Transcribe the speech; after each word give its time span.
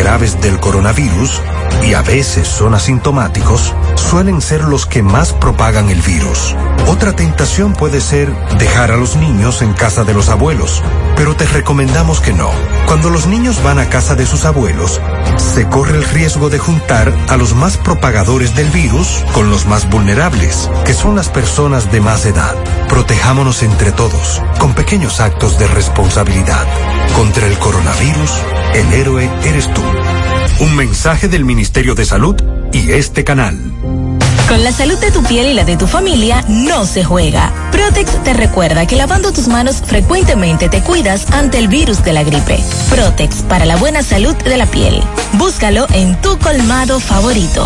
graves 0.00 0.40
del 0.40 0.58
coronavirus, 0.58 1.42
y 1.86 1.92
a 1.92 2.00
veces 2.00 2.48
son 2.48 2.72
asintomáticos, 2.74 3.74
suelen 3.96 4.40
ser 4.40 4.64
los 4.64 4.86
que 4.86 5.02
más 5.02 5.34
propagan 5.34 5.90
el 5.90 6.00
virus. 6.00 6.56
Otra 6.90 7.12
tentación 7.14 7.72
puede 7.72 8.00
ser 8.00 8.34
dejar 8.58 8.90
a 8.90 8.96
los 8.96 9.14
niños 9.14 9.62
en 9.62 9.74
casa 9.74 10.02
de 10.02 10.12
los 10.12 10.28
abuelos, 10.28 10.82
pero 11.14 11.36
te 11.36 11.46
recomendamos 11.46 12.20
que 12.20 12.32
no. 12.32 12.50
Cuando 12.86 13.10
los 13.10 13.28
niños 13.28 13.62
van 13.62 13.78
a 13.78 13.88
casa 13.88 14.16
de 14.16 14.26
sus 14.26 14.44
abuelos, 14.44 15.00
se 15.36 15.68
corre 15.68 15.98
el 15.98 16.04
riesgo 16.04 16.50
de 16.50 16.58
juntar 16.58 17.12
a 17.28 17.36
los 17.36 17.54
más 17.54 17.76
propagadores 17.76 18.56
del 18.56 18.70
virus 18.70 19.24
con 19.32 19.50
los 19.50 19.66
más 19.66 19.88
vulnerables, 19.88 20.68
que 20.84 20.92
son 20.92 21.14
las 21.14 21.28
personas 21.28 21.92
de 21.92 22.00
más 22.00 22.26
edad. 22.26 22.56
Protejámonos 22.88 23.62
entre 23.62 23.92
todos, 23.92 24.42
con 24.58 24.74
pequeños 24.74 25.20
actos 25.20 25.60
de 25.60 25.68
responsabilidad. 25.68 26.66
Contra 27.14 27.46
el 27.46 27.56
coronavirus, 27.60 28.32
el 28.74 28.92
héroe 28.94 29.30
eres 29.44 29.72
tú. 29.72 29.82
Un 30.58 30.74
mensaje 30.74 31.28
del 31.28 31.44
Ministerio 31.44 31.94
de 31.94 32.04
Salud 32.04 32.34
y 32.72 32.90
este 32.90 33.22
canal. 33.22 34.09
Con 34.50 34.64
la 34.64 34.72
salud 34.72 34.98
de 34.98 35.12
tu 35.12 35.22
piel 35.22 35.46
y 35.46 35.54
la 35.54 35.62
de 35.62 35.76
tu 35.76 35.86
familia 35.86 36.44
no 36.48 36.84
se 36.84 37.04
juega. 37.04 37.52
Protex 37.70 38.20
te 38.24 38.34
recuerda 38.34 38.84
que 38.84 38.96
lavando 38.96 39.32
tus 39.32 39.46
manos 39.46 39.76
frecuentemente 39.76 40.68
te 40.68 40.82
cuidas 40.82 41.30
ante 41.30 41.58
el 41.58 41.68
virus 41.68 42.02
de 42.02 42.12
la 42.12 42.24
gripe. 42.24 42.58
Protex 42.90 43.42
para 43.42 43.64
la 43.64 43.76
buena 43.76 44.02
salud 44.02 44.34
de 44.34 44.56
la 44.56 44.66
piel. 44.66 45.00
Búscalo 45.34 45.86
en 45.92 46.20
tu 46.20 46.36
colmado 46.40 46.98
favorito. 46.98 47.64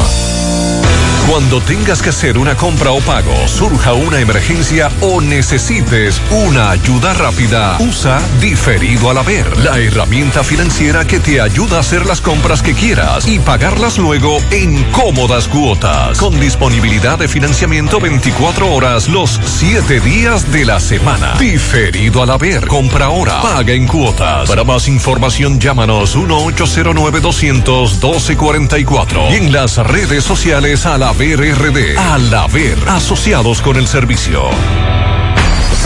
Cuando 1.28 1.58
tengas 1.62 2.02
que 2.02 2.10
hacer 2.10 2.36
una 2.36 2.54
compra 2.54 2.90
o 2.90 3.00
pago, 3.00 3.32
surja 3.48 3.94
una 3.94 4.20
emergencia 4.20 4.90
o 5.00 5.22
necesites 5.22 6.20
una 6.30 6.70
ayuda 6.70 7.14
rápida, 7.14 7.78
usa 7.80 8.20
Diferido 8.40 9.08
al 9.08 9.16
Haber, 9.18 9.56
la 9.58 9.78
herramienta 9.78 10.44
financiera 10.44 11.06
que 11.06 11.20
te 11.20 11.40
ayuda 11.40 11.78
a 11.78 11.80
hacer 11.80 12.04
las 12.04 12.20
compras 12.20 12.62
que 12.62 12.74
quieras 12.74 13.26
y 13.26 13.38
pagarlas 13.38 13.96
luego 13.96 14.36
en 14.50 14.84
cómodas 14.92 15.48
cuotas, 15.48 16.18
con 16.18 16.38
disponibilidad 16.38 17.18
de 17.18 17.26
financiamiento 17.26 18.00
24 18.00 18.70
horas 18.70 19.08
los 19.08 19.40
7 19.44 20.00
días 20.00 20.52
de 20.52 20.66
la 20.66 20.78
semana. 20.78 21.36
Diferido 21.38 22.22
al 22.22 22.30
Haber, 22.30 22.66
compra 22.66 23.06
ahora, 23.06 23.40
paga 23.40 23.72
en 23.72 23.86
cuotas. 23.86 24.46
Para 24.46 24.62
más 24.62 24.88
información 24.88 25.58
llámanos 25.58 26.16
1-809 26.16 27.20
200 27.20 27.92
1244 27.94 29.30
y 29.30 29.34
en 29.36 29.52
las 29.52 29.78
redes 29.78 30.22
sociales 30.22 30.84
a 30.84 30.98
la 30.98 31.13
Haber 31.14 31.38
RD. 31.38 31.96
Al 31.96 32.34
Haber, 32.34 32.76
asociados 32.88 33.62
con 33.62 33.76
el 33.76 33.86
servicio. 33.86 34.50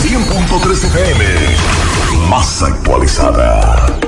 100.3 0.01 0.85
FM, 0.85 1.25
más 2.27 2.63
actualizada. 2.63 3.99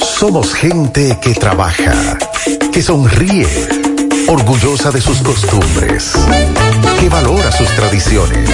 Somos 0.00 0.54
gente 0.54 1.18
que 1.20 1.34
trabaja, 1.34 2.16
que 2.72 2.80
sonríe, 2.80 3.46
orgullosa 4.26 4.90
de 4.90 5.02
sus 5.02 5.18
costumbres, 5.18 6.14
que 6.98 7.10
valora 7.10 7.52
sus 7.52 7.68
tradiciones. 7.72 8.48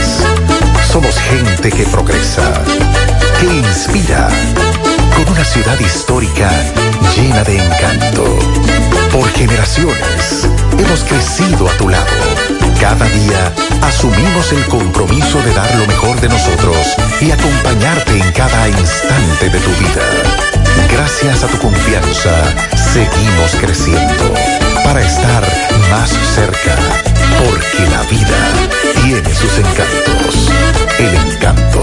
Somos 0.90 1.16
gente 1.16 1.70
que 1.70 1.84
progresa, 1.84 2.64
que 3.38 3.46
inspira, 3.46 4.28
con 5.14 5.32
una 5.32 5.44
ciudad 5.44 5.78
histórica 5.78 6.50
llena 7.14 7.44
de 7.44 7.64
encanto. 7.64 8.36
Por 9.12 9.28
generaciones 9.30 10.48
hemos 10.78 11.04
crecido 11.04 11.68
a 11.68 11.72
tu 11.76 11.88
lado. 11.88 12.06
Cada 12.80 13.06
día 13.06 13.52
asumimos 13.82 14.52
el 14.52 14.64
compromiso 14.66 15.40
de 15.42 15.52
dar 15.52 15.74
lo 15.76 15.86
mejor 15.86 16.20
de 16.20 16.28
nosotros 16.28 16.76
y 17.20 17.30
acompañarte 17.30 18.18
en 18.18 18.32
cada 18.32 18.68
instante 18.68 19.50
de 19.50 19.58
tu 19.58 19.70
vida. 19.70 20.02
Gracias 20.90 21.44
a 21.44 21.48
tu 21.48 21.58
confianza, 21.58 22.30
seguimos 22.76 23.54
creciendo 23.60 24.32
para 24.84 25.00
estar 25.00 25.42
más 25.90 26.10
cerca, 26.34 26.76
porque 27.38 27.90
la 27.90 28.02
vida 28.04 29.02
tiene 29.02 29.34
sus 29.34 29.58
encantos. 29.58 30.50
El 30.98 31.14
encanto 31.32 31.82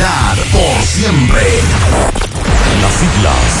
Por 0.00 0.82
siempre. 0.82 1.42
Las 2.80 2.92
siglas 2.94 3.60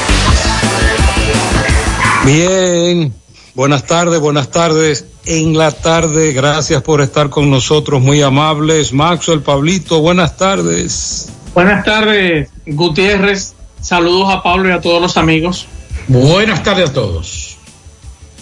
Bien, 2.25 3.11
buenas 3.55 3.87
tardes, 3.87 4.19
buenas 4.19 4.51
tardes. 4.51 5.05
En 5.25 5.57
la 5.57 5.71
tarde, 5.71 6.33
gracias 6.33 6.83
por 6.83 7.01
estar 7.01 7.31
con 7.31 7.49
nosotros, 7.49 7.99
muy 7.99 8.21
amables. 8.21 8.93
Maxwell, 8.93 9.41
Pablito, 9.41 10.01
buenas 10.01 10.37
tardes. 10.37 11.29
Buenas 11.55 11.83
tardes, 11.83 12.49
Gutiérrez. 12.67 13.55
Saludos 13.81 14.31
a 14.31 14.43
Pablo 14.43 14.69
y 14.69 14.71
a 14.71 14.81
todos 14.81 15.01
los 15.01 15.17
amigos. 15.17 15.65
Buenas 16.07 16.61
tardes 16.61 16.91
a 16.91 16.93
todos. 16.93 17.57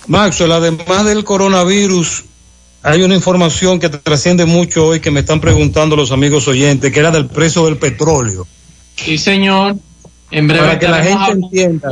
Maxwell, 0.08 0.52
además 0.52 1.06
del 1.06 1.24
coronavirus, 1.24 2.26
hay 2.84 3.04
una 3.04 3.16
información 3.16 3.80
que 3.80 3.88
trasciende 3.88 4.46
mucho 4.46 4.88
hoy 4.88 5.00
que 5.00 5.10
me 5.10 5.22
están 5.22 5.40
preguntando 5.40 5.96
los 5.96 6.12
amigos 6.12 6.50
oyentes, 6.50 6.92
que 6.92 7.00
era 7.00 7.12
del 7.12 7.28
precio 7.28 7.64
del 7.64 7.78
petróleo. 7.78 8.46
Sí, 8.98 9.18
señor. 9.18 9.78
En 10.32 10.48
breve. 10.50 10.66
Para 10.66 10.80
que 10.80 10.88
la 10.90 11.02
gente 11.02 11.32
entienda 11.32 11.90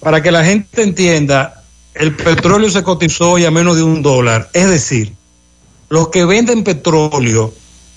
para 0.00 0.22
que 0.22 0.30
la 0.30 0.44
gente 0.44 0.82
entienda, 0.82 1.64
el 1.94 2.14
petróleo 2.14 2.70
se 2.70 2.82
cotizó 2.82 3.32
hoy 3.32 3.44
a 3.44 3.50
menos 3.50 3.76
de 3.76 3.82
un 3.82 4.02
dólar. 4.02 4.50
Es 4.52 4.68
decir, 4.68 5.14
los 5.88 6.08
que 6.08 6.24
venden 6.24 6.64
petróleo 6.64 7.52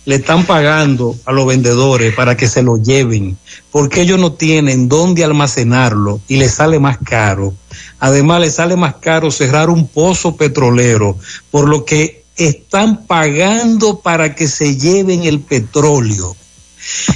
le 0.06 0.16
están 0.16 0.46
pagando 0.46 1.16
a 1.26 1.32
los 1.32 1.46
vendedores 1.46 2.16
para 2.16 2.36
que 2.36 2.48
se 2.48 2.64
lo 2.64 2.78
lleven, 2.78 3.38
porque 3.72 4.02
ellos 4.02 4.20
no 4.20 4.34
tienen 4.34 4.90
dónde 4.90 5.24
almacenarlo 5.24 6.20
y 6.28 6.38
les 6.38 6.56
sale 6.56 6.80
más 6.80 6.98
caro. 6.98 7.54
Además, 8.00 8.42
les 8.42 8.56
sale 8.56 8.76
más 8.76 8.96
caro 8.96 9.30
cerrar 9.30 9.70
un 9.70 9.88
pozo 9.88 10.36
petrolero, 10.36 11.18
por 11.52 11.70
lo 11.70 11.86
que 11.86 12.24
están 12.38 13.06
pagando 13.06 14.00
para 14.00 14.34
que 14.34 14.48
se 14.48 14.78
lleven 14.78 15.26
el 15.26 15.42
petróleo. 15.42 16.36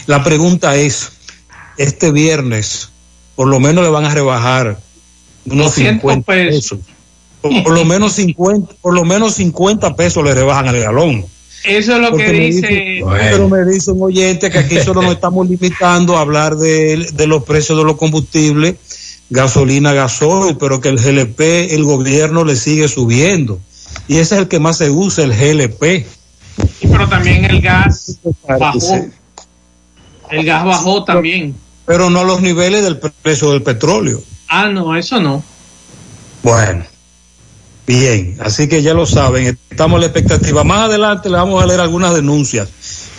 La 0.05 0.23
pregunta 0.23 0.75
es, 0.75 1.13
este 1.77 2.11
viernes, 2.11 2.89
por 3.35 3.47
lo 3.47 3.59
menos 3.59 3.83
le 3.83 3.89
van 3.89 4.05
a 4.05 4.13
rebajar 4.13 4.79
unos 5.45 5.73
50 5.73 6.25
pesos. 6.25 6.79
Por, 7.41 7.63
por, 7.63 7.73
lo 7.73 7.83
menos 7.83 8.13
50, 8.13 8.75
por 8.81 8.93
lo 8.93 9.03
menos 9.03 9.35
50 9.35 9.95
pesos 9.95 10.23
le 10.23 10.33
rebajan 10.33 10.67
al 10.67 10.79
galón. 10.79 11.25
Eso 11.63 11.95
es 11.95 12.01
lo 12.01 12.09
Porque 12.09 12.25
que 12.25 12.31
dice. 12.31 12.99
bueno. 13.01 13.23
Pero 13.31 13.49
me 13.49 13.65
dice 13.65 13.91
un 13.91 14.01
oyente 14.01 14.49
que 14.49 14.59
aquí 14.59 14.79
solo 14.79 15.01
nos 15.01 15.13
estamos 15.13 15.47
limitando 15.49 16.17
a 16.17 16.21
hablar 16.21 16.55
de, 16.57 17.09
de 17.13 17.27
los 17.27 17.43
precios 17.43 17.77
de 17.77 17.85
los 17.85 17.95
combustibles, 17.95 18.75
gasolina, 19.29 19.93
gasoil, 19.93 20.57
pero 20.57 20.81
que 20.81 20.89
el 20.89 20.99
GLP, 20.99 21.73
el 21.73 21.83
gobierno 21.83 22.43
le 22.43 22.55
sigue 22.55 22.87
subiendo. 22.87 23.59
Y 24.07 24.17
ese 24.17 24.35
es 24.35 24.41
el 24.41 24.47
que 24.47 24.59
más 24.59 24.77
se 24.77 24.89
usa, 24.89 25.23
el 25.23 25.31
GLP. 25.33 26.05
Sí, 26.79 26.87
pero 26.91 27.07
también 27.07 27.45
el 27.45 27.61
gas 27.61 28.19
bajó. 28.47 29.05
El 30.29 30.45
gas 30.45 30.65
bajó 30.65 31.03
también 31.03 31.55
pero 31.85 32.09
no 32.09 32.23
los 32.23 32.41
niveles 32.41 32.83
del 32.83 32.99
precio 32.99 33.51
del 33.51 33.63
petróleo. 33.63 34.21
Ah, 34.47 34.69
no, 34.69 34.95
eso 34.95 35.19
no. 35.19 35.43
Bueno, 36.43 36.85
Bien, 37.85 38.37
así 38.39 38.69
que 38.69 38.81
ya 38.81 38.93
lo 38.93 39.05
saben, 39.05 39.57
estamos 39.69 39.97
en 39.97 40.01
la 40.01 40.07
expectativa. 40.07 40.63
Más 40.63 40.83
adelante 40.83 41.29
le 41.29 41.35
vamos 41.35 41.61
a 41.61 41.65
leer 41.65 41.81
algunas 41.81 42.13
denuncias 42.13 42.69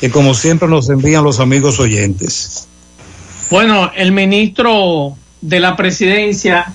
que 0.01 0.11
como 0.11 0.33
siempre 0.35 0.69
nos 0.69 0.89
envían 0.89 1.23
los 1.23 1.39
amigos 1.39 1.79
oyentes. 1.79 2.67
Bueno, 3.51 3.91
el 3.95 4.13
ministro 4.13 5.17
de 5.43 5.61
la 5.61 5.77
presidencia, 5.77 6.73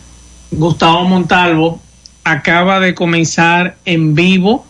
Gustavo 0.52 1.04
Montalvo, 1.06 1.82
acaba 2.24 2.80
de 2.80 2.94
comenzar 2.94 3.78
en 3.86 4.14
vivo 4.14 4.66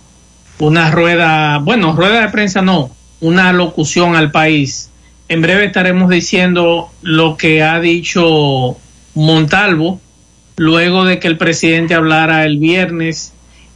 una 0.60 0.90
rueda, 0.90 1.58
bueno, 1.58 1.94
rueda 1.94 2.22
de 2.22 2.30
prensa 2.30 2.62
no, 2.62 2.90
una 3.20 3.52
locución 3.52 4.16
al 4.16 4.32
país. 4.32 4.89
En 5.30 5.44
breve 5.44 5.66
estaremos 5.66 6.10
diciendo 6.10 6.90
lo 7.04 7.38
que 7.38 7.62
ha 7.62 7.80
dicho 7.80 8.78
Montalvo 9.14 10.02
luego 10.56 11.06
de 11.06 11.20
que 11.20 11.28
el 11.28 11.38
presidente 11.38 11.94
hablara 11.94 12.46
el 12.46 12.58
viernes 12.58 13.34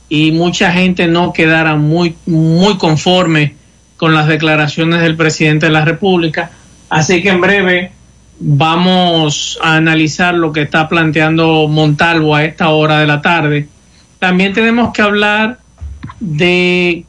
y 0.10 0.32
mucha 0.32 0.72
gente 0.72 1.08
no 1.08 1.32
quedara 1.32 1.76
muy, 1.76 2.16
muy 2.26 2.78
conforme 2.78 3.56
con 3.98 4.16
las 4.16 4.28
declaraciones 4.28 5.02
del 5.02 5.16
presidente 5.16 5.68
de 5.68 5.72
la 5.72 5.86
República. 5.86 6.50
Así 6.90 7.22
que 7.22 7.30
en 7.30 7.40
breve 7.40 7.92
vamos 8.40 9.60
a 9.62 9.76
analizar 9.76 10.34
lo 10.34 10.52
que 10.52 10.64
está 10.64 10.90
planteando 10.90 11.68
Montalvo 11.68 12.36
a 12.36 12.46
esta 12.46 12.70
hora 12.70 12.98
de 13.00 13.08
la 13.08 13.22
tarde. 13.22 13.68
También 14.18 14.54
tenemos 14.54 14.92
que 14.92 15.04
hablar 15.04 15.60
de 16.20 17.06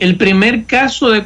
el 0.00 0.16
primer 0.16 0.64
caso 0.64 1.08
de 1.10 1.24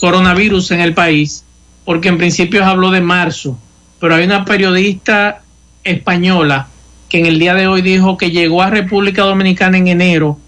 coronavirus 0.00 0.70
en 0.72 0.80
el 0.80 0.94
país, 0.94 1.44
porque 1.84 2.08
en 2.08 2.18
principio 2.18 2.64
habló 2.64 2.90
de 2.90 3.00
marzo, 3.00 3.58
pero 4.00 4.14
hay 4.14 4.24
una 4.24 4.44
periodista 4.44 5.42
española 5.84 6.68
que 7.08 7.18
en 7.20 7.26
el 7.26 7.38
día 7.38 7.54
de 7.54 7.66
hoy 7.66 7.82
dijo 7.82 8.16
que 8.16 8.30
llegó 8.30 8.62
a 8.62 8.70
República 8.70 9.22
Dominicana 9.22 9.78
en 9.78 9.88
enero 9.88 10.38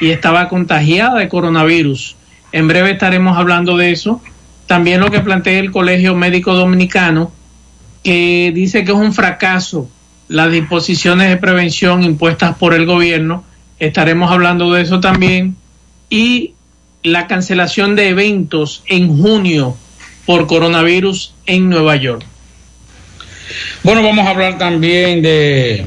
y 0.00 0.10
estaba 0.10 0.48
contagiada 0.48 1.18
de 1.18 1.28
coronavirus. 1.28 2.16
En 2.52 2.68
breve 2.68 2.92
estaremos 2.92 3.36
hablando 3.36 3.76
de 3.76 3.90
eso. 3.90 4.20
También 4.66 5.00
lo 5.00 5.10
que 5.10 5.20
plantea 5.20 5.58
el 5.58 5.72
Colegio 5.72 6.14
Médico 6.14 6.54
Dominicano, 6.54 7.32
que 8.02 8.52
dice 8.54 8.84
que 8.84 8.92
es 8.92 8.98
un 8.98 9.12
fracaso 9.12 9.88
las 10.28 10.50
disposiciones 10.50 11.28
de 11.28 11.36
prevención 11.36 12.02
impuestas 12.02 12.56
por 12.56 12.74
el 12.74 12.86
gobierno. 12.86 13.44
Estaremos 13.78 14.30
hablando 14.30 14.72
de 14.72 14.82
eso 14.82 15.00
también. 15.00 15.56
Y 16.10 16.54
la 17.06 17.26
cancelación 17.26 17.94
de 17.94 18.08
eventos 18.08 18.82
en 18.86 19.16
junio 19.16 19.76
por 20.26 20.46
coronavirus 20.46 21.34
en 21.46 21.70
Nueva 21.70 21.96
York. 21.96 22.24
Bueno, 23.84 24.02
vamos 24.02 24.26
a 24.26 24.30
hablar 24.30 24.58
también 24.58 25.22
de, 25.22 25.86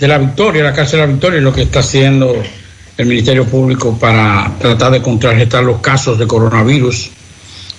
la 0.00 0.18
victoria, 0.18 0.64
la 0.64 0.72
cárcel 0.72 0.98
de 0.98 1.06
la 1.06 1.12
victoria 1.12 1.38
y 1.38 1.42
lo 1.42 1.52
que 1.52 1.62
está 1.62 1.80
haciendo 1.80 2.42
el 2.96 3.06
Ministerio 3.06 3.44
Público 3.44 3.96
para 3.96 4.52
tratar 4.58 4.90
de 4.90 5.00
contrarrestar 5.00 5.62
los 5.62 5.80
casos 5.80 6.18
de 6.18 6.26
coronavirus. 6.26 7.10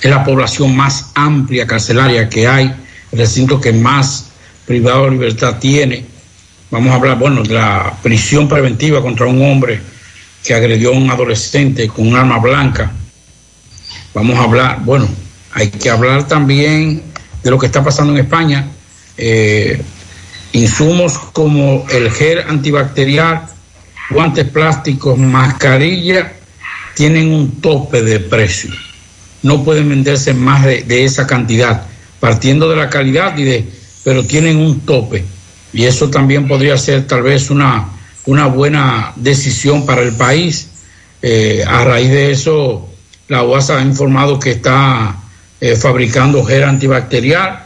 Es 0.01 0.09
la 0.09 0.23
población 0.23 0.73
más 0.73 1.11
amplia 1.15 1.67
carcelaria 1.67 2.29
que 2.29 2.47
hay, 2.47 2.73
el 3.11 3.19
recinto 3.19 3.59
que 3.59 3.73
más 3.73 4.31
privado 4.65 5.05
de 5.05 5.11
libertad 5.11 5.57
tiene. 5.59 6.05
Vamos 6.71 6.93
a 6.93 6.95
hablar, 6.95 7.19
bueno, 7.19 7.43
de 7.43 7.55
la 7.55 7.97
prisión 8.01 8.47
preventiva 8.47 9.01
contra 9.01 9.25
un 9.25 9.43
hombre 9.43 9.81
que 10.43 10.53
agredió 10.53 10.89
a 10.89 10.97
un 10.97 11.09
adolescente 11.09 11.87
con 11.87 12.07
un 12.07 12.15
arma 12.15 12.39
blanca. 12.39 12.91
Vamos 14.13 14.37
a 14.37 14.43
hablar, 14.43 14.79
bueno, 14.83 15.07
hay 15.53 15.69
que 15.69 15.89
hablar 15.89 16.27
también 16.27 17.03
de 17.43 17.49
lo 17.51 17.57
que 17.59 17.67
está 17.67 17.83
pasando 17.83 18.13
en 18.13 18.19
España. 18.19 18.67
Eh, 19.17 19.81
insumos 20.53 21.17
como 21.33 21.85
el 21.89 22.11
gel 22.11 22.39
antibacterial, 22.47 23.45
guantes 24.09 24.47
plásticos, 24.49 25.17
mascarilla, 25.17 26.33
tienen 26.95 27.31
un 27.31 27.61
tope 27.61 28.01
de 28.01 28.19
precio. 28.19 28.71
No 29.43 29.63
pueden 29.63 29.89
venderse 29.89 30.33
más 30.33 30.65
de, 30.65 30.83
de 30.83 31.05
esa 31.05 31.27
cantidad, 31.27 31.83
partiendo 32.19 32.69
de 32.69 32.75
la 32.75 32.89
calidad 32.89 33.37
y 33.37 33.43
de 33.43 33.79
pero 34.03 34.25
tienen 34.25 34.57
un 34.57 34.79
tope. 34.81 35.23
Y 35.71 35.85
eso 35.85 36.09
también 36.09 36.47
podría 36.47 36.77
ser 36.77 37.05
tal 37.05 37.21
vez 37.21 37.49
una, 37.49 37.89
una 38.29 38.47
buena 38.47 39.13
decisión 39.15 39.85
para 39.85 40.01
el 40.01 40.13
país. 40.13 40.67
Eh, 41.21 41.63
a 41.67 41.83
raíz 41.83 42.09
de 42.09 42.31
eso, 42.31 42.87
la 43.27 43.43
UASA 43.43 43.79
ha 43.79 43.81
informado 43.81 44.39
que 44.39 44.51
está 44.51 45.15
eh, 45.59 45.75
fabricando 45.75 46.45
gel 46.45 46.63
antibacterial. 46.63 47.65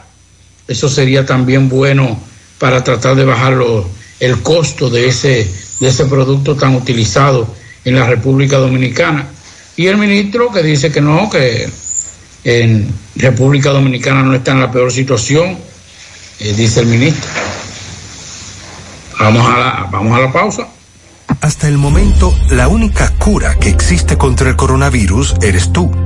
Eso 0.66 0.88
sería 0.88 1.26
también 1.26 1.68
bueno 1.68 2.18
para 2.58 2.82
tratar 2.82 3.14
de 3.14 3.24
bajar 3.24 3.58
el 4.20 4.42
costo 4.42 4.88
de 4.88 5.08
ese, 5.08 5.46
de 5.80 5.88
ese 5.88 6.06
producto 6.06 6.56
tan 6.56 6.74
utilizado 6.74 7.46
en 7.84 7.96
la 7.96 8.06
República 8.06 8.56
Dominicana. 8.56 9.26
Y 9.76 9.88
el 9.88 9.98
ministro 9.98 10.50
que 10.50 10.62
dice 10.62 10.90
que 10.90 11.00
no, 11.00 11.28
que 11.28 11.68
en 12.44 12.88
República 13.16 13.70
Dominicana 13.70 14.22
no 14.22 14.34
está 14.34 14.52
en 14.52 14.60
la 14.60 14.70
peor 14.72 14.90
situación 14.90 15.58
eh, 16.40 16.52
dice 16.52 16.80
el 16.80 16.86
ministro. 16.86 17.30
Vamos 19.18 19.46
a, 19.46 19.58
la, 19.58 19.88
vamos 19.90 20.16
a 20.16 20.20
la 20.20 20.32
pausa. 20.32 20.68
Hasta 21.40 21.68
el 21.68 21.78
momento, 21.78 22.34
la 22.50 22.68
única 22.68 23.10
cura 23.18 23.56
que 23.58 23.68
existe 23.68 24.16
contra 24.16 24.48
el 24.48 24.56
coronavirus 24.56 25.34
eres 25.42 25.72
tú. 25.72 25.90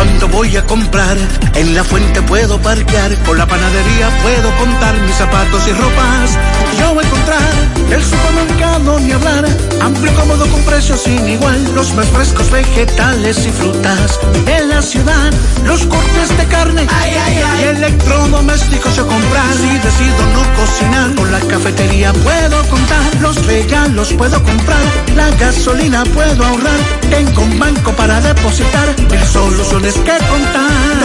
Cuando 0.00 0.28
voy 0.28 0.56
a 0.56 0.64
comprar, 0.64 1.18
en 1.54 1.74
la 1.74 1.84
fuente 1.84 2.22
puedo 2.22 2.58
parquear, 2.62 3.14
con 3.24 3.36
la 3.36 3.46
panadería 3.46 4.08
puedo 4.22 4.56
contar 4.56 4.98
mis 5.02 5.14
zapatos 5.14 5.68
y 5.68 5.72
ropas. 5.72 6.38
Yo 6.78 6.94
voy 6.94 7.04
a 7.04 7.06
encontrar 7.06 7.42
el 7.90 8.02
supermercado 8.02 8.98
ni 9.00 9.12
hablar, 9.12 9.44
amplio 9.82 10.14
cómodo 10.14 10.46
con 10.46 10.62
precios 10.62 11.02
sin 11.02 11.28
igual, 11.28 11.74
los 11.74 11.92
más 11.92 12.06
frescos 12.08 12.50
vegetales 12.50 13.46
y 13.46 13.50
frutas. 13.50 14.18
En 14.46 14.70
la 14.70 14.80
ciudad, 14.80 15.32
los 15.64 15.84
cortes 15.84 16.38
de 16.38 16.44
carne 16.46 16.86
ay, 16.88 17.12
ay, 17.26 17.42
ay. 17.44 17.60
y 17.60 17.68
electrodomésticos 17.76 18.96
yo 18.96 19.06
comprar. 19.06 19.52
Si 19.52 19.78
decido 19.80 20.26
no 20.32 20.42
cocinar, 20.56 21.14
con 21.14 21.30
la 21.30 21.40
cafetería 21.40 22.12
puedo 22.14 22.62
contar, 22.68 23.20
los 23.20 23.44
regalos 23.44 24.14
puedo 24.14 24.42
comprar, 24.42 24.82
la 25.14 25.30
gasolina 25.32 26.04
puedo 26.14 26.42
ahorrar, 26.42 26.78
tengo 27.10 27.42
un 27.42 27.58
banco 27.58 27.92
para 27.92 28.20
depositar, 28.22 28.94
el 29.10 29.26
soluciones 29.26 29.89
que 29.94 30.16
contar. 30.26 30.96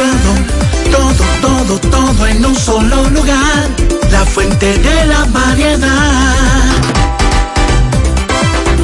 Todo, 0.92 1.13
todo, 1.42 1.80
todo, 1.80 1.80
todo 1.89 2.27
en 2.27 2.46
un 2.46 2.56
solo 2.56 3.10
lugar. 3.10 3.70
La 4.12 4.25
fuente 4.25 4.77
de 4.77 5.06
la 5.06 5.25
variedad. 5.25 6.56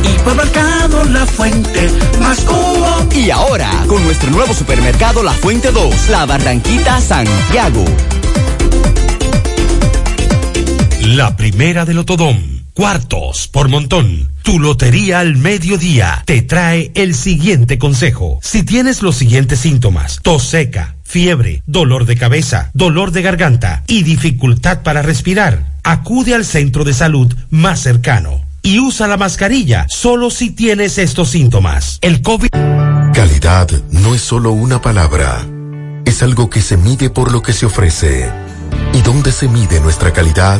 Hipermercado 0.03 1.03
La 1.05 1.25
Fuente, 1.25 1.89
más 2.19 2.39
cubo. 2.41 3.07
Y 3.15 3.29
ahora, 3.29 3.69
con 3.87 4.03
nuestro 4.03 4.29
nuevo 4.31 4.53
supermercado 4.53 5.23
La 5.23 5.33
Fuente 5.33 5.71
2, 5.71 6.09
La 6.09 6.25
Barranquita 6.25 6.99
Santiago. 7.01 7.85
La 11.01 11.35
primera 11.35 11.85
del 11.85 11.99
Otodón. 11.99 12.60
Cuartos 12.81 13.47
por 13.47 13.69
montón. 13.69 14.31
Tu 14.41 14.59
Lotería 14.59 15.19
al 15.19 15.37
Mediodía 15.37 16.23
te 16.25 16.41
trae 16.41 16.91
el 16.95 17.13
siguiente 17.13 17.77
consejo. 17.77 18.39
Si 18.41 18.63
tienes 18.63 19.03
los 19.03 19.17
siguientes 19.17 19.59
síntomas, 19.59 20.19
tos 20.23 20.45
seca, 20.45 20.95
fiebre, 21.03 21.61
dolor 21.67 22.07
de 22.07 22.17
cabeza, 22.17 22.71
dolor 22.73 23.11
de 23.11 23.21
garganta 23.21 23.83
y 23.85 24.01
dificultad 24.01 24.81
para 24.81 25.03
respirar, 25.03 25.63
acude 25.83 26.33
al 26.33 26.43
centro 26.43 26.83
de 26.83 26.95
salud 26.95 27.31
más 27.51 27.81
cercano 27.81 28.41
y 28.63 28.79
usa 28.79 29.07
la 29.07 29.17
mascarilla 29.17 29.85
solo 29.87 30.31
si 30.31 30.49
tienes 30.49 30.97
estos 30.97 31.29
síntomas. 31.29 31.99
El 32.01 32.23
COVID. 32.23 32.49
Calidad 33.13 33.69
no 33.91 34.15
es 34.15 34.21
solo 34.21 34.53
una 34.53 34.81
palabra, 34.81 35.45
es 36.03 36.23
algo 36.23 36.49
que 36.49 36.61
se 36.63 36.77
mide 36.77 37.11
por 37.11 37.31
lo 37.31 37.43
que 37.43 37.53
se 37.53 37.67
ofrece. 37.67 38.27
¿Y 38.93 39.03
dónde 39.03 39.31
se 39.31 39.47
mide 39.47 39.79
nuestra 39.81 40.11
calidad? 40.11 40.59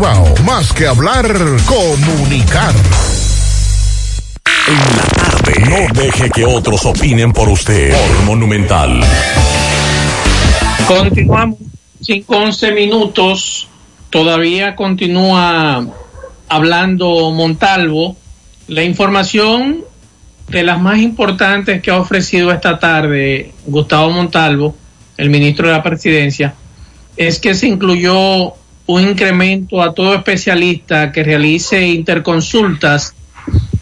Más 0.00 0.72
que 0.72 0.86
hablar, 0.86 1.26
comunicar. 1.66 2.74
En 4.66 4.96
la 4.96 5.02
tarde. 5.14 5.52
No 5.68 6.00
deje 6.00 6.30
que 6.30 6.46
otros 6.46 6.86
opinen 6.86 7.34
por 7.34 7.50
usted. 7.50 7.92
Por 7.92 8.24
Monumental. 8.24 8.98
Continuamos. 10.88 11.58
5, 12.00 12.34
11 12.34 12.72
minutos. 12.72 13.68
Todavía 14.08 14.74
continúa 14.74 15.86
hablando 16.48 17.30
Montalvo. 17.32 18.16
La 18.68 18.82
información 18.82 19.84
de 20.48 20.62
las 20.62 20.80
más 20.80 21.00
importantes 21.00 21.82
que 21.82 21.90
ha 21.90 22.00
ofrecido 22.00 22.50
esta 22.52 22.78
tarde 22.78 23.52
Gustavo 23.66 24.08
Montalvo, 24.10 24.74
el 25.18 25.28
ministro 25.28 25.68
de 25.68 25.74
la 25.74 25.82
Presidencia, 25.82 26.54
es 27.18 27.38
que 27.38 27.54
se 27.54 27.66
incluyó 27.66 28.54
un 28.92 29.02
incremento 29.02 29.80
a 29.80 29.94
todo 29.94 30.16
especialista 30.16 31.12
que 31.12 31.22
realice 31.22 31.86
interconsultas 31.86 33.14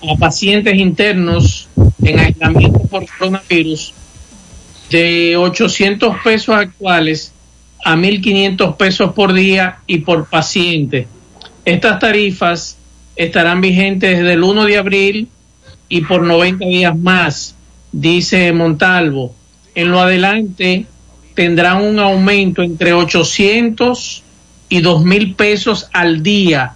a 0.06 0.16
pacientes 0.18 0.74
internos 0.74 1.66
en 2.02 2.18
aislamiento 2.18 2.80
por 2.80 3.06
coronavirus 3.06 3.94
de 4.90 5.34
800 5.38 6.14
pesos 6.22 6.54
actuales 6.54 7.32
a 7.82 7.96
1.500 7.96 8.76
pesos 8.76 9.12
por 9.14 9.32
día 9.32 9.78
y 9.86 10.00
por 10.00 10.26
paciente. 10.26 11.08
Estas 11.64 11.98
tarifas 12.00 12.76
estarán 13.16 13.62
vigentes 13.62 14.18
desde 14.18 14.34
el 14.34 14.42
1 14.42 14.66
de 14.66 14.76
abril 14.76 15.28
y 15.88 16.02
por 16.02 16.22
90 16.22 16.66
días 16.66 16.98
más, 16.98 17.54
dice 17.92 18.52
Montalvo. 18.52 19.34
En 19.74 19.90
lo 19.90 20.02
adelante 20.02 20.84
tendrán 21.34 21.80
un 21.80 21.98
aumento 21.98 22.62
entre 22.62 22.92
800 22.92 24.24
y 24.68 24.80
2.000 24.80 25.37
pesos 25.37 25.88
al 25.92 26.22
día 26.22 26.75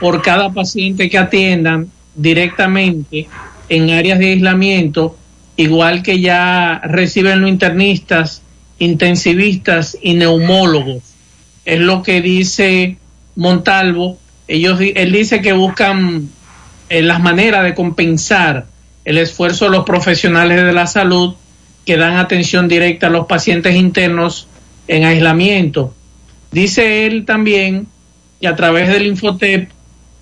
por 0.00 0.22
cada 0.22 0.52
paciente 0.52 1.08
que 1.08 1.18
atiendan 1.18 1.90
directamente 2.14 3.28
en 3.68 3.90
áreas 3.90 4.18
de 4.18 4.32
aislamiento, 4.32 5.16
igual 5.56 6.02
que 6.02 6.20
ya 6.20 6.80
reciben 6.84 7.40
los 7.40 7.50
internistas, 7.50 8.42
intensivistas 8.78 9.96
y 10.02 10.14
neumólogos. 10.14 11.02
Es 11.64 11.80
lo 11.80 12.02
que 12.02 12.20
dice 12.20 12.96
Montalvo. 13.36 14.18
Ellos, 14.48 14.78
él 14.80 15.12
dice 15.12 15.40
que 15.40 15.52
buscan 15.52 16.28
eh, 16.88 17.02
las 17.02 17.20
maneras 17.20 17.64
de 17.64 17.74
compensar 17.74 18.66
el 19.04 19.18
esfuerzo 19.18 19.66
de 19.66 19.70
los 19.70 19.84
profesionales 19.84 20.62
de 20.62 20.72
la 20.72 20.86
salud 20.86 21.34
que 21.86 21.96
dan 21.96 22.16
atención 22.16 22.68
directa 22.68 23.06
a 23.06 23.10
los 23.10 23.26
pacientes 23.26 23.74
internos 23.74 24.48
en 24.88 25.04
aislamiento. 25.04 25.94
Dice 26.52 27.06
él 27.06 27.24
también 27.24 27.86
que 28.40 28.46
a 28.46 28.54
través 28.54 28.88
del 28.88 29.06
Infotep 29.06 29.70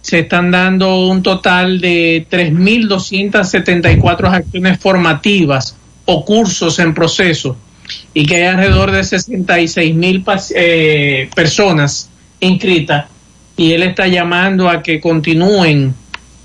se 0.00 0.20
están 0.20 0.50
dando 0.50 1.08
un 1.08 1.22
total 1.22 1.80
de 1.80 2.26
3.274 2.30 4.32
acciones 4.32 4.78
formativas 4.78 5.76
o 6.06 6.24
cursos 6.24 6.78
en 6.78 6.94
proceso 6.94 7.56
y 8.14 8.26
que 8.26 8.36
hay 8.36 8.44
alrededor 8.44 8.92
de 8.92 9.04
66 9.04 9.94
mil 9.94 10.24
eh, 10.54 11.28
personas 11.34 12.08
inscritas 12.38 13.06
y 13.56 13.72
él 13.72 13.82
está 13.82 14.06
llamando 14.06 14.68
a 14.68 14.82
que 14.82 15.00
continúen 15.00 15.94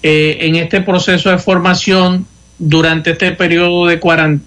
eh, 0.03 0.37
en 0.41 0.55
este 0.55 0.81
proceso 0.81 1.29
de 1.29 1.37
formación 1.37 2.25
durante 2.57 3.11
este 3.11 3.31
periodo 3.31 3.85
de, 3.85 3.99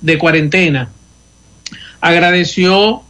de 0.03 0.19
cuarentena. 0.19 0.91
Agradeció 2.01 3.03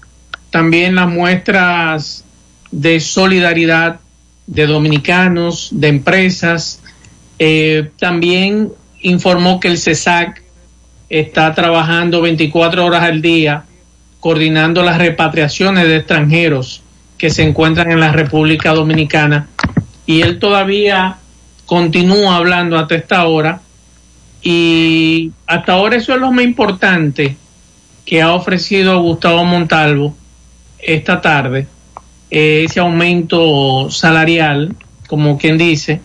también 0.51 0.95
las 0.95 1.09
muestras 1.09 2.25
de 2.71 3.01
solidaridad 3.01 4.01
de 4.47 4.67
dominicanos, 4.67 5.69
de 5.73 5.89
empresas. 5.89 6.81
Eh, 7.39 7.91
también 7.99 8.73
informó 9.01 9.61
que 9.61 9.69
el 9.69 9.79
CESAC 9.79 10.43
está 11.09 11.55
trabajando 11.55 12.21
24 12.21 12.85
horas 12.85 13.03
al 13.03 13.23
día 13.23 13.65
coordinando 14.21 14.83
las 14.83 14.99
repatriaciones 14.99 15.85
de 15.85 15.97
extranjeros 15.97 16.83
que 17.17 17.31
se 17.31 17.43
encuentran 17.43 17.91
en 17.91 18.01
la 18.01 18.13
República 18.13 18.73
Dominicana 18.73 19.49
y 20.07 20.23
él 20.23 20.39
todavía 20.39 21.19
continúa 21.67 22.37
hablando 22.37 22.79
hasta 22.79 22.97
esta 22.97 23.27
hora 23.27 23.61
y 24.43 25.33
hasta 25.47 25.73
ahora 25.73 25.97
eso 25.97 26.15
es 26.15 26.21
lo 26.21 26.33
más 26.33 26.45
importante 26.45 27.37
que 28.05 28.23
ha 28.23 28.33
ofrecido 28.33 29.01
Gustavo 29.03 29.45
Montalvo 29.45 30.15
esta 30.79 31.21
tarde, 31.21 31.67
eh, 32.31 32.65
ese 32.65 32.81
aumento 32.81 33.91
salarial, 33.91 34.75
como 35.07 35.39
quien 35.39 35.59
dice, 35.59 36.01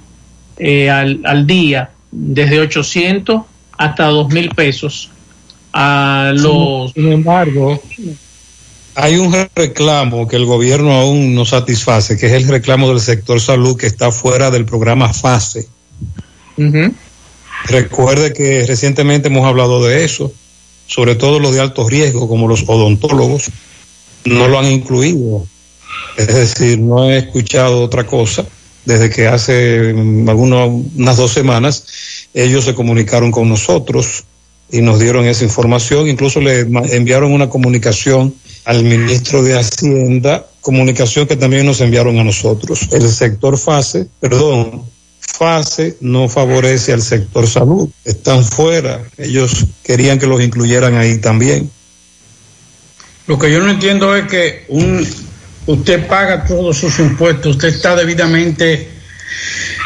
eh, 0.57 0.89
al, 0.89 1.21
al, 1.25 1.47
día, 1.47 1.91
desde 2.11 2.59
800 2.59 3.41
hasta 3.77 4.05
2 4.05 4.29
mil 4.29 4.49
pesos 4.49 5.09
a 5.73 6.31
los... 6.35 6.93
Sin 6.93 7.11
embargo, 7.11 7.81
hay 8.95 9.17
un 9.17 9.35
reclamo 9.55 10.27
que 10.27 10.35
el 10.35 10.45
gobierno 10.45 10.93
aún 10.93 11.33
no 11.33 11.45
satisface, 11.45 12.17
que 12.17 12.27
es 12.27 12.33
el 12.33 12.47
reclamo 12.47 12.89
del 12.89 12.99
sector 12.99 13.41
salud 13.41 13.77
que 13.77 13.87
está 13.87 14.11
fuera 14.11 14.51
del 14.51 14.65
programa 14.65 15.11
FASE. 15.11 15.67
Recuerde 17.65 18.33
que 18.33 18.65
recientemente 18.67 19.29
hemos 19.29 19.47
hablado 19.47 19.83
de 19.83 20.05
eso, 20.05 20.31
sobre 20.85 21.15
todo 21.15 21.39
los 21.39 21.53
de 21.53 21.61
alto 21.61 21.89
riesgo, 21.89 22.27
como 22.27 22.47
los 22.47 22.65
odontólogos, 22.67 23.49
no 24.25 24.47
lo 24.47 24.59
han 24.59 24.71
incluido. 24.71 25.45
Es 26.17 26.27
decir, 26.27 26.79
no 26.79 27.09
he 27.09 27.17
escuchado 27.17 27.81
otra 27.81 28.05
cosa 28.05 28.45
desde 28.85 29.09
que 29.09 29.27
hace 29.27 29.89
algunas 30.27 30.69
unas 30.95 31.17
dos 31.17 31.31
semanas 31.31 31.85
ellos 32.33 32.65
se 32.65 32.73
comunicaron 32.73 33.31
con 33.31 33.47
nosotros 33.47 34.25
y 34.71 34.81
nos 34.81 34.99
dieron 34.99 35.25
esa 35.25 35.43
información, 35.43 36.07
incluso 36.07 36.41
le 36.41 36.61
enviaron 36.61 37.31
una 37.31 37.47
comunicación 37.49 38.33
al 38.65 38.83
ministro 38.83 39.43
de 39.43 39.57
Hacienda, 39.59 40.47
comunicación 40.61 41.27
que 41.27 41.35
también 41.35 41.65
nos 41.65 41.81
enviaron 41.81 42.17
a 42.17 42.23
nosotros. 42.23 42.87
El 42.91 43.07
sector 43.07 43.57
FASE, 43.57 44.07
perdón, 44.19 44.83
FASE 45.19 45.97
no 46.01 46.27
favorece 46.27 46.91
al 46.91 47.03
sector 47.03 47.47
salud, 47.47 47.89
están 48.03 48.43
fuera, 48.43 49.03
ellos 49.17 49.65
querían 49.83 50.17
que 50.17 50.27
los 50.27 50.41
incluyeran 50.41 50.95
ahí 50.95 51.19
también. 51.19 51.69
Lo 53.25 53.39
que 53.39 53.51
yo 53.51 53.61
no 53.61 53.69
entiendo 53.69 54.15
es 54.15 54.27
que 54.27 54.65
un, 54.67 55.07
usted 55.65 56.07
paga 56.07 56.43
todos 56.43 56.77
sus 56.77 56.99
impuestos, 56.99 57.55
usted 57.55 57.69
está 57.69 57.95
debidamente 57.95 58.89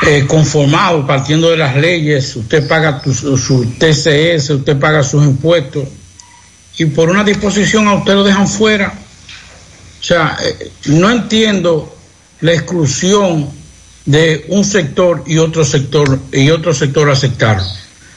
eh, 0.07 0.25
conformado 0.27 1.05
partiendo 1.05 1.51
de 1.51 1.57
las 1.57 1.75
leyes, 1.75 2.35
usted 2.35 2.67
paga 2.67 3.01
su, 3.03 3.65
TCS, 3.77 4.49
usted 4.49 4.79
paga 4.79 5.03
sus 5.03 5.23
impuestos 5.23 5.87
y 6.79 6.85
por 6.85 7.09
una 7.09 7.23
disposición 7.23 7.87
a 7.87 7.93
usted 7.93 8.13
lo 8.13 8.23
dejan 8.23 8.47
fuera. 8.47 8.93
O 9.99 10.03
sea, 10.03 10.35
eh, 10.43 10.71
no 10.85 11.11
entiendo 11.11 11.95
la 12.41 12.53
exclusión 12.53 13.49
de 14.05 14.45
un 14.49 14.63
sector 14.63 15.23
y 15.27 15.37
otro 15.37 15.63
sector 15.63 16.19
y 16.31 16.49
otro 16.49 16.73
sector 16.73 17.09
aceptar. 17.09 17.61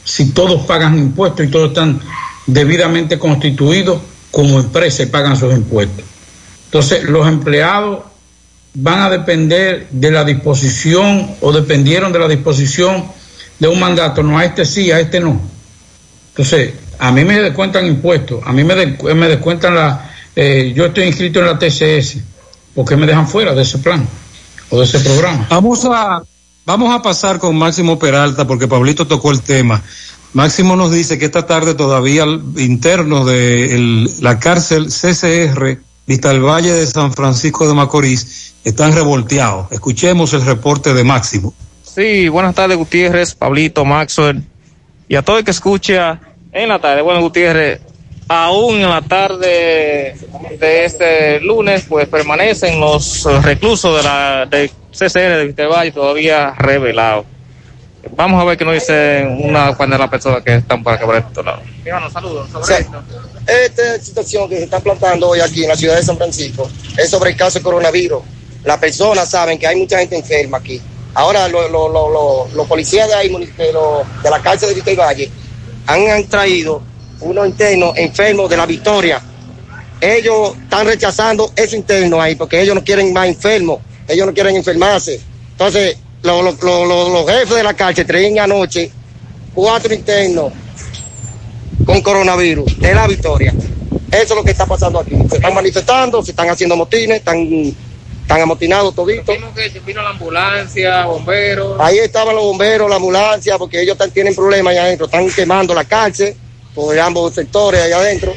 Si 0.03 0.31
todos 0.31 0.65
pagan 0.67 0.99
impuestos 0.99 1.45
y 1.45 1.51
todos 1.51 1.71
están 1.71 2.01
debidamente 2.47 3.19
constituidos 3.19 4.01
como 4.31 4.61
empresa 4.61 5.03
y 5.03 5.07
pagan 5.07 5.37
sus 5.37 5.53
impuestos. 5.53 6.05
Entonces, 6.67 7.05
los 7.05 7.27
empleados 7.27 8.01
van 8.75 9.01
a 9.01 9.11
depender 9.11 9.89
de 9.91 10.11
la 10.11 10.25
disposición 10.25 11.37
o 11.41 11.53
dependieron 11.53 12.13
de 12.13 12.19
la 12.19 12.29
disposición 12.29 13.05
de 13.59 13.69
un 13.69 13.81
mandato, 13.81 14.23
no 14.23 14.39
a 14.39 14.45
este 14.45 14.65
sí, 14.65 14.91
a 14.91 15.01
este 15.01 15.21
no. 15.21 15.41
Entonces, 16.31 16.75
a 16.99 17.11
mí 17.13 17.25
me 17.25 17.41
descuentan 17.41 17.87
impuestos, 17.87 18.41
a 18.45 18.53
mí 18.53 18.63
me, 18.63 18.75
me 19.15 19.29
descuentan 19.29 19.75
la, 19.75 20.11
eh, 20.37 20.73
yo 20.75 20.87
estoy 20.87 21.05
inscrito 21.05 21.41
en 21.41 21.47
la 21.47 21.59
TCS, 21.59 22.19
¿por 22.75 22.87
qué 22.87 22.97
me 22.97 23.07
dejan 23.07 23.27
fuera 23.27 23.55
de 23.55 23.63
ese 23.63 23.79
plan 23.79 24.07
o 24.71 24.79
de 24.79 24.85
ese 24.85 25.01
programa? 25.01 25.47
Vamos 25.51 25.85
a, 25.85 26.23
vamos 26.65 26.95
a 26.95 27.03
pasar 27.03 27.39
con 27.39 27.57
Máximo 27.57 27.99
Peralta 27.99 28.47
porque 28.47 28.69
Pablito 28.69 29.07
tocó 29.07 29.33
el 29.33 29.43
tema. 29.43 29.83
Máximo 30.33 30.77
nos 30.77 30.93
dice 30.93 31.19
que 31.19 31.25
esta 31.25 31.47
tarde 31.47 31.75
todavía 31.75 32.25
internos 32.57 33.27
de 33.27 34.07
la 34.21 34.39
cárcel 34.39 34.87
CCR, 34.87 35.79
Vista 36.07 36.31
al 36.31 36.41
Valle 36.41 36.73
de 36.73 36.87
San 36.87 37.13
Francisco 37.13 37.69
de 37.69 37.75
Macorís, 37.75 38.55
están 38.65 38.93
revolteados. 38.93 39.71
Escuchemos 39.71 40.33
el 40.35 40.45
reporte 40.45 40.95
de 40.95 41.05
Máximo. 41.05 41.55
Sí, 41.83 42.29
buenas 42.29 42.55
tardes 42.55 42.77
Gutiérrez, 42.77 43.35
Pablito, 43.35 43.85
Maxwell 43.85 44.43
y 45.09 45.17
a 45.17 45.23
todo 45.23 45.39
el 45.39 45.45
que 45.45 45.51
escucha 45.51 46.21
en 46.53 46.69
la 46.69 46.79
tarde. 46.79 47.03
Bueno, 47.03 47.21
Gutiérrez, 47.21 47.81
aún 48.29 48.77
en 48.77 48.89
la 48.89 49.03
tarde 49.03 50.17
de 50.61 50.85
este 50.85 51.41
lunes, 51.41 51.85
pues 51.89 52.07
permanecen 52.07 52.79
los 52.79 53.25
reclusos 53.43 53.97
de 53.97 54.03
la 54.05 54.47
de 54.47 54.71
CCR 54.93 55.37
de 55.37 55.47
Vitervalle 55.47 55.91
todavía 55.91 56.55
revelados. 56.57 57.27
Vamos 58.17 58.41
a 58.41 58.45
ver 58.45 58.57
qué 58.57 58.65
nos 58.65 58.75
dice 58.75 59.27
una 59.43 59.75
cuanta 59.77 59.97
de 59.97 60.01
las 60.01 60.11
personas 60.11 60.43
que 60.43 60.57
están 60.57 60.83
para 60.83 61.05
por 61.05 61.17
este 61.17 61.43
lado. 61.43 61.61
saludos. 62.13 62.49
Esta 63.47 63.99
situación 64.01 64.49
que 64.49 64.57
se 64.57 64.65
está 64.65 64.81
plantando 64.81 65.29
hoy 65.29 65.41
aquí 65.41 65.63
en 65.63 65.69
la 65.69 65.77
ciudad 65.77 65.97
de 65.97 66.03
San 66.03 66.17
Francisco 66.17 66.69
es 66.97 67.11
sobre 67.11 67.31
el 67.31 67.37
caso 67.37 67.59
del 67.59 67.65
coronavirus 67.65 68.23
las 68.65 68.79
personas 68.79 69.31
saben 69.31 69.59
que 69.59 69.67
hay 69.67 69.77
mucha 69.77 69.99
gente 69.99 70.17
enferma 70.17 70.59
aquí. 70.59 70.81
Ahora 71.15 71.49
los 71.49 72.67
policías 72.69 73.09
de 73.09 73.15
ahí, 73.15 73.29
de, 73.29 74.31
la 74.31 74.43
cárcel 74.43 74.69
de 74.69 74.75
Vista 74.75 74.95
Valle, 74.95 75.31
han, 75.87 76.25
traído 76.27 76.83
unos 77.21 77.47
internos 77.47 77.97
enfermos 77.97 78.49
de 78.51 78.57
la 78.57 78.67
Victoria. 78.67 79.21
Ellos 80.01 80.57
están 80.63 80.87
rechazando 80.87 81.53
esos 81.57 81.75
internos 81.75 82.21
ahí 82.21 82.35
porque 82.35 82.61
ellos 82.61 82.75
no 82.75 82.85
quieren 82.85 83.13
más 83.13 83.29
enfermos, 83.29 83.81
ellos 84.09 84.27
no 84.27 84.33
quieren 84.33 84.57
enfermarse. 84.57 85.21
Entonces, 85.53 85.97
los, 86.23 87.27
jefes 87.27 87.57
de 87.57 87.63
la 87.63 87.75
cárcel 87.75 88.07
traen 88.07 88.39
anoche 88.39 88.91
cuatro 89.55 89.95
internos 89.95 90.53
con 91.85 92.01
coronavirus 92.03 92.79
de 92.79 92.95
la 92.95 93.07
Victoria. 93.07 93.55
Eso 94.11 94.23
es 94.23 94.31
lo 94.31 94.45
que 94.45 94.51
está 94.51 94.67
pasando 94.67 95.01
aquí. 95.01 95.17
Se 95.29 95.37
están 95.37 95.55
manifestando, 95.55 96.23
se 96.23 96.33
están 96.33 96.51
haciendo 96.51 96.77
motines, 96.77 97.19
están 97.19 97.75
están 98.31 98.43
amotinados 98.43 98.95
toditos. 98.95 99.37
que 99.55 99.81
vino 99.81 100.03
la 100.03 100.11
ambulancia, 100.11 101.05
bomberos. 101.05 101.81
Ahí 101.81 101.99
estaban 101.99 102.37
los 102.37 102.45
bomberos, 102.45 102.89
la 102.89 102.95
ambulancia, 102.95 103.59
porque 103.59 103.83
ellos 103.83 103.99
tienen 104.15 104.37
problemas 104.37 104.71
allá 104.71 104.85
adentro, 104.85 105.07
están 105.07 105.29
quemando 105.31 105.75
la 105.75 105.85
cárcel 105.85 106.37
por 106.73 106.97
ambos 106.97 107.35
sectores 107.35 107.83
allá 107.83 107.99
adentro. 107.99 108.33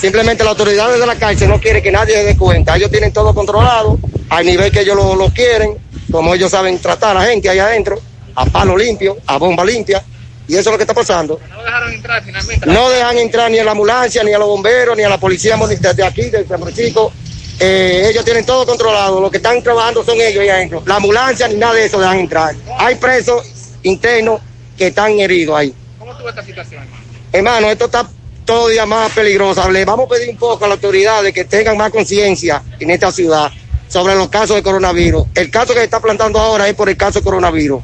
Simplemente 0.00 0.44
las 0.44 0.52
autoridades 0.52 0.98
de 0.98 1.06
la 1.06 1.16
cárcel 1.16 1.50
no 1.50 1.60
quieren 1.60 1.82
que 1.82 1.92
nadie 1.92 2.14
se 2.14 2.24
dé 2.24 2.36
cuenta. 2.38 2.74
Ellos 2.76 2.90
tienen 2.90 3.12
todo 3.12 3.34
controlado 3.34 3.98
al 4.30 4.46
nivel 4.46 4.72
que 4.72 4.80
ellos 4.80 4.96
lo, 4.96 5.28
quieren, 5.28 5.76
como 6.14 6.32
ellos 6.32 6.48
saben 6.48 6.78
tratar 6.78 7.16
a 7.16 7.20
la 7.20 7.26
gente 7.26 7.48
allá 7.48 7.66
adentro, 7.66 8.00
a 8.36 8.46
palo 8.46 8.76
limpio, 8.76 9.16
a 9.26 9.36
bomba 9.36 9.64
limpia. 9.64 10.00
Y 10.46 10.52
eso 10.52 10.60
es 10.60 10.66
lo 10.66 10.76
que 10.76 10.84
está 10.84 10.94
pasando. 10.94 11.40
No 11.50 11.64
dejaron 11.64 11.92
entrar 11.92 12.22
finalmente. 12.22 12.66
No 12.66 12.88
dejan 12.88 13.18
entrar 13.18 13.50
ni 13.50 13.58
a 13.58 13.64
la 13.64 13.72
ambulancia, 13.72 14.22
ni 14.22 14.32
a 14.32 14.38
los 14.38 14.46
bomberos, 14.46 14.96
ni 14.96 15.02
a 15.02 15.08
la 15.08 15.18
policía 15.18 15.56
de 15.56 16.04
aquí, 16.04 16.30
de 16.30 16.46
San 16.46 16.60
Francisco, 16.60 17.12
eh, 17.58 18.06
ellos 18.10 18.24
tienen 18.24 18.46
todo 18.46 18.64
controlado, 18.64 19.20
lo 19.20 19.28
que 19.28 19.38
están 19.38 19.60
trabajando 19.60 20.04
son 20.04 20.20
ellos 20.20 20.40
ahí 20.40 20.50
adentro. 20.50 20.84
La 20.86 20.96
ambulancia 20.96 21.48
ni 21.48 21.56
nada 21.56 21.74
de 21.74 21.86
eso 21.86 21.98
dejan 21.98 22.20
entrar. 22.20 22.54
Hay 22.78 22.94
presos 22.94 23.44
internos 23.82 24.40
que 24.78 24.86
están 24.86 25.18
heridos 25.18 25.56
ahí. 25.56 25.74
¿Cómo 25.98 26.14
ves 26.14 26.26
esta 26.28 26.44
situación, 26.44 26.84
hermano? 26.84 27.02
Hermano, 27.32 27.70
esto 27.72 27.86
está 27.86 28.08
todo 28.44 28.68
día 28.68 28.86
más 28.86 29.10
peligroso. 29.10 29.68
Le 29.68 29.84
vamos 29.84 30.06
a 30.06 30.10
pedir 30.10 30.30
un 30.30 30.36
poco 30.36 30.64
a 30.64 30.68
las 30.68 30.76
autoridades 30.76 31.34
que 31.34 31.44
tengan 31.44 31.76
más 31.76 31.90
conciencia 31.90 32.62
en 32.78 32.90
esta 32.90 33.10
ciudad 33.10 33.50
sobre 33.94 34.16
los 34.16 34.28
casos 34.28 34.56
de 34.56 34.62
coronavirus. 34.64 35.24
El 35.36 35.50
caso 35.50 35.72
que 35.72 35.78
se 35.78 35.84
está 35.84 36.00
plantando 36.00 36.40
ahora 36.40 36.68
es 36.68 36.74
por 36.74 36.88
el 36.88 36.96
caso 36.96 37.20
de 37.20 37.24
coronavirus. 37.24 37.80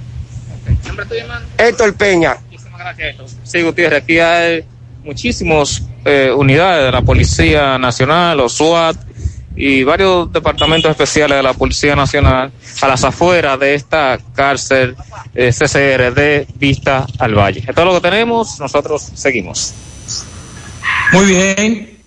¿Nombre 0.84 1.06
tuyo, 1.06 1.20
hermano? 1.20 1.46
Héctor 1.56 1.94
Peña. 1.94 2.36
Muchísimas 2.50 2.80
gracias. 2.80 3.36
Sí, 3.44 3.62
Gutiérrez, 3.62 4.02
aquí 4.02 4.18
hay 4.18 4.64
muchísimas 5.04 5.84
unidades 6.36 6.86
de 6.86 6.90
la 6.90 7.02
Policía 7.02 7.78
Nacional, 7.78 8.38
los 8.38 8.54
SWAT 8.54 8.96
y 9.54 9.84
varios 9.84 10.32
departamentos 10.32 10.90
especiales 10.90 11.36
de 11.36 11.44
la 11.44 11.54
Policía 11.54 11.94
Nacional 11.94 12.50
a 12.82 12.88
las 12.88 13.04
afueras 13.04 13.60
de 13.60 13.74
esta 13.74 14.18
cárcel 14.34 14.96
eh, 15.32 15.52
CCR 15.52 16.12
de 16.12 16.44
Vista 16.56 17.06
al 17.20 17.36
Valle. 17.36 17.60
Esto 17.60 17.82
es 17.82 17.86
lo 17.86 17.94
que 17.94 18.00
tenemos, 18.00 18.58
nosotros 18.58 19.12
seguimos. 19.14 19.74
Muy 21.12 21.26
bien. 21.26 22.00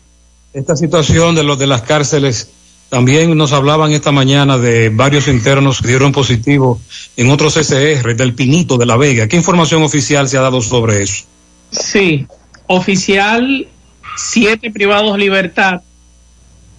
Esta 0.52 0.76
situación 0.76 1.36
de 1.36 1.44
los 1.44 1.58
de 1.58 1.68
las 1.68 1.84
cárceles 1.84 2.50
también 2.94 3.36
nos 3.36 3.54
hablaban 3.54 3.92
esta 3.92 4.12
mañana 4.12 4.60
de 4.60 4.90
varios 4.90 5.28
internos 5.28 5.82
que 5.82 5.88
dieron 5.88 6.12
positivo 6.12 6.80
en 7.18 7.32
otros 7.32 7.56
CCR 7.56 8.16
del 8.16 8.36
Pinito 8.36 8.78
de 8.78 8.86
la 8.86 8.98
Vega. 8.98 9.28
¿Qué 9.28 9.36
información 9.36 9.82
oficial 9.82 10.30
se 10.30 10.38
ha 10.38 10.42
dado 10.42 10.62
sobre 10.62 11.02
eso? 11.02 11.24
Sí, 11.72 12.28
oficial, 12.68 13.68
siete 14.16 14.70
privados 14.70 15.18
libertad, 15.18 15.82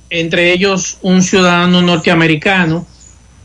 entre 0.09 0.53
ellos 0.53 0.99
un 1.03 1.21
ciudadano 1.21 1.83
norteamericano 1.83 2.87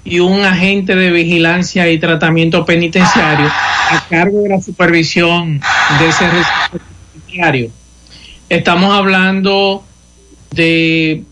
y 0.04 0.20
un 0.20 0.42
agente 0.42 0.94
de 0.94 1.10
vigilancia 1.10 1.90
y 1.90 1.98
tratamiento 1.98 2.66
penitenciario 2.66 3.48
a 3.48 4.06
cargo 4.08 4.44
de 4.44 4.50
la 4.50 4.62
supervisión 4.62 5.60
de 5.98 6.08
ese 6.08 6.26
penitenciario. 6.70 7.72
Estamos 8.48 8.94
hablando 8.94 9.84
de 10.52 11.24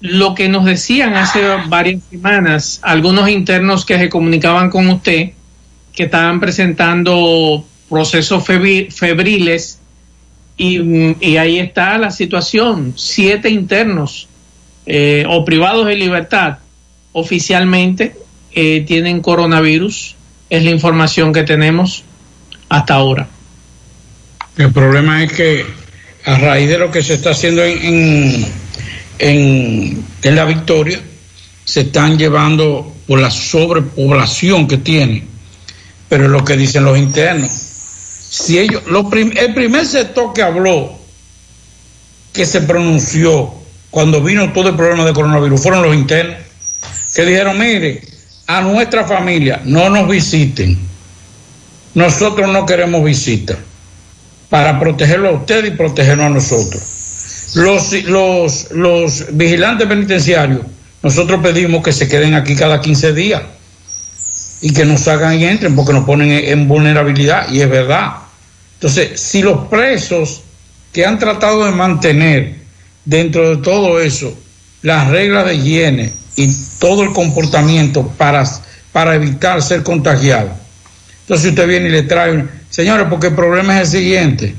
lo 0.00 0.34
que 0.34 0.48
nos 0.48 0.64
decían 0.64 1.14
hace 1.14 1.40
varias 1.66 2.02
semanas 2.10 2.78
algunos 2.82 3.28
internos 3.28 3.84
que 3.84 3.98
se 3.98 4.08
comunicaban 4.08 4.70
con 4.70 4.88
usted 4.88 5.30
que 5.92 6.04
estaban 6.04 6.38
presentando 6.38 7.64
procesos 7.88 8.44
febriles 8.44 9.80
y, 10.56 11.16
y, 11.20 11.36
ahí 11.36 11.58
está 11.58 11.98
la 11.98 12.10
situación. 12.10 12.94
Siete 12.96 13.48
internos 13.48 14.28
eh, 14.86 15.24
o 15.28 15.44
privados 15.44 15.86
de 15.86 15.94
libertad 15.94 16.58
oficialmente 17.12 18.16
eh, 18.52 18.84
tienen 18.86 19.20
coronavirus. 19.20 20.16
Es 20.50 20.64
la 20.64 20.70
información 20.70 21.32
que 21.32 21.42
tenemos 21.42 22.04
hasta 22.68 22.94
ahora. 22.94 23.28
El 24.56 24.72
problema 24.72 25.22
es 25.22 25.32
que 25.32 25.66
a 26.24 26.38
raíz 26.38 26.68
de 26.68 26.78
lo 26.78 26.90
que 26.90 27.02
se 27.02 27.14
está 27.14 27.30
haciendo 27.30 27.62
en, 27.64 27.84
en, 27.84 28.46
en, 29.18 30.04
en 30.22 30.36
la 30.36 30.44
victoria, 30.44 31.00
se 31.64 31.82
están 31.82 32.16
llevando 32.16 32.94
por 33.06 33.20
la 33.20 33.30
sobrepoblación 33.30 34.66
que 34.66 34.78
tiene, 34.78 35.24
pero 36.08 36.24
es 36.24 36.30
lo 36.30 36.44
que 36.44 36.56
dicen 36.56 36.84
los 36.84 36.96
internos. 36.96 37.50
Si 37.50 38.58
ellos, 38.58 38.82
lo 38.86 39.08
prim, 39.08 39.32
el 39.36 39.54
primer 39.54 39.86
sector 39.86 40.32
que 40.32 40.42
habló, 40.42 40.98
que 42.32 42.46
se 42.46 42.62
pronunció 42.62 43.52
cuando 43.90 44.22
vino 44.22 44.52
todo 44.52 44.68
el 44.68 44.76
problema 44.76 45.04
de 45.04 45.12
coronavirus, 45.12 45.62
fueron 45.62 45.82
los 45.82 45.94
internos, 45.94 46.36
que 47.14 47.24
dijeron, 47.24 47.58
mire, 47.58 48.02
a 48.46 48.62
nuestra 48.62 49.04
familia 49.04 49.60
no 49.64 49.90
nos 49.90 50.08
visiten, 50.08 50.78
nosotros 51.94 52.50
no 52.50 52.64
queremos 52.64 53.04
visita, 53.04 53.58
para 54.48 54.78
protegerlo 54.78 55.28
a 55.28 55.32
usted 55.32 55.64
y 55.64 55.70
protegernos 55.72 56.26
a 56.26 56.30
nosotros. 56.30 56.97
Los, 57.54 57.92
los, 58.04 58.70
los 58.72 59.26
vigilantes 59.32 59.86
penitenciarios, 59.86 60.60
nosotros 61.02 61.40
pedimos 61.42 61.82
que 61.82 61.92
se 61.92 62.08
queden 62.08 62.34
aquí 62.34 62.54
cada 62.54 62.80
15 62.80 63.12
días 63.14 63.42
y 64.60 64.72
que 64.72 64.84
nos 64.84 65.06
hagan 65.08 65.38
y 65.38 65.44
entren 65.44 65.74
porque 65.74 65.92
nos 65.92 66.04
ponen 66.04 66.30
en 66.30 66.68
vulnerabilidad 66.68 67.50
y 67.50 67.60
es 67.60 67.70
verdad. 67.70 68.16
Entonces, 68.74 69.20
si 69.20 69.42
los 69.42 69.68
presos 69.68 70.42
que 70.92 71.06
han 71.06 71.18
tratado 71.18 71.64
de 71.64 71.72
mantener 71.72 72.56
dentro 73.04 73.48
de 73.48 73.62
todo 73.62 74.00
eso 74.00 74.36
las 74.82 75.08
reglas 75.08 75.46
de 75.46 75.54
higiene 75.54 76.12
y 76.36 76.52
todo 76.78 77.02
el 77.02 77.12
comportamiento 77.12 78.06
para, 78.16 78.44
para 78.92 79.14
evitar 79.14 79.62
ser 79.62 79.82
contagiado, 79.82 80.50
entonces 81.22 81.50
usted 81.50 81.66
viene 81.66 81.88
y 81.88 81.92
le 81.92 82.02
trae, 82.02 82.46
señores, 82.68 83.06
porque 83.08 83.28
el 83.28 83.34
problema 83.34 83.80
es 83.80 83.94
el 83.94 84.00
siguiente, 84.00 84.54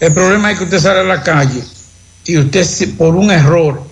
el 0.00 0.14
problema 0.14 0.52
es 0.52 0.58
que 0.58 0.64
usted 0.64 0.78
sale 0.78 1.00
a 1.00 1.04
la 1.04 1.22
calle 1.22 1.62
y 2.28 2.36
usted 2.36 2.94
por 2.96 3.16
un 3.16 3.30
error, 3.30 3.82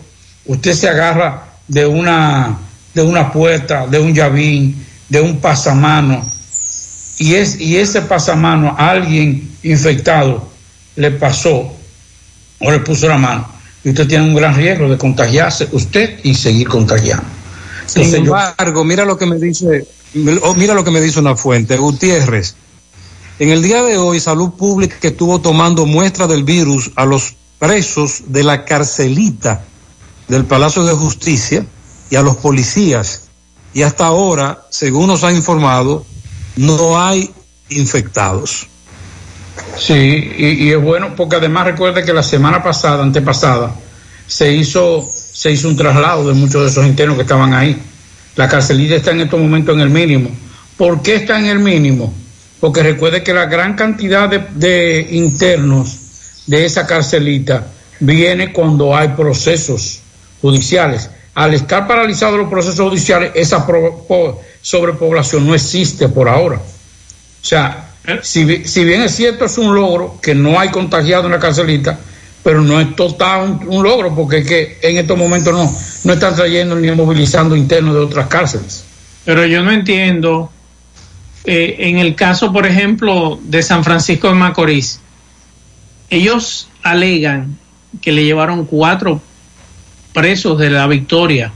usted 0.44 0.74
se 0.74 0.88
agarra 0.90 1.56
de 1.66 1.86
una, 1.86 2.58
de 2.92 3.02
una 3.02 3.32
puerta, 3.32 3.86
de 3.86 3.98
un 3.98 4.14
llavín, 4.14 4.86
de 5.08 5.22
un 5.22 5.40
pasamano 5.40 6.22
y, 7.18 7.34
es, 7.34 7.58
y 7.58 7.78
ese 7.78 8.02
pasamano 8.02 8.74
a 8.76 8.90
alguien 8.90 9.56
infectado 9.62 10.46
le 10.96 11.12
pasó 11.12 11.72
o 12.60 12.70
le 12.70 12.78
puso 12.80 13.08
la 13.08 13.16
mano 13.16 13.48
y 13.82 13.88
usted 13.88 14.06
tiene 14.06 14.24
un 14.24 14.34
gran 14.34 14.54
riesgo 14.54 14.86
de 14.90 14.98
contagiarse 14.98 15.68
usted 15.72 16.20
y 16.22 16.34
seguir 16.34 16.68
contagiando. 16.68 17.24
Sin 17.86 18.14
embargo, 18.14 18.84
mira 18.84 19.06
lo 19.06 19.16
que 19.16 19.24
me 19.24 19.38
dice, 19.38 19.86
mira 20.12 20.74
lo 20.74 20.84
que 20.84 20.90
me 20.90 21.00
dice 21.00 21.20
una 21.20 21.36
fuente, 21.36 21.78
Gutiérrez. 21.78 22.54
En 23.38 23.48
el 23.48 23.62
día 23.62 23.82
de 23.82 23.96
hoy, 23.96 24.20
Salud 24.20 24.50
Pública 24.58 24.96
que 25.00 25.08
estuvo 25.08 25.40
tomando 25.40 25.86
muestra 25.86 26.26
del 26.26 26.44
virus 26.44 26.90
a 26.96 27.06
los 27.06 27.36
presos 27.58 28.24
de 28.26 28.44
la 28.44 28.64
carcelita 28.64 29.64
del 30.28 30.44
Palacio 30.44 30.84
de 30.84 30.94
Justicia 30.94 31.64
y 32.10 32.16
a 32.16 32.22
los 32.22 32.36
policías 32.36 33.22
y 33.74 33.82
hasta 33.82 34.06
ahora, 34.06 34.62
según 34.70 35.08
nos 35.08 35.22
han 35.22 35.36
informado, 35.36 36.06
no 36.56 36.98
hay 36.98 37.30
infectados. 37.68 38.66
Sí, 39.78 40.32
y, 40.38 40.70
es 40.70 40.80
bueno 40.80 41.14
porque 41.14 41.36
además 41.36 41.66
recuerde 41.66 42.04
que 42.04 42.12
la 42.12 42.22
semana 42.22 42.62
pasada, 42.62 43.02
antepasada, 43.02 43.74
se 44.26 44.52
hizo, 44.52 45.06
se 45.32 45.52
hizo 45.52 45.68
un 45.68 45.76
traslado 45.76 46.26
de 46.26 46.32
muchos 46.32 46.62
de 46.62 46.68
esos 46.68 46.86
internos 46.86 47.16
que 47.16 47.22
estaban 47.22 47.52
ahí. 47.52 47.78
La 48.36 48.48
carcelita 48.48 48.94
está 48.94 49.10
en 49.10 49.22
estos 49.22 49.40
momentos 49.40 49.74
en 49.74 49.82
el 49.82 49.90
mínimo. 49.90 50.30
¿Por 50.78 51.02
qué 51.02 51.16
está 51.16 51.38
en 51.38 51.46
el 51.46 51.58
mínimo? 51.58 52.12
Porque 52.60 52.82
recuerde 52.82 53.22
que 53.22 53.34
la 53.34 53.44
gran 53.44 53.74
cantidad 53.74 54.28
de 54.28 55.06
internos 55.10 56.05
de 56.46 56.64
esa 56.64 56.86
carcelita 56.86 57.66
viene 58.00 58.52
cuando 58.52 58.96
hay 58.96 59.08
procesos 59.08 60.00
judiciales 60.40 61.10
al 61.36 61.52
estar 61.52 61.86
paralizados 61.86 62.38
los 62.38 62.48
procesos 62.48 62.88
judiciales, 62.88 63.30
esa 63.34 63.66
sobrepoblación 64.62 65.46
no 65.46 65.54
existe 65.54 66.08
por 66.08 66.30
ahora. 66.30 66.56
O 66.56 67.44
sea, 67.44 67.90
si, 68.22 68.64
si, 68.64 68.84
bien 68.84 69.02
es 69.02 69.14
cierto, 69.14 69.44
es 69.44 69.58
un 69.58 69.74
logro 69.74 70.18
que 70.22 70.34
no 70.34 70.58
hay 70.58 70.70
contagiado 70.70 71.26
en 71.26 71.32
la 71.32 71.38
carcelita, 71.38 71.98
pero 72.42 72.62
no 72.62 72.80
es 72.80 72.96
total 72.96 73.42
un, 73.42 73.68
un 73.68 73.84
logro, 73.84 74.14
porque 74.14 74.38
es 74.38 74.48
que 74.48 74.78
en 74.80 74.96
estos 74.96 75.18
momentos 75.18 75.52
no, 75.52 75.70
no 76.04 76.12
están 76.14 76.34
trayendo 76.34 76.74
ni 76.74 76.90
movilizando 76.92 77.54
internos 77.54 77.92
de 77.92 78.00
otras 78.00 78.28
cárceles. 78.28 78.84
Pero 79.26 79.44
yo 79.44 79.62
no 79.62 79.72
entiendo, 79.72 80.50
eh, 81.44 81.76
en 81.80 81.98
el 81.98 82.14
caso, 82.14 82.50
por 82.50 82.66
ejemplo, 82.66 83.38
de 83.42 83.62
San 83.62 83.84
Francisco 83.84 84.28
de 84.28 84.34
Macorís, 84.34 85.00
ellos 86.10 86.68
alegan 86.82 87.58
que 88.00 88.12
le 88.12 88.24
llevaron 88.24 88.66
cuatro 88.66 89.20
presos 90.12 90.58
de 90.58 90.70
la 90.70 90.86
victoria. 90.86 91.52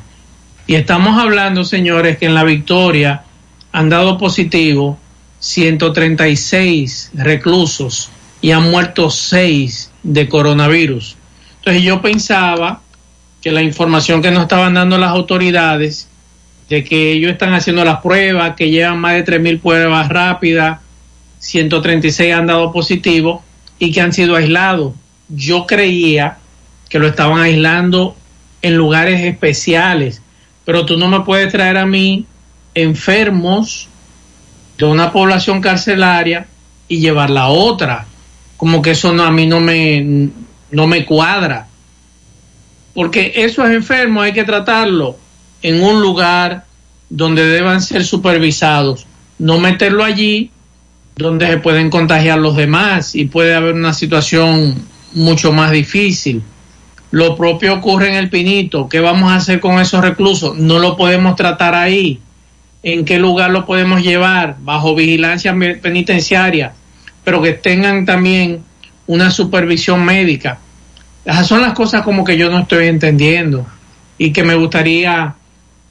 Y 0.67 0.75
estamos 0.75 1.19
hablando, 1.19 1.65
señores, 1.65 2.19
que 2.19 2.27
en 2.27 2.35
la 2.35 2.45
victoria 2.45 3.23
han 3.73 3.89
dado 3.89 4.19
positivo 4.19 4.99
136 5.39 7.13
reclusos 7.15 8.11
y 8.41 8.51
han 8.51 8.71
muerto 8.71 9.11
6 9.11 9.91
de 10.03 10.29
coronavirus. 10.29 11.17
Entonces 11.59 11.83
yo 11.83 12.03
pensaba 12.03 12.81
que 13.41 13.53
la 13.53 13.63
información 13.63 14.23
que 14.23 14.31
nos 14.31 14.43
estaban 14.43 14.75
dando 14.75 14.99
las 14.99 15.11
autoridades 15.11 16.09
de 16.69 16.85
que 16.85 17.13
ellos 17.13 17.33
están 17.33 17.53
haciendo 17.53 17.85
las 17.85 18.01
pruebas, 18.01 18.55
que 18.57 18.71
llevan 18.71 18.99
más 18.99 19.15
de 19.15 19.25
3.000 19.25 19.61
pruebas 19.61 20.09
rápidas, 20.09 20.81
136 21.39 22.35
han 22.35 22.47
dado 22.47 22.71
positivo 22.73 23.43
y 23.81 23.91
que 23.91 24.01
han 24.01 24.13
sido 24.13 24.37
aislados. 24.37 24.95
Yo 25.29 25.67
creía 25.67 26.39
que 26.89 27.01
lo 27.01 27.09
estaban 27.09 27.41
aislando 27.41 28.15
en 28.63 28.77
lugares 28.77 29.23
especiales, 29.23 30.23
pero 30.65 30.87
tú 30.87 30.97
no 30.97 31.09
me 31.09 31.21
puedes 31.21 31.51
traer 31.51 31.79
a 31.79 31.87
mí 31.87 32.27
enfermos 32.75 33.89
de 34.79 34.85
una 34.85 35.11
población 35.11 35.61
carcelaria 35.61 36.47
y 36.87 37.01
llevarla 37.01 37.43
a 37.43 37.49
otra, 37.49 38.07
como 38.57 38.83
que 38.83 38.93
eso 38.93 39.11
a 39.11 39.31
mí 39.31 39.47
no 39.47 39.61
me, 39.61 40.31
no 40.71 40.87
me 40.87 41.05
cuadra, 41.05 41.69
porque 42.95 43.33
esos 43.35 43.71
enfermos 43.71 44.25
hay 44.25 44.33
que 44.33 44.45
tratarlo 44.45 45.17
en 45.63 45.83
un 45.83 46.01
lugar 46.01 46.65
donde 47.09 47.47
deban 47.47 47.81
ser 47.81 48.05
supervisados, 48.05 49.07
no 49.39 49.59
meterlo 49.59 50.05
allí 50.05 50.51
donde 51.21 51.47
se 51.47 51.59
pueden 51.59 51.91
contagiar 51.91 52.39
los 52.39 52.57
demás 52.57 53.15
y 53.15 53.27
puede 53.27 53.55
haber 53.55 53.75
una 53.75 53.93
situación 53.93 54.75
mucho 55.13 55.53
más 55.53 55.71
difícil. 55.71 56.43
Lo 57.11 57.37
propio 57.37 57.75
ocurre 57.75 58.09
en 58.09 58.15
el 58.15 58.31
Pinito. 58.31 58.89
¿Qué 58.89 59.01
vamos 59.01 59.33
a 59.33 59.37
hacer 59.37 59.61
con 59.61 59.81
esos 59.81 60.03
reclusos? 60.03 60.57
No 60.57 60.79
lo 60.79 60.97
podemos 60.97 61.37
tratar 61.37 61.75
ahí. 61.75 62.21
¿En 62.83 63.05
qué 63.05 63.19
lugar 63.19 63.51
lo 63.51 63.67
podemos 63.67 64.03
llevar? 64.03 64.57
Bajo 64.61 64.95
vigilancia 64.95 65.55
penitenciaria, 65.83 66.73
pero 67.25 67.43
que 67.43 67.53
tengan 67.53 68.07
también 68.07 68.63
una 69.07 69.31
supervisión 69.31 70.05
médica. 70.05 70.59
Esas 71.25 71.47
son 71.47 71.61
las 71.61 71.75
cosas 71.75 72.03
como 72.03 72.25
que 72.25 72.39
yo 72.39 72.51
no 72.51 72.61
estoy 72.61 72.87
entendiendo 72.87 73.67
y 74.17 74.33
que 74.33 74.45
me 74.45 74.55
gustaría 74.55 75.35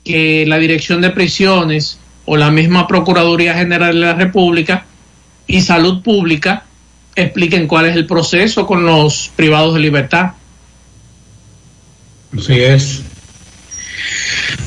que 0.03 0.45
la 0.47 0.57
Dirección 0.57 1.01
de 1.01 1.11
Prisiones 1.11 1.99
o 2.25 2.37
la 2.37 2.49
misma 2.49 2.87
Procuraduría 2.87 3.53
General 3.53 3.93
de 3.93 3.99
la 3.99 4.13
República 4.13 4.85
y 5.49 5.63
Salud 5.63 6.03
Pública 6.03 6.63
expliquen 7.15 7.67
cuál 7.67 7.87
es 7.87 7.95
el 7.95 8.05
proceso 8.05 8.67
con 8.67 8.85
los 8.85 9.31
privados 9.35 9.73
de 9.73 9.79
libertad. 9.79 10.33
Así 12.37 12.53
es. 12.53 13.01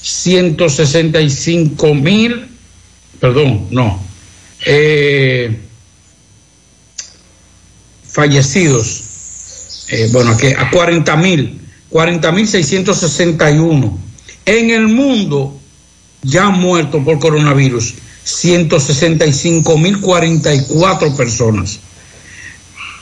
165 0.02 1.94
mil, 1.94 2.48
perdón, 3.20 3.68
no, 3.70 4.02
eh, 4.66 5.56
fallecidos, 8.08 9.86
eh, 9.88 10.10
bueno, 10.12 10.36
que 10.36 10.54
a 10.54 10.70
40 10.70 11.16
mil, 11.16 11.60
40 11.88 12.32
mil 12.32 12.48
661. 12.48 13.98
En 14.44 14.70
el 14.70 14.88
mundo 14.88 15.56
ya 16.22 16.46
han 16.46 16.58
muerto 16.58 17.04
por 17.04 17.20
coronavirus 17.20 17.94
165 18.24 19.78
mil 19.78 20.00
44 20.00 21.16
personas. 21.16 21.78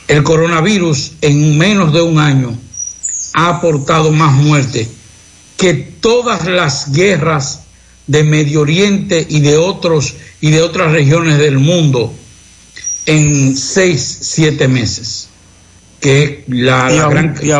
El 0.07 0.23
coronavirus 0.23 1.13
en 1.23 1.57
menos 1.57 1.93
de 1.93 2.03
un 2.03 2.19
año 2.19 2.59
ha 3.33 3.49
aportado 3.49 4.13
más 4.13 4.35
muerte 4.35 4.89
que 5.61 5.75
todas 5.75 6.47
las 6.47 6.91
guerras 6.91 7.65
de 8.07 8.25
Medio 8.25 8.63
Oriente 8.63 9.27
y 9.29 9.41
de 9.41 9.59
otros 9.59 10.15
y 10.41 10.53
de 10.53 10.63
otras 10.63 10.93
regiones 10.93 11.37
del 11.37 11.59
mundo 11.59 12.15
en 13.05 13.55
seis, 13.55 14.21
siete 14.23 14.69
meses. 14.69 15.29
Que 16.01 16.45
la, 16.49 16.91
y, 16.91 16.97
aún, 16.99 17.35
y, 17.43 17.51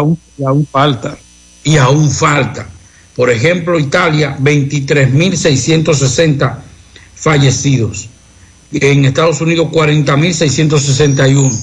aún, 0.45 0.67
falta. 0.67 1.19
Y 1.63 1.77
aún 1.77 2.11
falta. 2.11 2.71
Por 3.15 3.29
ejemplo, 3.29 3.79
Italia, 3.79 4.39
23.660 4.41 6.59
fallecidos. 7.15 8.09
En 8.73 9.05
Estados 9.05 9.43
Unidos, 9.43 9.69
40.661. 9.71 11.55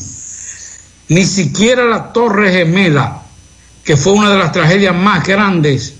Ni 1.09 1.25
siquiera 1.25 1.83
la 1.85 2.13
Torre 2.13 2.51
Gemela, 2.51 3.23
que 3.83 3.97
fue 3.97 4.13
una 4.13 4.29
de 4.29 4.37
las 4.37 4.51
tragedias 4.51 4.95
más 4.95 5.25
grandes 5.25 5.96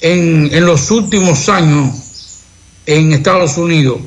en, 0.00 0.64
los 0.64 0.90
últimos 0.90 1.48
años 1.48 1.94
en 2.84 3.12
Estados 3.12 3.56
Unidos 3.56 3.98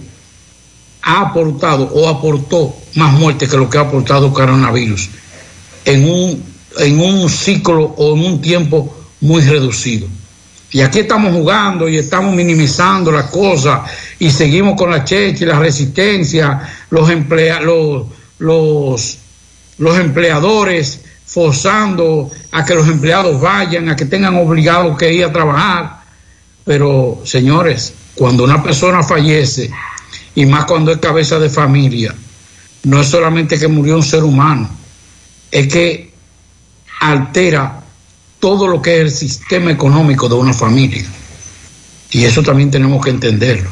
ha 1.02 1.21
aportado 1.21 1.86
o 1.86 2.08
aportó 2.08 2.75
más 2.95 3.13
muerte 3.13 3.47
que 3.47 3.58
lo 3.58 3.69
que 3.69 3.78
ha 3.78 3.82
aportado 3.82 4.34
coronavirus 4.34 5.10
en 5.86 6.10
un, 6.10 6.43
en 6.78 6.99
un 6.99 7.30
ciclo 7.30 7.84
o 7.97 8.15
en 8.15 8.25
un 8.25 8.41
tiempo 8.41 8.95
muy 9.21 9.41
reducido. 9.41 10.08
Y 10.71 10.82
aquí 10.82 10.99
estamos 10.99 11.34
jugando 11.34 11.89
y 11.89 11.97
estamos 11.97 12.36
minimizando 12.36 13.12
las 13.12 13.32
cosas 13.32 13.89
y 14.19 14.30
seguimos 14.30 14.75
con 14.75 14.91
la 14.91 15.04
checha 15.04 15.43
y 15.43 15.47
la 15.47 15.58
resistencia, 15.58 16.62
los, 16.91 17.10
emplea, 17.10 17.60
los, 17.60 18.06
los, 18.38 19.17
los 19.80 19.97
empleadores 19.97 20.99
forzando 21.29 22.31
a 22.51 22.65
que 22.65 22.73
los 22.73 22.87
empleados 22.87 23.39
vayan, 23.39 23.87
a 23.89 23.95
que 23.95 24.05
tengan 24.05 24.35
obligados 24.35 24.97
que 24.97 25.13
ir 25.13 25.23
a 25.23 25.31
trabajar. 25.31 26.01
Pero, 26.65 27.21
señores, 27.23 27.93
cuando 28.15 28.43
una 28.43 28.63
persona 28.63 29.03
fallece, 29.03 29.69
y 30.33 30.45
más 30.45 30.65
cuando 30.65 30.91
es 30.91 30.97
cabeza 30.97 31.37
de 31.37 31.49
familia, 31.49 32.15
no 32.83 32.99
es 32.99 33.07
solamente 33.07 33.59
que 33.59 33.67
murió 33.67 33.95
un 33.95 34.03
ser 34.03 34.23
humano, 34.23 34.69
es 35.51 35.67
que 35.67 36.13
altera 36.99 37.83
todo 38.39 38.67
lo 38.67 38.81
que 38.81 38.95
es 38.95 39.01
el 39.01 39.11
sistema 39.11 39.71
económico 39.71 40.27
de 40.27 40.35
una 40.35 40.53
familia. 40.53 41.05
Y 42.11 42.23
eso 42.23 42.41
también 42.41 42.71
tenemos 42.71 43.03
que 43.03 43.11
entenderlo. 43.11 43.69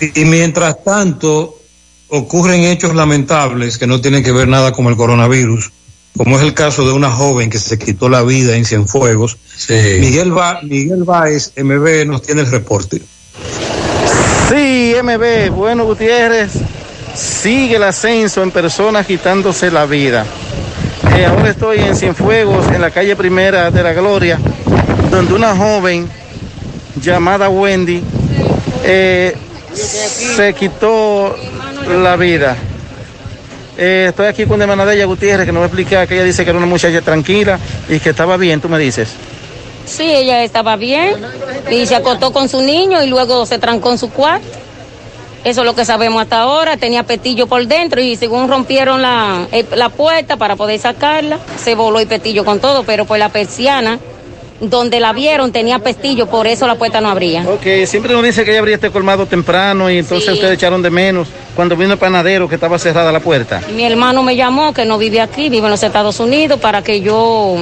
Y, 0.00 0.22
y 0.22 0.24
mientras 0.24 0.82
tanto, 0.82 1.58
ocurren 2.08 2.62
hechos 2.62 2.94
lamentables 2.94 3.76
que 3.76 3.86
no 3.86 4.00
tienen 4.00 4.24
que 4.24 4.32
ver 4.32 4.48
nada 4.48 4.72
con 4.72 4.86
el 4.86 4.96
coronavirus 4.96 5.70
como 6.16 6.36
es 6.36 6.42
el 6.42 6.54
caso 6.54 6.84
de 6.86 6.92
una 6.92 7.10
joven 7.10 7.50
que 7.50 7.58
se 7.58 7.78
quitó 7.78 8.08
la 8.08 8.22
vida 8.22 8.56
en 8.56 8.64
Cienfuegos. 8.64 9.38
Miguel, 9.68 10.32
Miguel 10.62 11.04
Báez, 11.04 11.52
MB, 11.56 12.06
nos 12.06 12.22
tiene 12.22 12.42
el 12.42 12.50
reporte. 12.50 13.00
Sí, 14.48 14.94
MB, 15.02 15.50
bueno 15.50 15.84
Gutiérrez, 15.84 16.52
sigue 17.14 17.76
el 17.76 17.82
ascenso 17.84 18.42
en 18.42 18.50
personas 18.50 19.06
quitándose 19.06 19.70
la 19.70 19.86
vida. 19.86 20.26
Eh, 21.16 21.24
ahora 21.24 21.50
estoy 21.50 21.78
en 21.78 21.96
Cienfuegos, 21.96 22.66
en 22.68 22.80
la 22.80 22.90
calle 22.90 23.16
Primera 23.16 23.70
de 23.70 23.82
la 23.82 23.92
Gloria, 23.92 24.38
donde 25.10 25.34
una 25.34 25.56
joven 25.56 26.08
llamada 27.00 27.48
Wendy 27.48 28.02
eh, 28.84 29.34
se 29.74 30.54
quitó 30.54 31.36
la 31.88 32.16
vida. 32.16 32.56
Eh, 33.76 34.06
estoy 34.10 34.26
aquí 34.26 34.44
con 34.44 34.60
Emanadella 34.60 35.04
Gutiérrez, 35.06 35.46
que 35.46 35.52
nos 35.52 35.60
va 35.60 35.64
a 35.64 35.68
explicar 35.68 36.06
que 36.06 36.14
ella 36.14 36.24
dice 36.24 36.44
que 36.44 36.50
era 36.50 36.58
una 36.58 36.66
muchacha 36.66 37.00
tranquila 37.00 37.58
y 37.88 38.00
que 38.00 38.10
estaba 38.10 38.36
bien, 38.36 38.60
tú 38.60 38.68
me 38.68 38.78
dices. 38.78 39.08
Sí, 39.86 40.04
ella 40.04 40.44
estaba 40.44 40.76
bien 40.76 41.16
y 41.70 41.86
se 41.86 41.96
acostó 41.96 42.32
con 42.32 42.48
su 42.48 42.60
niño 42.60 43.02
y 43.02 43.08
luego 43.08 43.46
se 43.46 43.58
trancó 43.58 43.90
en 43.90 43.98
su 43.98 44.10
cuarto. 44.10 44.46
Eso 45.44 45.62
es 45.62 45.66
lo 45.66 45.74
que 45.74 45.84
sabemos 45.84 46.22
hasta 46.22 46.40
ahora. 46.40 46.76
Tenía 46.76 47.02
petillo 47.02 47.48
por 47.48 47.66
dentro 47.66 48.00
y 48.00 48.14
según 48.14 48.48
rompieron 48.48 49.02
la, 49.02 49.48
eh, 49.50 49.66
la 49.74 49.88
puerta 49.88 50.36
para 50.36 50.54
poder 50.54 50.78
sacarla, 50.78 51.38
se 51.62 51.74
voló 51.74 51.98
el 51.98 52.06
petillo 52.06 52.44
con 52.44 52.60
todo, 52.60 52.84
pero 52.84 53.06
por 53.06 53.18
la 53.18 53.28
persiana 53.28 53.98
donde 54.62 55.00
la 55.00 55.12
vieron 55.12 55.50
tenía 55.50 55.80
pestillo, 55.80 56.26
por 56.26 56.46
eso 56.46 56.66
la 56.68 56.76
puerta 56.76 57.00
no 57.00 57.10
abría. 57.10 57.44
Ok, 57.48 57.84
siempre 57.84 58.12
nos 58.12 58.22
dice 58.22 58.44
que 58.44 58.52
ella 58.52 58.60
abría 58.60 58.76
este 58.76 58.90
colmado 58.90 59.26
temprano 59.26 59.90
y 59.90 59.98
entonces 59.98 60.32
ustedes 60.32 60.54
echaron 60.54 60.82
de 60.82 60.90
menos 60.90 61.28
cuando 61.56 61.76
vino 61.76 61.92
el 61.94 61.98
panadero 61.98 62.48
que 62.48 62.54
estaba 62.54 62.78
cerrada 62.78 63.10
la 63.10 63.20
puerta. 63.20 63.60
Mi 63.74 63.84
hermano 63.84 64.22
me 64.22 64.36
llamó, 64.36 64.72
que 64.72 64.84
no 64.84 64.98
vive 64.98 65.20
aquí, 65.20 65.48
vive 65.48 65.66
en 65.66 65.72
los 65.72 65.82
Estados 65.82 66.20
Unidos, 66.20 66.60
para 66.60 66.82
que 66.82 67.00
yo 67.00 67.56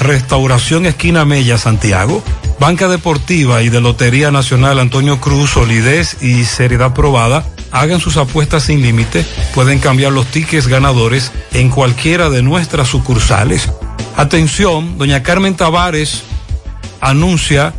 Restauración 0.00 0.86
Esquina 0.86 1.24
Mella, 1.24 1.58
Santiago. 1.58 2.22
Banca 2.58 2.88
Deportiva 2.88 3.62
y 3.62 3.68
de 3.68 3.80
Lotería 3.80 4.30
Nacional 4.30 4.78
Antonio 4.78 5.20
Cruz, 5.20 5.50
solidez 5.50 6.22
y 6.22 6.44
seriedad 6.44 6.94
probada. 6.94 7.44
Hagan 7.72 8.00
sus 8.00 8.16
apuestas 8.16 8.64
sin 8.64 8.82
límite. 8.82 9.24
Pueden 9.54 9.78
cambiar 9.78 10.12
los 10.12 10.26
tickets 10.26 10.68
ganadores 10.68 11.32
en 11.52 11.70
cualquiera 11.70 12.30
de 12.30 12.42
nuestras 12.42 12.88
sucursales. 12.88 13.68
Atención, 14.16 14.98
doña 14.98 15.22
Carmen 15.22 15.56
Tavares 15.56 16.22
anuncia 17.00 17.74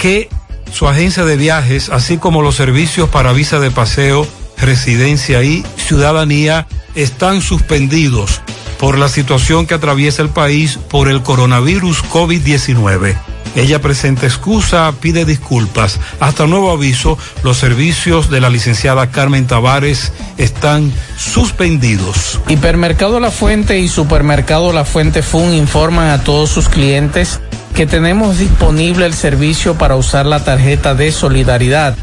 que 0.00 0.28
su 0.72 0.88
agencia 0.88 1.24
de 1.24 1.36
viajes, 1.36 1.90
así 1.90 2.16
como 2.16 2.40
los 2.40 2.54
servicios 2.54 3.08
para 3.10 3.32
visa 3.32 3.58
de 3.58 3.70
paseo, 3.70 4.26
residencia 4.56 5.42
y 5.42 5.64
ciudadanía, 5.76 6.66
están 6.94 7.42
suspendidos 7.42 8.40
por 8.82 8.98
la 8.98 9.08
situación 9.08 9.68
que 9.68 9.74
atraviesa 9.74 10.22
el 10.22 10.28
país 10.28 10.76
por 10.76 11.08
el 11.08 11.22
coronavirus 11.22 12.02
COVID-19. 12.06 13.16
Ella 13.54 13.80
presenta 13.80 14.26
excusa, 14.26 14.92
pide 15.00 15.24
disculpas. 15.24 16.00
Hasta 16.18 16.48
nuevo 16.48 16.72
aviso, 16.72 17.16
los 17.44 17.58
servicios 17.58 18.28
de 18.28 18.40
la 18.40 18.50
licenciada 18.50 19.12
Carmen 19.12 19.46
Tavares 19.46 20.12
están 20.36 20.92
suspendidos. 21.16 22.40
Hipermercado 22.48 23.20
La 23.20 23.30
Fuente 23.30 23.78
y 23.78 23.86
Supermercado 23.86 24.72
La 24.72 24.84
Fuente 24.84 25.22
Fun 25.22 25.54
informan 25.54 26.08
a 26.08 26.24
todos 26.24 26.50
sus 26.50 26.68
clientes 26.68 27.38
que 27.76 27.86
tenemos 27.86 28.38
disponible 28.38 29.06
el 29.06 29.14
servicio 29.14 29.78
para 29.78 29.94
usar 29.94 30.26
la 30.26 30.42
tarjeta 30.42 30.96
de 30.96 31.12
solidaridad. 31.12 31.96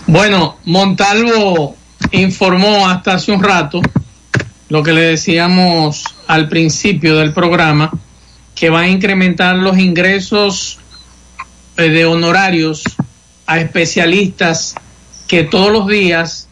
Bueno, 0.10 0.58
Montalvo 0.64 1.76
informó 2.12 2.88
hasta 2.88 3.16
hace 3.16 3.34
un 3.34 3.44
rato 3.44 3.82
lo 4.70 4.82
que 4.82 4.94
le 4.94 5.02
decíamos 5.02 6.06
al 6.28 6.48
principio 6.48 7.18
del 7.18 7.34
programa, 7.34 7.92
que 8.56 8.70
va 8.70 8.82
a 8.82 8.88
incrementar 8.88 9.58
los 9.58 9.78
ingresos 9.78 10.80
eh, 11.76 11.90
de 11.90 12.06
honorarios 12.06 12.84
a 13.46 13.60
especialistas 13.60 14.76
que 15.28 15.44
todos 15.44 15.72
los 15.72 15.88
días 15.88 16.48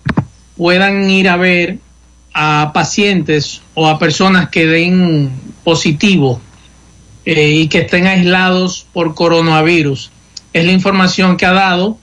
puedan 0.58 1.10
ir 1.10 1.30
a 1.30 1.38
ver 1.38 1.80
a 2.34 2.72
pacientes 2.74 3.62
o 3.74 3.88
a 3.88 3.98
personas 3.98 4.50
que 4.50 4.66
den 4.66 5.32
positivo 5.64 6.42
eh, 7.26 7.52
y 7.52 7.68
que 7.70 7.80
estén 7.80 8.08
aislados 8.08 8.86
por 8.92 9.16
coronavirus. 9.16 10.12
Es 10.52 10.66
la 10.66 10.72
información 10.74 11.38
que 11.38 11.46
ha 11.46 11.54
dado 11.54 11.98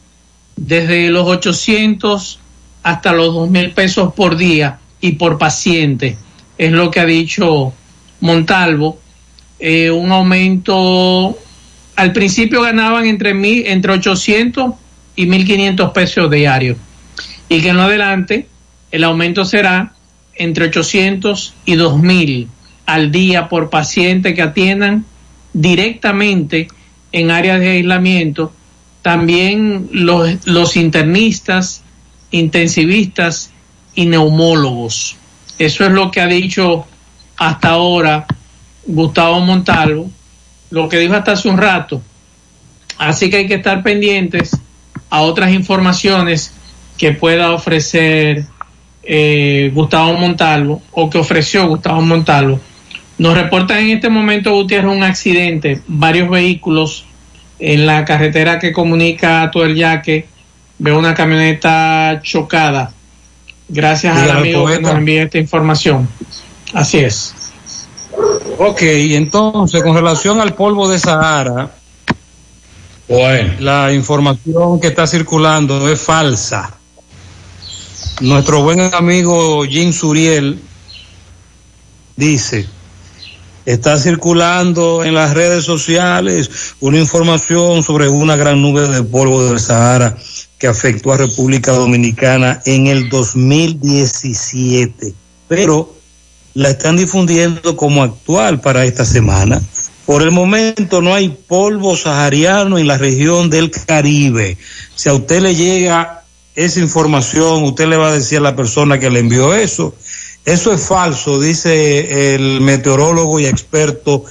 desde 0.56 1.10
los 1.10 1.26
800 1.26 2.38
hasta 2.82 3.12
los 3.12 3.34
2 3.34 3.50
mil 3.50 3.70
pesos 3.72 4.12
por 4.14 4.36
día 4.36 4.78
y 5.00 5.12
por 5.12 5.38
paciente. 5.38 6.16
Es 6.58 6.72
lo 6.72 6.90
que 6.90 7.00
ha 7.00 7.06
dicho 7.06 7.72
Montalvo. 8.20 8.98
Eh, 9.58 9.90
un 9.90 10.10
aumento, 10.10 11.36
al 11.96 12.12
principio 12.12 12.62
ganaban 12.62 13.06
entre, 13.06 13.34
mil, 13.34 13.66
entre 13.66 13.92
800 13.92 14.74
y 15.16 15.26
1.500 15.26 15.92
pesos 15.92 16.30
diarios. 16.30 16.76
Y 17.48 17.60
que 17.60 17.68
en 17.68 17.76
lo 17.76 17.82
adelante 17.82 18.48
el 18.90 19.04
aumento 19.04 19.44
será 19.44 19.94
entre 20.34 20.66
800 20.66 21.54
y 21.64 21.74
2.000 21.74 22.48
al 22.86 23.10
día 23.12 23.48
por 23.48 23.70
paciente 23.70 24.34
que 24.34 24.42
atiendan 24.42 25.04
directamente 25.52 26.68
en 27.12 27.30
áreas 27.30 27.60
de 27.60 27.70
aislamiento. 27.70 28.52
También 29.02 29.88
los, 29.92 30.46
los 30.46 30.76
internistas, 30.76 31.82
intensivistas 32.30 33.50
y 33.94 34.06
neumólogos. 34.06 35.16
Eso 35.58 35.84
es 35.84 35.92
lo 35.92 36.10
que 36.10 36.20
ha 36.20 36.26
dicho 36.26 36.86
hasta 37.36 37.70
ahora 37.70 38.26
Gustavo 38.86 39.40
Montalvo, 39.40 40.10
lo 40.70 40.88
que 40.88 40.98
dijo 40.98 41.14
hasta 41.14 41.32
hace 41.32 41.48
un 41.48 41.58
rato. 41.58 42.02
Así 42.98 43.30
que 43.30 43.38
hay 43.38 43.46
que 43.46 43.54
estar 43.54 43.82
pendientes 43.82 44.56
a 45.10 45.20
otras 45.20 45.52
informaciones 45.52 46.52
que 46.96 47.12
pueda 47.12 47.52
ofrecer 47.52 48.46
eh, 49.02 49.70
Gustavo 49.74 50.14
Montalvo 50.14 50.82
o 50.92 51.10
que 51.10 51.18
ofreció 51.18 51.66
Gustavo 51.66 52.00
Montalvo. 52.00 52.60
Nos 53.18 53.34
reporta 53.34 53.78
en 53.78 53.90
este 53.90 54.08
momento 54.08 54.52
Gutiérrez 54.52 54.90
un 54.90 55.02
accidente, 55.02 55.82
varios 55.86 56.30
vehículos 56.30 57.04
en 57.64 57.86
la 57.86 58.04
carretera 58.04 58.58
que 58.58 58.72
comunica 58.72 59.42
a 59.42 59.50
todo 59.50 59.64
el 59.64 59.76
yaque. 59.76 60.26
Veo 60.78 60.98
una 60.98 61.14
camioneta 61.14 62.20
chocada. 62.20 62.92
Gracias 63.68 64.16
al 64.16 64.32
amigo 64.32 64.66
que 64.66 64.80
nos 64.80 64.96
envía 64.96 65.22
esta 65.22 65.38
información. 65.38 66.08
Así 66.74 66.98
es. 66.98 67.34
Ok, 68.58 68.82
entonces 68.82 69.80
con 69.82 69.94
relación 69.94 70.40
al 70.40 70.54
polvo 70.54 70.88
de 70.88 70.98
Sahara, 70.98 71.70
bueno. 73.08 73.54
la 73.60 73.92
información 73.92 74.80
que 74.80 74.88
está 74.88 75.06
circulando 75.06 75.88
es 75.88 76.00
falsa. 76.00 76.76
Nuestro 78.20 78.62
buen 78.62 78.80
amigo 78.92 79.64
Jim 79.64 79.92
Suriel 79.92 80.60
dice, 82.16 82.66
está 83.66 83.98
circulando 83.98 85.04
en 85.04 85.14
las 85.14 85.34
redes 85.34 85.64
sociales 85.64 86.74
una 86.80 86.98
información 86.98 87.82
sobre 87.82 88.08
una 88.08 88.36
gran 88.36 88.62
nube 88.62 88.88
de 88.88 89.02
polvo 89.02 89.44
del 89.44 89.60
Sahara 89.60 90.16
que 90.58 90.68
afectó 90.68 91.12
a 91.12 91.18
República 91.18 91.72
Dominicana 91.72 92.62
en 92.64 92.86
el 92.86 93.08
2017, 93.08 95.12
pero 95.48 95.94
la 96.54 96.70
están 96.70 96.96
difundiendo 96.96 97.76
como 97.76 98.02
actual 98.02 98.60
para 98.60 98.84
esta 98.84 99.04
semana. 99.04 99.60
Por 100.06 100.22
el 100.22 100.30
momento 100.30 101.00
no 101.00 101.14
hay 101.14 101.30
polvo 101.30 101.96
sahariano 101.96 102.78
en 102.78 102.86
la 102.86 102.98
región 102.98 103.50
del 103.50 103.70
Caribe. 103.70 104.58
Si 104.94 105.08
a 105.08 105.14
usted 105.14 105.40
le 105.40 105.54
llega 105.54 106.22
esa 106.54 106.80
información, 106.80 107.64
usted 107.64 107.86
le 107.86 107.96
va 107.96 108.08
a 108.08 108.12
decir 108.12 108.38
a 108.38 108.42
la 108.42 108.56
persona 108.56 108.98
que 108.98 109.10
le 109.10 109.20
envió 109.20 109.54
eso. 109.54 109.94
Eso 110.44 110.72
es 110.72 110.86
falso, 110.86 111.40
dice 111.40 112.34
el 112.34 112.60
meteorólogo 112.60 113.38
y 113.38 113.46
experto, 113.46 114.24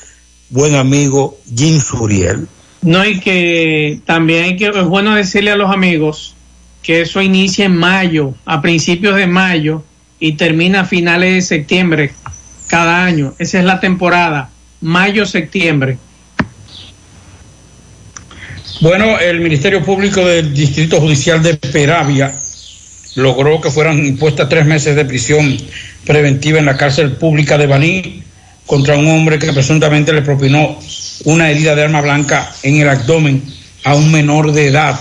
buen 0.50 0.76
amigo 0.76 1.38
Jim 1.56 1.80
Suriel. 1.80 2.48
No, 2.82 3.06
y 3.06 3.20
que 3.20 4.02
también 4.06 4.44
hay 4.44 4.58
que, 4.58 4.68
es 4.68 4.86
bueno 4.86 5.16
decirle 5.16 5.52
a 5.52 5.56
los 5.56 5.72
amigos 5.72 6.36
que 6.84 7.02
eso 7.02 7.22
inicia 7.22 7.66
en 7.66 7.78
mayo, 7.78 8.34
a 8.46 8.62
principios 8.62 9.16
de 9.16 9.28
mayo, 9.28 9.84
y 10.20 10.34
termina 10.34 10.82
a 10.82 10.86
finales 10.86 11.34
de 11.34 11.42
septiembre 11.42 12.14
cada 12.68 13.06
año. 13.06 13.34
Esa 13.40 13.60
es 13.60 13.66
la 13.66 13.80
temporada, 13.80 14.50
mayo-septiembre. 14.82 15.98
Bueno, 18.82 19.20
el 19.20 19.40
Ministerio 19.42 19.84
Público 19.84 20.26
del 20.26 20.54
Distrito 20.54 21.00
Judicial 21.00 21.42
de 21.44 21.56
Peravia 21.56 22.34
logró 23.16 23.60
que 23.60 23.72
fueran 23.72 24.06
impuestas 24.06 24.50
tres 24.50 24.66
meses 24.66 24.96
de 24.96 25.06
prisión 25.06 25.58
preventiva 26.06 26.60
en 26.60 26.66
la 26.66 26.78
cárcel 26.78 27.14
pública 27.14 27.58
de 27.58 27.68
Baní 27.68 28.24
contra 28.66 28.96
un 28.96 29.08
hombre 29.08 29.38
que 29.38 29.52
presuntamente 29.52 30.14
le 30.14 30.22
propinó 30.22 30.80
una 31.26 31.50
herida 31.50 31.76
de 31.76 31.84
arma 31.84 32.02
blanca 32.02 32.54
en 32.64 32.78
el 32.78 32.90
abdomen 32.90 33.44
a 33.84 33.96
un 33.96 34.12
menor 34.12 34.52
de 34.54 34.68
edad 34.68 35.00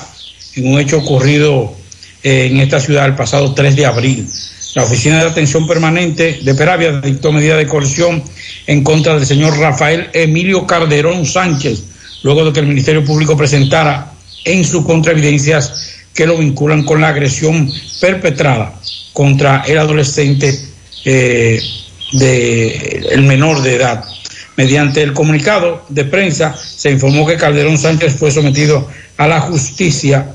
en 0.57 0.73
un 0.73 0.81
hecho 0.81 0.99
ocurrido 0.99 1.75
eh, 2.23 2.49
en 2.51 2.59
esta 2.59 2.81
ciudad 2.81 3.07
el 3.07 3.15
pasado 3.15 3.55
3 3.55 3.77
de 3.77 3.87
abril. 3.87 4.27
La 4.75 4.85
Oficina 4.85 5.19
de 5.19 5.31
Atención 5.31 5.67
Permanente 5.67 6.41
de 6.43 6.55
Peravia 6.55 7.01
dictó 7.01 7.33
medida 7.33 7.57
de 7.57 7.67
coerción 7.67 8.23
en 8.67 8.85
contra 8.85 9.15
del 9.15 9.27
señor 9.27 9.59
Rafael 9.59 10.11
Emilio 10.13 10.67
Calderón 10.67 11.27
Sánchez, 11.27 11.83
luego 12.23 12.45
de 12.45 12.53
que 12.53 12.61
el 12.61 12.67
Ministerio 12.67 13.05
Público 13.05 13.37
presentara 13.37 14.13
en 14.45 14.65
su 14.65 14.85
contra 14.85 15.13
evidencias 15.13 15.90
que 16.21 16.27
lo 16.27 16.37
vinculan 16.37 16.85
con 16.85 17.01
la 17.01 17.09
agresión 17.09 17.73
perpetrada 17.99 18.79
contra 19.15 19.63
el 19.67 19.79
adolescente 19.79 20.55
eh, 21.07 21.59
de 22.13 23.07
el 23.13 23.23
menor 23.23 23.63
de 23.63 23.77
edad. 23.77 24.05
Mediante 24.55 25.01
el 25.01 25.15
comunicado 25.15 25.87
de 25.89 26.05
prensa 26.05 26.55
se 26.55 26.91
informó 26.91 27.27
que 27.27 27.39
Calderón 27.39 27.79
Sánchez 27.79 28.17
fue 28.17 28.31
sometido 28.31 28.87
a 29.17 29.29
la 29.29 29.41
justicia 29.41 30.35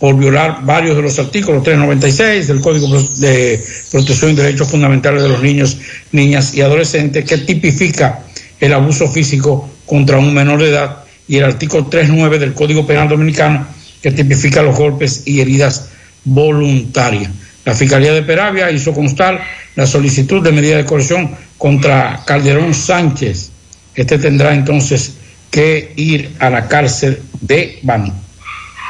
por 0.00 0.18
violar 0.18 0.64
varios 0.64 0.96
de 0.96 1.02
los 1.02 1.16
artículos 1.20 1.62
396 1.62 2.48
del 2.48 2.60
Código 2.60 3.00
de 3.18 3.64
Protección 3.92 4.34
de 4.34 4.42
Derechos 4.42 4.66
Fundamentales 4.66 5.22
de 5.22 5.28
los 5.28 5.40
Niños, 5.40 5.76
Niñas 6.10 6.54
y 6.54 6.62
Adolescentes, 6.62 7.24
que 7.24 7.38
tipifica 7.38 8.24
el 8.58 8.72
abuso 8.72 9.06
físico 9.08 9.70
contra 9.86 10.18
un 10.18 10.34
menor 10.34 10.60
de 10.60 10.70
edad, 10.70 11.04
y 11.28 11.36
el 11.36 11.44
artículo 11.44 11.86
39 11.86 12.40
del 12.40 12.54
Código 12.54 12.84
Penal 12.84 13.08
Dominicano, 13.08 13.77
que 14.02 14.12
tipifica 14.12 14.62
los 14.62 14.76
golpes 14.76 15.22
y 15.26 15.40
heridas 15.40 15.88
voluntarias. 16.24 17.30
La 17.64 17.74
Fiscalía 17.74 18.12
de 18.12 18.22
Peravia 18.22 18.70
hizo 18.70 18.94
constar 18.94 19.42
la 19.76 19.86
solicitud 19.86 20.42
de 20.42 20.52
medida 20.52 20.76
de 20.76 20.84
coerción 20.84 21.36
contra 21.58 22.22
Calderón 22.24 22.74
Sánchez. 22.74 23.50
Este 23.94 24.18
tendrá 24.18 24.54
entonces 24.54 25.14
que 25.50 25.92
ir 25.96 26.36
a 26.38 26.50
la 26.50 26.68
cárcel 26.68 27.22
de 27.40 27.78
Bani. 27.82 28.12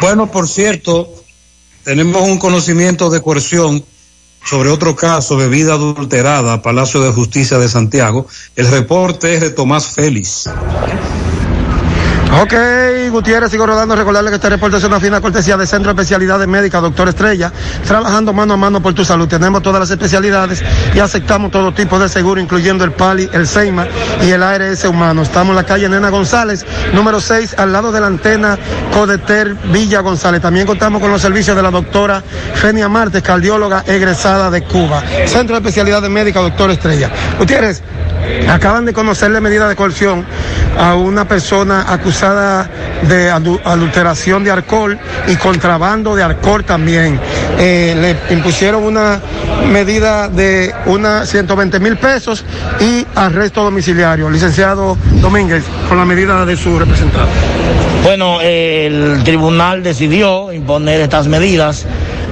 Bueno, 0.00 0.30
por 0.30 0.48
cierto, 0.48 1.12
tenemos 1.82 2.22
un 2.22 2.38
conocimiento 2.38 3.10
de 3.10 3.20
coerción 3.20 3.82
sobre 4.44 4.70
otro 4.70 4.94
caso, 4.96 5.36
bebida 5.36 5.74
adulterada, 5.74 6.62
Palacio 6.62 7.00
de 7.02 7.10
Justicia 7.10 7.58
de 7.58 7.68
Santiago. 7.68 8.26
El 8.56 8.70
reporte 8.70 9.34
es 9.34 9.40
de 9.40 9.50
Tomás 9.50 9.88
Félix. 9.88 10.48
Ok, 12.40 12.54
Gutiérrez, 13.10 13.50
sigo 13.50 13.66
rodando. 13.66 13.96
Recordarle 13.96 14.30
que 14.30 14.36
este 14.36 14.48
reporte 14.48 14.76
es 14.76 14.84
una 14.84 15.00
fina 15.00 15.20
cortesía 15.20 15.56
de 15.56 15.66
Centro 15.66 15.92
de 15.92 16.00
Especialidades 16.00 16.46
Médicas, 16.46 16.82
Doctor 16.82 17.08
Estrella, 17.08 17.52
trabajando 17.86 18.32
mano 18.32 18.54
a 18.54 18.56
mano 18.56 18.80
por 18.80 18.94
tu 18.94 19.04
salud. 19.04 19.28
Tenemos 19.28 19.62
todas 19.62 19.80
las 19.80 19.90
especialidades 19.90 20.62
y 20.94 20.98
aceptamos 20.98 21.50
todo 21.50 21.72
tipo 21.72 21.98
de 21.98 22.08
seguro, 22.08 22.40
incluyendo 22.40 22.84
el 22.84 22.92
PALI, 22.92 23.30
el 23.32 23.46
SEIMA 23.46 23.86
y 24.22 24.30
el 24.30 24.42
ARS 24.42 24.84
humano. 24.84 25.22
Estamos 25.22 25.50
en 25.50 25.56
la 25.56 25.64
calle 25.64 25.88
Nena 25.88 26.10
González, 26.10 26.64
número 26.92 27.20
6, 27.20 27.54
al 27.58 27.72
lado 27.72 27.92
de 27.92 28.00
la 28.00 28.06
antena 28.06 28.58
Codeter 28.92 29.54
Villa 29.72 30.00
González. 30.00 30.40
También 30.40 30.66
contamos 30.66 31.00
con 31.00 31.10
los 31.10 31.22
servicios 31.22 31.56
de 31.56 31.62
la 31.62 31.70
doctora 31.70 32.22
Fenia 32.54 32.88
Martes, 32.88 33.22
cardióloga 33.22 33.84
egresada 33.86 34.50
de 34.50 34.62
Cuba. 34.62 35.02
Centro 35.26 35.56
de 35.56 35.60
Especialidades 35.60 36.10
Médicas, 36.10 36.42
Doctor 36.42 36.70
Estrella. 36.70 37.10
Gutiérrez, 37.38 37.82
acaban 38.48 38.84
de 38.84 38.92
conocerle 38.92 39.40
medida 39.40 39.68
de 39.68 39.76
coerción 39.76 40.24
a 40.78 40.94
una 40.94 41.26
persona 41.26 41.86
acusada 41.92 42.68
de 43.08 43.30
adulteración 43.30 44.44
de 44.44 44.50
alcohol 44.50 44.98
y 45.26 45.36
contrabando 45.36 46.14
de 46.14 46.22
alcohol 46.22 46.64
también. 46.64 47.18
Eh, 47.58 48.16
le 48.28 48.34
impusieron 48.34 48.84
una 48.84 49.20
medida 49.70 50.28
de 50.28 50.74
una 50.86 51.26
120 51.26 51.80
mil 51.80 51.96
pesos 51.96 52.44
y 52.80 53.06
arresto 53.14 53.62
domiciliario. 53.62 54.30
Licenciado 54.30 54.96
Domínguez, 55.20 55.64
con 55.88 55.98
la 55.98 56.04
medida 56.04 56.44
de 56.44 56.56
su 56.56 56.78
representante. 56.78 57.32
Bueno, 58.04 58.40
el 58.40 59.22
tribunal 59.24 59.82
decidió 59.82 60.52
imponer 60.52 61.00
estas 61.00 61.26
medidas 61.26 61.86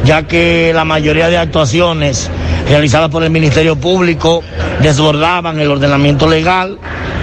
ya 0.05 0.22
que 0.22 0.72
la 0.74 0.84
mayoría 0.84 1.28
de 1.28 1.37
actuaciones 1.37 2.30
realizadas 2.69 3.11
por 3.11 3.23
el 3.23 3.31
Ministerio 3.31 3.77
Público 3.77 4.43
desbordaban 4.81 5.59
el 5.61 5.71
ordenamiento 5.71 6.29
legal, 6.29 6.79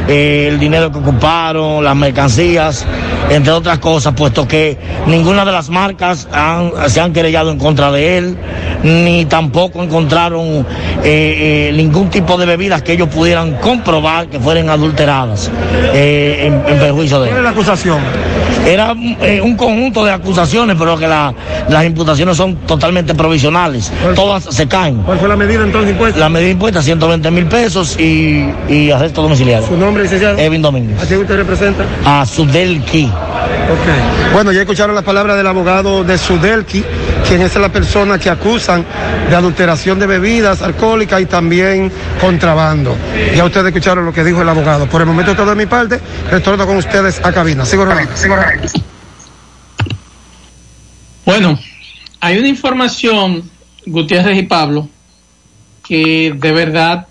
eh, 0.08 0.48
el 0.50 0.60
dinero 0.60 0.92
que 0.92 1.00
ocuparon, 1.00 1.84
las 1.84 1.96
mercancías, 1.96 2.86
entre 3.30 3.52
otras 3.52 3.80
cosas, 3.80 4.14
puesto 4.14 4.48
que 4.48 4.78
ninguna 5.08 5.46
de 5.46 5.52
las 5.52 5.70
marcas 5.70 6.28
se 6.88 7.02
han 7.02 7.14
querellado 7.14 7.52
en 7.52 7.58
contra 7.58 7.92
de 7.92 8.18
él, 8.18 8.38
ni 8.84 9.26
tampoco 9.26 9.82
encontraron 9.82 10.66
eh, 11.04 11.70
eh, 11.70 11.72
ningún 11.76 12.10
tipo 12.10 12.38
de 12.38 12.46
bebidas 12.46 12.82
que 12.82 12.94
ellos 12.94 13.10
pudieran 13.10 13.56
comprobar 13.56 14.28
que 14.28 14.40
fueran 14.40 14.70
adulteradas 14.70 15.50
en, 15.94 16.62
perjuicio 16.80 17.20
de 17.22 17.30
él. 17.30 17.32
¿Cuál 17.32 17.40
es 17.40 17.44
la 17.44 17.50
acusación? 17.50 18.00
Era 18.66 18.94
un 18.94 19.56
conjunto 19.58 20.06
de 20.06 20.12
acusaciones, 20.12 20.78
pero 20.80 20.98
que 20.98 21.08
las 21.08 21.86
imputaciones 21.86 22.38
son 22.38 22.56
totalmente 22.66 23.14
provisionales. 23.14 23.92
Todas 24.16 24.44
se 24.46 24.68
caen. 24.68 24.98
¿Cuál 25.04 25.20
fue 25.20 25.28
la 25.28 25.36
medida 25.36 25.64
entonces 25.64 25.92
impuesta? 25.92 26.20
La 26.20 26.30
medida 26.30 26.52
impuesta, 26.52 26.82
120 26.82 27.32
mil 27.32 27.46
pesos 27.46 28.00
y, 28.00 28.50
y 28.70 28.92
arresto 28.92 29.22
domiciliario. 29.22 29.68
¿Su 29.68 29.78
nombre, 29.78 30.04
licenciado? 30.04 30.38
Evin 30.38 30.62
Domínguez. 30.62 31.02
¿A 31.02 31.06
quién 31.06 31.22
usted 31.22 31.38
representa? 31.38 31.84
A 32.06 32.26
Sudelki. 32.26 33.12
Ok. 33.14 34.34
Bueno, 34.34 34.52
ya 34.52 34.62
escucharon 34.62 34.96
las 34.96 35.04
palabras 35.04 35.38
del 35.38 35.48
abogado 35.48 36.04
de 36.04 36.18
Sudelki, 36.18 36.84
quien 37.28 37.42
es 37.42 37.56
la 37.56 37.70
persona 37.70 38.18
que 38.18 38.30
acusan 38.30 38.86
de 39.30 39.36
adulteración 39.36 40.00
de 40.00 40.08
bebidas 40.08 40.62
alcohólicas 40.62 41.22
y 41.22 41.26
también 41.26 41.92
contrabando. 42.20 42.96
Ya 43.36 43.46
ustedes 43.46 43.68
escucharon 43.68 44.06
lo 44.06 44.14
que 44.14 44.24
dijo 44.24 44.42
el 44.42 44.50
abogado. 44.50 44.88
Por 44.88 45.02
el 45.02 45.08
momento 45.08 45.36
todo 45.36 45.50
de 45.52 45.56
mi 45.56 45.66
parte, 45.66 46.00
retorno 46.30 46.66
con 46.66 46.78
ustedes 46.78 47.22
a 47.24 47.32
cabina. 47.32 47.66
Sigo 47.66 47.86
Sigo 48.16 48.36
Bueno, 51.26 51.58
hay 52.20 52.38
una 52.38 52.48
información, 52.48 53.50
Gutiérrez 53.86 54.38
y 54.38 54.44
Pablo, 54.44 54.90
que 55.88 56.34
de 56.36 56.52
verdad 56.52 57.08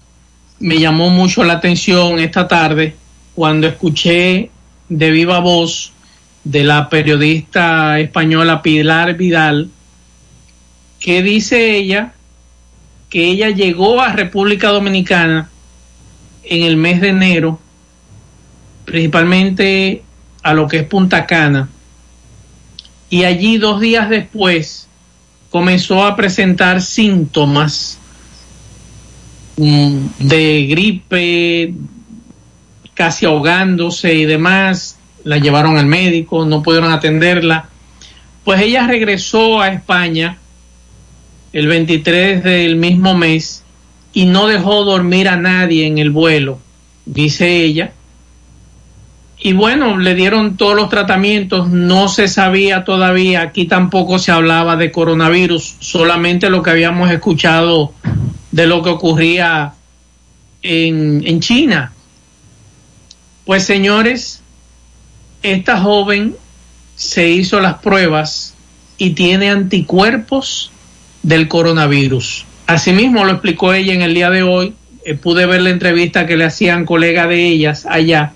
me 0.60 0.78
llamó 0.78 1.10
mucho 1.10 1.44
la 1.44 1.54
atención 1.54 2.18
esta 2.18 2.46
tarde 2.46 2.96
cuando 3.34 3.66
escuché 3.66 4.50
de 4.88 5.10
viva 5.10 5.40
voz 5.40 5.91
de 6.44 6.64
la 6.64 6.88
periodista 6.88 7.98
española 8.00 8.62
Pilar 8.62 9.16
Vidal, 9.16 9.70
que 10.98 11.22
dice 11.22 11.76
ella 11.76 12.14
que 13.08 13.26
ella 13.26 13.50
llegó 13.50 14.00
a 14.00 14.12
República 14.12 14.68
Dominicana 14.68 15.50
en 16.44 16.62
el 16.62 16.76
mes 16.76 17.00
de 17.00 17.08
enero, 17.08 17.60
principalmente 18.84 20.02
a 20.42 20.54
lo 20.54 20.66
que 20.66 20.78
es 20.78 20.84
Punta 20.84 21.26
Cana, 21.26 21.68
y 23.10 23.24
allí 23.24 23.58
dos 23.58 23.80
días 23.80 24.08
después 24.08 24.88
comenzó 25.50 26.04
a 26.06 26.16
presentar 26.16 26.80
síntomas 26.80 27.98
mm, 29.58 29.98
de 30.18 30.66
gripe, 30.66 31.74
casi 32.94 33.26
ahogándose 33.26 34.14
y 34.14 34.24
demás, 34.24 34.96
la 35.24 35.38
llevaron 35.38 35.78
al 35.78 35.86
médico, 35.86 36.44
no 36.44 36.62
pudieron 36.62 36.92
atenderla. 36.92 37.68
Pues 38.44 38.60
ella 38.60 38.86
regresó 38.86 39.60
a 39.60 39.68
España 39.68 40.38
el 41.52 41.66
23 41.66 42.42
del 42.42 42.76
mismo 42.76 43.16
mes 43.16 43.62
y 44.12 44.26
no 44.26 44.46
dejó 44.46 44.84
dormir 44.84 45.28
a 45.28 45.36
nadie 45.36 45.86
en 45.86 45.98
el 45.98 46.10
vuelo, 46.10 46.58
dice 47.06 47.62
ella, 47.62 47.92
y 49.44 49.54
bueno, 49.54 49.98
le 49.98 50.14
dieron 50.14 50.56
todos 50.56 50.76
los 50.76 50.88
tratamientos, 50.88 51.68
no 51.68 52.06
se 52.06 52.28
sabía 52.28 52.84
todavía, 52.84 53.42
aquí 53.42 53.64
tampoco 53.64 54.20
se 54.20 54.30
hablaba 54.30 54.76
de 54.76 54.92
coronavirus, 54.92 55.78
solamente 55.80 56.48
lo 56.48 56.62
que 56.62 56.70
habíamos 56.70 57.10
escuchado 57.10 57.92
de 58.52 58.66
lo 58.68 58.84
que 58.84 58.90
ocurría 58.90 59.74
en, 60.62 61.26
en 61.26 61.40
China. 61.40 61.92
Pues 63.44 63.64
señores, 63.64 64.41
esta 65.42 65.80
joven 65.80 66.36
se 66.94 67.28
hizo 67.28 67.60
las 67.60 67.74
pruebas 67.74 68.54
y 68.96 69.10
tiene 69.10 69.50
anticuerpos 69.50 70.70
del 71.22 71.48
coronavirus. 71.48 72.44
Asimismo 72.66 73.24
lo 73.24 73.32
explicó 73.32 73.72
ella 73.72 73.92
en 73.92 74.02
el 74.02 74.14
día 74.14 74.30
de 74.30 74.42
hoy. 74.42 74.74
Eh, 75.04 75.14
pude 75.14 75.46
ver 75.46 75.62
la 75.62 75.70
entrevista 75.70 76.26
que 76.26 76.36
le 76.36 76.44
hacían 76.44 76.84
colega 76.84 77.26
de 77.26 77.46
ellas 77.46 77.86
allá. 77.86 78.34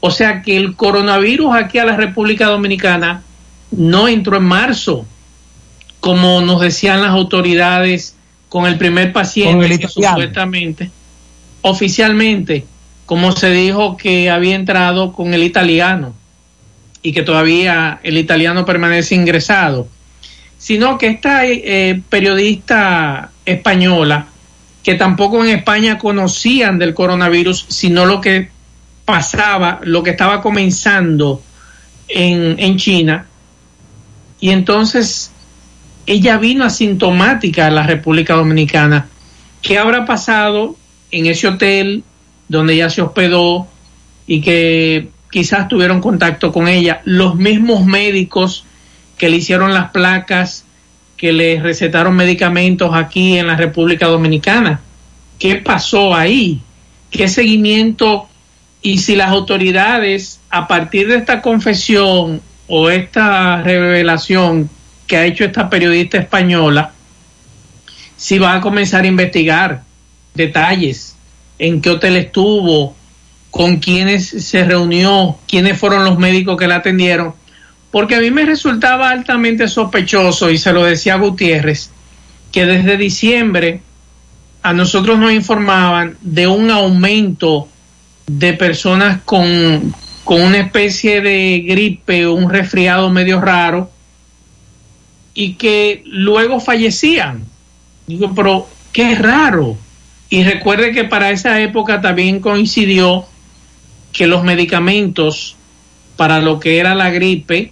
O 0.00 0.10
sea 0.10 0.42
que 0.42 0.56
el 0.56 0.76
coronavirus 0.76 1.56
aquí 1.56 1.78
a 1.78 1.84
la 1.84 1.96
República 1.96 2.46
Dominicana 2.46 3.22
no 3.70 4.06
entró 4.06 4.36
en 4.36 4.44
marzo, 4.44 5.06
como 6.00 6.40
nos 6.42 6.60
decían 6.60 7.00
las 7.00 7.10
autoridades 7.10 8.14
con 8.48 8.66
el 8.66 8.78
primer 8.78 9.12
paciente 9.12 9.78
que 9.78 9.88
supuestamente, 9.88 10.90
oficialmente, 11.62 12.64
como 13.06 13.32
se 13.32 13.50
dijo 13.50 13.96
que 13.96 14.30
había 14.30 14.54
entrado 14.54 15.12
con 15.12 15.34
el 15.34 15.42
italiano 15.42 16.14
y 17.02 17.12
que 17.12 17.22
todavía 17.22 18.00
el 18.02 18.16
italiano 18.18 18.64
permanece 18.64 19.14
ingresado, 19.14 19.88
sino 20.58 20.98
que 20.98 21.08
esta 21.08 21.46
eh, 21.46 22.00
periodista 22.08 23.30
española, 23.44 24.26
que 24.82 24.94
tampoco 24.94 25.44
en 25.44 25.50
España 25.50 25.98
conocían 25.98 26.78
del 26.78 26.94
coronavirus, 26.94 27.66
sino 27.68 28.06
lo 28.06 28.20
que 28.20 28.48
pasaba, 29.04 29.80
lo 29.84 30.02
que 30.02 30.10
estaba 30.10 30.42
comenzando 30.42 31.42
en, 32.08 32.56
en 32.58 32.76
China, 32.76 33.26
y 34.40 34.50
entonces 34.50 35.32
ella 36.06 36.38
vino 36.38 36.64
asintomática 36.64 37.66
a 37.66 37.70
la 37.70 37.86
República 37.86 38.34
Dominicana. 38.34 39.08
¿Qué 39.60 39.78
habrá 39.78 40.06
pasado 40.06 40.76
en 41.10 41.26
ese 41.26 41.48
hotel 41.48 42.04
donde 42.48 42.74
ella 42.74 42.88
se 42.90 43.02
hospedó 43.02 43.66
y 44.26 44.40
que 44.40 45.10
quizás 45.30 45.68
tuvieron 45.68 46.00
contacto 46.00 46.52
con 46.52 46.68
ella? 46.68 47.00
Los 47.04 47.36
mismos 47.36 47.84
médicos 47.84 48.64
que 49.16 49.28
le 49.28 49.36
hicieron 49.36 49.74
las 49.74 49.90
placas, 49.90 50.64
que 51.16 51.32
le 51.32 51.60
recetaron 51.60 52.14
medicamentos 52.14 52.94
aquí 52.94 53.36
en 53.36 53.48
la 53.48 53.56
República 53.56 54.06
Dominicana. 54.06 54.80
¿Qué 55.38 55.56
pasó 55.56 56.14
ahí? 56.14 56.60
¿Qué 57.10 57.28
seguimiento? 57.28 58.28
Y 58.80 58.98
si 58.98 59.16
las 59.16 59.30
autoridades, 59.30 60.40
a 60.50 60.68
partir 60.68 61.08
de 61.08 61.16
esta 61.16 61.42
confesión 61.42 62.40
o 62.68 62.90
esta 62.90 63.62
revelación 63.62 64.70
que 65.06 65.16
ha 65.16 65.26
hecho 65.26 65.44
esta 65.44 65.68
periodista 65.68 66.18
española, 66.18 66.92
si 68.16 68.38
va 68.38 68.54
a 68.54 68.60
comenzar 68.60 69.04
a 69.04 69.08
investigar 69.08 69.82
detalles, 70.34 71.16
en 71.58 71.80
qué 71.80 71.90
hotel 71.90 72.16
estuvo, 72.16 72.94
con 73.58 73.78
quiénes 73.78 74.28
se 74.28 74.62
reunió, 74.62 75.36
quiénes 75.48 75.76
fueron 75.76 76.04
los 76.04 76.16
médicos 76.16 76.56
que 76.56 76.68
la 76.68 76.76
atendieron, 76.76 77.34
porque 77.90 78.14
a 78.14 78.20
mí 78.20 78.30
me 78.30 78.44
resultaba 78.44 79.10
altamente 79.10 79.66
sospechoso, 79.66 80.48
y 80.48 80.58
se 80.58 80.72
lo 80.72 80.84
decía 80.84 81.16
Gutiérrez, 81.16 81.90
que 82.52 82.66
desde 82.66 82.96
diciembre 82.96 83.80
a 84.62 84.72
nosotros 84.72 85.18
nos 85.18 85.32
informaban 85.32 86.16
de 86.20 86.46
un 86.46 86.70
aumento 86.70 87.66
de 88.28 88.52
personas 88.52 89.22
con, 89.24 89.92
con 90.22 90.40
una 90.40 90.58
especie 90.58 91.20
de 91.20 91.64
gripe 91.66 92.26
o 92.26 92.34
un 92.34 92.50
resfriado 92.50 93.10
medio 93.10 93.40
raro 93.40 93.90
y 95.34 95.54
que 95.54 96.04
luego 96.06 96.60
fallecían. 96.60 97.42
Digo, 98.06 98.32
pero 98.36 98.68
qué 98.92 99.16
raro. 99.16 99.76
Y 100.30 100.44
recuerde 100.44 100.92
que 100.92 101.02
para 101.02 101.32
esa 101.32 101.60
época 101.60 102.00
también 102.00 102.38
coincidió 102.38 103.26
que 104.18 104.26
los 104.26 104.42
medicamentos 104.42 105.54
para 106.16 106.40
lo 106.40 106.58
que 106.58 106.78
era 106.80 106.96
la 106.96 107.08
gripe 107.10 107.70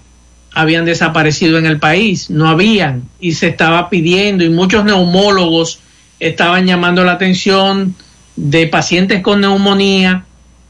habían 0.55 0.85
desaparecido 0.85 1.59
en 1.59 1.67
el 1.67 1.81
país, 1.81 2.31
no 2.31 2.49
habían 2.49 3.03
y 3.19 3.33
se 3.33 3.49
estaba 3.49 3.91
pidiendo 3.91 4.45
y 4.45 4.49
muchos 4.49 4.85
neumólogos 4.85 5.81
estaban 6.21 6.65
llamando 6.65 7.03
la 7.03 7.13
atención 7.13 7.97
de 8.37 8.69
pacientes 8.69 9.23
con 9.23 9.41
neumonía 9.41 10.25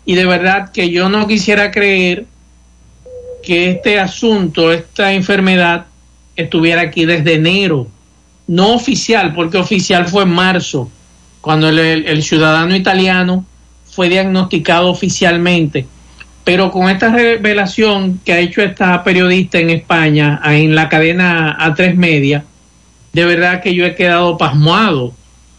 y 0.06 0.14
de 0.14 0.24
verdad 0.24 0.72
que 0.72 0.88
yo 0.90 1.10
no 1.10 1.28
quisiera 1.28 1.70
creer 1.70 2.24
que 3.44 3.72
este 3.72 4.00
asunto, 4.00 4.72
esta 4.72 5.12
enfermedad, 5.12 5.84
estuviera 6.36 6.80
aquí 6.80 7.04
desde 7.04 7.34
enero, 7.34 7.86
no 8.46 8.72
oficial, 8.72 9.34
porque 9.34 9.58
oficial 9.58 10.06
fue 10.06 10.22
en 10.22 10.30
marzo, 10.30 10.90
cuando 11.42 11.68
el, 11.68 11.78
el, 11.78 12.22
ciudadano 12.22 12.74
italiano 12.74 13.44
fue 13.96 14.10
diagnosticado 14.10 14.90
oficialmente. 14.90 15.86
Pero 16.44 16.70
con 16.70 16.90
esta 16.90 17.08
revelación 17.08 18.20
que 18.24 18.34
ha 18.34 18.38
hecho 18.38 18.60
esta 18.60 19.02
periodista 19.02 19.58
en 19.58 19.70
España, 19.70 20.38
en 20.44 20.74
la 20.74 20.90
cadena 20.90 21.56
A3 21.58 21.94
Media, 21.94 22.44
de 23.14 23.24
verdad 23.24 23.62
que 23.62 23.74
yo 23.74 23.86
he 23.86 23.94
quedado 23.94 24.36
pasmado. 24.36 25.14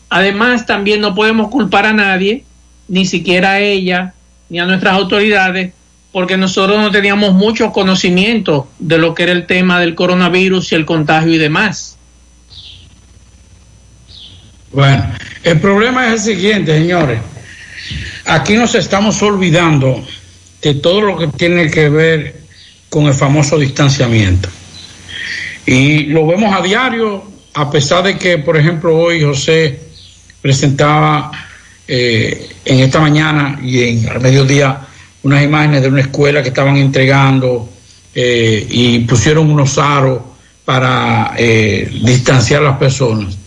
Además, 0.10 0.68
también 0.68 1.02
no 1.02 1.16
podemos 1.16 1.50
culpar 1.50 1.88
a 1.88 1.94
nadie, 1.94 2.44
ni 2.88 3.08
siquiera 3.08 3.54
a 3.54 3.60
ella, 3.60 4.14
ni 4.50 4.60
a 4.60 4.66
nuestras 4.66 4.94
autoridades, 4.94 5.74
porque 6.12 6.38
nosotros 6.38 6.80
no 6.80 6.92
teníamos 6.92 7.34
mucho 7.34 7.72
conocimiento 7.72 8.70
de 8.78 9.00
lo 9.00 9.16
que 9.16 9.24
era 9.24 9.32
el 9.32 9.48
tema 9.48 9.80
del 9.80 9.96
coronavirus 9.96 10.72
y 10.72 10.76
el 10.76 10.86
contagio 10.86 11.34
y 11.34 11.38
demás. 11.40 11.98
Bueno, 14.72 15.06
el 15.44 15.60
problema 15.60 16.06
es 16.08 16.28
el 16.28 16.36
siguiente, 16.36 16.78
señores. 16.78 17.20
Aquí 18.30 18.58
nos 18.58 18.76
estamos 18.76 19.22
olvidando 19.22 20.04
de 20.62 20.74
todo 20.74 21.00
lo 21.00 21.18
que 21.18 21.28
tiene 21.28 21.72
que 21.72 21.88
ver 21.88 22.42
con 22.90 23.06
el 23.06 23.14
famoso 23.14 23.58
distanciamiento. 23.58 24.50
Y 25.66 26.08
lo 26.08 26.28
vemos 26.28 26.54
a 26.54 26.62
diario, 26.62 27.24
a 27.54 27.72
pesar 27.72 28.04
de 28.04 28.18
que, 28.18 28.38
por 28.40 28.58
ejemplo, 28.58 28.98
hoy 28.98 29.24
José 29.24 29.80
presentaba 30.42 31.32
eh, 31.88 32.50
en 32.66 32.80
esta 32.80 33.00
mañana 33.00 33.62
y 33.64 33.84
en 33.84 34.08
el 34.10 34.20
mediodía 34.20 34.82
unas 35.24 35.42
imágenes 35.42 35.82
de 35.84 35.88
una 35.88 36.02
escuela 36.02 36.44
que 36.44 36.50
estaban 36.50 36.76
entregando 36.76 37.70
eh, 38.14 38.68
y 38.70 39.00
pusieron 39.00 39.50
unos 39.50 39.78
aros 39.78 40.20
para 40.66 41.34
eh, 41.38 41.90
distanciar 42.04 42.62
a 42.62 42.72
las 42.72 42.78
personas. 42.78 43.38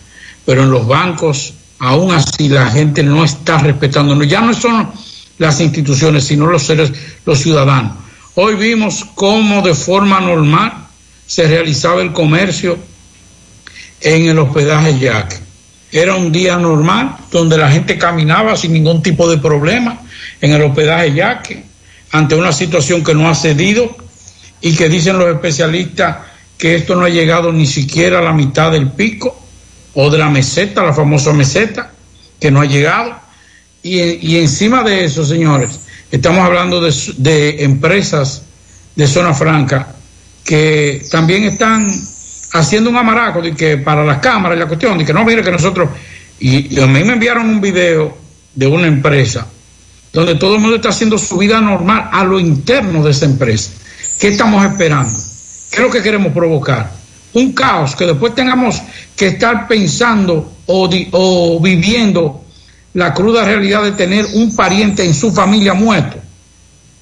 Pero 0.47 0.63
en 0.63 0.71
los 0.71 0.87
bancos, 0.87 1.53
aún 1.81 2.13
así, 2.13 2.49
la 2.49 2.71
gente 2.71 3.03
no 3.03 3.25
está 3.25 3.59
respetando. 3.59 4.23
Ya 4.23 4.41
no 4.41 4.55
son 4.55 4.91
las 5.39 5.61
instituciones, 5.61 6.25
sino 6.25 6.47
los 6.47 6.63
seres, 6.63 6.93
los 7.27 7.39
ciudadanos. 7.41 7.97
Hoy 8.37 8.55
vimos 8.55 9.05
cómo 9.15 9.61
de 9.63 9.75
forma 9.75 10.21
normal 10.21 10.73
se 11.27 11.49
realizaba 11.49 12.01
el 12.01 12.13
comercio 12.13 12.79
en 14.01 14.29
el 14.29 14.39
hospedaje 14.39 14.99
Jack 14.99 15.51
era 15.93 16.15
un 16.15 16.31
día 16.31 16.57
normal 16.57 17.17
donde 17.31 17.59
la 17.59 17.71
gente 17.71 17.99
caminaba 17.99 18.57
sin 18.57 18.73
ningún 18.73 19.03
tipo 19.03 19.29
de 19.29 19.39
problema 19.39 20.01
en 20.41 20.53
el 20.53 20.63
hospedaje 20.63 21.15
Yaque 21.15 21.65
ante 22.13 22.35
una 22.37 22.53
situación 22.53 23.03
que 23.03 23.15
no 23.15 23.29
ha 23.29 23.35
cedido 23.35 23.97
y 24.61 24.75
que 24.77 24.89
dicen 24.89 25.19
los 25.19 25.29
especialistas 25.29 26.19
que 26.57 26.77
esto 26.77 26.95
no 26.95 27.05
ha 27.05 27.09
llegado 27.09 27.53
ni 27.53 27.67
siquiera 27.67 28.19
a 28.19 28.23
la 28.23 28.33
mitad 28.33 28.71
del 28.71 28.91
pico 28.93 29.40
o 29.95 30.11
de 30.11 30.19
la 30.19 30.29
meseta, 30.29 30.83
la 30.83 30.93
famosa 30.93 31.33
meseta, 31.33 31.91
que 32.39 32.51
no 32.51 32.61
ha 32.61 32.67
llegado. 32.67 33.15
Y, 33.83 34.37
encima 34.37 34.83
de 34.83 35.05
eso, 35.05 35.25
señores, 35.25 35.81
estamos 36.11 36.41
hablando 36.45 36.81
de, 36.81 36.95
de 37.17 37.65
empresas 37.65 38.43
de 38.95 39.07
zona 39.07 39.33
franca 39.33 39.95
que 40.45 41.03
también 41.11 41.45
están 41.45 41.91
haciendo 42.53 42.91
un 42.91 42.97
amaraco 42.97 43.41
de 43.41 43.55
que 43.55 43.79
para 43.79 44.05
las 44.05 44.19
cámaras 44.19 44.59
la 44.59 44.67
cuestión 44.67 44.99
de 44.99 45.05
que 45.05 45.13
no 45.13 45.25
mire 45.25 45.43
que 45.43 45.51
nosotros 45.51 45.89
y, 46.39 46.75
y, 46.75 46.81
a 46.81 46.87
mí 46.87 47.05
me 47.05 47.13
enviaron 47.13 47.49
un 47.49 47.61
video 47.61 48.17
de 48.55 48.67
una 48.67 48.87
empresa 48.87 49.47
donde 50.13 50.35
todo 50.35 50.57
el 50.57 50.61
mundo 50.61 50.77
está 50.77 50.89
haciendo 50.89 51.19
su 51.19 51.39
vida 51.39 51.61
normal 51.61 52.09
a 52.13 52.25
lo 52.25 52.41
interno 52.41 53.03
de 53.05 53.13
esa 53.13 53.27
empresa. 53.27 53.71
¿Qué 54.19 54.29
estamos 54.29 54.65
esperando? 54.65 55.13
¿Qué 55.71 55.77
es 55.77 55.83
lo 55.83 55.91
que 55.91 56.03
queremos 56.03 56.33
provocar? 56.33 56.91
Un 57.33 57.53
caos 57.53 57.95
que 57.95 58.07
después 58.07 58.35
tengamos 58.35 58.83
que 59.17 59.29
estar 59.29 59.69
pensando 59.69 60.53
o, 60.67 61.61
viviendo 61.61 62.45
la 62.95 63.15
cruda 63.15 63.45
realidad 63.45 63.85
de 63.85 63.93
tener 63.93 64.27
un 64.35 64.55
pariente 64.57 65.05
en 65.05 65.15
su 65.15 65.33
familia 65.33 65.75
muerto, 65.75 66.19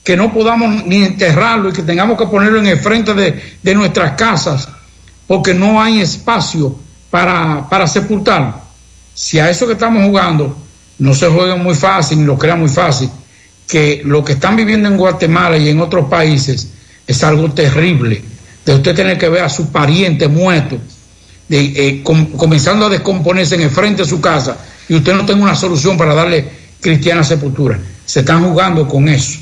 que 0.04 0.16
no 0.16 0.32
podamos 0.32 0.84
ni 0.84 1.02
enterrarlo 1.02 1.70
y 1.70 1.72
que 1.72 1.82
tengamos 1.82 2.18
que 2.18 2.26
ponerlo 2.26 2.58
en 2.58 2.66
el 2.66 2.78
frente 2.78 3.14
de, 3.14 3.58
de 3.62 3.74
nuestras 3.74 4.12
casas 4.12 4.68
porque 5.26 5.54
no 5.54 5.80
hay 5.80 6.00
espacio 6.00 6.76
para, 7.10 7.68
para 7.68 7.86
sepultarlo. 7.86 8.54
Si 9.14 9.38
a 9.38 9.50
eso 9.50 9.66
que 9.66 9.74
estamos 9.74 10.04
jugando 10.04 10.56
no 10.98 11.14
se 11.14 11.28
juega 11.28 11.56
muy 11.56 11.74
fácil, 11.74 12.18
ni 12.18 12.24
lo 12.24 12.38
crea 12.38 12.56
muy 12.56 12.68
fácil, 12.68 13.10
que 13.68 14.00
lo 14.04 14.24
que 14.24 14.32
están 14.32 14.56
viviendo 14.56 14.88
en 14.88 14.96
Guatemala 14.96 15.58
y 15.58 15.68
en 15.68 15.80
otros 15.80 16.08
países 16.08 16.68
es 17.06 17.22
algo 17.22 17.50
terrible, 17.52 18.22
de 18.68 18.74
usted 18.76 18.94
tener 18.94 19.16
que 19.16 19.30
ver 19.30 19.42
a 19.42 19.48
su 19.48 19.70
pariente 19.70 20.28
muerto, 20.28 20.78
de, 21.48 21.72
eh, 21.74 22.02
com, 22.02 22.26
comenzando 22.32 22.84
a 22.84 22.90
descomponerse 22.90 23.54
en 23.54 23.62
el 23.62 23.70
frente 23.70 24.02
de 24.02 24.08
su 24.08 24.20
casa, 24.20 24.58
y 24.88 24.94
usted 24.94 25.14
no 25.14 25.24
tenga 25.24 25.42
una 25.42 25.56
solución 25.56 25.96
para 25.96 26.14
darle 26.14 26.50
cristiana 26.78 27.24
sepultura. 27.24 27.78
Se 28.04 28.20
están 28.20 28.44
jugando 28.44 28.86
con 28.86 29.08
eso. 29.08 29.38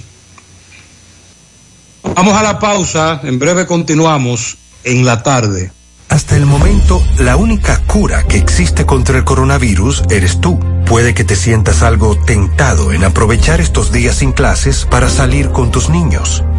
Vamos 2.15 2.35
a 2.37 2.43
la 2.43 2.61
pausa, 2.61 3.21
en 3.25 3.39
breve 3.41 3.67
continuamos 3.67 4.59
en 4.85 5.05
la 5.05 5.23
tarde. 5.25 5.73
Hasta 6.09 6.37
el 6.37 6.47
momento, 6.47 7.03
la 7.19 7.35
única 7.35 7.83
cura 7.85 8.23
que 8.23 8.39
existe 8.39 8.87
contra 8.87 9.19
el 9.19 9.25
coronavirus 9.25 10.05
eres 10.09 10.41
tú. 10.41 10.61
Puede 10.87 11.15
que 11.15 11.25
te 11.25 11.35
sientas 11.35 11.83
algo 11.83 12.17
tentado 12.17 12.93
en 12.93 13.03
aprovechar 13.03 13.61
estos 13.61 13.91
días 13.91 14.15
sin 14.15 14.31
clases 14.31 14.87
para 14.89 15.09
salir 15.09 15.51
con 15.51 15.73
tus 15.73 15.91
niños. 15.91 16.45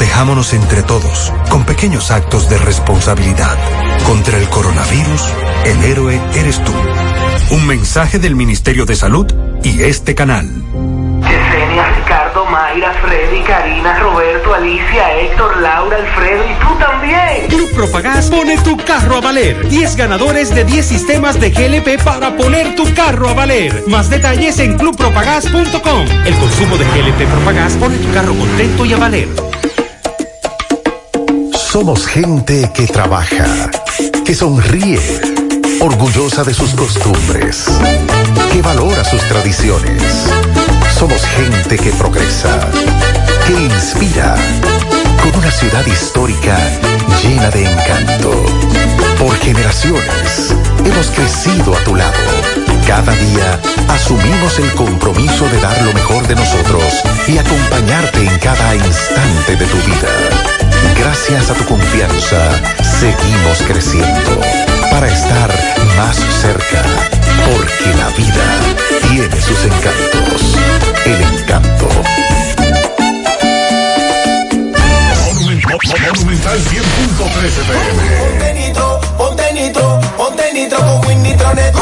Protejámonos 0.00 0.54
entre 0.54 0.82
todos, 0.82 1.30
con 1.50 1.66
pequeños 1.66 2.10
actos 2.10 2.48
de 2.48 2.56
responsabilidad. 2.56 3.54
Contra 4.06 4.38
el 4.38 4.48
coronavirus, 4.48 5.28
el 5.66 5.84
héroe 5.84 6.18
eres 6.34 6.58
tú. 6.64 6.72
Un 7.50 7.66
mensaje 7.66 8.18
del 8.18 8.34
Ministerio 8.34 8.86
de 8.86 8.96
Salud 8.96 9.30
y 9.62 9.82
este 9.82 10.14
canal. 10.14 10.46
Yesenia, 11.20 11.90
Ricardo, 11.98 12.46
Mayra, 12.46 12.94
Freddy, 12.94 13.42
Karina, 13.42 13.98
Roberto, 13.98 14.54
Alicia, 14.54 15.20
Héctor, 15.20 15.60
Laura, 15.60 15.98
Alfredo 15.98 16.44
y 16.44 16.64
tú 16.64 16.78
también. 16.78 17.48
Club 17.50 17.70
Propagás 17.74 18.30
pone 18.30 18.56
tu 18.56 18.78
carro 18.78 19.18
a 19.18 19.20
valer. 19.20 19.68
10 19.68 19.96
ganadores 19.96 20.54
de 20.54 20.64
10 20.64 20.86
sistemas 20.86 21.38
de 21.38 21.50
GLP 21.50 22.02
para 22.02 22.34
poner 22.38 22.74
tu 22.74 22.90
carro 22.94 23.28
a 23.28 23.34
valer. 23.34 23.84
Más 23.86 24.08
detalles 24.08 24.60
en 24.60 24.78
clubpropagás.com. 24.78 26.06
El 26.24 26.34
consumo 26.36 26.78
de 26.78 26.86
GLP 26.86 27.30
Propagás 27.30 27.74
pone 27.74 27.98
tu 27.98 28.10
carro 28.14 28.34
contento 28.34 28.86
y 28.86 28.94
a 28.94 28.96
valer. 28.96 29.49
Somos 31.70 32.04
gente 32.04 32.68
que 32.74 32.88
trabaja, 32.88 33.70
que 34.24 34.34
sonríe, 34.34 34.98
orgullosa 35.80 36.42
de 36.42 36.52
sus 36.52 36.74
costumbres, 36.74 37.66
que 38.52 38.60
valora 38.60 39.04
sus 39.04 39.22
tradiciones. 39.28 40.02
Somos 40.98 41.24
gente 41.24 41.78
que 41.78 41.90
progresa, 41.92 42.58
que 43.46 43.52
inspira, 43.52 44.34
con 45.22 45.38
una 45.38 45.50
ciudad 45.52 45.86
histórica 45.86 46.58
llena 47.22 47.48
de 47.50 47.70
encanto. 47.70 48.44
Por 49.16 49.36
generaciones 49.36 50.52
hemos 50.84 51.06
crecido 51.12 51.76
a 51.76 51.84
tu 51.84 51.94
lado. 51.94 52.49
Cada 52.86 53.12
día 53.12 53.60
asumimos 53.88 54.58
el 54.58 54.72
compromiso 54.74 55.48
de 55.48 55.60
dar 55.60 55.80
lo 55.82 55.92
mejor 55.92 56.26
de 56.26 56.34
nosotros 56.34 56.82
y 57.26 57.38
acompañarte 57.38 58.24
en 58.24 58.38
cada 58.38 58.74
instante 58.74 59.56
de 59.56 59.66
tu 59.66 59.76
vida. 59.78 60.08
Gracias 60.98 61.50
a 61.50 61.54
tu 61.54 61.64
confianza, 61.64 62.50
seguimos 62.82 63.58
creciendo 63.66 64.40
para 64.90 65.08
estar 65.08 65.50
más 65.96 66.16
cerca, 66.40 66.82
porque 67.46 67.94
la 67.96 68.08
vida 68.10 68.44
tiene 69.08 69.40
sus 69.40 69.64
encantos. 69.64 70.56
El 71.04 71.38
encanto. 71.38 71.88
Monumental 75.70 76.58
100.13 76.58 77.62
pm. 77.66 78.00
Ponte 78.18 78.54
nitro, 78.54 79.00
ponte 79.16 79.52
nitro, 79.52 80.00
ponte 80.16 80.52
nitro 80.52 80.78
con 80.78 81.06
Win 81.06 81.22
Nitronet. 81.22 81.74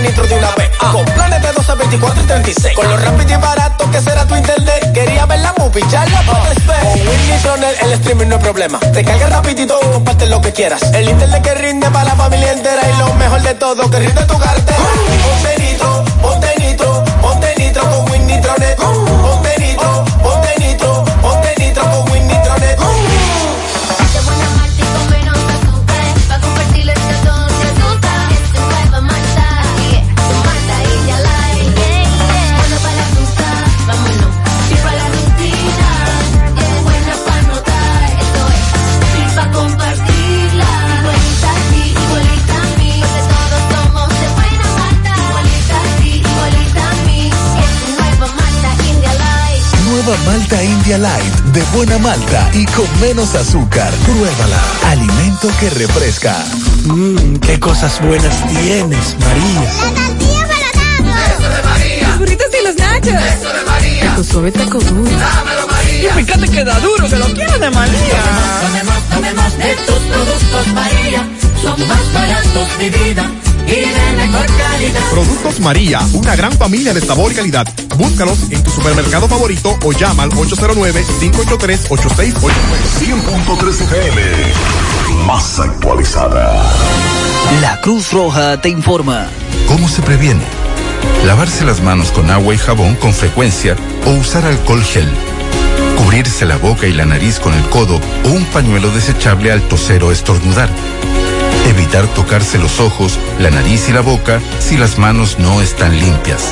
Nitro 0.00 0.26
de 0.26 0.34
una 0.34 0.50
vez. 0.54 0.70
Con 0.78 1.04
planes 1.04 1.42
de 1.42 1.52
12, 1.52 1.74
24 1.74 2.22
y 2.22 2.26
36. 2.26 2.76
Con 2.76 2.88
lo 2.88 2.96
rápido 2.96 3.34
y 3.34 3.40
barato 3.40 3.90
que 3.90 4.00
será 4.00 4.26
tu 4.26 4.34
internet. 4.36 4.92
Quería 4.92 5.26
ver 5.26 5.40
la 5.40 5.54
movie, 5.58 5.84
ya 5.90 6.04
la 6.06 6.22
puedes 6.22 6.66
ver. 6.66 6.80
Con 6.80 7.08
Win 7.08 7.30
Nitronet 7.30 7.82
el 7.82 7.92
streaming 7.92 8.26
no 8.26 8.36
es 8.36 8.42
problema. 8.42 8.78
Te 8.78 9.04
carga 9.04 9.28
rapidito, 9.28 9.78
comparte 9.92 10.26
lo 10.26 10.40
que 10.40 10.52
quieras. 10.52 10.82
El 10.92 11.08
internet 11.08 11.42
que 11.42 11.54
rinde 11.54 11.90
para 11.90 12.04
la 12.04 12.16
familia 12.16 12.52
entera. 12.52 12.82
Y 12.88 12.98
lo 12.98 13.14
mejor 13.14 13.42
de 13.42 13.54
todo, 13.54 13.90
que 13.90 13.98
rinde 13.98 14.24
tu 14.24 14.38
cartera. 14.38 14.78
Ponte 15.24 15.62
nitro, 15.62 16.04
ponte 16.22 16.54
nitro, 16.58 17.04
ponte 17.20 17.54
nitro 17.58 17.82
con 17.90 18.10
Win 18.10 18.26
Nitronet. 18.26 18.76
Ponte 18.76 19.33
Malta 50.26 50.62
India 50.62 50.98
Light, 50.98 51.34
de 51.52 51.62
buena 51.74 51.98
malta 51.98 52.50
y 52.54 52.64
con 52.66 52.86
menos 53.00 53.34
azúcar. 53.34 53.92
Pruébala. 54.04 54.58
Alimento 54.88 55.48
que 55.60 55.70
refresca. 55.70 56.34
Mmm, 56.84 57.36
qué 57.36 57.58
cosas 57.60 58.00
buenas 58.00 58.36
tienes, 58.48 59.16
María. 59.20 59.60
La 59.60 59.94
tortilla 59.94 60.46
para 60.48 61.26
Eso 61.26 61.48
de 61.48 61.62
María. 61.62 62.08
Los 62.08 62.18
burritos 62.18 62.46
y 62.60 62.64
los 62.64 62.76
nachos 62.76 63.08
Eso 63.08 63.52
de 63.52 63.64
María. 63.66 64.00
Taco 64.10 64.24
suave, 64.24 64.52
taco 64.52 64.78
duro 64.78 65.10
Dámelo, 65.10 65.66
María. 65.68 66.10
Y 66.10 66.24
fíjate 66.24 66.48
que 66.48 66.64
da 66.64 66.78
duro, 66.80 67.08
que 67.08 67.16
lo 67.16 67.26
quiero 67.26 67.58
de 67.58 67.70
María 67.70 68.22
Tomemos, 68.62 69.08
tomemos 69.10 69.58
de 69.58 69.74
tus 69.86 69.98
productos 69.98 70.66
María, 70.74 71.28
son 71.64 71.88
más 71.88 72.12
baratos 72.12 72.78
de 72.78 72.90
vida 72.90 73.28
y 73.66 73.70
de 73.70 74.12
mejor 74.18 74.44
calidad. 74.46 75.00
Productos 75.10 75.58
María, 75.60 76.02
una 76.12 76.36
gran 76.36 76.52
familia 76.52 76.92
de 76.92 77.00
sabor 77.00 77.32
y 77.32 77.34
calidad. 77.34 77.66
Búscalos 77.96 78.38
en 78.50 78.62
tu 78.62 78.70
supermercado 78.70 79.26
favorito 79.28 79.74
o 79.82 79.92
llama 79.92 80.24
al 80.24 80.30
809-583-8689. 80.32 82.52
100.3 83.00 83.80
FM. 83.80 84.20
Más 85.26 85.58
actualizada. 85.58 86.70
La 87.62 87.80
Cruz 87.80 88.12
Roja 88.12 88.60
te 88.60 88.68
informa. 88.68 89.26
¿Cómo 89.66 89.88
se 89.88 90.02
previene? 90.02 90.44
Lavarse 91.24 91.64
las 91.64 91.80
manos 91.80 92.10
con 92.10 92.30
agua 92.30 92.54
y 92.54 92.58
jabón 92.58 92.94
con 92.96 93.14
frecuencia 93.14 93.74
o 94.06 94.10
usar 94.10 94.44
alcohol 94.44 94.84
gel. 94.84 95.08
Cubrirse 95.96 96.44
la 96.44 96.58
boca 96.58 96.86
y 96.86 96.92
la 96.92 97.06
nariz 97.06 97.40
con 97.40 97.54
el 97.54 97.64
codo 97.70 97.98
o 98.24 98.28
un 98.28 98.44
pañuelo 98.46 98.90
desechable 98.90 99.50
al 99.50 99.62
toser 99.62 100.04
o 100.04 100.12
estornudar. 100.12 100.68
Evitar 101.68 102.06
tocarse 102.14 102.58
los 102.58 102.80
ojos, 102.80 103.18
la 103.38 103.50
nariz 103.50 103.88
y 103.88 103.92
la 103.92 104.00
boca 104.00 104.40
si 104.60 104.76
las 104.76 104.98
manos 104.98 105.38
no 105.38 105.62
están 105.62 105.98
limpias. 105.98 106.50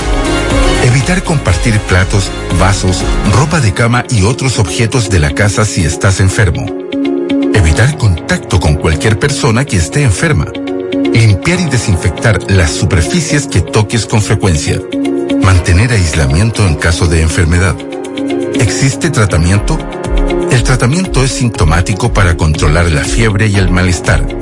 Evitar 0.84 1.22
compartir 1.22 1.78
platos, 1.80 2.30
vasos, 2.58 3.02
ropa 3.32 3.60
de 3.60 3.72
cama 3.72 4.04
y 4.10 4.22
otros 4.22 4.58
objetos 4.58 5.10
de 5.10 5.20
la 5.20 5.30
casa 5.30 5.64
si 5.64 5.84
estás 5.84 6.18
enfermo. 6.20 6.66
Evitar 7.54 7.96
contacto 7.96 8.58
con 8.58 8.74
cualquier 8.74 9.18
persona 9.18 9.64
que 9.64 9.76
esté 9.76 10.02
enferma. 10.02 10.46
Limpiar 11.12 11.60
y 11.60 11.66
desinfectar 11.66 12.50
las 12.50 12.72
superficies 12.72 13.46
que 13.46 13.60
toques 13.60 14.06
con 14.06 14.22
frecuencia. 14.22 14.80
Mantener 15.42 15.92
aislamiento 15.92 16.66
en 16.66 16.74
caso 16.74 17.06
de 17.06 17.22
enfermedad. 17.22 17.76
¿Existe 18.54 19.10
tratamiento? 19.10 19.78
El 20.50 20.62
tratamiento 20.64 21.22
es 21.22 21.32
sintomático 21.32 22.12
para 22.12 22.36
controlar 22.36 22.90
la 22.90 23.04
fiebre 23.04 23.46
y 23.46 23.56
el 23.56 23.70
malestar. 23.70 24.41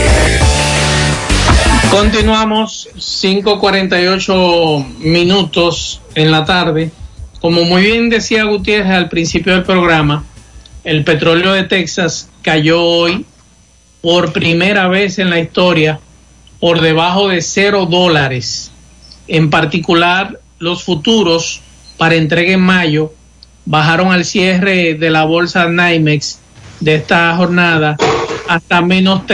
Continuamos 1.92 2.90
5.48 2.96 5.00
minutos 5.00 6.02
en 6.14 6.32
la 6.32 6.46
tarde. 6.46 6.92
Como 7.42 7.64
muy 7.64 7.82
bien 7.82 8.10
decía 8.10 8.44
Gutiérrez 8.44 8.92
al 8.92 9.10
principio 9.10 9.54
del 9.54 9.64
programa, 9.64 10.24
el 10.84 11.04
petróleo 11.04 11.54
de 11.54 11.64
Texas 11.64 12.30
cayó 12.44 12.84
hoy 12.84 13.26
por 14.02 14.32
primera 14.32 14.88
vez 14.88 15.18
en 15.18 15.32
la 15.32 15.40
historia 15.40 16.00
por 16.60 16.80
debajo 16.80 17.28
de 17.28 17.42
cero 17.42 17.88
dólares. 17.90 18.72
En 19.28 19.50
particular, 19.50 20.40
los 20.60 20.84
futuros 20.84 21.62
para 21.98 22.16
entrega 22.16 22.54
en 22.54 22.62
mayo 22.62 23.14
bajaron 23.66 24.12
al 24.12 24.26
cierre 24.26 24.94
de 24.94 25.10
la 25.10 25.26
bolsa 25.26 25.68
NYMEX 25.68 26.40
de 26.82 26.96
esta 26.96 27.36
jornada 27.36 27.98
hasta 28.48 28.82
menos 28.82 29.26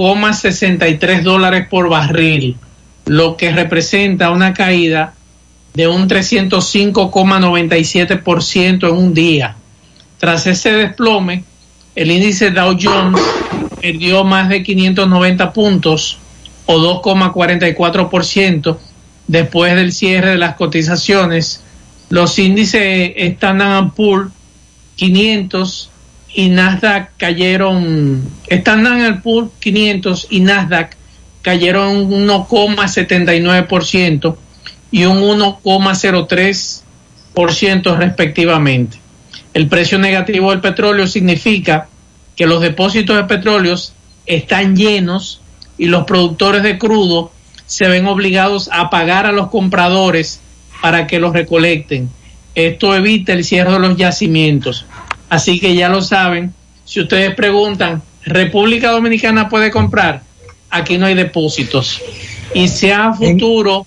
37,63 0.00 1.22
dólares 1.22 1.66
por 1.68 1.90
barril, 1.90 2.56
lo 3.04 3.36
que 3.36 3.52
representa 3.52 4.30
una 4.30 4.54
caída 4.54 5.12
de 5.74 5.88
un 5.88 6.08
305,97% 6.08 8.88
en 8.88 8.96
un 8.96 9.12
día. 9.12 9.56
Tras 10.18 10.46
ese 10.46 10.72
desplome, 10.72 11.44
el 11.94 12.10
índice 12.10 12.50
Dow 12.50 12.78
Jones 12.80 13.20
perdió 13.80 14.24
más 14.24 14.48
de 14.48 14.62
590 14.62 15.52
puntos 15.52 16.16
o 16.64 16.78
2,44% 17.02 18.78
después 19.26 19.74
del 19.74 19.92
cierre 19.92 20.30
de 20.30 20.38
las 20.38 20.54
cotizaciones. 20.54 21.62
Los 22.08 22.38
índices 22.38 23.12
Standard 23.16 23.90
Poor's 23.94 24.32
500 24.96 25.90
y 26.34 26.48
Nasdaq 26.48 27.10
cayeron, 27.16 28.28
Standard 28.48 29.22
Poor's 29.22 29.50
500 29.58 30.26
y 30.30 30.40
Nasdaq 30.40 30.96
cayeron 31.42 32.12
un 32.12 32.28
1,79% 32.28 34.36
y 34.90 35.04
un 35.04 35.22
1,03% 35.22 37.96
respectivamente. 37.96 38.98
El 39.52 39.68
precio 39.68 39.98
negativo 39.98 40.50
del 40.50 40.60
petróleo 40.60 41.06
significa 41.06 41.88
que 42.36 42.46
los 42.46 42.62
depósitos 42.62 43.16
de 43.16 43.24
petróleos 43.24 43.94
están 44.26 44.76
llenos 44.76 45.40
y 45.76 45.86
los 45.86 46.04
productores 46.04 46.62
de 46.62 46.78
crudo 46.78 47.32
se 47.66 47.88
ven 47.88 48.06
obligados 48.06 48.68
a 48.72 48.90
pagar 48.90 49.26
a 49.26 49.32
los 49.32 49.48
compradores 49.48 50.40
para 50.80 51.06
que 51.06 51.18
los 51.18 51.32
recolecten. 51.32 52.10
Esto 52.54 52.94
evita 52.94 53.32
el 53.32 53.44
cierre 53.44 53.72
de 53.72 53.78
los 53.78 53.96
yacimientos. 53.96 54.86
Así 55.30 55.58
que 55.60 55.74
ya 55.74 55.88
lo 55.88 56.02
saben, 56.02 56.52
si 56.84 57.00
ustedes 57.00 57.34
preguntan, 57.34 58.02
¿República 58.24 58.90
Dominicana 58.90 59.48
puede 59.48 59.70
comprar? 59.70 60.22
Aquí 60.68 60.98
no 60.98 61.06
hay 61.06 61.14
depósitos. 61.14 62.00
Y 62.52 62.68
sea 62.68 63.12
futuro, 63.14 63.86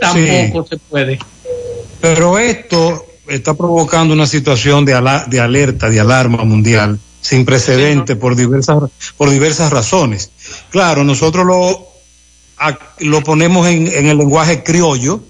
tampoco 0.00 0.66
se 0.68 0.76
puede. 0.78 1.18
Pero 2.00 2.38
esto 2.38 3.04
está 3.28 3.54
provocando 3.54 4.14
una 4.14 4.26
situación 4.26 4.84
de, 4.84 4.94
ala- 4.94 5.24
de 5.28 5.40
alerta, 5.40 5.90
de 5.90 6.00
alarma 6.00 6.44
mundial, 6.44 6.98
sin 7.20 7.44
precedente 7.44 8.16
por 8.16 8.34
diversas, 8.34 8.78
por 9.16 9.30
diversas 9.30 9.70
razones. 9.70 10.30
Claro, 10.70 11.04
nosotros 11.04 11.44
lo, 11.46 11.86
a- 12.58 12.78
lo 13.00 13.22
ponemos 13.22 13.66
en, 13.68 13.86
en 13.88 14.06
el 14.06 14.16
lenguaje 14.18 14.62
criollo, 14.62 15.20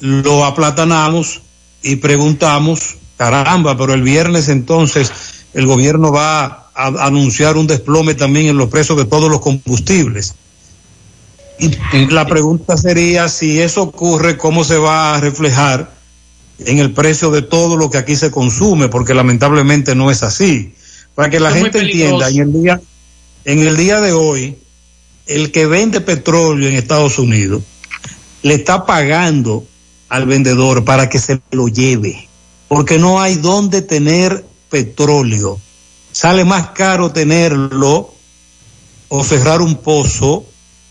lo 0.00 0.44
aplatanamos 0.44 1.40
y 1.82 1.96
preguntamos, 1.96 2.96
caramba, 3.22 3.76
pero 3.76 3.94
el 3.94 4.02
viernes 4.02 4.48
entonces 4.48 5.12
el 5.54 5.64
gobierno 5.66 6.10
va 6.10 6.70
a, 6.74 7.06
anunciar 7.06 7.56
un 7.56 7.68
desplome 7.68 8.14
también 8.14 8.48
en 8.48 8.56
los 8.56 8.68
precios 8.68 8.98
de 8.98 9.04
todos 9.04 9.30
los 9.30 9.40
combustibles. 9.40 10.34
Y 11.60 12.06
la 12.06 12.26
pregunta 12.26 12.76
sería 12.76 13.28
si 13.28 13.60
eso 13.60 13.82
ocurre, 13.82 14.36
¿cómo 14.36 14.64
se 14.64 14.76
va 14.78 15.14
a 15.14 15.20
reflejar 15.20 15.94
en 16.58 16.78
el 16.78 16.92
precio 16.92 17.30
de 17.30 17.42
todo 17.42 17.76
lo 17.76 17.90
que 17.90 17.98
aquí 17.98 18.16
se 18.16 18.32
consume? 18.32 18.88
Porque 18.88 19.14
lamentablemente 19.14 19.94
no 19.94 20.10
es 20.10 20.24
así. 20.24 20.74
Para 21.14 21.30
que 21.30 21.38
la 21.38 21.50
es 21.50 21.62
gente 21.62 21.78
entienda, 21.78 22.28
en 22.28 22.40
el 22.40 22.52
día, 22.52 22.80
en 23.44 23.60
el 23.60 23.76
día 23.76 24.00
de 24.00 24.12
hoy, 24.12 24.56
el 25.26 25.52
que 25.52 25.66
vende 25.66 26.00
petróleo 26.00 26.68
en 26.68 26.74
Estados 26.74 27.20
Unidos 27.20 27.62
le 28.42 28.54
está 28.54 28.84
pagando 28.84 29.64
al 30.08 30.26
vendedor 30.26 30.84
para 30.84 31.08
que 31.08 31.20
se 31.20 31.40
lo 31.52 31.68
lleve, 31.68 32.28
porque 32.74 32.98
no 32.98 33.20
hay 33.20 33.34
dónde 33.34 33.82
tener 33.82 34.46
petróleo. 34.70 35.60
Sale 36.10 36.44
más 36.46 36.68
caro 36.68 37.10
tenerlo 37.12 38.14
o 39.08 39.22
cerrar 39.24 39.60
un 39.60 39.74
pozo 39.76 40.46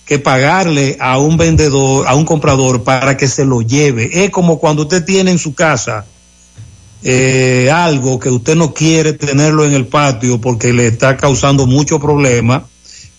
que 0.06 0.20
pagarle 0.20 0.96
a 1.00 1.18
un 1.18 1.38
vendedor, 1.38 2.08
a 2.08 2.14
un 2.14 2.24
comprador 2.26 2.84
para 2.84 3.18
que 3.18 3.28
se 3.28 3.46
lo 3.46 3.62
lleve. 3.64 4.24
Es 4.26 4.30
como 4.30 4.60
cuando 4.60 4.84
usted 4.84 5.04
tiene 5.04 5.32
en 5.32 5.40
su 5.40 5.56
casa 5.56 6.06
eh, 7.04 7.72
algo 7.74 8.20
que 8.20 8.30
usted 8.30 8.56
no 8.56 8.76
quiere 8.76 9.14
tenerlo 9.14 9.66
en 9.66 9.74
el 9.74 9.88
patio 9.88 10.40
porque 10.40 10.74
le 10.74 10.86
está 10.86 11.18
causando 11.18 11.66
mucho 11.66 12.00
problema 12.00 12.68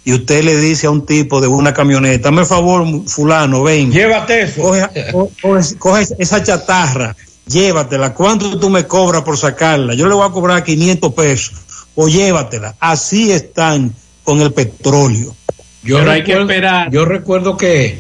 y 0.05 0.13
usted 0.13 0.45
le 0.45 0.57
dice 0.57 0.87
a 0.87 0.91
un 0.91 1.05
tipo 1.05 1.41
de 1.41 1.49
una 1.49 1.75
camioneta, 1.75 2.31
me 2.31 2.45
favor, 2.45 2.87
fulano, 3.09 3.65
ven. 3.65 3.91
Llévate 3.91 4.43
eso. 4.43 4.63
Coge, 4.63 4.87
co- 5.13 5.31
coge- 5.43 5.77
coge 5.79 6.07
esa 6.21 6.43
chatarra, 6.45 7.17
llévatela. 7.47 8.15
¿Cuánto 8.15 8.59
tú 8.59 8.71
me 8.71 8.87
cobras 8.87 9.23
por 9.23 9.37
sacarla? 9.37 9.95
Yo 9.95 10.09
le 10.09 10.15
voy 10.15 10.27
a 10.29 10.33
cobrar 10.33 10.63
500 10.65 11.13
pesos. 11.15 11.55
O 11.95 12.09
llévatela. 12.09 12.75
Así 12.81 13.31
están 13.33 13.95
con 14.25 14.41
el 14.41 14.53
petróleo. 14.53 15.35
Yo 15.83 15.99
Pero 15.99 16.11
hay 16.13 16.21
que 16.25 16.33
recuerdo- 16.33 16.51
esperar. 16.53 16.91
Yo 16.91 17.05
recuerdo 17.05 17.57
que 17.57 17.99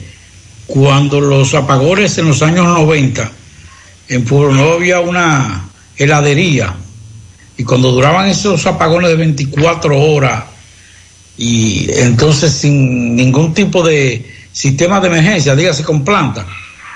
cuando 0.67 1.21
los 1.21 1.53
apagones 1.55 2.17
en 2.19 2.29
los 2.29 2.41
años 2.43 2.65
90, 2.67 3.31
en 4.09 4.25
Pueblo 4.25 4.53
Nuevo 4.55 4.73
había 4.75 5.01
una 5.01 5.69
heladería. 5.97 6.75
Y 7.59 7.65
cuando 7.65 7.93
duraban 7.93 8.29
esos 8.29 8.65
apagones 8.67 9.11
de 9.11 9.17
24 9.17 10.01
horas, 10.01 10.45
y 11.37 11.87
entonces 11.93 12.53
sin 12.53 13.15
ningún 13.17 13.53
tipo 13.53 13.83
de 13.83 14.31
sistema 14.53 15.01
de 15.01 15.09
emergencia, 15.09 15.55
dígase 15.57 15.83
con 15.83 16.05
planta, 16.05 16.47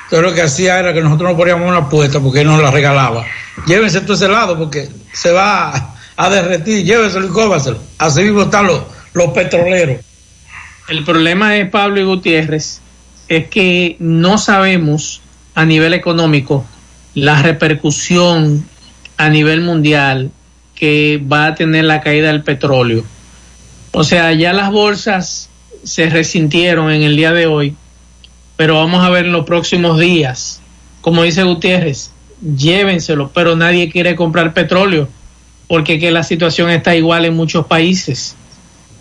entonces 0.06 0.30
lo 0.30 0.34
que 0.34 0.42
hacía 0.42 0.78
era 0.78 0.92
que 0.92 1.02
nosotros 1.02 1.30
nos 1.30 1.38
poníamos 1.38 1.68
una 1.68 1.88
puesta 1.88 2.20
porque 2.20 2.42
él 2.42 2.46
nos 2.46 2.62
la 2.62 2.70
regalaba. 2.70 3.24
Llévense 3.66 4.00
todo 4.02 4.14
ese 4.14 4.26
helado 4.26 4.56
porque 4.56 4.88
se 5.12 5.32
va 5.32 5.94
a, 6.16 6.30
derretir, 6.30 6.84
llévenselo 6.84 7.26
y 7.26 7.30
cómaselo. 7.30 7.78
Así 7.98 8.22
mismo 8.22 8.42
están 8.42 8.68
los, 8.68 8.82
los 9.14 9.32
petroleros. 9.32 9.96
El 10.88 11.04
problema 11.04 11.50
de 11.50 11.66
Pablo 11.66 12.00
y 12.00 12.04
Gutiérrez 12.04 12.80
es 13.26 13.48
que 13.48 13.96
no 13.98 14.38
sabemos 14.38 15.22
a 15.56 15.64
nivel 15.64 15.92
económico 15.92 16.64
la 17.14 17.42
repercusión 17.42 18.64
a 19.16 19.28
nivel 19.28 19.62
mundial 19.62 20.30
que 20.76 21.20
va 21.20 21.46
a 21.46 21.54
tener 21.56 21.84
la 21.84 22.00
caída 22.00 22.28
del 22.28 22.44
petróleo. 22.44 23.02
O 23.90 24.04
sea, 24.04 24.32
ya 24.34 24.52
las 24.52 24.70
bolsas 24.70 25.48
se 25.82 26.08
resintieron 26.10 26.92
en 26.92 27.02
el 27.02 27.16
día 27.16 27.32
de 27.32 27.46
hoy, 27.46 27.74
pero 28.56 28.76
vamos 28.76 29.04
a 29.04 29.10
ver 29.10 29.26
en 29.26 29.32
los 29.32 29.44
próximos 29.44 29.98
días. 29.98 30.60
Como 31.00 31.22
dice 31.22 31.42
Gutiérrez, 31.44 32.10
llévenselo, 32.56 33.30
pero 33.32 33.56
nadie 33.56 33.90
quiere 33.90 34.16
comprar 34.16 34.52
petróleo 34.54 35.08
porque 35.68 35.98
que 35.98 36.10
la 36.10 36.22
situación 36.22 36.70
está 36.70 36.94
igual 36.94 37.24
en 37.24 37.34
muchos 37.34 37.66
países. 37.66 38.34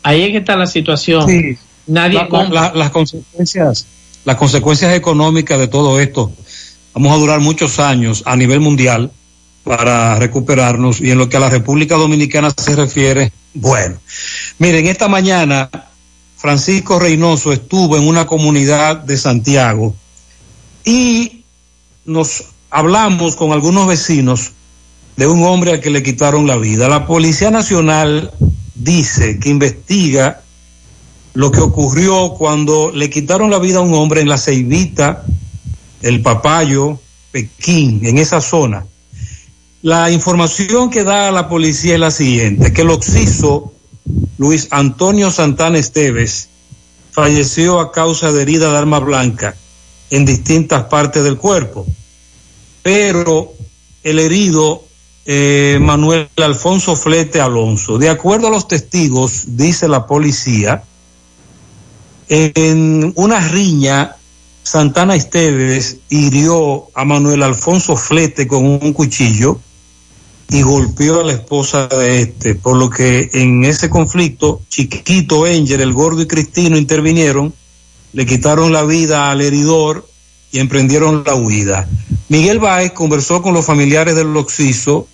Ahí 0.04 0.24
es 0.24 0.30
que 0.32 0.38
está 0.38 0.56
la 0.56 0.68
situación. 0.68 1.28
Sí. 1.28 1.58
Nadie 1.88 2.16
La- 2.16 2.24
la- 2.24 2.30
compra. 2.30 2.62
la- 2.62 2.74
las 2.74 2.90
consecuencias, 2.92 3.86
las 4.26 4.36
consecuencias 4.36 4.94
económicas 4.94 5.60
de 5.60 5.68
todo 5.68 6.00
esto. 6.00 6.32
Vamos 6.94 7.12
a 7.14 7.18
durar 7.18 7.40
muchos 7.40 7.80
años 7.80 8.24
a 8.26 8.36
nivel 8.36 8.60
mundial 8.60 9.12
para 9.64 10.18
recuperarnos 10.18 11.02
y 11.02 11.12
en 11.12 11.18
lo 11.18 11.28
que 11.30 11.38
a 11.38 11.40
la 11.40 11.50
República 11.50 11.96
Dominicana 11.96 12.52
se 12.56 12.76
refiere, 12.76 13.32
bueno. 13.54 13.98
Miren, 14.60 14.88
esta 14.88 15.08
mañana 15.08 15.70
Francisco 16.46 17.00
Reynoso 17.00 17.52
estuvo 17.52 17.98
en 17.98 18.08
una 18.08 18.28
comunidad 18.28 18.98
de 18.98 19.18
Santiago 19.18 19.96
y 20.84 21.42
nos 22.06 22.44
hablamos 22.70 23.36
con 23.36 23.52
algunos 23.52 23.88
vecinos 23.88 24.52
de 25.18 25.26
un 25.26 25.42
hombre 25.42 25.72
al 25.72 25.82
que 25.82 25.90
le 25.90 26.04
quitaron 26.04 26.46
la 26.46 26.58
vida. 26.58 26.88
La 26.88 27.08
Policía 27.08 27.50
Nacional 27.50 28.32
dice 28.76 29.40
que 29.40 29.50
investiga 29.50 30.44
lo 31.34 31.50
que 31.50 31.62
ocurrió 31.62 32.36
cuando 32.38 32.92
le 32.92 33.10
quitaron 33.10 33.50
la 33.50 33.58
vida 33.58 33.80
a 33.80 33.82
un 33.82 33.96
hombre 33.96 34.22
en 34.22 34.30
la 34.30 34.38
Ceibita, 34.38 35.26
el 36.04 36.22
Papayo, 36.22 37.00
Pekín, 37.32 38.06
en 38.06 38.20
esa 38.20 38.40
zona. 38.40 38.86
La 39.82 40.12
información 40.12 40.92
que 40.92 41.04
da 41.04 41.32
la 41.32 41.50
policía 41.50 41.96
es 41.96 42.00
la 42.00 42.12
siguiente, 42.12 42.72
que 42.72 42.84
el 42.84 42.92
occiso 42.92 43.72
Luis 44.38 44.68
Antonio 44.72 45.32
Santana 45.32 45.78
Esteves 45.78 46.50
falleció 47.12 47.80
a 47.80 47.92
causa 47.92 48.32
de 48.32 48.42
herida 48.42 48.72
de 48.72 48.78
arma 48.78 49.00
blanca 49.00 49.56
en 50.10 50.26
distintas 50.26 50.86
partes 50.86 51.24
del 51.24 51.38
cuerpo, 51.38 51.86
pero 52.84 53.54
el 54.04 54.20
herido 54.20 54.84
eh, 55.26 55.80
Manuel 55.82 56.30
Alfonso 56.38 56.96
Flete 56.96 57.40
Alonso, 57.40 57.98
de 57.98 58.10
acuerdo 58.10 58.48
a 58.48 58.52
los 58.52 58.68
testigos, 58.68 59.56
dice 59.58 59.88
la 59.88 60.06
policía, 60.06 60.84
en 62.28 63.14
una 63.16 63.40
riña, 63.40 64.16
Santana 64.64 65.16
Esteves 65.16 65.98
hirió 66.10 66.88
a 66.96 67.06
Manuel 67.06 67.44
Alfonso 67.44 67.96
Flete 67.96 68.48
con 68.48 68.66
un 68.66 68.94
cuchillo 68.94 69.60
y 70.50 70.62
golpeó 70.62 71.22
a 71.22 71.24
la 71.24 71.34
esposa 71.34 71.88
de 71.88 72.22
este, 72.22 72.56
por 72.56 72.78
lo 72.78 72.90
que 72.90 73.30
en 73.34 73.66
ese 73.66 73.90
conflicto, 73.90 74.62
Chiquito, 74.70 75.48
Enger, 75.48 75.82
el 75.82 75.94
gordo 75.94 76.22
y 76.22 76.28
Cristino 76.28 76.78
intervinieron, 76.78 77.54
le 78.14 78.26
quitaron 78.26 78.72
la 78.72 78.84
vida 78.84 79.32
al 79.32 79.42
heridor 79.42 80.08
y 80.52 80.60
emprendieron 80.60 81.24
la 81.26 81.36
huida. 81.36 81.88
Miguel 82.30 82.60
Báez 82.60 82.92
conversó 82.94 83.42
con 83.42 83.54
los 83.54 83.66
familiares 83.66 84.16
del 84.16 84.36
occiso 84.38 85.08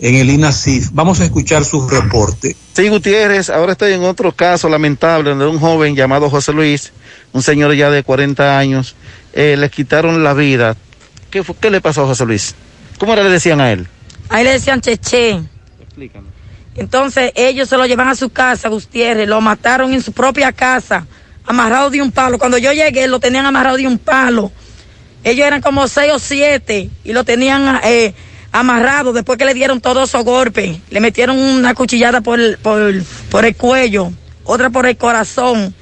en 0.00 0.14
el 0.16 0.30
INASIF. 0.30 0.90
Vamos 0.92 1.20
a 1.20 1.24
escuchar 1.24 1.64
su 1.64 1.86
reporte. 1.88 2.56
Sí, 2.74 2.88
Gutiérrez, 2.88 3.50
ahora 3.50 3.72
estoy 3.72 3.92
en 3.92 4.04
otro 4.04 4.32
caso 4.32 4.68
lamentable 4.68 5.30
donde 5.30 5.46
un 5.46 5.58
joven 5.60 5.94
llamado 5.94 6.30
José 6.30 6.52
Luis, 6.52 6.92
un 7.32 7.42
señor 7.42 7.74
ya 7.74 7.90
de 7.90 8.02
40 8.02 8.58
años, 8.58 8.94
eh, 9.34 9.56
le 9.58 9.70
quitaron 9.70 10.24
la 10.24 10.34
vida. 10.34 10.76
¿Qué, 11.30 11.42
fue- 11.44 11.56
¿Qué 11.60 11.70
le 11.70 11.80
pasó 11.80 12.02
a 12.04 12.06
José 12.06 12.24
Luis? 12.26 12.54
¿Cómo 12.98 13.14
le 13.14 13.22
decían 13.24 13.60
a 13.60 13.70
él? 13.72 13.86
Ahí 14.28 14.44
le 14.44 14.52
decían 14.52 14.80
Cheche. 14.80 15.42
Entonces 16.76 17.32
ellos 17.34 17.68
se 17.68 17.76
lo 17.76 17.86
llevan 17.86 18.08
a 18.08 18.14
su 18.14 18.30
casa, 18.30 18.68
Gutiérrez, 18.68 19.28
lo 19.28 19.40
mataron 19.40 19.92
en 19.92 20.00
su 20.00 20.12
propia 20.12 20.52
casa, 20.52 21.06
amarrado 21.44 21.90
de 21.90 22.00
un 22.00 22.12
palo. 22.12 22.38
Cuando 22.38 22.56
yo 22.56 22.72
llegué 22.72 23.08
lo 23.08 23.18
tenían 23.18 23.46
amarrado 23.46 23.76
de 23.76 23.86
un 23.86 23.98
palo. 23.98 24.52
Ellos 25.24 25.46
eran 25.46 25.60
como 25.60 25.88
seis 25.88 26.12
o 26.12 26.18
siete 26.20 26.88
y 27.02 27.12
lo 27.12 27.24
tenían 27.24 27.80
eh, 27.82 28.14
amarrado 28.52 29.12
después 29.12 29.38
que 29.38 29.44
le 29.44 29.54
dieron 29.54 29.80
todos 29.80 30.08
esos 30.08 30.24
golpes. 30.24 30.78
Le 30.90 31.00
metieron 31.00 31.36
una 31.36 31.74
cuchillada 31.74 32.20
por 32.20 32.38
el, 32.38 32.58
por, 32.58 32.92
por 33.28 33.44
el 33.44 33.56
cuello, 33.56 34.12
otra 34.44 34.70
por 34.70 34.86
el 34.86 34.96
corazón. 34.96 35.74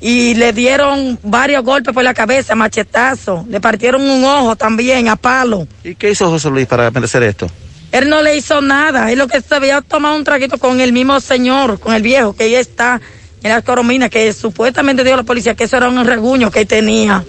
Y 0.00 0.34
le 0.34 0.52
dieron 0.52 1.18
varios 1.22 1.64
golpes 1.64 1.92
por 1.92 2.04
la 2.04 2.14
cabeza, 2.14 2.54
machetazo. 2.54 3.44
Le 3.48 3.60
partieron 3.60 4.02
un 4.02 4.24
ojo 4.24 4.54
también 4.54 5.08
a 5.08 5.16
palo. 5.16 5.66
¿Y 5.82 5.96
qué 5.96 6.10
hizo 6.10 6.30
José 6.30 6.50
Luis 6.50 6.66
para 6.66 6.90
merecer 6.90 7.22
esto? 7.24 7.50
Él 7.90 8.08
no 8.08 8.22
le 8.22 8.36
hizo 8.36 8.60
nada. 8.60 9.10
Él 9.10 9.18
lo 9.18 9.26
que 9.26 9.40
se 9.40 9.54
había 9.54 9.80
tomado 9.80 10.16
un 10.16 10.24
traguito 10.24 10.58
con 10.58 10.80
el 10.80 10.92
mismo 10.92 11.20
señor, 11.20 11.80
con 11.80 11.94
el 11.94 12.02
viejo, 12.02 12.34
que 12.34 12.50
ya 12.50 12.60
está 12.60 13.00
en 13.42 13.50
la 13.50 13.62
coromina, 13.62 14.08
que 14.08 14.32
supuestamente 14.32 15.02
dijo 15.02 15.16
la 15.16 15.22
policía 15.22 15.54
que 15.54 15.64
eso 15.64 15.76
era 15.76 15.88
un 15.88 16.04
reguño 16.04 16.50
que 16.50 16.64
tenía. 16.64 17.24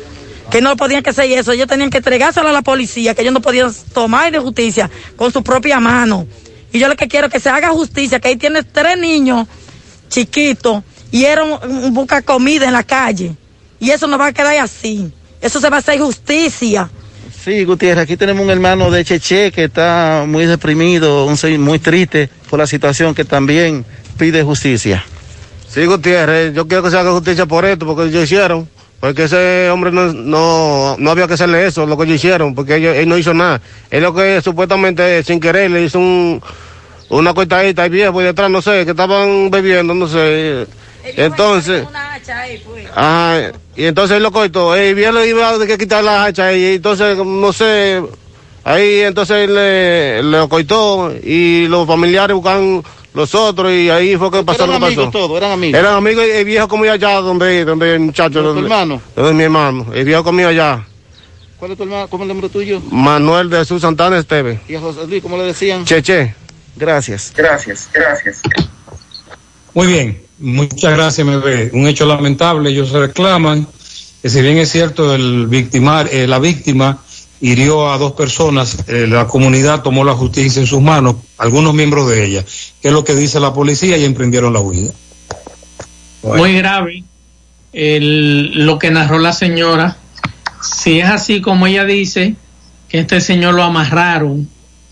Que 0.51 0.61
no 0.61 0.75
podían 0.75 1.01
que 1.01 1.11
hacer 1.11 1.31
eso. 1.31 1.51
Ellos 1.51 1.67
tenían 1.67 1.89
que 1.89 1.97
entregárselo 1.97 2.49
a 2.49 2.51
la 2.51 2.61
policía, 2.61 3.15
que 3.15 3.21
ellos 3.21 3.33
no 3.33 3.41
podían 3.41 3.71
tomar 3.93 4.31
de 4.31 4.39
justicia 4.39 4.89
con 5.15 5.31
su 5.31 5.43
propia 5.43 5.79
mano. 5.79 6.27
Y 6.71 6.77
yo 6.77 6.87
lo 6.87 6.95
que 6.95 7.07
quiero 7.07 7.27
es 7.27 7.33
que 7.33 7.39
se 7.39 7.49
haga 7.49 7.69
justicia, 7.69 8.19
que 8.19 8.27
ahí 8.27 8.37
tiene 8.37 8.61
tres 8.61 8.97
niños 8.97 9.47
chiquitos 10.09 10.83
y 11.11 11.25
era 11.25 11.43
un, 11.43 11.83
un 11.83 11.93
busca 11.93 12.21
comida 12.21 12.65
en 12.65 12.73
la 12.73 12.83
calle. 12.83 13.33
Y 13.79 13.91
eso 13.91 14.07
no 14.07 14.17
va 14.17 14.27
a 14.27 14.33
quedar 14.33 14.57
así. 14.57 15.11
Eso 15.41 15.59
se 15.59 15.69
va 15.69 15.77
a 15.77 15.79
hacer 15.79 15.99
justicia. 15.99 16.89
Sí, 17.43 17.63
Gutiérrez, 17.63 18.03
aquí 18.03 18.17
tenemos 18.17 18.43
un 18.43 18.49
hermano 18.49 18.91
de 18.91 19.05
Cheche 19.05 19.51
que 19.51 19.63
está 19.65 20.25
muy 20.27 20.45
deprimido, 20.45 21.25
un 21.25 21.37
muy 21.61 21.79
triste 21.79 22.29
por 22.49 22.59
la 22.59 22.67
situación 22.67 23.15
que 23.15 23.23
también 23.23 23.85
pide 24.17 24.43
justicia. 24.43 25.05
Sí, 25.69 25.85
Gutiérrez, 25.85 26.53
yo 26.53 26.67
quiero 26.67 26.83
que 26.83 26.91
se 26.91 26.97
haga 26.97 27.11
justicia 27.11 27.45
por 27.45 27.63
esto, 27.63 27.85
porque 27.85 28.09
ellos 28.09 28.25
hicieron. 28.25 28.67
Porque 28.99 29.23
ese 29.23 29.69
hombre 29.69 29.91
no, 29.93 30.11
no, 30.11 30.97
no 30.99 31.11
había 31.11 31.27
que 31.27 31.35
hacerle 31.35 31.65
eso, 31.65 31.85
lo 31.85 31.97
que 31.97 32.03
ellos 32.03 32.17
hicieron, 32.17 32.53
porque 32.53 32.75
ellos, 32.75 32.97
él 32.97 33.07
no 33.07 33.17
hizo 33.17 33.33
nada. 33.33 33.61
Él 33.89 34.03
lo 34.03 34.13
que 34.13 34.41
supuestamente 34.41 35.23
sin 35.23 35.39
querer 35.39 35.71
le 35.71 35.83
hizo 35.83 35.99
un, 35.99 36.41
una 37.07 37.33
cortadita 37.33 37.83
ahí 37.83 37.89
viejo 37.89 38.11
por 38.11 38.23
detrás, 38.23 38.51
no 38.51 38.61
sé, 38.61 38.83
que 38.83 38.91
estaban 38.91 39.49
bebiendo, 39.49 39.93
no 39.93 40.07
sé. 40.09 40.67
Entonces, 41.17 41.85
ajá, 42.95 43.51
y 43.75 43.85
entonces 43.85 44.17
él 44.17 44.23
lo 44.23 44.31
cortó. 44.31 44.75
El 44.75 44.95
viejo 44.95 45.13
le 45.13 45.27
iba 45.27 45.49
a 45.49 45.65
que 45.65 45.77
quitar 45.77 46.03
la 46.03 46.25
hacha 46.25 46.53
y 46.53 46.75
entonces, 46.75 47.17
no 47.17 47.53
sé, 47.53 48.01
ahí 48.63 48.99
entonces 49.01 49.49
le, 49.49 50.23
le 50.23 50.47
cortó 50.47 51.13
y 51.23 51.67
los 51.67 51.87
familiares 51.87 52.35
buscan 52.35 52.83
los 53.13 53.33
otros 53.33 53.71
y 53.71 53.89
ahí 53.89 54.15
fue 54.17 54.29
que 54.31 54.43
pasó 54.43 54.67
lo 54.67 54.73
que 54.73 54.79
pasó. 54.79 54.85
amigos 54.85 55.11
todos, 55.11 55.37
eran 55.37 55.51
amigos. 55.51 55.79
Eran 55.79 55.95
amigos 55.95 56.25
y 56.27 56.31
el 56.31 56.45
viejo 56.45 56.67
comía 56.67 56.93
allá 56.93 57.15
donde, 57.21 57.65
donde 57.65 57.93
el 57.95 57.99
muchacho. 58.01 58.39
¿De 58.39 58.41
tu 58.41 58.53
donde- 58.53 58.61
hermano? 58.63 59.01
donde 59.15 59.33
mi 59.33 59.43
hermano. 59.43 59.87
El 59.93 60.05
viejo 60.05 60.23
comía 60.23 60.49
allá. 60.49 60.85
¿Cuál 61.57 61.71
es 61.71 61.77
tu 61.77 61.83
hermano? 61.83 62.07
¿Cómo 62.07 62.23
es 62.23 62.29
el 62.29 62.35
nombre 62.35 62.49
tuyo? 62.49 62.81
Manuel 62.91 63.49
de 63.49 63.57
Jesús 63.59 63.81
Santana 63.81 64.17
Esteve. 64.17 64.59
¿Y 64.67 64.75
a 64.75 64.79
José 64.79 65.05
Luis, 65.07 65.21
cómo 65.21 65.37
le 65.37 65.43
decían? 65.43 65.83
Cheche. 65.85 66.33
Gracias. 66.75 67.33
Gracias, 67.35 67.89
gracias. 67.93 68.41
Muy 69.73 69.87
bien, 69.87 70.21
muchas 70.39 70.93
gracias, 70.93 71.25
MB. 71.25 71.73
Un 71.73 71.87
hecho 71.87 72.05
lamentable, 72.05 72.69
ellos 72.69 72.91
reclaman 72.91 73.67
que 74.21 74.29
si 74.29 74.41
bien 74.41 74.57
es 74.57 74.71
cierto 74.71 75.13
el 75.15 75.47
victimar, 75.47 76.09
eh, 76.11 76.27
la 76.27 76.39
víctima 76.39 76.99
hirió 77.41 77.91
a 77.91 77.97
dos 77.97 78.13
personas, 78.13 78.79
eh, 78.87 79.07
la 79.07 79.27
comunidad 79.27 79.81
tomó 79.81 80.03
la 80.03 80.13
justicia 80.13 80.59
en 80.59 80.67
sus 80.67 80.81
manos, 80.81 81.15
algunos 81.37 81.73
miembros 81.73 82.09
de 82.09 82.25
ella, 82.25 82.43
que 82.81 82.89
es 82.89 82.93
lo 82.93 83.03
que 83.05 83.15
dice 83.15 83.39
la 83.39 83.53
policía 83.53 83.97
y 83.97 84.03
emprendieron 84.03 84.51
la 84.51 84.59
huida. 84.59 84.91
Muy 86.23 86.53
grave 86.55 87.03
el- 87.71 88.65
lo 88.65 88.77
que 88.77 88.91
narró 88.91 89.19
la 89.19 89.31
señora. 89.31 89.95
Si 90.61 90.99
es 90.99 91.07
así 91.07 91.39
como 91.39 91.67
ella 91.67 91.85
dice, 91.85 92.35
que 92.89 92.99
este 92.99 93.21
señor 93.21 93.53
lo 93.53 93.63
amarraron 93.63 94.49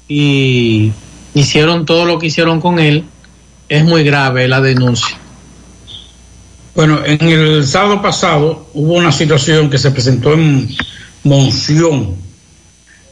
y 0.07 0.93
hicieron 1.33 1.85
todo 1.85 2.05
lo 2.05 2.19
que 2.19 2.27
hicieron 2.27 2.61
con 2.61 2.79
él, 2.79 3.03
es 3.67 3.83
muy 3.83 4.03
grave 4.03 4.47
la 4.47 4.61
denuncia. 4.61 5.17
Bueno, 6.77 7.03
en 7.03 7.27
el 7.27 7.65
sábado 7.65 8.03
pasado 8.03 8.69
hubo 8.75 8.93
una 8.93 9.11
situación 9.11 9.67
que 9.67 9.79
se 9.79 9.89
presentó 9.89 10.35
en 10.35 10.69
Monción. 11.23 12.15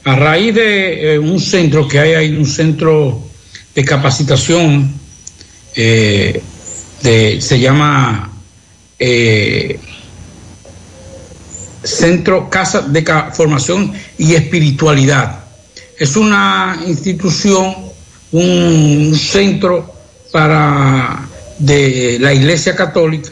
A 0.04 0.16
raíz 0.16 0.54
de 0.54 1.16
eh, 1.16 1.18
un 1.18 1.40
centro 1.40 1.88
que 1.88 1.98
hay 1.98 2.14
ahí, 2.14 2.36
un 2.36 2.46
centro 2.46 3.24
de 3.74 3.84
capacitación, 3.84 4.94
eh, 5.76 6.44
se 7.02 7.60
llama 7.60 8.32
eh, 9.00 9.80
Centro 11.84 12.48
Casa 12.52 12.82
de 12.82 13.04
Formación 13.34 13.94
y 14.20 14.36
Espiritualidad. 14.36 15.44
Es 15.98 16.16
una 16.16 16.84
institución, 16.86 17.78
un 18.32 19.16
centro 19.16 19.92
para 20.32 21.30
de 21.58 22.18
la 22.20 22.32
Iglesia 22.32 22.76
Católica, 22.76 23.32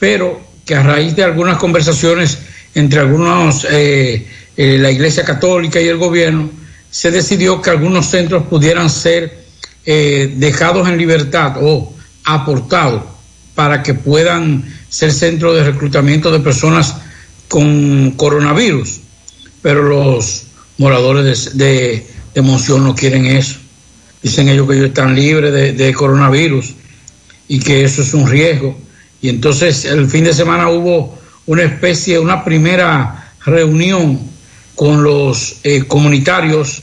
pero 0.00 0.40
que 0.64 0.74
a 0.74 0.82
raíz 0.82 1.14
de 1.14 1.22
algunas 1.22 1.58
conversaciones 1.58 2.38
entre 2.74 3.00
algunos, 3.00 3.66
eh, 3.70 4.26
eh, 4.56 4.78
la 4.78 4.90
Iglesia 4.90 5.24
Católica 5.24 5.80
y 5.80 5.88
el 5.88 5.98
gobierno, 5.98 6.50
se 6.90 7.10
decidió 7.10 7.62
que 7.62 7.70
algunos 7.70 8.06
centros 8.06 8.44
pudieran 8.44 8.90
ser 8.90 9.44
eh, 9.86 10.34
dejados 10.36 10.88
en 10.88 10.98
libertad 10.98 11.56
o 11.60 11.92
aportados 12.24 13.02
para 13.54 13.82
que 13.82 13.94
puedan 13.94 14.64
ser 14.88 15.12
centros 15.12 15.54
de 15.54 15.64
reclutamiento 15.64 16.32
de 16.32 16.40
personas 16.40 16.96
con 17.48 18.12
coronavirus. 18.12 19.00
Pero 19.62 19.82
los 19.82 20.44
moradores 20.78 21.56
de, 21.56 22.06
de, 22.34 22.42
Monción 22.42 22.84
no 22.84 22.94
quieren 22.94 23.26
eso. 23.26 23.56
Dicen 24.22 24.48
ellos 24.48 24.66
que 24.66 24.74
ellos 24.74 24.88
están 24.88 25.14
libres 25.14 25.76
de 25.76 25.94
coronavirus 25.94 26.74
y 27.48 27.60
que 27.60 27.84
eso 27.84 28.02
es 28.02 28.14
un 28.14 28.28
riesgo. 28.28 28.78
Y 29.22 29.28
entonces 29.28 29.84
el 29.84 30.08
fin 30.08 30.24
de 30.24 30.32
semana 30.32 30.68
hubo 30.68 31.18
una 31.46 31.62
especie, 31.62 32.18
una 32.18 32.44
primera 32.44 33.32
reunión 33.44 34.20
con 34.74 35.02
los 35.02 35.56
eh, 35.62 35.84
comunitarios 35.86 36.82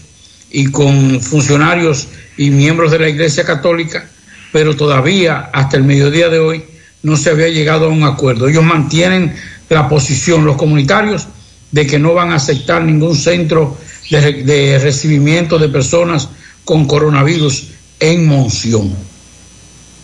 y 0.51 0.67
con 0.67 1.19
funcionarios 1.19 2.07
y 2.37 2.51
miembros 2.51 2.91
de 2.91 2.99
la 2.99 3.09
Iglesia 3.09 3.43
Católica, 3.43 4.07
pero 4.51 4.75
todavía 4.75 5.49
hasta 5.53 5.77
el 5.77 5.83
mediodía 5.83 6.29
de 6.29 6.39
hoy 6.39 6.63
no 7.03 7.17
se 7.17 7.31
había 7.31 7.47
llegado 7.47 7.85
a 7.85 7.89
un 7.89 8.03
acuerdo. 8.03 8.47
Ellos 8.47 8.63
mantienen 8.63 9.35
la 9.69 9.89
posición, 9.89 10.45
los 10.45 10.57
comunitarios, 10.57 11.27
de 11.71 11.85
que 11.85 11.99
no 11.99 12.13
van 12.13 12.31
a 12.31 12.35
aceptar 12.35 12.83
ningún 12.83 13.15
centro 13.15 13.77
de, 14.09 14.43
de 14.43 14.79
recibimiento 14.79 15.57
de 15.57 15.69
personas 15.69 16.29
con 16.63 16.85
coronavirus 16.85 17.67
en 17.99 18.27
Monción. 18.27 18.95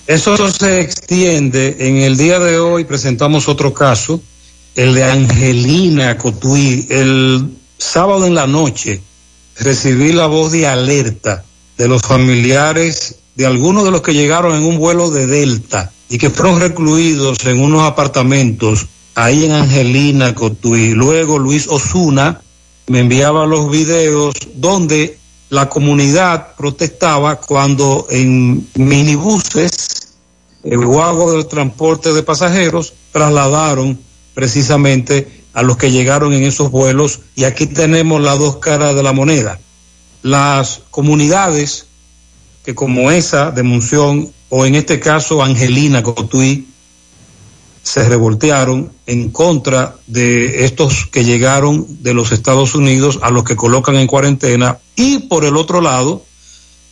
Eso 0.06 0.36
se 0.52 0.82
extiende. 0.82 1.78
En 1.80 1.98
el 1.98 2.18
día 2.18 2.38
de 2.40 2.60
hoy 2.60 2.84
presentamos 2.84 3.48
otro 3.48 3.74
caso, 3.74 4.20
el 4.76 4.96
de 4.96 5.04
Angelina 5.06 6.18
Cotuí. 6.18 6.86
El 6.90 7.50
sábado 7.78 8.26
en 8.26 8.36
la 8.36 8.46
noche 8.46 9.02
recibí 9.58 10.12
la 10.12 10.28
voz 10.28 10.52
de 10.52 10.68
alerta 10.68 11.46
de 11.78 11.88
los 11.88 12.02
familiares 12.02 13.16
de 13.36 13.46
algunos 13.46 13.86
de 13.86 13.92
los 13.92 14.02
que 14.02 14.14
llegaron 14.14 14.56
en 14.56 14.64
un 14.64 14.78
vuelo 14.78 15.10
de 15.10 15.26
Delta 15.26 15.92
y 16.10 16.18
que 16.18 16.30
fueron 16.30 16.60
recluidos 16.60 17.38
en 17.46 17.62
unos 17.62 17.84
apartamentos 17.84 18.86
ahí 19.16 19.46
en 19.46 19.54
Angelina 19.54 20.36
Cotuí. 20.36 20.92
Luego 20.92 21.40
Luis 21.40 21.68
Osuna 21.68 22.42
me 22.88 23.00
enviaba 23.00 23.46
los 23.46 23.72
videos 23.72 24.36
donde 24.56 25.18
la 25.54 25.70
comunidad 25.70 26.56
protestaba 26.56 27.36
cuando 27.36 28.08
en 28.10 28.68
minibuses, 28.74 30.16
el 30.64 30.84
guago 30.84 31.32
del 31.34 31.46
transporte 31.46 32.12
de 32.12 32.24
pasajeros, 32.24 32.96
trasladaron 33.12 34.00
precisamente 34.34 35.44
a 35.54 35.62
los 35.62 35.78
que 35.78 35.92
llegaron 35.92 36.34
en 36.34 36.42
esos 36.42 36.72
vuelos 36.72 37.20
y 37.36 37.44
aquí 37.44 37.68
tenemos 37.68 38.20
las 38.20 38.40
dos 38.40 38.58
caras 38.58 38.96
de 38.96 39.04
la 39.04 39.14
moneda. 39.14 39.60
Las 40.24 40.82
comunidades 40.90 41.86
que 42.66 42.74
como 42.74 43.12
esa 43.12 43.52
de 43.52 43.62
Monción 43.62 44.34
o 44.50 44.66
en 44.66 44.74
este 44.74 45.00
caso 45.00 45.44
Angelina 45.44 46.02
Cotuí 46.02 46.68
se 47.84 48.08
revoltearon 48.08 48.92
en 49.06 49.30
contra 49.30 49.96
de 50.08 50.64
estos 50.66 51.06
que 51.06 51.26
llegaron 51.26 51.86
de 52.02 52.14
los 52.14 52.32
Estados 52.32 52.76
Unidos 52.76 53.20
a 53.22 53.30
los 53.30 53.44
que 53.44 53.58
colocan 53.58 53.98
en 53.98 54.08
cuarentena 54.08 54.80
y 54.96 55.20
por 55.20 55.44
el 55.44 55.58
otro 55.58 55.82
lado 55.82 56.24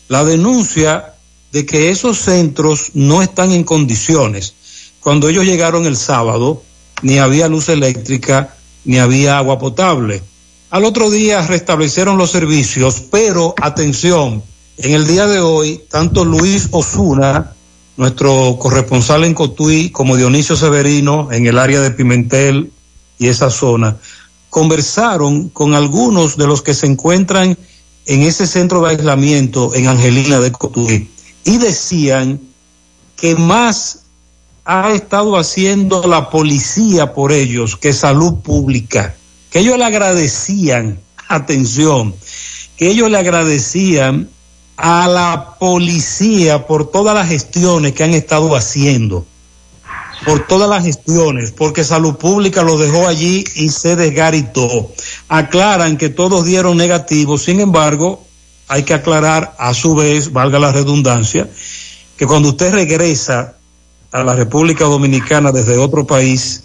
la 0.09 0.25
denuncia 0.25 1.13
de 1.53 1.65
que 1.65 1.89
esos 1.89 2.17
centros 2.17 2.91
no 2.93 3.21
están 3.21 3.51
en 3.53 3.63
condiciones. 3.63 4.53
Cuando 4.99 5.29
ellos 5.29 5.45
llegaron 5.45 5.85
el 5.85 5.95
sábado 5.95 6.61
ni 7.01 7.17
había 7.17 7.47
luz 7.47 7.69
eléctrica 7.69 8.55
ni 8.83 8.99
había 8.99 9.37
agua 9.37 9.57
potable. 9.57 10.21
Al 10.69 10.83
otro 10.83 11.09
día 11.09 11.45
restablecieron 11.45 12.17
los 12.17 12.31
servicios, 12.31 13.03
pero 13.09 13.53
atención, 13.61 14.43
en 14.77 14.93
el 14.93 15.07
día 15.07 15.27
de 15.27 15.39
hoy, 15.39 15.83
tanto 15.89 16.25
Luis 16.25 16.67
Osuna, 16.71 17.53
nuestro 17.97 18.57
corresponsal 18.59 19.23
en 19.23 19.33
Cotuí, 19.33 19.89
como 19.89 20.17
Dionisio 20.17 20.55
Severino 20.55 21.31
en 21.31 21.45
el 21.45 21.57
área 21.57 21.81
de 21.81 21.91
Pimentel 21.91 22.71
y 23.19 23.27
esa 23.27 23.49
zona, 23.49 23.97
conversaron 24.49 25.49
con 25.49 25.73
algunos 25.73 26.37
de 26.37 26.47
los 26.47 26.61
que 26.61 26.73
se 26.73 26.87
encuentran 26.87 27.57
en 28.05 28.21
ese 28.21 28.47
centro 28.47 28.81
de 28.81 28.91
aislamiento 28.91 29.73
en 29.75 29.87
Angelina 29.87 30.39
de 30.39 30.51
Cotuí 30.51 31.09
y 31.43 31.57
decían 31.57 32.41
que 33.15 33.35
más 33.35 34.03
ha 34.65 34.91
estado 34.91 35.37
haciendo 35.37 36.07
la 36.07 36.29
policía 36.29 37.13
por 37.13 37.31
ellos 37.31 37.77
que 37.77 37.93
salud 37.93 38.41
pública, 38.41 39.15
que 39.49 39.59
ellos 39.59 39.77
le 39.77 39.85
agradecían, 39.85 40.99
atención, 41.27 42.15
que 42.77 42.89
ellos 42.89 43.09
le 43.09 43.17
agradecían 43.17 44.29
a 44.81 45.07
la 45.07 45.57
policía 45.59 46.65
por 46.65 46.89
todas 46.89 47.13
las 47.13 47.27
gestiones 47.27 47.93
que 47.93 48.03
han 48.03 48.15
estado 48.15 48.55
haciendo, 48.55 49.27
por 50.25 50.47
todas 50.47 50.67
las 50.67 50.83
gestiones, 50.83 51.51
porque 51.51 51.83
salud 51.83 52.15
pública 52.15 52.63
lo 52.63 52.79
dejó 52.79 53.07
allí 53.07 53.43
y 53.55 53.69
se 53.69 53.95
desgaritó. 53.95 54.91
Aclaran 55.29 55.97
que 55.97 56.09
todos 56.09 56.45
dieron 56.45 56.77
negativos, 56.77 57.43
sin 57.43 57.59
embargo, 57.59 58.23
hay 58.67 58.81
que 58.81 58.95
aclarar 58.95 59.53
a 59.59 59.75
su 59.75 59.93
vez, 59.93 60.33
valga 60.33 60.57
la 60.57 60.71
redundancia, 60.71 61.47
que 62.17 62.25
cuando 62.25 62.49
usted 62.49 62.73
regresa 62.73 63.53
a 64.11 64.23
la 64.23 64.35
República 64.35 64.85
Dominicana 64.85 65.51
desde 65.51 65.77
otro 65.77 66.07
país, 66.07 66.63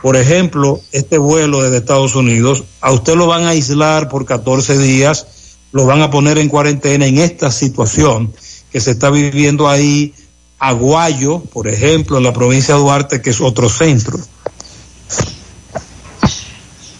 por 0.00 0.16
ejemplo, 0.16 0.80
este 0.92 1.18
vuelo 1.18 1.62
desde 1.62 1.76
Estados 1.76 2.14
Unidos, 2.14 2.64
a 2.80 2.92
usted 2.92 3.14
lo 3.14 3.26
van 3.26 3.44
a 3.44 3.50
aislar 3.50 4.08
por 4.08 4.24
14 4.24 4.78
días, 4.78 5.26
lo 5.72 5.86
van 5.86 6.02
a 6.02 6.10
poner 6.10 6.38
en 6.38 6.48
cuarentena 6.48 7.06
en 7.06 7.18
esta 7.18 7.50
situación 7.50 8.32
que 8.70 8.80
se 8.80 8.92
está 8.92 9.10
viviendo 9.10 9.68
ahí, 9.68 10.14
Aguayo, 10.58 11.40
por 11.40 11.66
ejemplo, 11.66 12.18
en 12.18 12.24
la 12.24 12.32
provincia 12.32 12.74
de 12.74 12.80
Duarte, 12.80 13.20
que 13.20 13.30
es 13.30 13.40
otro 13.40 13.68
centro. 13.68 14.18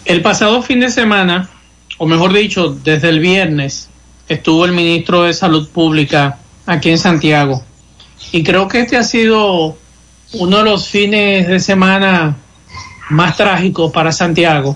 El 0.05 0.21
pasado 0.21 0.61
fin 0.61 0.81
de 0.81 0.91
semana, 0.91 1.49
o 1.97 2.05
mejor 2.05 2.33
dicho, 2.33 2.69
desde 2.83 3.09
el 3.09 3.19
viernes, 3.19 3.89
estuvo 4.27 4.65
el 4.65 4.73
ministro 4.73 5.23
de 5.23 5.33
Salud 5.33 5.69
Pública 5.69 6.39
aquí 6.65 6.89
en 6.89 6.97
Santiago. 6.97 7.63
Y 8.31 8.43
creo 8.43 8.67
que 8.67 8.81
este 8.81 8.97
ha 8.97 9.03
sido 9.03 9.77
uno 10.33 10.57
de 10.57 10.63
los 10.63 10.89
fines 10.89 11.47
de 11.47 11.59
semana 11.59 12.37
más 13.09 13.37
trágicos 13.37 13.91
para 13.91 14.11
Santiago, 14.11 14.75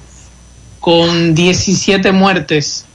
con 0.80 1.36
17 1.36 2.12
muertes 2.12 2.86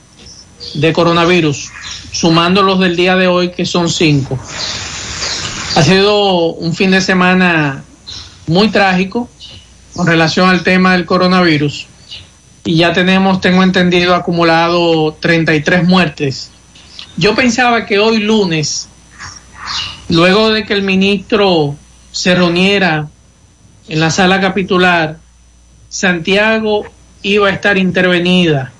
de 0.73 0.93
coronavirus, 0.93 1.71
sumando 2.11 2.61
los 2.61 2.79
del 2.79 2.95
día 2.95 3.15
de 3.15 3.27
hoy, 3.27 3.51
que 3.51 3.65
son 3.65 3.89
5. 3.89 4.39
Ha 5.75 5.83
sido 5.83 6.53
un 6.53 6.73
fin 6.75 6.91
de 6.91 7.01
semana 7.01 7.83
muy 8.47 8.69
trágico 8.69 9.29
con 9.95 10.07
relación 10.07 10.49
al 10.49 10.63
tema 10.63 10.93
del 10.93 11.05
coronavirus. 11.05 11.87
Y 12.65 12.77
ya 12.77 12.93
tenemos, 12.93 13.41
tengo 13.41 13.63
entendido, 13.63 14.15
acumulado 14.15 15.13
33 15.19 15.83
muertes. 15.83 16.49
Yo 17.17 17.35
pensaba 17.35 17.85
que 17.85 17.99
hoy 17.99 18.19
lunes, 18.19 18.87
luego 20.09 20.49
de 20.49 20.65
que 20.65 20.73
el 20.73 20.81
ministro 20.81 21.75
se 22.11 22.35
reuniera 22.35 23.07
en 23.87 23.99
la 23.99 24.11
sala 24.11 24.39
capitular, 24.39 25.17
Santiago 25.89 26.85
iba 27.21 27.49
a 27.49 27.51
estar 27.51 27.77
intervenida, 27.77 28.72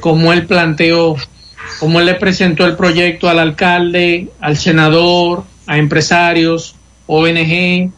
como 0.00 0.32
él 0.32 0.46
planteó, 0.46 1.16
como 1.78 2.00
él 2.00 2.06
le 2.06 2.14
presentó 2.14 2.66
el 2.66 2.76
proyecto 2.76 3.28
al 3.28 3.38
alcalde, 3.38 4.28
al 4.40 4.56
senador, 4.56 5.44
a 5.66 5.78
empresarios, 5.78 6.74
ONG, 7.06 7.92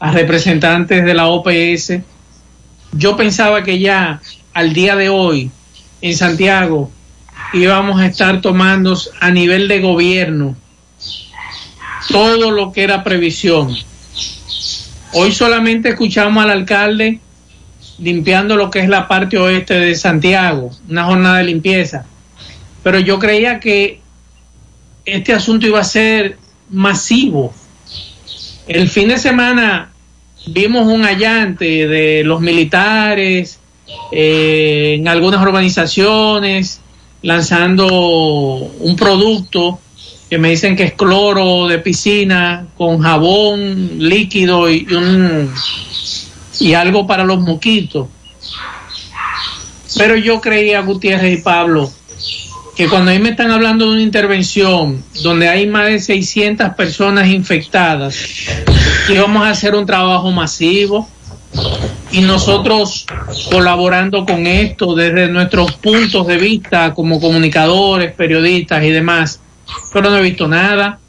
a 0.00 0.12
representantes 0.12 1.04
de 1.04 1.14
la 1.14 1.26
OPS. 1.26 2.00
Yo 2.92 3.16
pensaba 3.16 3.62
que 3.62 3.78
ya 3.78 4.20
al 4.54 4.72
día 4.72 4.96
de 4.96 5.08
hoy 5.08 5.50
en 6.00 6.16
Santiago 6.16 6.90
íbamos 7.52 8.00
a 8.00 8.06
estar 8.06 8.40
tomando 8.40 8.96
a 9.20 9.30
nivel 9.30 9.68
de 9.68 9.80
gobierno 9.80 10.56
todo 12.08 12.50
lo 12.50 12.72
que 12.72 12.82
era 12.82 13.04
previsión. 13.04 13.74
Hoy 15.12 15.32
solamente 15.32 15.90
escuchamos 15.90 16.42
al 16.42 16.50
alcalde 16.50 17.20
limpiando 17.98 18.56
lo 18.56 18.70
que 18.70 18.80
es 18.80 18.88
la 18.88 19.08
parte 19.08 19.38
oeste 19.38 19.74
de 19.74 19.94
Santiago, 19.94 20.70
una 20.88 21.04
jornada 21.04 21.38
de 21.38 21.44
limpieza. 21.44 22.06
Pero 22.82 23.00
yo 23.00 23.18
creía 23.18 23.60
que 23.60 24.00
este 25.04 25.32
asunto 25.32 25.66
iba 25.66 25.80
a 25.80 25.84
ser 25.84 26.36
masivo. 26.70 27.52
El 28.66 28.88
fin 28.88 29.08
de 29.08 29.18
semana 29.18 29.90
vimos 30.46 30.86
un 30.86 31.04
allante 31.04 31.86
de 31.88 32.22
los 32.24 32.40
militares 32.40 33.58
eh, 34.12 34.96
en 34.98 35.08
algunas 35.08 35.42
urbanizaciones 35.42 36.80
lanzando 37.22 37.86
un 37.86 38.96
producto 38.96 39.80
que 40.30 40.38
me 40.38 40.50
dicen 40.50 40.76
que 40.76 40.84
es 40.84 40.92
cloro 40.92 41.66
de 41.66 41.78
piscina 41.78 42.66
con 42.76 42.98
jabón 43.00 43.98
líquido 43.98 44.70
y, 44.70 44.86
un, 44.92 45.50
y 46.60 46.74
algo 46.74 47.06
para 47.06 47.24
los 47.24 47.40
mosquitos. 47.40 48.08
Pero 49.96 50.16
yo 50.16 50.40
creía, 50.40 50.80
Gutiérrez 50.82 51.38
y 51.38 51.42
Pablo, 51.42 51.90
que 52.76 52.88
cuando 52.88 53.10
ahí 53.10 53.18
me 53.18 53.30
están 53.30 53.50
hablando 53.50 53.86
de 53.86 53.92
una 53.92 54.02
intervención 54.02 55.02
donde 55.22 55.48
hay 55.48 55.66
más 55.66 55.86
de 55.86 55.98
600 55.98 56.74
personas 56.74 57.28
infectadas, 57.28 58.16
íbamos 59.08 59.44
a 59.44 59.50
hacer 59.50 59.74
un 59.74 59.86
trabajo 59.86 60.30
masivo 60.30 61.08
y 62.12 62.20
nosotros 62.20 63.06
colaborando 63.50 64.24
con 64.24 64.46
esto 64.46 64.94
desde 64.94 65.28
nuestros 65.28 65.72
puntos 65.72 66.26
de 66.26 66.36
vista 66.36 66.94
como 66.94 67.20
comunicadores, 67.20 68.12
periodistas 68.12 68.84
y 68.84 68.90
demás, 68.90 69.40
pero 69.92 70.10
no 70.10 70.18
he 70.18 70.22
visto 70.22 70.46
nada. 70.46 71.00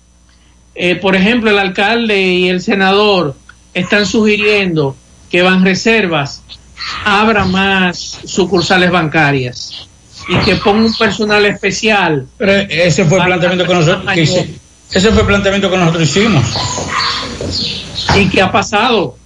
eh, 0.76 0.96
por 0.96 1.16
ejemplo, 1.16 1.52
el 1.52 1.60
alcalde 1.60 2.22
y 2.22 2.50
el 2.50 2.62
senador 2.62 3.36
están 3.74 4.06
sugiriendo 4.06 4.96
que 5.30 5.42
Banreservas 5.42 6.42
abra 7.06 7.46
más 7.46 8.20
sucursales 8.26 8.92
bancarias 8.92 9.88
y 10.28 10.38
que 10.46 10.56
ponga 10.58 10.86
un 10.86 10.94
personal 10.96 11.46
especial. 11.46 12.28
Pero 12.38 12.52
ese 12.54 13.06
fue 13.06 13.20
el 13.20 13.26
planteamiento 13.26 13.66
que 13.66 13.74
nosotros 13.74 14.14
que 14.14 14.22
hice- 14.22 14.50
ese 14.92 15.10
fue 15.12 15.22
el 15.22 15.28
planteamiento 15.28 15.70
que 15.70 15.78
nosotros 15.78 16.04
hicimos. 16.04 16.44
¿Y 18.16 18.30
qué 18.30 18.42
ha 18.42 18.52
pasado? 18.52 19.18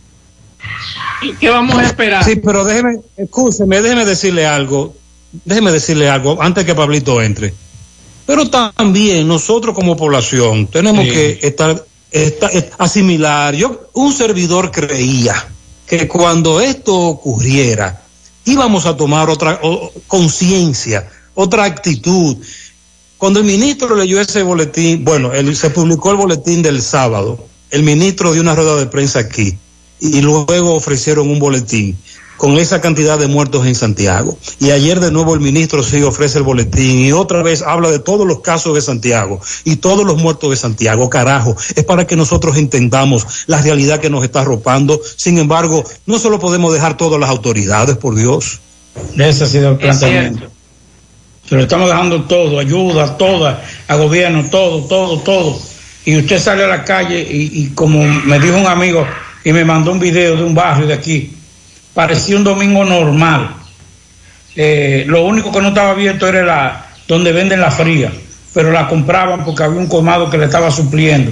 ¿Y 1.22 1.34
qué 1.34 1.49
vamos 1.49 1.78
a 1.78 1.84
esperar? 1.84 2.24
Sí, 2.24 2.36
pero 2.38 2.66
déjeme, 2.66 2.97
escúcheme, 3.18 3.82
déjeme 3.82 4.06
decirle 4.06 4.45
algo, 4.45 4.95
déjeme 5.45 5.72
decirle 5.72 6.10
algo 6.10 6.41
antes 6.41 6.66
que 6.66 6.76
Pablito 6.76 7.22
entre. 7.22 7.54
Pero 8.26 8.49
también 8.49 9.28
nosotros 9.28 9.76
como 9.76 9.95
población 9.97 10.68
tenemos 10.68 11.06
Sí. 11.06 11.12
que 11.12 11.39
estar, 11.43 11.84
esta- 12.12 12.49
eh, 12.51 12.70
asimilar. 12.78 13.56
Yo, 13.56 13.89
un 13.93 14.14
servidor 14.14 14.72
creía 14.72 15.34
que 15.88 16.07
cuando 16.07 16.59
esto 16.59 16.95
ocurriera 16.95 18.01
íbamos 18.45 18.86
a 18.86 18.97
tomar 18.97 19.29
otra 19.29 19.59
conciencia, 20.07 21.09
otra 21.34 21.63
actitud. 21.65 22.38
Cuando 23.17 23.39
el 23.39 23.45
ministro 23.45 23.95
leyó 23.95 24.19
ese 24.19 24.43
boletín, 24.43 25.03
bueno, 25.05 25.31
se 25.53 25.69
publicó 25.69 26.11
el 26.11 26.17
boletín 26.17 26.61
del 26.61 26.81
sábado, 26.81 27.47
el 27.71 27.84
ministro 27.84 28.34
dio 28.34 28.41
una 28.41 28.55
rueda 28.55 28.75
de 28.75 28.88
prensa 28.88 29.19
aquí 29.19 29.57
y 29.99 30.21
luego 30.21 30.75
ofrecieron 30.75 31.29
un 31.29 31.39
boletín 31.39 31.97
con 32.44 32.58
esa 32.58 32.82
cantidad 32.82 33.18
de 33.18 33.28
muertos 33.28 33.66
en 33.66 33.74
Santiago. 33.74 34.38
Y 34.60 34.72
ayer 34.72 35.00
de 35.00 35.12
nuevo 35.12 35.34
el 35.34 35.39
ministro 35.39 35.82
sí 35.82 36.04
ofrece 36.04 36.39
el 36.39 36.44
boletín 36.44 37.00
y 37.00 37.14
otra 37.14 37.41
vez 37.41 37.62
habla 37.62 37.89
de 37.89 38.00
todos 38.00 38.28
los 38.28 38.41
casos 38.41 38.76
de 38.76 38.82
Santiago 38.82 39.39
y 39.64 39.78
todos 39.78 40.06
los 40.06 40.18
muertos 40.18 40.50
de 40.50 40.58
Santiago. 40.58 41.10
Carajo, 41.10 41.56
es 41.74 41.86
para 41.86 42.06
que 42.06 42.18
nosotros 42.18 42.58
entendamos 42.58 43.46
la 43.48 43.62
realidad 43.62 44.02
que 44.02 44.10
nos 44.10 44.26
está 44.26 44.41
arropando. 44.41 45.00
Sin 45.16 45.38
embargo, 45.38 45.86
no 46.06 46.20
solo 46.20 46.38
podemos 46.38 46.74
dejar 46.74 46.98
todas 46.98 47.18
las 47.18 47.30
autoridades, 47.30 47.96
por 47.96 48.14
Dios. 48.14 48.60
Ese 49.18 49.46
ha 49.46 49.48
sido 49.48 49.72
el 49.72 49.78
planteamiento. 49.78 50.50
Se 51.48 51.56
lo 51.56 51.62
estamos 51.62 51.88
dejando 51.88 52.26
todo, 52.26 52.60
ayuda, 52.60 53.18
toda, 53.18 53.64
a 53.88 53.96
gobierno, 53.96 54.50
todo, 54.52 54.84
todo, 54.84 55.20
todo. 55.20 55.58
Y 56.04 56.18
usted 56.18 56.41
sale 56.41 56.66
a 56.66 56.68
la 56.68 56.84
calle 56.84 57.22
y, 57.22 57.64
y 57.64 57.68
como 57.70 58.04
me 58.04 58.38
dijo 58.38 58.58
un 58.58 58.68
amigo 58.68 59.08
y 59.46 59.54
me 59.54 59.64
mandó 59.64 59.94
un 59.94 60.00
video 60.00 60.36
de 60.36 60.44
un 60.44 60.54
barrio 60.54 60.88
de 60.88 60.94
aquí, 60.94 61.32
parecía 61.94 62.38
un 62.38 62.44
domingo 62.44 62.84
normal. 62.86 63.56
Eh, 64.56 65.06
lo 65.08 65.24
único 65.24 65.52
que 65.52 65.62
no 65.62 65.70
estaba 65.70 65.91
abierto 65.91 66.28
era 66.28 66.44
la 66.44 66.86
donde 67.08 67.32
venden 67.32 67.60
la 67.60 67.72
fría, 67.72 68.12
pero 68.54 68.72
la 68.72 68.88
compraban 68.88 69.44
porque 69.44 69.64
había 69.64 69.80
un 69.80 69.88
colmado 69.88 70.30
que 70.30 70.38
le 70.38 70.46
estaba 70.46 70.72
supliendo. 70.72 71.32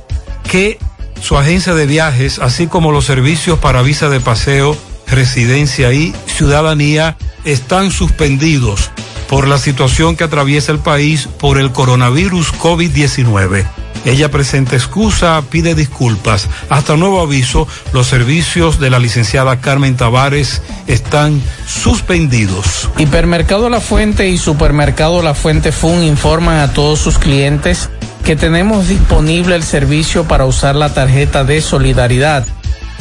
que 0.51 0.79
su 1.23 1.39
agencia 1.39 1.75
de 1.75 1.87
viajes, 1.87 2.41
así 2.41 2.67
como 2.67 2.91
los 2.91 3.05
servicios 3.05 3.61
para 3.61 3.83
visa 3.83 4.09
de 4.09 4.19
paseo, 4.19 4.77
residencia 5.07 5.93
y 5.93 6.13
ciudadanía, 6.27 7.17
están 7.45 7.93
suspendidos 7.93 8.91
por 9.29 9.47
la 9.47 9.59
situación 9.59 10.17
que 10.17 10.25
atraviesa 10.25 10.73
el 10.73 10.81
país 10.81 11.29
por 11.39 11.57
el 11.57 11.71
coronavirus 11.71 12.53
COVID-19. 12.55 13.84
Ella 14.05 14.31
presenta 14.31 14.77
excusa, 14.77 15.43
pide 15.49 15.75
disculpas. 15.75 16.49
Hasta 16.69 16.97
nuevo 16.97 17.21
aviso, 17.21 17.67
los 17.93 18.07
servicios 18.07 18.79
de 18.79 18.91
la 18.91 18.99
licenciada 18.99 19.61
Carmen 19.61 19.97
Tavares 19.97 20.63
están 20.87 21.43
suspendidos. 21.67 22.91
Hipermercado 22.99 23.71
La 23.71 23.81
Fuente 23.81 24.29
y 24.29 24.37
Supermercado 24.39 25.23
La 25.23 25.35
Fuente 25.35 25.73
Fun 25.73 26.03
informan 26.03 26.59
a 26.59 26.73
todos 26.73 26.99
sus 26.99 27.19
clientes 27.19 27.89
que 28.25 28.37
tenemos 28.37 28.89
disponible 28.89 29.55
el 29.55 29.63
servicio 29.63 30.25
para 30.25 30.47
usar 30.47 30.75
la 30.75 30.93
tarjeta 30.93 31.45
de 31.45 31.61
solidaridad. 31.61 32.47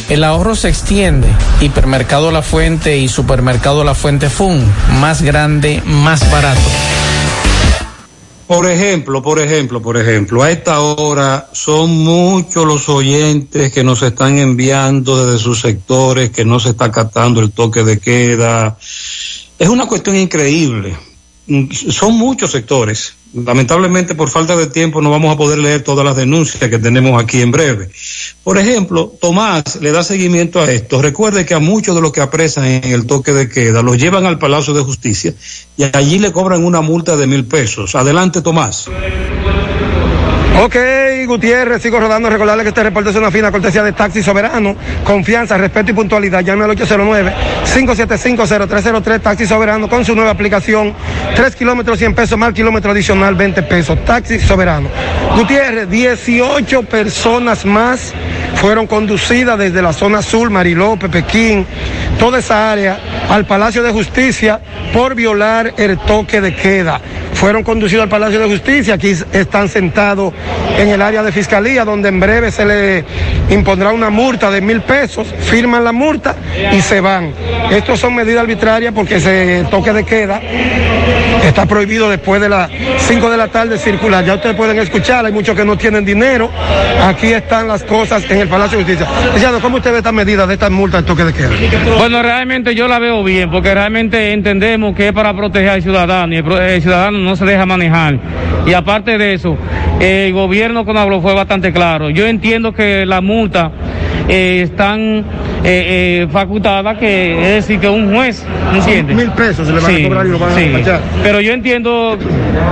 El 0.10 0.24
ahorro 0.24 0.56
se 0.56 0.70
extiende. 0.70 1.28
Hipermercado 1.62 2.32
La 2.32 2.42
Fuente 2.42 2.98
y 2.98 3.08
Supermercado 3.08 3.84
La 3.84 3.96
Fuente 3.96 4.30
Fun, 4.30 4.64
más 5.00 5.22
grande, 5.22 5.82
más 5.86 6.30
barato. 6.30 6.60
Por 8.48 8.70
ejemplo, 8.70 9.22
por 9.22 9.40
ejemplo, 9.40 9.82
por 9.82 9.96
ejemplo, 9.96 10.44
a 10.44 10.52
esta 10.52 10.82
hora 10.82 11.48
son 11.54 11.92
muchos 11.92 12.66
los 12.66 12.90
oyentes 12.90 13.72
que 13.72 13.84
nos 13.84 14.02
están 14.04 14.38
enviando 14.38 15.26
desde 15.26 15.40
sus 15.40 15.62
sectores 15.62 16.30
que 16.30 16.44
no 16.44 16.60
se 16.60 16.72
está 16.72 16.86
acatando 16.86 17.40
el 17.40 17.52
toque 17.52 17.84
de 17.84 18.00
queda. 18.00 18.78
Es 19.58 19.70
una 19.70 19.86
cuestión 19.86 20.18
increíble. 20.18 20.96
Mm, 21.48 21.72
Son 21.72 22.16
muchos 22.16 22.52
sectores. 22.52 23.14
Lamentablemente, 23.34 24.14
por 24.14 24.30
falta 24.30 24.56
de 24.56 24.68
tiempo, 24.68 25.02
no 25.02 25.10
vamos 25.10 25.34
a 25.34 25.38
poder 25.38 25.58
leer 25.58 25.82
todas 25.82 26.06
las 26.06 26.16
denuncias 26.16 26.70
que 26.70 26.78
tenemos 26.78 27.22
aquí 27.22 27.42
en 27.42 27.52
breve. 27.52 27.90
Por 28.44 28.60
ejemplo, 28.60 29.12
Tomás 29.20 29.78
le 29.82 29.92
da 29.92 30.04
seguimiento 30.04 30.62
a 30.62 30.72
esto. 30.72 31.02
Recuerde 31.02 31.46
que 31.46 31.56
a 31.56 31.60
muchos 31.60 31.96
de 31.96 32.02
los 32.02 32.12
que 32.12 32.22
apresan 32.22 32.66
en 32.66 32.92
el 32.92 33.08
toque 33.08 33.32
de 33.32 33.50
queda 33.50 33.82
los 33.82 33.98
llevan 33.98 34.28
al 34.28 34.38
Palacio 34.38 34.76
de 34.76 34.82
Justicia 34.82 35.34
y 35.78 35.84
allí 35.94 36.20
le 36.20 36.32
cobran 36.32 36.64
una 36.64 36.82
multa 36.82 37.18
de 37.18 37.26
mil 37.26 37.46
pesos. 37.46 37.96
Adelante, 37.96 38.42
Tomás. 38.42 38.88
Ok, 40.62 40.76
Gutiérrez, 41.26 41.82
sigo 41.82 42.00
rodando. 42.00 42.30
Recordarle 42.30 42.64
que 42.64 42.70
este 42.70 42.84
reporte 42.84 43.10
es 43.10 43.16
una 43.16 43.32
fina 43.32 43.52
cortesía 43.52 43.84
de 43.84 43.92
Taxi 43.94 44.22
Soberano. 44.24 44.76
Confianza, 45.04 45.58
respeto 45.58 45.92
y 45.92 45.94
puntualidad. 45.94 46.42
Llame 46.42 46.64
al 46.66 46.72
809-575-0303 46.72 49.22
Taxi 49.22 49.46
Soberano 49.46 49.88
con 49.90 50.06
su 50.06 50.16
nueva 50.16 50.32
aplicación. 50.32 50.94
3 51.36 51.56
kilómetros 51.56 52.00
100 52.00 52.16
pesos 52.16 52.38
más 52.38 52.54
kilómetro 52.54 52.92
adicional 52.92 53.36
20 53.36 53.64
pesos. 53.64 53.98
Taxi 54.06 54.40
Soberano. 54.40 54.88
Gutiérrez, 55.36 55.90
18 55.90 56.84
personas 56.84 57.66
más 57.66 58.14
fueron 58.56 58.88
conducidas 58.88 59.58
desde 59.58 59.82
la 59.82 59.92
zona 59.92 60.22
sur, 60.22 60.50
Mariló, 60.50 60.98
Pepequín, 60.98 61.66
toda 62.18 62.40
esa 62.40 62.72
área, 62.72 62.98
al 63.30 63.46
Palacio 63.46 63.84
de 63.84 63.92
Justicia 63.92 64.62
por 64.94 65.16
violar 65.16 65.74
el 65.78 65.98
toque 65.98 66.40
de 66.40 66.56
queda. 66.56 67.02
Fueron 67.34 67.64
conducidos 67.64 68.04
al 68.04 68.10
Palacio 68.10 68.40
de 68.40 68.48
Justicia, 68.48 68.94
aquí 68.94 69.14
están 69.34 69.68
sentados 69.68 70.34
en 70.78 70.88
el 70.88 71.02
área 71.02 71.13
de 71.22 71.32
fiscalía, 71.32 71.86
donde 71.86 72.10
en 72.10 72.20
breve 72.20 72.50
se 72.50 72.66
le 72.66 73.06
impondrá 73.50 73.92
una 73.92 74.10
multa 74.10 74.50
de 74.50 74.62
mil 74.62 74.82
pesos, 74.82 75.28
firman 75.42 75.84
la 75.84 75.92
multa 75.92 76.36
y 76.72 76.82
se 76.82 77.02
van. 77.02 77.34
Estos 77.70 78.00
son 78.00 78.16
medidas 78.16 78.42
arbitrarias 78.42 78.94
porque 78.94 79.18
ese 79.18 79.66
toque 79.70 79.94
de 79.94 80.06
queda 80.06 80.42
está 81.44 81.66
prohibido 81.66 82.10
después 82.10 82.42
de 82.42 82.50
las 82.50 82.70
5 82.98 83.30
de 83.30 83.38
la 83.38 83.48
tarde 83.50 83.78
circular. 83.78 84.24
Ya 84.26 84.36
ustedes 84.36 84.56
pueden 84.56 84.80
escuchar, 84.80 85.26
hay 85.26 85.32
muchos 85.32 85.56
que 85.56 85.66
no 85.66 85.78
tienen 85.78 86.06
dinero. 86.06 86.50
Aquí 87.04 87.28
están 87.28 87.68
las 87.68 87.84
cosas 87.84 88.30
en 88.30 88.40
el 88.40 88.48
Palacio 88.48 88.78
de 88.78 88.86
Justicia. 88.86 89.08
Licenciado, 89.26 89.60
¿cómo 89.60 89.78
usted 89.78 89.92
ve 89.92 89.98
esta 89.98 90.12
medida 90.12 90.48
de 90.48 90.54
estas 90.54 90.72
multas 90.72 91.02
de 91.02 91.08
toque 91.08 91.24
de 91.26 91.34
queda? 91.34 91.50
Bueno, 91.98 92.24
realmente 92.24 92.74
yo 92.76 92.88
la 92.88 93.00
veo 93.00 93.24
bien, 93.24 93.52
porque 93.52 93.74
realmente 93.74 94.32
entendemos 94.32 94.96
que 94.96 95.08
es 95.08 95.14
para 95.14 95.36
proteger 95.36 95.70
al 95.70 95.82
ciudadano 95.82 96.34
y 96.34 96.38
el, 96.38 96.82
ciudadano 96.82 97.18
no 97.20 97.36
se 97.36 97.46
deja 97.46 97.66
manejar. 97.66 98.20
Y 98.66 98.74
aparte 98.74 99.18
de 99.18 99.34
eso, 99.34 99.58
el 100.00 100.32
gobierno 100.34 100.86
cuando 100.86 101.02
fue 101.22 101.34
bastante 101.34 101.72
claro. 101.72 102.10
Yo 102.10 102.26
entiendo 102.26 102.74
que 102.74 103.06
la 103.06 103.22
multa 103.22 103.72
eh, 104.28 104.62
están 104.64 105.26
eh, 105.64 106.24
eh, 106.24 106.28
facultadas, 106.32 106.98
que 106.98 107.34
es 107.42 107.68
decir, 107.68 107.80
que 107.80 107.90
un 107.90 108.14
juez, 108.14 108.46
¿entiende? 108.74 109.14
Mil 109.14 109.32
pesos 109.32 109.68
se 109.68 109.74
le 109.74 109.80
van 109.80 109.96
a 109.96 110.04
cobrar 110.04 110.26
y 110.26 110.30
lo 110.30 110.40
van 110.40 110.52
a 110.52 110.56
sí. 110.56 110.62
despachar. 110.62 111.02
Pero 111.22 111.42
yo 111.42 111.54
entiendo 111.54 112.18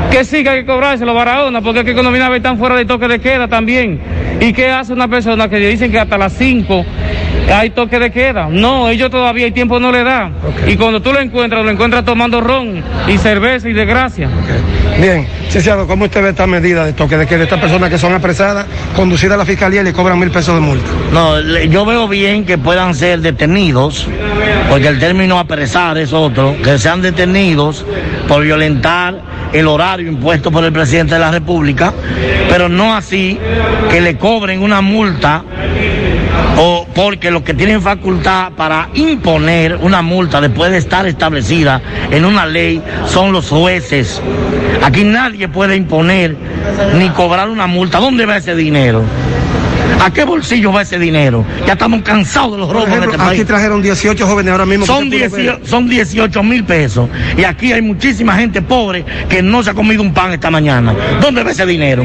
que 0.10 0.24
sí 0.24 0.44
que 0.44 0.50
hay 0.50 0.60
que 0.62 0.66
cobrárselo, 0.66 1.14
Barahona, 1.14 1.62
porque 1.62 1.80
es 1.80 1.86
que 1.86 1.92
a 1.92 2.30
ver 2.30 2.38
están 2.38 2.58
fuera 2.58 2.76
de 2.76 2.86
toque 2.86 3.08
de 3.08 3.20
queda 3.20 3.48
también. 3.48 4.00
¿Y 4.40 4.54
qué 4.54 4.70
hace 4.70 4.94
una 4.94 5.08
persona 5.08 5.50
que 5.50 5.60
le 5.60 5.68
dicen 5.70 5.92
que 5.92 6.00
hasta 6.00 6.18
las 6.18 6.34
5 6.34 6.86
hay 7.54 7.70
toque 7.72 8.00
de 8.00 8.12
queda? 8.12 8.48
No, 8.50 8.90
ellos 8.90 9.10
todavía 9.10 9.46
el 9.46 9.54
tiempo 9.54 9.80
no 9.80 9.92
le 9.92 10.04
da. 10.04 10.32
Y 10.68 10.76
cuando 10.78 11.02
tú 11.02 11.12
lo 11.14 11.20
encuentras, 11.20 11.64
lo 11.64 11.72
encuentras 11.72 12.06
tomando 12.06 12.42
ron 12.42 12.84
y 13.08 13.18
cerveza 13.18 13.70
y 13.70 13.74
desgracia. 13.74 14.30
Bien, 15.00 15.28
licenciado, 15.46 15.88
¿cómo 15.88 16.06
usted 16.06 16.22
ve 16.22 16.30
esta 16.30 16.48
medida 16.48 16.86
de 16.86 16.94
toque 16.94 17.18
de 17.18 17.26
queda 17.26 17.40
de 17.40 17.44
estas 17.46 17.60
personas 17.60 17.90
que 17.90 17.98
son 17.98 18.14
apresadas, 18.14 18.66
conducidas 18.96 19.36
a 19.36 19.38
la 19.38 19.46
fiscalía 19.46 19.82
y 19.82 19.86
le 19.86 19.94
cobran 19.94 20.20
mil 20.20 20.32
pesos 20.32 20.56
de 20.56 20.62
multa? 20.62 20.90
No, 21.12 21.40
yo 21.40 21.86
veo 21.86 22.08
bien 22.08 22.46
que 22.46 22.58
puedan 22.58 22.94
ser 22.96 23.22
detenidos, 23.22 24.08
porque 24.70 24.88
el 24.88 25.00
término 25.00 25.40
apresar 25.40 25.98
es 25.98 26.14
otro, 26.14 26.56
que 26.64 26.78
sean 26.78 27.02
detenidos 27.02 27.86
por 28.28 28.44
violentar 28.44 29.22
el 29.54 29.68
horario 29.68 30.10
impuesto 30.10 30.52
por 30.52 30.64
el 30.64 30.72
presidente 30.72 31.16
de 31.16 31.20
la 31.20 31.32
República, 31.32 31.94
pero 32.50 32.70
no 32.70 32.96
así 32.96 33.38
que 33.90 34.02
le 34.02 34.18
cobren 34.18 34.62
una 34.62 34.82
multa 34.82 35.44
o 36.58 36.86
porque 36.94 37.32
los 37.32 37.44
que 37.44 37.54
tienen 37.54 37.82
facultad 37.82 38.52
para 38.54 38.90
imponer 38.94 39.78
una 39.82 40.02
multa 40.02 40.42
después 40.42 40.72
de 40.72 40.78
estar 40.78 41.06
establecida 41.06 41.82
en 42.12 42.26
una 42.26 42.46
ley 42.46 42.82
son 43.06 43.32
los 43.32 43.50
jueces. 43.50 44.22
Aquí 44.84 45.04
nadie 45.04 45.48
puede 45.48 45.76
imponer 45.76 46.36
ni 46.98 47.10
cobrar 47.10 47.50
una 47.50 47.68
multa. 47.68 48.00
¿Dónde 48.00 48.26
va 48.26 48.38
ese 48.38 48.56
dinero? 48.56 49.04
¿A 50.00 50.12
qué 50.12 50.24
bolsillo 50.24 50.72
va 50.72 50.82
ese 50.82 50.98
dinero? 50.98 51.46
Ya 51.66 51.74
estamos 51.74 52.02
cansados 52.02 52.54
de 52.54 52.58
los 52.60 52.70
robos 52.70 52.88
ejemplo, 52.88 53.12
este 53.12 53.18
país. 53.18 53.40
aquí 53.40 53.46
trajeron 53.46 53.82
18 53.82 54.28
jóvenes 54.28 54.52
ahora 54.52 54.66
mismo. 54.66 54.86
Son, 54.86 55.06
usted 55.06 55.30
pudo 55.30 55.38
ver. 55.38 55.46
18 55.46 55.68
son 55.68 55.90
18 55.90 56.44
mil 56.44 56.64
pesos. 56.64 57.10
Y 57.38 57.44
aquí 57.44 57.72
hay 57.72 57.82
muchísima 57.82 58.36
gente 58.36 58.62
pobre 58.62 59.06
que 59.30 59.42
no 59.42 59.64
se 59.64 59.72
ha 59.72 59.74
comido 59.74 60.02
un 60.02 60.14
pan 60.14 60.32
esta 60.34 60.50
mañana. 60.50 60.94
¿Dónde 61.22 61.44
va 61.44 61.52
ese 61.52 61.66
dinero? 61.66 62.04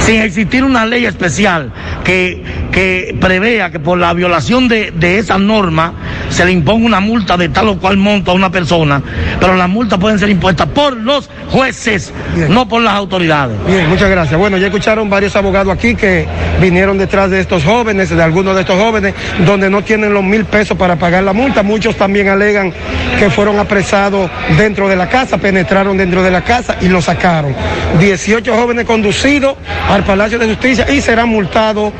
Sin 0.00 0.22
existir 0.22 0.64
una 0.64 0.86
ley 0.86 1.04
especial 1.06 1.72
que, 2.04 2.42
que 2.72 3.16
prevea 3.20 3.70
que 3.70 3.78
por 3.78 3.98
la 3.98 4.12
violación 4.14 4.68
de, 4.68 4.90
de 4.92 5.18
esa 5.18 5.38
norma 5.38 5.92
se 6.30 6.44
le 6.44 6.52
imponga 6.52 6.86
una 6.86 7.00
multa 7.00 7.36
de 7.36 7.48
tal 7.48 7.68
o 7.68 7.78
cual 7.78 7.96
monto 7.96 8.30
a 8.30 8.34
una 8.34 8.50
persona, 8.50 9.02
pero 9.40 9.56
las 9.56 9.68
multas 9.68 9.98
pueden 9.98 10.18
ser 10.18 10.28
impuestas 10.28 10.68
por 10.68 10.96
los 10.96 11.28
jueces, 11.50 12.12
no 12.48 12.68
por 12.68 12.82
las 12.82 12.94
autoridades. 12.94 13.56
Bien, 13.66 13.88
muchas 13.88 14.10
gracias. 14.10 14.38
Bueno, 14.38 14.56
ya 14.56 14.66
escucharon 14.66 15.08
varios 15.10 15.34
abogados 15.36 15.72
aquí 15.72 15.94
que 15.94 16.26
vinieron 16.60 16.98
detrás 17.08 17.30
de 17.30 17.40
estos 17.40 17.64
jóvenes, 17.64 18.10
de 18.10 18.22
algunos 18.22 18.54
de 18.54 18.60
estos 18.60 18.78
jóvenes, 18.78 19.14
donde 19.46 19.70
no 19.70 19.82
tienen 19.82 20.12
los 20.12 20.22
mil 20.22 20.44
pesos 20.44 20.76
para 20.76 20.96
pagar 20.96 21.22
la 21.24 21.32
multa. 21.32 21.62
Muchos 21.62 21.96
también 21.96 22.28
alegan 22.28 22.70
que 23.18 23.30
fueron 23.30 23.58
apresados 23.58 24.30
dentro 24.58 24.88
de 24.88 24.96
la 24.96 25.08
casa, 25.08 25.38
penetraron 25.38 25.96
dentro 25.96 26.22
de 26.22 26.30
la 26.30 26.44
casa 26.44 26.76
y 26.82 26.88
lo 26.88 27.00
sacaron. 27.00 27.56
18 27.98 28.54
jóvenes 28.54 28.84
conducidos 28.84 29.56
al 29.88 30.04
Palacio 30.04 30.38
de 30.38 30.48
Justicia 30.48 30.86
y 30.90 31.00
serán 31.00 31.30
multados 31.30 31.94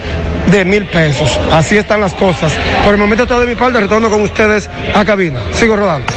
de 0.51 0.67
mil 0.67 0.85
pesos. 0.85 1.41
Así 1.51 1.79
están 1.79 2.03
las 2.03 2.13
cosas. 2.13 2.53
Por 2.85 2.93
el 2.93 3.01
momento 3.01 3.27
todo 3.27 3.41
de 3.41 3.47
mi 3.47 3.55
parte, 3.55 3.81
retorno 3.81 4.11
con 4.11 4.21
ustedes 4.21 4.69
a 4.95 5.07
cabina. 5.07 5.41
Sigo 5.55 5.75
rodando. 5.75 6.13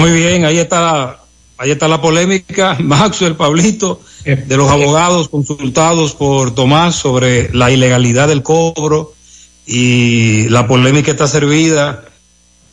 Muy 0.00 0.10
bien, 0.10 0.44
ahí 0.44 0.58
está, 0.58 1.19
ahí 1.60 1.70
está 1.70 1.88
la 1.88 2.00
polémica. 2.00 2.76
Maxwell, 2.80 3.36
Pablito, 3.36 4.00
de 4.24 4.56
los 4.56 4.70
abogados 4.70 5.28
consultados 5.28 6.14
por 6.14 6.54
Tomás 6.54 6.96
sobre 6.96 7.52
la 7.52 7.70
ilegalidad 7.70 8.28
del 8.28 8.42
cobro 8.42 9.12
y 9.66 10.48
la 10.48 10.66
polémica 10.66 11.10
está 11.10 11.28
servida 11.28 12.04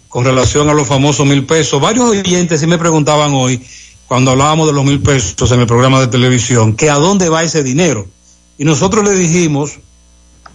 con 0.08 0.24
relación 0.24 0.70
a 0.70 0.74
los 0.74 0.88
famosos 0.88 1.28
mil 1.28 1.46
pesos. 1.46 1.82
Varios 1.82 2.10
oyentes 2.10 2.62
sí 2.62 2.68
me 2.68 2.78
preguntaban 2.78 3.34
hoy, 3.34 3.62
cuando 4.08 4.32
hablábamos 4.32 4.68
de 4.68 4.74
los 4.74 4.86
mil 4.86 5.02
pesos 5.02 5.52
en 5.52 5.60
el 5.60 5.68
programa 5.68 6.00
de 6.00 6.08
televisión, 6.08 6.74
que 6.76 6.90
a 6.90 6.96
dónde 6.96 7.28
va 7.28 7.44
ese 7.44 7.64
dinero. 7.64 8.08
Y 8.58 8.64
nosotros 8.64 9.04
le 9.04 9.16
dijimos, 9.16 9.74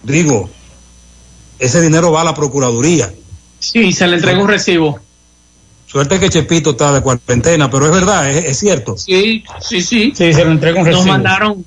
digo, 0.01 0.49
ese 1.59 1.81
dinero 1.81 2.11
va 2.11 2.21
a 2.21 2.25
la 2.25 2.33
Procuraduría. 2.33 3.13
Sí, 3.59 3.93
se 3.93 4.07
le 4.07 4.15
entrega 4.15 4.41
un 4.41 4.47
recibo. 4.47 4.99
Suerte 5.93 6.19
que 6.19 6.27
Chepito 6.27 6.71
está 6.71 6.91
de 6.91 7.01
cuarentena, 7.01 7.69
pero 7.69 7.85
es 7.85 7.91
verdad, 7.91 8.27
es, 8.27 8.45
es 8.45 8.57
cierto. 8.57 8.97
Sí, 8.97 9.43
sí, 9.61 9.79
sí. 9.79 10.11
Sí, 10.15 10.33
se 10.33 10.43
le 10.43 10.49
entrega 10.49 10.79
un 10.79 10.87
Nos 10.87 10.95
recibo. 10.95 11.05
mandaron, 11.05 11.63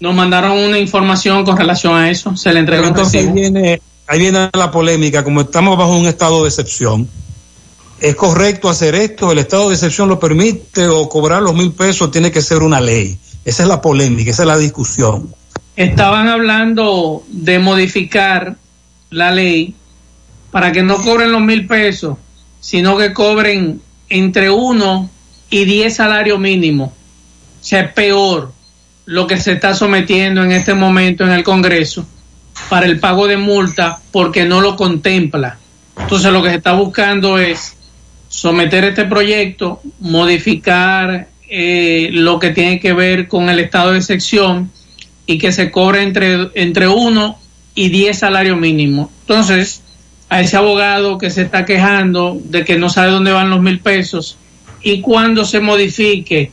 nos 0.00 0.14
mandaron 0.16 0.58
una 0.58 0.80
información 0.80 1.44
con 1.44 1.56
relación 1.56 1.94
a 1.96 2.10
eso. 2.10 2.36
Se 2.36 2.52
le 2.52 2.60
un 2.62 2.68
entonces 2.74 3.14
ahí 3.20 3.26
recibo. 3.26 3.34
viene, 3.34 3.80
ahí 4.08 4.18
viene 4.18 4.50
la 4.52 4.72
polémica, 4.72 5.22
como 5.22 5.42
estamos 5.42 5.78
bajo 5.78 5.96
un 5.96 6.06
estado 6.06 6.42
de 6.42 6.48
excepción. 6.48 7.08
¿Es 8.00 8.16
correcto 8.16 8.68
hacer 8.68 8.96
esto? 8.96 9.30
¿El 9.30 9.38
estado 9.38 9.68
de 9.68 9.76
excepción 9.76 10.08
lo 10.08 10.18
permite 10.18 10.88
o 10.88 11.08
cobrar 11.08 11.40
los 11.42 11.54
mil 11.54 11.70
pesos 11.70 12.10
tiene 12.10 12.32
que 12.32 12.42
ser 12.42 12.64
una 12.64 12.80
ley? 12.80 13.16
Esa 13.44 13.62
es 13.62 13.68
la 13.68 13.80
polémica, 13.80 14.32
esa 14.32 14.42
es 14.42 14.48
la 14.48 14.58
discusión. 14.58 15.32
Estaban 15.76 16.26
hablando 16.26 17.22
de 17.28 17.60
modificar 17.60 18.56
la 19.10 19.30
ley 19.30 19.76
para 20.50 20.72
que 20.72 20.82
no 20.82 20.96
cobren 20.96 21.30
los 21.30 21.42
mil 21.42 21.68
pesos, 21.68 22.16
sino 22.60 22.96
que 22.96 23.12
cobren 23.12 23.80
entre 24.08 24.50
uno 24.50 25.10
y 25.50 25.64
diez 25.64 25.96
salarios 25.96 26.38
mínimos. 26.38 26.90
O 26.90 27.64
sea, 27.64 27.80
es 27.80 27.92
peor 27.92 28.52
lo 29.06 29.26
que 29.26 29.38
se 29.38 29.52
está 29.52 29.74
sometiendo 29.74 30.42
en 30.44 30.52
este 30.52 30.74
momento 30.74 31.24
en 31.24 31.30
el 31.30 31.42
Congreso 31.42 32.06
para 32.68 32.86
el 32.86 32.98
pago 33.00 33.26
de 33.26 33.36
multa 33.36 34.00
porque 34.10 34.44
no 34.44 34.60
lo 34.60 34.76
contempla. 34.76 35.58
Entonces 35.98 36.32
lo 36.32 36.42
que 36.42 36.50
se 36.50 36.56
está 36.56 36.72
buscando 36.72 37.38
es 37.38 37.76
someter 38.28 38.84
este 38.84 39.04
proyecto, 39.04 39.80
modificar 40.00 41.28
eh, 41.48 42.10
lo 42.12 42.38
que 42.38 42.50
tiene 42.50 42.78
que 42.78 42.92
ver 42.92 43.26
con 43.28 43.48
el 43.48 43.58
estado 43.58 43.92
de 43.92 43.98
excepción 43.98 44.70
y 45.26 45.38
que 45.38 45.52
se 45.52 45.70
cobre 45.70 46.02
entre, 46.02 46.50
entre 46.54 46.88
uno 46.88 47.38
y 47.74 47.88
diez 47.88 48.18
salarios 48.18 48.58
mínimos. 48.58 49.08
Entonces, 49.22 49.82
a 50.28 50.40
ese 50.40 50.56
abogado 50.56 51.18
que 51.18 51.30
se 51.30 51.42
está 51.42 51.64
quejando 51.64 52.38
de 52.44 52.64
que 52.64 52.76
no 52.76 52.90
sabe 52.90 53.10
dónde 53.10 53.32
van 53.32 53.50
los 53.50 53.60
mil 53.60 53.80
pesos 53.80 54.38
y 54.82 55.00
cuando 55.00 55.44
se 55.44 55.60
modifique 55.60 56.50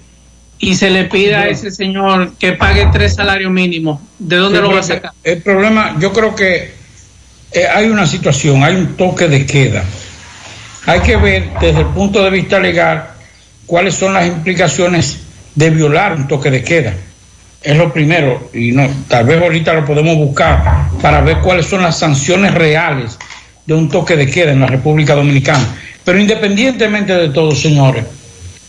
y 0.59 0.75
se 0.75 0.89
le 0.89 1.05
pida 1.05 1.41
a 1.41 1.47
ese 1.47 1.69
señor 1.71 2.33
que 2.39 2.53
pague 2.53 2.87
tres 2.91 3.15
salarios 3.15 3.51
mínimos, 3.51 3.99
¿de 4.17 4.37
dónde 4.37 4.59
Sí, 4.59 4.63
lo 4.63 4.71
va 4.73 4.79
a 4.79 4.83
sacar? 4.83 5.11
El 5.23 5.41
problema, 5.41 5.95
yo 5.99 6.13
creo 6.13 6.33
que 6.33 6.73
eh, 7.51 7.67
hay 7.73 7.89
una 7.89 8.07
situación, 8.07 8.63
hay 8.63 8.75
un 8.75 8.95
toque 8.95 9.27
de 9.27 9.45
queda. 9.45 9.83
Hay 10.85 11.01
que 11.01 11.17
ver 11.17 11.51
desde 11.59 11.81
el 11.81 11.87
punto 11.87 12.23
de 12.23 12.29
vista 12.29 12.59
legal 12.59 13.09
cuáles 13.65 13.95
son 13.95 14.13
las 14.13 14.27
implicaciones 14.27 15.19
de 15.55 15.69
violar 15.69 16.15
un 16.15 16.27
toque 16.27 16.51
de 16.51 16.63
queda. 16.63 16.93
Es 17.61 17.77
lo 17.77 17.91
primero, 17.91 18.51
y 18.53 18.71
no, 18.71 18.87
tal 19.07 19.25
vez 19.25 19.41
ahorita 19.41 19.73
lo 19.73 19.85
podemos 19.85 20.15
buscar 20.15 20.87
para 21.01 21.21
ver 21.21 21.39
cuáles 21.39 21.65
son 21.65 21.81
las 21.81 21.97
sanciones 21.97 22.53
reales 22.53 23.17
de 23.65 23.73
un 23.73 23.89
toque 23.89 24.15
de 24.15 24.29
queda 24.29 24.51
en 24.51 24.59
la 24.61 24.67
República 24.67 25.15
Dominicana. 25.15 25.75
Pero 26.03 26.19
independientemente 26.19 27.13
de 27.13 27.29
todo, 27.29 27.55
señores, 27.55 28.05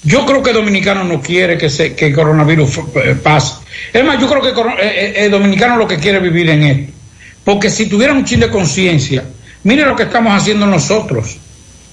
yo 0.03 0.25
creo 0.25 0.43
que 0.43 0.51
el 0.51 0.57
dominicano 0.57 1.05
no 1.05 1.21
quiere 1.21 1.59
que, 1.59 1.69
se, 1.69 1.95
que 1.95 2.07
el 2.07 2.15
coronavirus 2.15 2.79
eh, 3.05 3.17
pase. 3.23 3.55
Es 3.93 4.05
más, 4.05 4.21
yo 4.21 4.29
creo 4.29 4.41
que 4.43 4.53
coro- 4.53 4.79
eh, 4.79 5.15
eh, 5.17 5.25
el 5.25 5.31
dominicano 5.31 5.77
lo 5.77 5.87
que 5.87 5.99
quiere 5.99 6.21
vivir 6.21 6.49
en 6.51 6.63
esto. 6.63 6.93
Porque 7.45 7.71
si 7.71 7.87
tuviera 7.87 8.13
un 8.13 8.25
chin 8.25 8.41
de 8.41 8.49
conciencia, 8.49 9.25
mire 9.65 9.85
lo 9.85 9.95
que 9.97 10.05
estamos 10.05 10.33
haciendo 10.35 10.67
nosotros. 10.67 11.37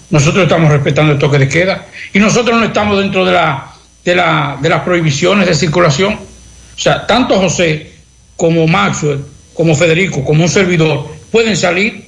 Nosotros 0.09 0.43
estamos 0.43 0.71
respetando 0.71 1.13
el 1.13 1.17
toque 1.19 1.39
de 1.39 1.47
queda 1.49 1.87
y 2.13 2.19
nosotros 2.19 2.59
no 2.59 2.65
estamos 2.65 2.99
dentro 2.99 3.25
de, 3.25 3.31
la, 3.31 3.71
de, 4.05 4.15
la, 4.15 4.57
de 4.61 4.69
las 4.69 4.81
prohibiciones 4.81 5.47
de 5.47 5.55
circulación. 5.55 6.13
O 6.13 6.79
sea, 6.79 7.07
tanto 7.07 7.39
José 7.39 7.91
como 8.37 8.67
Maxwell, 8.67 9.21
como 9.55 9.75
Federico, 9.75 10.23
como 10.23 10.43
un 10.43 10.49
servidor, 10.49 11.07
pueden 11.31 11.57
salir 11.57 12.05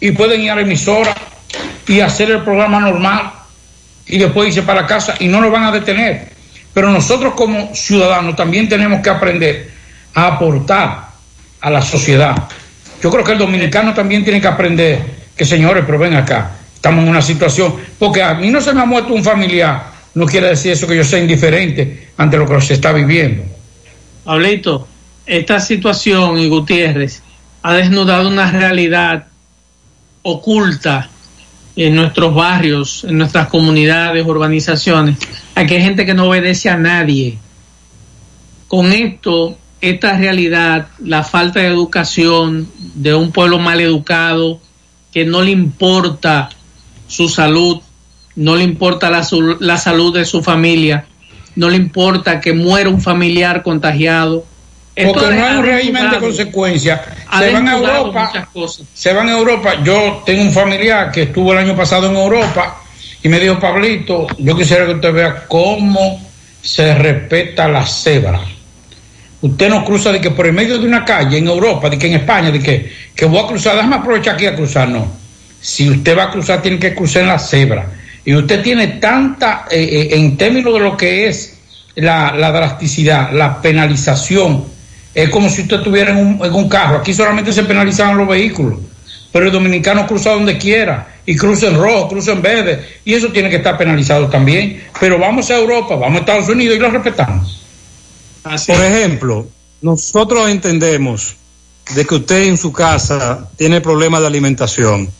y 0.00 0.12
pueden 0.12 0.40
ir 0.40 0.50
a 0.50 0.56
la 0.56 0.62
emisora 0.62 1.14
y 1.86 2.00
hacer 2.00 2.30
el 2.30 2.42
programa 2.42 2.80
normal 2.80 3.32
y 4.06 4.18
después 4.18 4.48
irse 4.48 4.62
para 4.62 4.86
casa 4.86 5.14
y 5.18 5.28
no 5.28 5.40
nos 5.40 5.50
van 5.50 5.64
a 5.64 5.72
detener. 5.72 6.28
Pero 6.72 6.90
nosotros 6.90 7.34
como 7.34 7.74
ciudadanos 7.74 8.36
también 8.36 8.68
tenemos 8.68 9.00
que 9.00 9.10
aprender 9.10 9.70
a 10.14 10.26
aportar 10.26 11.08
a 11.60 11.70
la 11.70 11.82
sociedad. 11.82 12.36
Yo 13.02 13.10
creo 13.10 13.24
que 13.24 13.32
el 13.32 13.38
dominicano 13.38 13.94
también 13.94 14.24
tiene 14.24 14.40
que 14.40 14.48
aprender 14.48 15.00
que 15.36 15.44
señores, 15.44 15.84
pero 15.86 15.98
ven 15.98 16.14
acá, 16.14 16.50
estamos 16.74 17.04
en 17.04 17.10
una 17.10 17.22
situación, 17.22 17.74
porque 17.98 18.22
a 18.22 18.34
mí 18.34 18.50
no 18.50 18.60
se 18.60 18.72
me 18.72 18.80
ha 18.80 18.84
muerto 18.84 19.14
un 19.14 19.22
familiar, 19.22 19.84
no 20.14 20.26
quiere 20.26 20.48
decir 20.48 20.72
eso 20.72 20.86
que 20.86 20.96
yo 20.96 21.04
sea 21.04 21.20
indiferente 21.20 22.08
ante 22.16 22.36
lo 22.36 22.46
que 22.46 22.60
se 22.60 22.74
está 22.74 22.92
viviendo. 22.92 23.44
Pablito, 24.24 24.88
esta 25.26 25.60
situación 25.60 26.38
y 26.38 26.48
Gutiérrez 26.48 27.22
ha 27.62 27.74
desnudado 27.74 28.28
una 28.28 28.50
realidad 28.50 29.28
oculta 30.32 31.08
en 31.76 31.94
nuestros 31.94 32.34
barrios, 32.34 33.04
en 33.04 33.18
nuestras 33.18 33.48
comunidades, 33.48 34.26
urbanizaciones. 34.26 35.16
Aquí 35.54 35.74
hay 35.76 35.82
gente 35.82 36.04
que 36.04 36.14
no 36.14 36.26
obedece 36.28 36.68
a 36.70 36.76
nadie. 36.76 37.38
Con 38.66 38.92
esto, 38.92 39.56
esta 39.80 40.16
realidad, 40.18 40.88
la 40.98 41.22
falta 41.24 41.60
de 41.60 41.66
educación 41.68 42.68
de 42.94 43.14
un 43.14 43.32
pueblo 43.32 43.58
mal 43.58 43.80
educado, 43.80 44.60
que 45.12 45.24
no 45.24 45.40
le 45.42 45.52
importa 45.52 46.50
su 47.06 47.28
salud, 47.28 47.80
no 48.36 48.56
le 48.56 48.64
importa 48.64 49.08
la, 49.10 49.26
la 49.60 49.78
salud 49.78 50.12
de 50.14 50.24
su 50.24 50.42
familia, 50.42 51.06
no 51.56 51.70
le 51.70 51.76
importa 51.76 52.40
que 52.40 52.52
muera 52.52 52.90
un 52.90 53.00
familiar 53.00 53.62
contagiado. 53.62 54.44
Esto 54.94 55.12
Porque 55.12 55.34
no 55.36 55.44
hay 55.44 55.54
ha 55.54 55.58
un 55.60 55.64
régimen 55.64 55.94
de 56.02 56.08
desnudado- 56.10 56.20
consecuencias. 56.20 57.00
Ha 57.30 57.40
Se 57.40 57.52
van 57.52 57.68
a 57.68 57.76
Europa, 57.76 58.26
muchas 58.26 58.48
cosas. 58.48 58.86
se 58.94 59.12
van 59.12 59.28
a 59.28 59.32
Europa. 59.32 59.82
Yo 59.84 60.22
tengo 60.24 60.42
un 60.42 60.52
familiar 60.52 61.10
que 61.10 61.22
estuvo 61.22 61.52
el 61.52 61.58
año 61.58 61.76
pasado 61.76 62.08
en 62.08 62.16
Europa 62.16 62.80
y 63.22 63.28
me 63.28 63.38
dijo, 63.38 63.58
Pablito, 63.58 64.26
yo 64.38 64.56
quisiera 64.56 64.86
que 64.86 64.92
usted 64.92 65.12
vea 65.12 65.44
cómo 65.46 66.20
se 66.62 66.94
respeta 66.94 67.68
la 67.68 67.84
cebra. 67.86 68.40
Usted 69.40 69.68
no 69.68 69.84
cruza 69.84 70.10
de 70.10 70.20
que 70.20 70.30
por 70.32 70.46
el 70.46 70.52
medio 70.52 70.78
de 70.78 70.86
una 70.86 71.04
calle 71.04 71.38
en 71.38 71.46
Europa, 71.46 71.88
de 71.88 71.98
que 71.98 72.08
en 72.08 72.14
España, 72.14 72.50
de 72.50 72.60
que, 72.60 72.92
que 73.14 73.24
voy 73.24 73.38
a 73.38 73.46
cruzar, 73.46 73.76
déjame 73.76 73.96
aprovechar 73.96 74.34
aquí 74.34 74.46
a 74.46 74.56
cruzar, 74.56 74.88
no. 74.88 75.06
Si 75.60 75.88
usted 75.88 76.16
va 76.16 76.24
a 76.24 76.30
cruzar, 76.30 76.60
tiene 76.60 76.78
que 76.78 76.94
cruzar 76.94 77.22
en 77.22 77.28
la 77.28 77.38
cebra. 77.38 77.86
Y 78.24 78.34
usted 78.34 78.62
tiene 78.62 78.86
tanta, 78.88 79.66
eh, 79.70 79.80
eh, 79.80 80.16
en 80.16 80.36
términos 80.36 80.74
de 80.74 80.80
lo 80.80 80.96
que 80.96 81.28
es 81.28 81.58
la, 81.94 82.32
la 82.34 82.50
drasticidad, 82.50 83.32
la 83.32 83.60
penalización, 83.62 84.64
es 85.22 85.30
como 85.30 85.48
si 85.48 85.62
usted 85.62 85.78
estuviera 85.78 86.12
en 86.12 86.18
un, 86.18 86.46
en 86.46 86.54
un 86.54 86.68
carro. 86.68 86.98
Aquí 86.98 87.12
solamente 87.12 87.52
se 87.52 87.64
penalizaban 87.64 88.16
los 88.16 88.28
vehículos, 88.28 88.78
pero 89.32 89.46
el 89.46 89.52
dominicano 89.52 90.06
cruza 90.06 90.30
donde 90.30 90.56
quiera 90.56 91.16
y 91.26 91.34
cruza 91.34 91.66
en 91.66 91.74
rojo, 91.76 92.08
cruza 92.08 92.30
en 92.32 92.40
verde, 92.40 92.86
y 93.04 93.14
eso 93.14 93.32
tiene 93.32 93.50
que 93.50 93.56
estar 93.56 93.76
penalizado 93.76 94.28
también. 94.28 94.84
Pero 95.00 95.18
vamos 95.18 95.50
a 95.50 95.56
Europa, 95.56 95.96
vamos 95.96 96.18
a 96.18 96.20
Estados 96.20 96.48
Unidos 96.48 96.76
y 96.76 96.78
lo 96.78 96.90
respetamos. 96.90 97.64
Por 98.44 98.84
ejemplo, 98.84 99.48
nosotros 99.82 100.48
entendemos 100.48 101.34
de 101.96 102.04
que 102.04 102.14
usted 102.14 102.44
en 102.44 102.56
su 102.56 102.72
casa 102.72 103.50
tiene 103.56 103.80
problemas 103.80 104.20
de 104.20 104.28
alimentación 104.28 105.10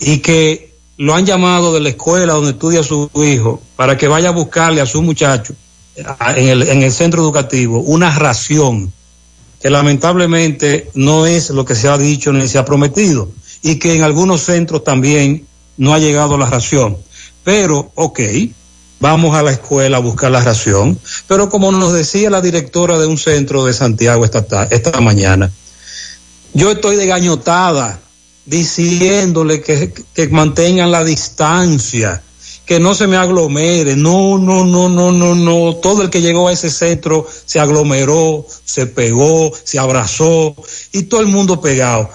y 0.00 0.18
que 0.18 0.74
lo 0.96 1.14
han 1.14 1.24
llamado 1.24 1.72
de 1.72 1.80
la 1.80 1.90
escuela 1.90 2.32
donde 2.32 2.50
estudia 2.50 2.82
su 2.82 3.08
hijo 3.14 3.62
para 3.76 3.96
que 3.96 4.08
vaya 4.08 4.30
a 4.30 4.32
buscarle 4.32 4.80
a 4.80 4.86
su 4.86 5.02
muchacho 5.02 5.54
en 5.96 6.48
el, 6.48 6.62
en 6.68 6.82
el 6.82 6.92
centro 6.92 7.22
educativo 7.22 7.80
una 7.80 8.10
ración 8.16 8.92
que 9.60 9.70
lamentablemente 9.70 10.90
no 10.94 11.26
es 11.26 11.50
lo 11.50 11.64
que 11.64 11.74
se 11.74 11.88
ha 11.88 11.98
dicho 11.98 12.32
ni 12.32 12.48
se 12.48 12.58
ha 12.58 12.64
prometido 12.64 13.30
y 13.62 13.76
que 13.78 13.94
en 13.94 14.02
algunos 14.02 14.42
centros 14.42 14.82
también 14.84 15.46
no 15.76 15.94
ha 15.94 15.98
llegado 15.98 16.36
la 16.36 16.46
ración. 16.46 16.96
Pero, 17.44 17.92
ok, 17.94 18.20
vamos 19.00 19.34
a 19.36 19.42
la 19.42 19.52
escuela 19.52 19.98
a 19.98 20.00
buscar 20.00 20.30
la 20.30 20.40
ración, 20.42 20.98
pero 21.28 21.48
como 21.48 21.70
nos 21.72 21.92
decía 21.92 22.30
la 22.30 22.40
directora 22.40 22.98
de 22.98 23.06
un 23.06 23.18
centro 23.18 23.64
de 23.64 23.72
Santiago 23.72 24.24
esta, 24.24 24.42
ta- 24.46 24.64
esta 24.70 25.00
mañana, 25.00 25.50
yo 26.54 26.70
estoy 26.72 26.96
de 26.96 27.06
gañotada 27.06 28.00
diciéndole 28.44 29.60
que, 29.60 29.92
que 30.14 30.28
mantengan 30.28 30.90
la 30.90 31.04
distancia, 31.04 32.22
que 32.72 32.80
no 32.80 32.94
se 32.94 33.06
me 33.06 33.18
aglomere. 33.18 33.96
No, 33.96 34.38
no, 34.38 34.64
no, 34.64 34.88
no, 34.88 35.12
no, 35.12 35.34
no. 35.34 35.76
Todo 35.76 36.00
el 36.00 36.08
que 36.08 36.22
llegó 36.22 36.48
a 36.48 36.52
ese 36.52 36.70
centro 36.70 37.26
se 37.44 37.60
aglomeró, 37.60 38.46
se 38.64 38.86
pegó, 38.86 39.52
se 39.62 39.78
abrazó 39.78 40.56
y 40.90 41.02
todo 41.02 41.20
el 41.20 41.26
mundo 41.26 41.60
pegado. 41.60 42.08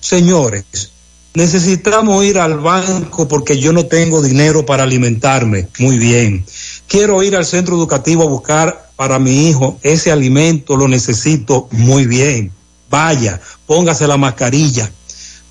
Señores, 0.00 0.90
necesitamos 1.32 2.22
ir 2.26 2.38
al 2.38 2.58
banco 2.58 3.26
porque 3.26 3.58
yo 3.58 3.72
no 3.72 3.86
tengo 3.86 4.20
dinero 4.20 4.66
para 4.66 4.82
alimentarme. 4.82 5.68
Muy 5.78 5.96
bien. 5.96 6.44
Quiero 6.86 7.22
ir 7.22 7.34
al 7.34 7.46
centro 7.46 7.74
educativo 7.74 8.24
a 8.24 8.28
buscar 8.28 8.90
para 8.96 9.18
mi 9.18 9.48
hijo 9.48 9.78
ese 9.80 10.12
alimento, 10.12 10.76
lo 10.76 10.88
necesito 10.88 11.68
muy 11.70 12.04
bien. 12.04 12.52
Vaya, 12.90 13.40
póngase 13.64 14.06
la 14.06 14.18
mascarilla. 14.18 14.92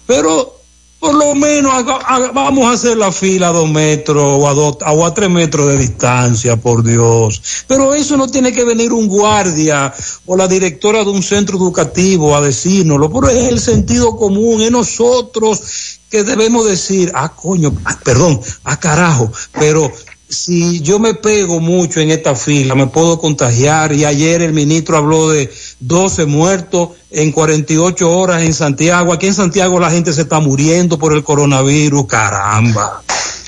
Pero 0.06 0.59
por 1.00 1.16
lo 1.16 1.34
menos 1.34 1.86
vamos 2.34 2.66
a 2.66 2.74
hacer 2.74 2.98
la 2.98 3.12
fila 3.12 3.50
a 3.50 3.54
dos 3.54 3.70
metros 3.70 4.24
o 4.24 4.48
a, 4.48 4.54
dos, 4.54 4.78
o 4.86 5.06
a 5.06 5.14
tres 5.14 5.30
metros 5.30 5.68
de 5.68 5.78
distancia, 5.78 6.58
por 6.58 6.84
Dios. 6.84 7.42
Pero 7.68 7.94
eso 7.94 8.18
no 8.18 8.28
tiene 8.28 8.52
que 8.52 8.66
venir 8.66 8.92
un 8.92 9.08
guardia 9.08 9.94
o 10.26 10.36
la 10.36 10.48
directora 10.48 11.04
de 11.04 11.10
un 11.12 11.24
centro 11.24 11.58
educativo 11.58 12.36
a 12.36 12.42
decírnoslo, 12.42 13.12
pero 13.12 13.30
es 13.30 13.48
el 13.48 13.60
sentido 13.60 14.18
común, 14.18 14.62
es 14.62 14.72
nosotros 14.72 16.00
que 16.10 16.24
debemos 16.24 16.66
decir, 16.66 17.12
ah, 17.16 17.34
coño, 17.36 17.72
ah, 17.86 17.98
perdón, 18.04 18.42
ah, 18.64 18.78
carajo, 18.78 19.32
pero 19.54 19.92
si 20.30 20.82
yo 20.82 21.00
me 21.00 21.16
pego 21.16 21.60
mucho 21.60 22.00
en 22.00 22.12
esta 22.12 22.36
fila, 22.36 22.76
me 22.76 22.88
puedo 22.88 23.20
contagiar. 23.20 23.94
Y 23.94 24.06
ayer 24.06 24.42
el 24.44 24.54
ministro 24.54 24.98
habló 24.98 25.30
de 25.30 25.52
12 25.80 26.28
muertos 26.28 26.90
en 27.10 27.32
48 27.32 28.10
horas 28.10 28.44
en 28.44 28.54
Santiago. 28.54 29.12
Aquí 29.12 29.26
en 29.26 29.34
Santiago 29.34 29.80
la 29.80 29.90
gente 29.90 30.14
se 30.14 30.22
está 30.22 30.40
muriendo 30.40 31.00
por 31.00 31.14
el 31.14 31.24
coronavirus. 31.24 32.06
Caramba. 32.08 33.02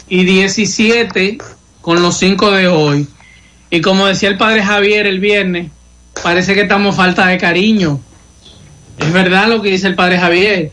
y 0.10 0.26
17 0.26 1.38
con 1.82 2.02
los 2.02 2.18
5 2.18 2.52
de 2.52 2.68
hoy. 2.68 3.08
Y 3.70 3.82
como 3.82 4.08
decía 4.08 4.30
el 4.30 4.38
padre 4.38 4.64
Javier 4.64 5.06
el 5.06 5.20
viernes, 5.20 5.72
parece 6.24 6.56
que 6.56 6.62
estamos 6.62 6.96
falta 6.96 7.28
de 7.28 7.38
cariño. 7.38 8.00
Es 8.98 9.14
verdad 9.14 9.48
lo 9.48 9.62
que 9.62 9.70
dice 9.70 9.88
el 9.88 9.96
padre 9.96 10.18
Javier. 10.18 10.72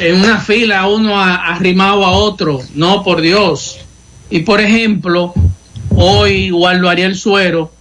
En 0.00 0.20
una 0.20 0.40
fila 0.40 0.86
uno 0.88 1.18
arrimado 1.18 2.04
a 2.04 2.10
otro. 2.10 2.60
No, 2.74 3.04
por 3.04 3.20
Dios. 3.20 3.78
Y 4.30 4.40
por 4.40 4.60
ejemplo, 4.60 5.32
hoy 5.94 6.50
Waldo 6.52 6.88
Ariel 6.88 7.16
Suero 7.16 7.72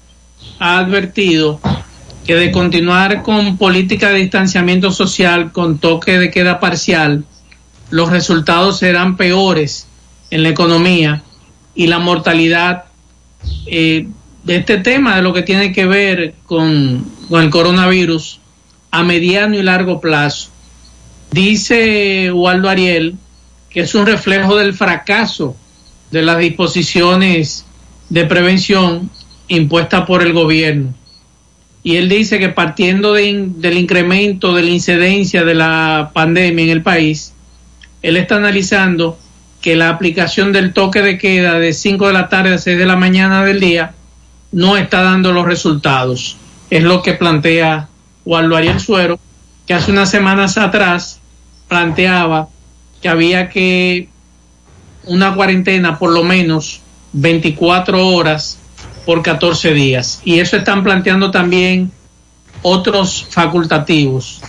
ha 0.60 0.80
advertido 0.80 1.60
que 2.26 2.36
de 2.36 2.52
continuar 2.52 3.22
con 3.24 3.58
política 3.58 4.10
de 4.10 4.20
distanciamiento 4.20 4.92
social 4.92 5.52
con 5.52 5.80
toque 5.80 6.18
de 6.18 6.32
queda 6.32 6.60
parcial, 6.60 7.26
los 7.90 8.10
resultados 8.10 8.80
serán 8.80 9.18
peores 9.18 9.88
en 10.30 10.44
la 10.44 10.50
economía 10.50 11.24
y 11.76 11.88
la 11.88 12.00
mortalidad 12.00 12.86
eh, 13.66 14.08
de 14.44 14.56
este 14.56 14.78
tema, 14.78 15.18
de 15.18 15.22
lo 15.22 15.34
que 15.34 15.44
tiene 15.44 15.74
que 15.74 15.86
ver 15.86 16.36
con, 16.46 17.06
con 17.30 17.44
el 17.44 17.50
coronavirus 17.50 18.40
a 18.92 19.04
mediano 19.04 19.56
y 19.56 19.64
largo 19.64 20.00
plazo. 20.00 20.50
Dice 21.32 22.32
Waldo 22.32 22.70
Ariel 22.70 23.16
que 23.70 23.82
es 23.82 23.94
un 23.96 24.06
reflejo 24.06 24.56
del 24.56 24.74
fracaso 24.74 25.56
de 26.12 26.22
las 26.22 26.38
disposiciones 26.40 27.66
de 28.10 28.26
prevención 28.26 29.10
impuestas 29.48 30.06
por 30.06 30.22
el 30.22 30.34
gobierno. 30.34 30.94
Y 31.84 31.96
él 31.96 32.10
dice 32.10 32.40
que 32.40 32.50
partiendo 32.50 33.14
de 33.14 33.50
del 33.56 33.78
incremento 33.78 34.54
de 34.54 34.64
la 34.64 34.70
incidencia 34.70 35.44
de 35.46 35.56
la 35.56 36.12
pandemia 36.14 36.66
en 36.66 36.72
el 36.72 36.82
país, 36.82 37.34
él 38.02 38.18
está 38.18 38.36
analizando 38.36 39.18
que 39.62 39.76
la 39.76 39.90
aplicación 39.90 40.52
del 40.52 40.74
toque 40.74 41.02
de 41.02 41.18
queda 41.18 41.60
de 41.60 41.74
5 41.74 42.08
de 42.08 42.14
la 42.14 42.30
tarde 42.30 42.54
a 42.54 42.58
6 42.58 42.78
de 42.78 42.86
la 42.86 42.96
mañana 42.96 43.44
del 43.44 43.60
día 43.60 43.94
no 44.52 44.78
está 44.78 45.02
dando 45.02 45.32
los 45.32 45.46
resultados. 45.46 46.38
Es 46.70 46.84
lo 46.84 47.02
que 47.02 47.14
plantea 47.14 47.90
Waldo 48.26 48.56
Ariel 48.56 48.80
Suero, 48.80 49.20
que 49.66 49.74
hace 49.74 49.92
unas 49.92 50.10
semanas 50.10 50.58
atrás 50.58 51.20
planteaba 51.68 52.50
que 53.02 53.10
había 53.10 53.50
que 53.50 54.10
una 55.08 55.36
cuarentena 55.36 55.98
por 55.98 56.12
lo 56.12 56.24
menos 56.24 56.82
24 57.14 58.08
horas 58.08 58.58
por 59.06 59.22
14 59.22 59.74
días. 59.74 60.22
Y 60.24 60.40
eso 60.40 60.58
están 60.58 60.84
planteando 60.84 61.32
también 61.32 61.92
otros 62.62 63.26
facultativos. 63.30 64.42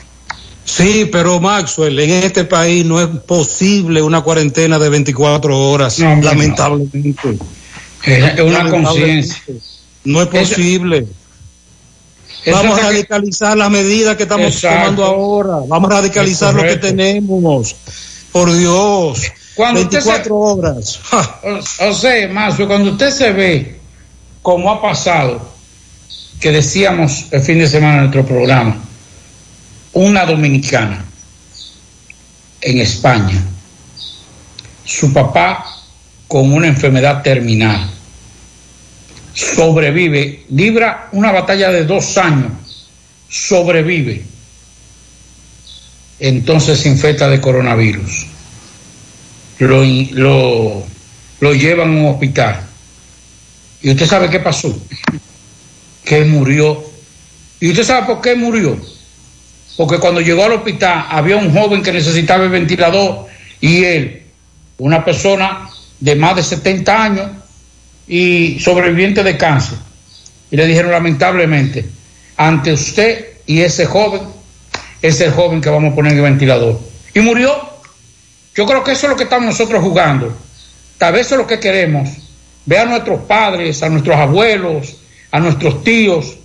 Sí, 0.64 1.08
pero 1.10 1.40
Maxwell, 1.40 1.98
en 1.98 2.10
este 2.10 2.44
país 2.44 2.84
no 2.84 3.00
es 3.00 3.08
posible 3.20 4.02
una 4.02 4.20
cuarentena 4.20 4.78
de 4.78 4.88
24 4.90 5.58
horas, 5.58 5.98
lamentablemente. 5.98 7.38
Es 8.04 8.40
una 8.40 8.68
conciencia. 8.68 9.42
No 10.04 10.22
es 10.22 10.28
posible. 10.28 11.06
Vamos 12.46 12.78
a 12.78 12.82
radicalizar 12.82 13.56
las 13.56 13.70
medidas 13.70 14.16
que 14.16 14.24
estamos 14.24 14.54
Exacto. 14.54 14.78
tomando 14.78 15.04
ahora. 15.04 15.56
Vamos 15.66 15.90
a 15.90 15.94
radicalizar 15.94 16.54
lo 16.54 16.62
que 16.62 16.76
tenemos. 16.76 17.76
Por 18.32 18.52
Dios. 18.52 19.22
Cuando 19.58 19.80
usted 19.80 20.04
24 20.04 20.36
horas. 20.36 21.00
O, 21.10 21.88
o 21.88 21.92
sea, 21.92 22.28
Mazo, 22.28 22.68
cuando 22.68 22.92
usted 22.92 23.10
se 23.10 23.32
ve 23.32 23.80
como 24.40 24.70
ha 24.70 24.80
pasado, 24.80 25.40
que 26.38 26.52
decíamos 26.52 27.26
el 27.32 27.42
fin 27.42 27.58
de 27.58 27.66
semana 27.66 27.94
en 27.94 28.00
nuestro 28.02 28.24
programa, 28.24 28.76
una 29.94 30.24
dominicana 30.26 31.04
en 32.60 32.78
España, 32.78 33.42
su 34.84 35.12
papá 35.12 35.64
con 36.28 36.52
una 36.52 36.68
enfermedad 36.68 37.22
terminal, 37.22 37.90
sobrevive, 39.34 40.44
libra 40.50 41.08
una 41.10 41.32
batalla 41.32 41.70
de 41.70 41.84
dos 41.84 42.16
años, 42.16 42.52
sobrevive, 43.28 44.24
entonces 46.20 46.78
se 46.78 46.88
infecta 46.88 47.28
de 47.28 47.40
coronavirus 47.40 48.37
lo, 49.58 49.84
lo, 50.12 50.86
lo 51.40 51.54
llevan 51.54 51.88
a 51.88 52.00
un 52.00 52.06
hospital. 52.06 52.60
¿Y 53.82 53.90
usted 53.90 54.06
sabe 54.06 54.28
qué 54.28 54.40
pasó? 54.40 54.76
Que 56.04 56.24
murió. 56.24 56.84
¿Y 57.60 57.70
usted 57.70 57.84
sabe 57.84 58.06
por 58.06 58.20
qué 58.20 58.34
murió? 58.34 58.78
Porque 59.76 59.98
cuando 59.98 60.20
llegó 60.20 60.44
al 60.44 60.52
hospital 60.52 61.06
había 61.08 61.36
un 61.36 61.52
joven 61.52 61.82
que 61.82 61.92
necesitaba 61.92 62.44
el 62.44 62.50
ventilador 62.50 63.26
y 63.60 63.84
él, 63.84 64.22
una 64.78 65.04
persona 65.04 65.68
de 66.00 66.14
más 66.16 66.36
de 66.36 66.42
70 66.42 67.02
años 67.02 67.30
y 68.08 68.58
sobreviviente 68.60 69.22
de 69.22 69.36
cáncer. 69.36 69.78
Y 70.50 70.56
le 70.56 70.66
dijeron 70.66 70.90
lamentablemente, 70.90 71.86
ante 72.36 72.72
usted 72.72 73.26
y 73.46 73.60
ese 73.60 73.86
joven, 73.86 74.22
es 75.02 75.20
el 75.20 75.30
joven 75.32 75.60
que 75.60 75.70
vamos 75.70 75.92
a 75.92 75.94
poner 75.94 76.12
en 76.12 76.18
el 76.18 76.24
ventilador. 76.24 76.80
Y 77.14 77.20
murió. 77.20 77.67
Yo 78.58 78.66
creo 78.66 78.82
que 78.82 78.90
eso 78.90 79.06
es 79.06 79.10
lo 79.10 79.16
que 79.16 79.22
estamos 79.22 79.46
nosotros 79.46 79.80
jugando. 79.80 80.36
Tal 80.98 81.12
vez 81.12 81.26
eso 81.26 81.36
es 81.36 81.42
lo 81.42 81.46
que 81.46 81.60
queremos. 81.60 82.08
Ver 82.66 82.80
a 82.80 82.84
nuestros 82.86 83.20
padres, 83.20 83.84
a 83.84 83.88
nuestros 83.88 84.16
abuelos, 84.16 84.96
a 85.30 85.38
nuestros 85.38 85.84
tíos, 85.84 86.36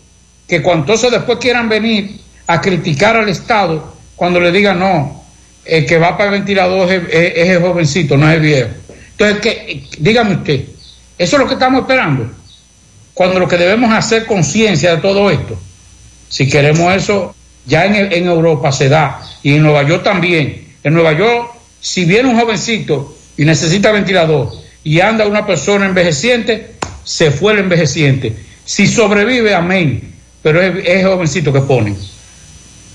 que 0.48 0.62
cuando 0.62 0.96
después 0.96 1.40
quieran 1.40 1.68
venir 1.70 2.20
a 2.46 2.62
criticar 2.62 3.16
al 3.16 3.30
Estado, 3.30 3.96
cuando 4.16 4.40
le 4.40 4.52
digan 4.52 4.78
no, 4.78 5.24
el 5.66 5.88
que 5.88 5.98
va 5.98 6.16
para 6.16 6.26
el 6.30 6.36
ventilador 6.36 6.92
es, 6.92 7.50
el 7.50 7.60
jovencito, 7.60 8.16
no 8.16 8.30
es 8.30 8.36
el 8.36 8.42
viejo. 8.42 8.70
Entonces, 9.18 9.40
que, 9.40 9.84
dígame 9.98 10.36
usted, 10.36 10.66
eso 11.18 11.36
es 11.36 11.42
lo 11.42 11.48
que 11.48 11.56
estamos 11.56 11.82
esperando. 11.82 12.30
Cuando 13.16 13.40
lo 13.40 13.48
que 13.48 13.58
debemos 13.58 13.92
hacer 13.92 14.28
conciencia 14.28 14.98
de 14.98 15.02
todo 15.02 15.32
esto. 15.32 15.60
Si 16.30 16.48
queremos 16.48 16.94
eso, 16.94 17.34
ya 17.66 17.86
en, 17.86 18.14
en 18.14 18.28
Europa 18.28 18.72
se 18.72 18.88
da 18.88 19.20
y 19.42 19.56
en 19.56 19.64
Nueva 19.64 19.82
York 19.82 20.04
también. 20.04 20.76
En 20.84 20.94
Nueva 20.94 21.14
York, 21.14 21.63
si 21.84 22.06
viene 22.06 22.30
un 22.30 22.40
jovencito 22.40 23.14
y 23.38 23.44
necesita 23.44 23.92
ventilador 23.92 24.52
y 24.86 25.02
anda 25.02 25.28
una 25.28 25.46
persona 25.46 25.86
envejeciente, 25.86 26.76
se 27.04 27.30
fue 27.30 27.52
el 27.54 27.60
envejeciente. 27.60 28.34
Si 28.64 28.88
sobrevive, 28.88 29.54
amén. 29.54 30.14
Pero 30.42 30.62
es, 30.62 30.86
es 30.86 31.06
jovencito 31.06 31.52
que 31.52 31.60
ponen. 31.60 31.98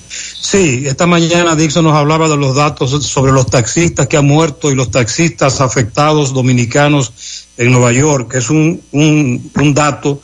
Sí, 0.09 0.85
esta 0.87 1.07
mañana 1.07 1.55
Dixon 1.55 1.85
nos 1.85 1.95
hablaba 1.95 2.29
de 2.29 2.39
los 2.39 2.57
datos 2.57 3.07
sobre 3.07 3.31
los 3.31 3.47
taxistas 3.47 4.07
que 4.07 4.17
han 4.17 4.27
muerto 4.27 4.71
y 4.71 4.75
los 4.75 4.91
taxistas 4.91 5.61
afectados 5.61 6.33
dominicanos 6.33 7.13
en 7.59 7.71
Nueva 7.71 7.93
York, 7.93 8.33
que 8.33 8.39
es 8.39 8.49
un, 8.49 8.81
un, 8.93 9.51
un 9.55 9.75
dato 9.75 10.23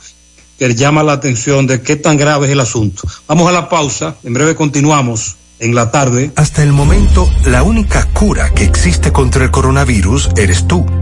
que 0.57 0.73
llama 0.73 1.03
la 1.03 1.13
atención 1.13 1.67
de 1.67 1.81
qué 1.81 1.97
tan 1.97 2.17
grave 2.17 2.47
es 2.47 2.53
el 2.53 2.61
asunto. 2.61 3.03
Vamos 3.27 3.47
a 3.47 3.51
la 3.51 3.69
pausa, 3.69 4.15
en 4.23 4.33
breve 4.33 4.55
continuamos 4.55 5.35
en 5.59 5.75
la 5.75 5.91
tarde. 5.91 6.31
Hasta 6.35 6.63
el 6.63 6.71
momento, 6.71 7.29
la 7.45 7.63
única 7.63 8.05
cura 8.13 8.53
que 8.53 8.63
existe 8.63 9.11
contra 9.11 9.43
el 9.43 9.51
coronavirus 9.51 10.29
eres 10.37 10.67
tú. 10.67 10.85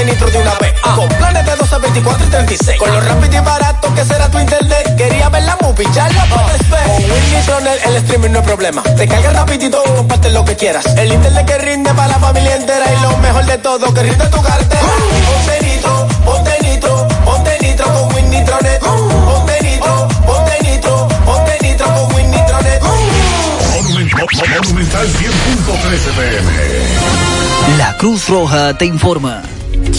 20 0.00 0.12
litros 0.12 0.32
de 0.32 0.38
una 0.38 0.54
vez. 0.54 0.74
Ah. 0.82 0.94
Con 0.96 1.08
planes 1.08 1.44
de 1.44 1.56
12, 1.56 1.78
24 1.78 2.26
y 2.26 2.30
36. 2.30 2.78
Con 2.78 2.90
lo 2.90 3.00
rápido 3.00 3.36
y 3.36 3.44
barato 3.44 3.94
que 3.94 4.04
será 4.04 4.30
tu 4.30 4.38
internet. 4.38 4.96
Quería 4.96 5.28
ver 5.28 5.42
la 5.42 5.56
movie, 5.60 5.86
ya 5.92 6.08
la 6.08 6.24
puedes 6.24 6.70
ver. 6.70 6.84
Con 6.84 7.02
Winnie 7.02 7.80
el 7.84 7.96
streaming 7.96 8.30
no 8.30 8.38
es 8.38 8.44
problema. 8.46 8.82
Te 8.82 9.06
carga 9.06 9.30
rapidito 9.30 9.82
y 9.84 9.90
comparte 9.96 10.30
lo 10.30 10.44
que 10.44 10.56
quieras. 10.56 10.86
El 10.96 11.12
internet 11.12 11.46
que 11.46 11.58
rinde 11.58 11.92
para 11.92 12.08
la 12.08 12.18
familia 12.18 12.56
entera. 12.56 12.86
Y 12.92 13.02
lo 13.02 13.16
mejor 13.18 13.44
de 13.44 13.58
todo, 13.58 13.92
que 13.92 14.02
rinde 14.02 14.26
tu 14.26 14.42
cartera. 14.42 14.80
Uh. 14.82 15.32
Ponte 15.32 15.66
nitro, 15.66 16.08
ponte 16.24 16.58
nitro, 16.62 17.08
ponte 17.24 17.58
nitro 17.60 17.84
con 17.92 18.14
Winnie 18.14 18.42
Uh. 18.42 19.24
Ponte 19.26 19.58
nitro, 19.62 20.08
ponte 20.26 20.58
nitro, 20.62 21.08
ponte 21.26 21.58
nitro 21.62 21.86
con 21.86 22.14
Winnie 22.14 22.44
Monumental 24.62 25.06
100.13 25.06 26.12
PM. 26.16 27.76
La 27.76 27.96
Cruz 27.96 28.28
Roja 28.28 28.74
te 28.78 28.86
informa 28.86 29.42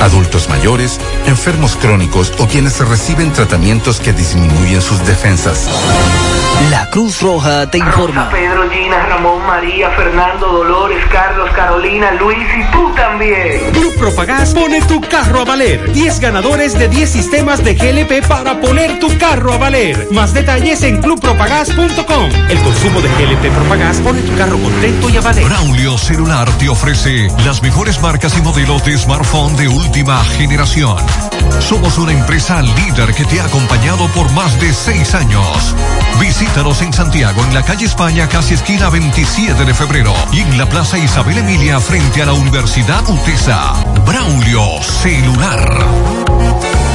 Adultos 0.00 0.48
mayores, 0.48 1.00
enfermos 1.26 1.76
crónicos 1.76 2.32
o 2.38 2.46
quienes 2.46 2.78
reciben 2.80 3.32
tratamientos 3.32 4.00
que 4.00 4.12
disminuyen 4.12 4.82
sus 4.82 5.04
defensas. 5.06 5.68
La 6.70 6.88
Cruz 6.90 7.20
Roja 7.20 7.68
te 7.70 7.78
informa. 7.78 8.30
Pedro, 8.30 8.70
Gina, 8.70 9.02
Ramón, 9.06 9.46
María, 9.46 9.90
Fernando, 9.90 10.46
Dolores, 10.46 11.04
Carlos, 11.10 11.50
Carolina, 11.54 12.12
Luis 12.12 12.46
y 12.56 12.72
tú 12.72 12.92
también. 12.94 13.72
Club 13.72 13.94
Propagás 13.98 14.54
pone 14.54 14.80
tu 14.82 15.00
carro 15.00 15.40
a 15.40 15.44
valer. 15.44 15.92
10 15.92 16.20
ganadores 16.20 16.78
de 16.78 16.88
10 16.88 17.10
sistemas 17.10 17.62
de 17.62 17.74
GLP 17.74 18.26
para 18.26 18.60
poner 18.60 18.98
tu 18.98 19.16
carro 19.18 19.52
a 19.52 19.58
valer. 19.58 20.08
Más 20.10 20.32
detalles 20.32 20.82
en 20.82 21.00
clubpropagás.com. 21.02 22.30
El 22.48 22.58
consumo 22.60 23.00
de 23.00 23.08
GLP 23.08 23.52
Propagás 23.54 23.98
pone 23.98 24.22
tu 24.22 24.34
carro 24.36 24.58
contento 24.58 25.10
y 25.10 25.16
a 25.16 25.20
valer. 25.20 25.44
Braulio 25.44 25.98
Celular 25.98 26.50
te 26.58 26.68
ofrece 26.68 27.28
las 27.44 27.62
mejores 27.62 28.00
marcas 28.00 28.36
y 28.38 28.42
modelos 28.42 28.84
de 28.84 28.96
smartphone 28.96 29.56
de 29.56 29.68
última 29.68 30.24
generación. 30.24 30.96
Somos 31.60 31.98
una 31.98 32.12
empresa 32.12 32.62
líder 32.62 33.14
que 33.14 33.24
te 33.24 33.40
ha 33.40 33.44
acompañado 33.44 34.06
por 34.08 34.30
más 34.32 34.58
de 34.60 34.72
seis 34.72 35.14
años. 35.14 35.74
Visítanos 36.44 36.82
en 36.82 36.92
Santiago, 36.92 37.42
en 37.42 37.54
la 37.54 37.62
calle 37.62 37.86
España, 37.86 38.28
casi 38.28 38.52
esquina 38.52 38.90
27 38.90 39.64
de 39.64 39.72
febrero, 39.72 40.12
y 40.30 40.40
en 40.40 40.58
la 40.58 40.68
Plaza 40.68 40.98
Isabel 40.98 41.38
Emilia, 41.38 41.80
frente 41.80 42.20
a 42.20 42.26
la 42.26 42.34
Universidad 42.34 43.02
UTESA. 43.08 43.72
Braulio 44.04 44.82
Celular. 44.82 46.33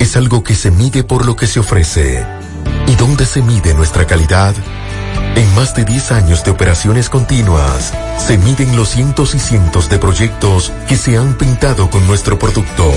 es 0.00 0.16
algo 0.16 0.42
que 0.42 0.54
se 0.54 0.70
mide 0.70 1.04
por 1.04 1.26
lo 1.26 1.36
que 1.36 1.46
se 1.46 1.60
ofrece. 1.60 2.26
¿Y 2.88 2.96
dónde 2.96 3.26
se 3.26 3.42
mide 3.42 3.74
nuestra 3.74 4.06
calidad? 4.06 4.54
En 5.36 5.54
más 5.54 5.74
de 5.74 5.84
10 5.84 6.12
años 6.12 6.42
de 6.42 6.50
operaciones 6.50 7.10
continuas, 7.10 7.92
se 8.18 8.38
miden 8.38 8.76
los 8.76 8.88
cientos 8.88 9.34
y 9.34 9.38
cientos 9.38 9.90
de 9.90 9.98
proyectos 9.98 10.72
que 10.88 10.96
se 10.96 11.18
han 11.18 11.34
pintado 11.34 11.90
con 11.90 12.06
nuestro 12.06 12.38
producto, 12.38 12.90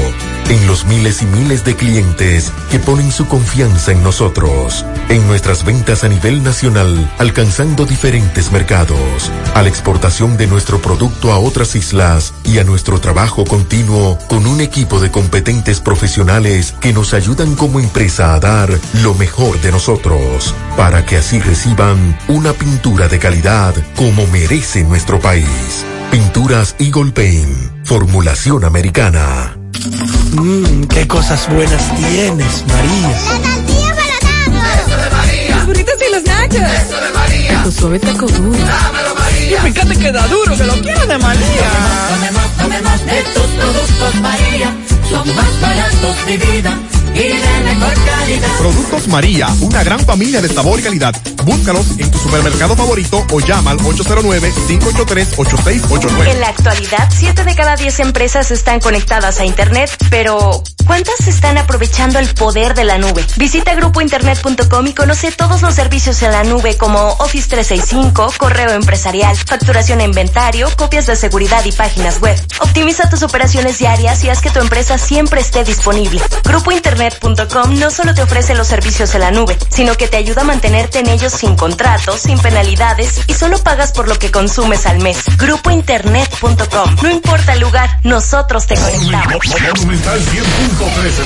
en 0.50 0.68
los 0.68 0.86
miles 0.86 1.22
y 1.22 1.26
miles 1.26 1.64
de 1.64 1.76
clientes 1.76 2.52
que 2.70 2.80
ponen 2.80 3.12
su 3.12 3.28
confianza 3.28 3.92
en 3.92 4.04
nosotros, 4.04 4.86
en 5.10 5.26
nuestras 5.28 5.64
ventas 5.64 6.04
a 6.04 6.10
nivel 6.10 6.44
nacional, 6.44 7.12
alcanzando 7.18 7.86
diferentes 7.86 8.52
mercados, 8.52 9.32
a 9.54 9.62
la 9.62 9.70
exportación 9.70 10.38
de 10.38 10.48
nuestro 10.48 10.82
producto 10.82 11.32
a 11.32 11.40
otras 11.40 11.76
islas 11.76 12.34
y 12.44 12.60
a 12.60 12.64
nuestro 12.64 13.00
trabajo 13.00 13.46
continuo 13.46 14.18
con 14.28 14.46
un 14.46 14.62
equipo 14.62 15.00
de 15.00 15.12
competentes 15.12 15.80
profesionales 15.80 16.74
que 16.80 16.94
nos 16.94 17.14
ayudan 17.14 17.56
como 17.56 17.80
empresa 17.80 18.34
a 18.34 18.40
dar 18.40 18.70
lo 19.02 19.14
mejor 19.16 19.60
de 19.62 19.72
nosotros, 19.72 20.54
para 20.78 21.06
que 21.06 21.18
así 21.18 21.40
reciban 21.40 22.18
una 22.28 22.54
pintura 22.54 23.08
de 23.08 23.20
calidad 23.20 23.76
como 23.96 24.26
merece 24.28 24.84
nuestro 24.84 25.20
país. 25.20 25.86
Pinturas 26.12 26.76
Eagle 26.80 27.12
Paint, 27.12 27.86
formulación 27.86 28.66
americana. 28.66 29.63
Mmm, 29.86 30.84
qué 30.86 31.06
cosas 31.08 31.50
buenas 31.50 31.94
tienes, 31.96 32.64
María. 32.68 33.10
La 33.10 33.40
tortilla 33.42 33.96
para 33.96 34.76
Eso 34.80 34.98
de 34.98 35.10
María. 35.10 35.56
Los 35.56 35.66
burritos 35.66 35.96
y 36.08 36.12
los 36.14 36.24
nachos. 36.24 36.86
Eso 36.86 37.02
de 37.02 37.10
María. 37.14 37.64
Tu 37.64 37.72
suave 37.72 38.00
taco 38.00 38.26
duro. 38.28 38.58
Dámelo, 38.60 39.16
María. 39.16 39.58
Y 39.58 39.72
fíjate 39.74 39.96
que 39.98 40.12
da 40.12 40.28
duro, 40.28 40.56
que 40.56 40.64
lo 40.64 40.74
quiero 40.82 41.06
de 41.06 41.18
María. 41.18 41.70
Tomemos, 42.10 42.58
tomemos 42.58 43.06
de 43.06 43.24
tus 43.34 43.44
productos, 43.44 44.16
María. 44.22 44.74
Son 45.10 45.36
más 45.36 45.62
baratos 45.62 46.26
de 46.28 46.38
vida 46.38 46.78
y 47.14 47.20
de 47.20 47.64
mejor 47.64 47.94
calidad. 48.06 48.48
Productos 48.58 49.08
María, 49.08 49.48
una 49.62 49.84
gran 49.84 50.00
familia 50.00 50.42
de 50.42 50.50
sabor 50.50 50.80
y 50.80 50.84
calidad. 50.84 51.14
Búscalos 51.44 51.86
en 51.98 52.10
tu 52.10 52.18
supermercado 52.18 52.76
favorito 52.76 53.24
o 53.32 53.40
llama 53.40 53.70
al 53.72 53.78
809-583-8689. 53.80 56.32
En 56.32 56.40
la 56.40 56.48
actualidad, 56.50 57.10
7 57.16 57.44
de 57.44 57.56
cada 57.56 57.76
10 57.76 58.00
empresas 58.00 58.50
están 58.52 58.80
conectadas 58.80 59.40
a 59.40 59.46
Internet, 59.46 59.92
pero 60.10 60.64
¿cuántas 60.86 61.28
están 61.28 61.58
aprovechando 61.58 62.20
el 62.20 62.34
poder 62.34 62.76
de 62.76 62.86
la 62.86 62.98
nube? 62.98 63.26
Visita 63.38 63.76
grupointernet.com 63.76 64.88
y 64.88 64.94
conoce 64.94 65.32
todos 65.32 65.62
los 65.62 65.76
servicios 65.76 66.22
en 66.24 66.32
la 66.32 66.44
nube 66.44 66.76
como 66.78 67.10
Office 67.20 67.48
365, 67.50 68.34
correo 68.38 68.72
empresarial, 68.72 69.38
facturación 69.38 70.02
e 70.02 70.06
inventario, 70.06 70.70
copias 70.76 71.06
de 71.06 71.16
seguridad 71.16 71.64
y 71.66 71.72
páginas 71.72 72.20
web. 72.22 72.36
Optimiza 72.60 73.10
tus 73.10 73.24
operaciones 73.24 73.80
diarias 73.80 74.24
y 74.24 74.30
haz 74.30 74.42
que 74.42 74.50
tu 74.50 74.60
empresa 74.60 74.98
siempre 74.98 75.42
esté 75.42 75.64
disponible. 75.64 76.22
Grupo 76.44 76.72
Internet.com 76.94 77.80
no 77.80 77.90
solo 77.90 78.14
te 78.14 78.22
ofrece 78.22 78.54
los 78.54 78.68
servicios 78.68 79.16
en 79.16 79.22
la 79.22 79.32
nube, 79.32 79.58
sino 79.70 79.96
que 79.96 80.08
te 80.08 80.18
ayuda 80.18 80.42
a 80.42 80.44
mantenerte 80.44 81.00
en 81.00 81.10
ellos 81.10 81.34
sin 81.34 81.56
contratos, 81.56 82.20
sin 82.20 82.38
penalidades 82.38 83.22
y 83.26 83.34
solo 83.34 83.58
pagas 83.58 83.92
por 83.92 84.08
lo 84.08 84.20
que 84.20 84.30
consumes 84.30 84.86
al 84.86 85.02
mes. 85.02 85.18
Grupointernet.com. 85.40 86.96
No 87.02 87.10
importa 87.10 87.54
el 87.54 87.62
lugar, 87.62 87.90
nosotros 88.04 88.68
te 88.68 88.76
conectamos. 88.76 89.44
Monumental 89.76 90.20
100.13 90.20 91.24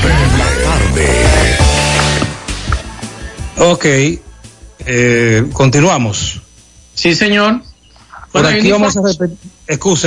Ok, 3.57 3.85
eh, 4.85 5.49
continuamos. 5.51 6.39
Sí, 6.93 7.13
señor. 7.13 7.61
Por 8.31 8.45
aquí 8.45 8.71
vamos 8.71 8.95
a 8.95 9.01
repetir, 9.01 9.37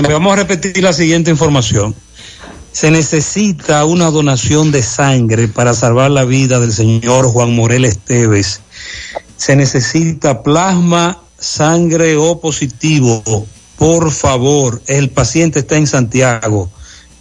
vamos 0.09 0.33
a 0.33 0.37
repetir 0.37 0.83
la 0.83 0.95
siguiente 0.95 1.31
información. 1.31 1.95
Se 2.73 2.91
necesita 2.91 3.85
una 3.85 4.11
donación 4.11 4.71
de 4.71 4.83
sangre 4.83 5.49
para 5.49 5.75
salvar 5.75 6.11
la 6.11 6.25
vida 6.25 6.61
del 6.61 6.73
señor 6.73 7.27
Juan 7.27 7.55
Morel 7.55 7.85
Esteves. 7.85 8.61
Se 9.37 9.57
necesita 9.57 10.43
plasma, 10.43 11.21
sangre 11.39 12.17
O 12.17 12.41
positivo. 12.41 13.47
Por 13.77 14.11
favor, 14.11 14.83
el 14.87 15.11
paciente 15.11 15.61
está 15.61 15.77
en 15.77 15.87
Santiago. 15.87 16.71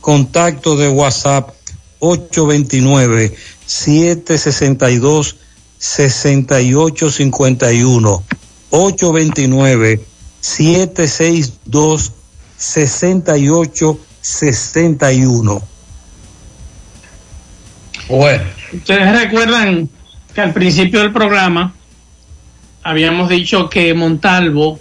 Contacto 0.01 0.75
de 0.75 0.89
WhatsApp 0.89 1.51
829 1.99 3.35
762 3.65 5.35
6851 14.21 15.61
829 15.61 15.61
762 15.61 15.61
6861 15.61 15.61
Bueno. 18.09 18.43
Ustedes 18.73 19.19
recuerdan 19.19 19.89
que 20.33 20.41
al 20.41 20.53
principio 20.53 20.99
del 20.99 21.11
programa 21.11 21.73
habíamos 22.83 23.29
dicho 23.29 23.69
que 23.69 23.93
Montalvo 23.93 24.79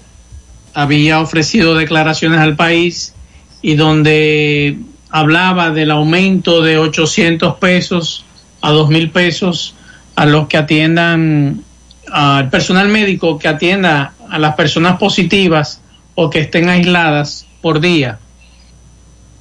había 0.74 1.20
ofrecido 1.20 1.74
declaraciones 1.74 2.38
al 2.40 2.56
país 2.56 3.14
y 3.62 3.74
donde 3.74 4.78
hablaba 5.10 5.70
del 5.70 5.90
aumento 5.90 6.62
de 6.62 6.78
800 6.78 7.56
pesos 7.56 8.24
a 8.60 8.70
2 8.70 8.90
mil 8.90 9.10
pesos 9.10 9.74
a 10.14 10.26
los 10.26 10.48
que 10.48 10.56
atiendan 10.56 11.62
al 12.10 12.50
personal 12.50 12.88
médico 12.88 13.38
que 13.38 13.48
atienda 13.48 14.14
a 14.30 14.38
las 14.38 14.54
personas 14.54 14.98
positivas 14.98 15.80
o 16.14 16.30
que 16.30 16.40
estén 16.40 16.68
aisladas 16.68 17.46
por 17.60 17.80
día. 17.80 18.18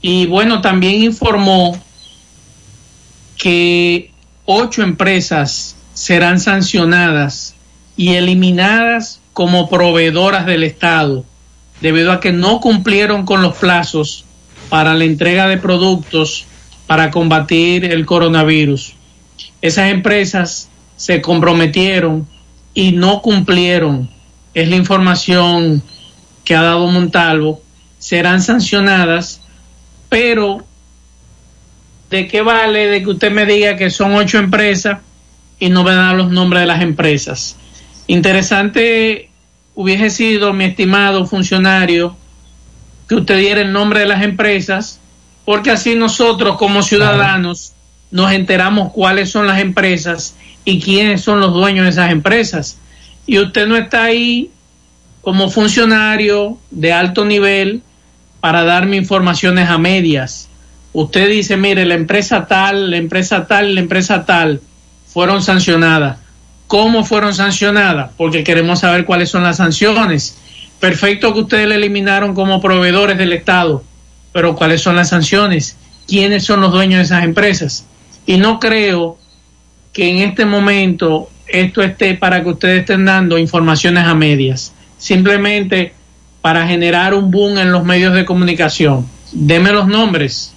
Y 0.09 0.25
bueno, 0.25 0.61
también 0.61 1.01
informó 1.01 1.77
que 3.35 4.11
ocho 4.45 4.81
empresas 4.81 5.75
serán 5.93 6.39
sancionadas 6.39 7.55
y 7.97 8.13
eliminadas 8.13 9.19
como 9.33 9.69
proveedoras 9.69 10.45
del 10.45 10.63
Estado 10.63 11.25
debido 11.81 12.13
a 12.13 12.21
que 12.21 12.31
no 12.31 12.61
cumplieron 12.61 13.25
con 13.25 13.41
los 13.41 13.57
plazos 13.57 14.23
para 14.69 14.93
la 14.93 15.03
entrega 15.03 15.45
de 15.45 15.57
productos 15.57 16.45
para 16.85 17.11
combatir 17.11 17.83
el 17.83 18.05
coronavirus. 18.05 18.93
Esas 19.61 19.91
empresas 19.91 20.69
se 20.95 21.21
comprometieron 21.21 22.25
y 22.73 22.93
no 22.93 23.21
cumplieron. 23.21 24.09
Es 24.53 24.69
la 24.69 24.77
información 24.77 25.83
que 26.45 26.55
ha 26.55 26.61
dado 26.61 26.87
Montalvo. 26.87 27.61
Serán 27.99 28.41
sancionadas, 28.41 29.41
pero 30.09 30.65
¿de 32.09 32.27
qué 32.27 32.41
vale 32.41 32.87
de 32.87 33.03
que 33.03 33.09
usted 33.09 33.31
me 33.31 33.45
diga 33.45 33.75
que 33.75 33.89
son 33.89 34.15
ocho 34.15 34.37
empresas 34.37 34.99
y 35.59 35.69
no 35.69 35.83
me 35.83 35.93
da 35.93 36.13
los 36.13 36.31
nombres 36.31 36.61
de 36.61 36.67
las 36.67 36.81
empresas? 36.81 37.57
Interesante 38.07 39.29
hubiese 39.75 40.09
sido, 40.09 40.53
mi 40.53 40.65
estimado 40.65 41.25
funcionario, 41.25 42.15
que 43.07 43.15
usted 43.15 43.37
diera 43.37 43.61
el 43.61 43.71
nombre 43.71 43.99
de 44.01 44.07
las 44.07 44.23
empresas, 44.23 44.99
porque 45.45 45.71
así 45.71 45.95
nosotros 45.95 46.57
como 46.57 46.81
ciudadanos 46.81 47.73
nos 48.09 48.31
enteramos 48.31 48.91
cuáles 48.91 49.29
son 49.29 49.47
las 49.47 49.59
empresas 49.59 50.35
y 50.65 50.81
quiénes 50.81 51.21
son 51.21 51.39
los 51.39 51.53
dueños 51.53 51.85
de 51.85 51.91
esas 51.91 52.11
empresas. 52.11 52.79
Y 53.25 53.39
usted 53.39 53.67
no 53.67 53.77
está 53.77 54.03
ahí 54.03 54.49
como 55.21 55.49
funcionario 55.49 56.57
de 56.71 56.93
alto 56.93 57.25
nivel 57.25 57.83
para 58.47 58.63
darme 58.63 58.95
informaciones 58.95 59.67
a 59.67 59.77
medias. 59.77 60.47
Usted 60.93 61.29
dice, 61.29 61.57
mire, 61.57 61.85
la 61.85 61.95
empresa 61.95 62.47
tal, 62.47 62.91
la 62.91 62.95
empresa 62.95 63.45
tal, 63.45 63.75
la 63.75 63.81
empresa 63.81 64.25
tal 64.25 64.61
fueron 65.05 65.43
sancionadas. 65.43 66.19
cómo 66.67 67.03
fueron 67.03 67.33
sancionadas, 67.33 68.11
porque 68.15 68.45
queremos 68.45 68.79
saber 68.79 69.03
cuáles 69.03 69.29
son 69.29 69.43
las 69.43 69.57
sanciones. 69.57 70.37
Perfecto 70.79 71.33
que 71.33 71.41
ustedes 71.41 71.67
le 71.67 71.75
eliminaron 71.75 72.33
como 72.33 72.61
proveedores 72.61 73.17
del 73.17 73.33
Estado, 73.33 73.83
pero 74.31 74.55
cuáles 74.55 74.81
son 74.81 74.95
las 74.95 75.09
sanciones, 75.09 75.75
quiénes 76.07 76.45
son 76.45 76.61
los 76.61 76.71
dueños 76.71 76.99
de 76.99 77.03
esas 77.03 77.25
empresas. 77.25 77.85
Y 78.25 78.37
no 78.37 78.61
creo 78.61 79.17
que 79.91 80.09
en 80.09 80.19
este 80.19 80.45
momento 80.45 81.29
esto 81.47 81.81
esté 81.81 82.13
para 82.13 82.41
que 82.43 82.49
ustedes 82.51 82.79
estén 82.79 83.03
dando 83.03 83.37
informaciones 83.37 84.05
a 84.05 84.15
medias, 84.15 84.73
simplemente 84.97 85.96
para 86.47 86.65
generar 86.65 87.13
un 87.13 87.29
boom 87.29 87.57
en 87.57 87.73
los 87.73 87.83
medios 87.83 88.13
de 88.13 88.23
comunicación. 88.23 89.05
Deme 89.33 89.73
los 89.73 89.85
nombres. 89.85 90.53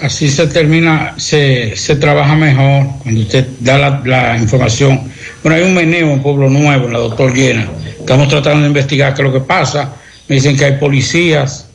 Así 0.00 0.30
se 0.30 0.46
termina, 0.46 1.12
se, 1.18 1.76
se 1.76 1.96
trabaja 1.96 2.34
mejor 2.34 2.86
cuando 3.02 3.20
usted 3.20 3.46
da 3.60 3.76
la, 3.76 4.02
la 4.06 4.38
información. 4.38 5.02
Bueno, 5.42 5.58
hay 5.58 5.64
un 5.64 5.74
meneo 5.74 6.10
en 6.14 6.22
Pueblo 6.22 6.48
Nuevo, 6.48 6.86
en 6.86 6.94
la 6.94 6.98
doctor 7.00 7.34
Llena. 7.34 7.68
Estamos 8.00 8.26
tratando 8.28 8.62
de 8.62 8.68
investigar 8.68 9.12
qué 9.12 9.20
es 9.20 9.28
lo 9.28 9.34
que 9.34 9.40
pasa. 9.46 9.92
Me 10.26 10.36
dicen 10.36 10.56
que 10.56 10.64
hay 10.64 10.78
policías. 10.78 11.68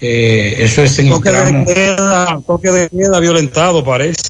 eh, 0.00 0.56
eso 0.58 0.82
es 0.82 0.98
en 0.98 1.06
el 1.12 1.12
Toque 1.12 1.30
de 1.30 1.44
tramo. 1.44 1.64
queda, 1.64 2.40
toque 2.44 2.70
de 2.72 2.88
queda 2.88 3.20
violentado, 3.20 3.84
parece. 3.84 4.20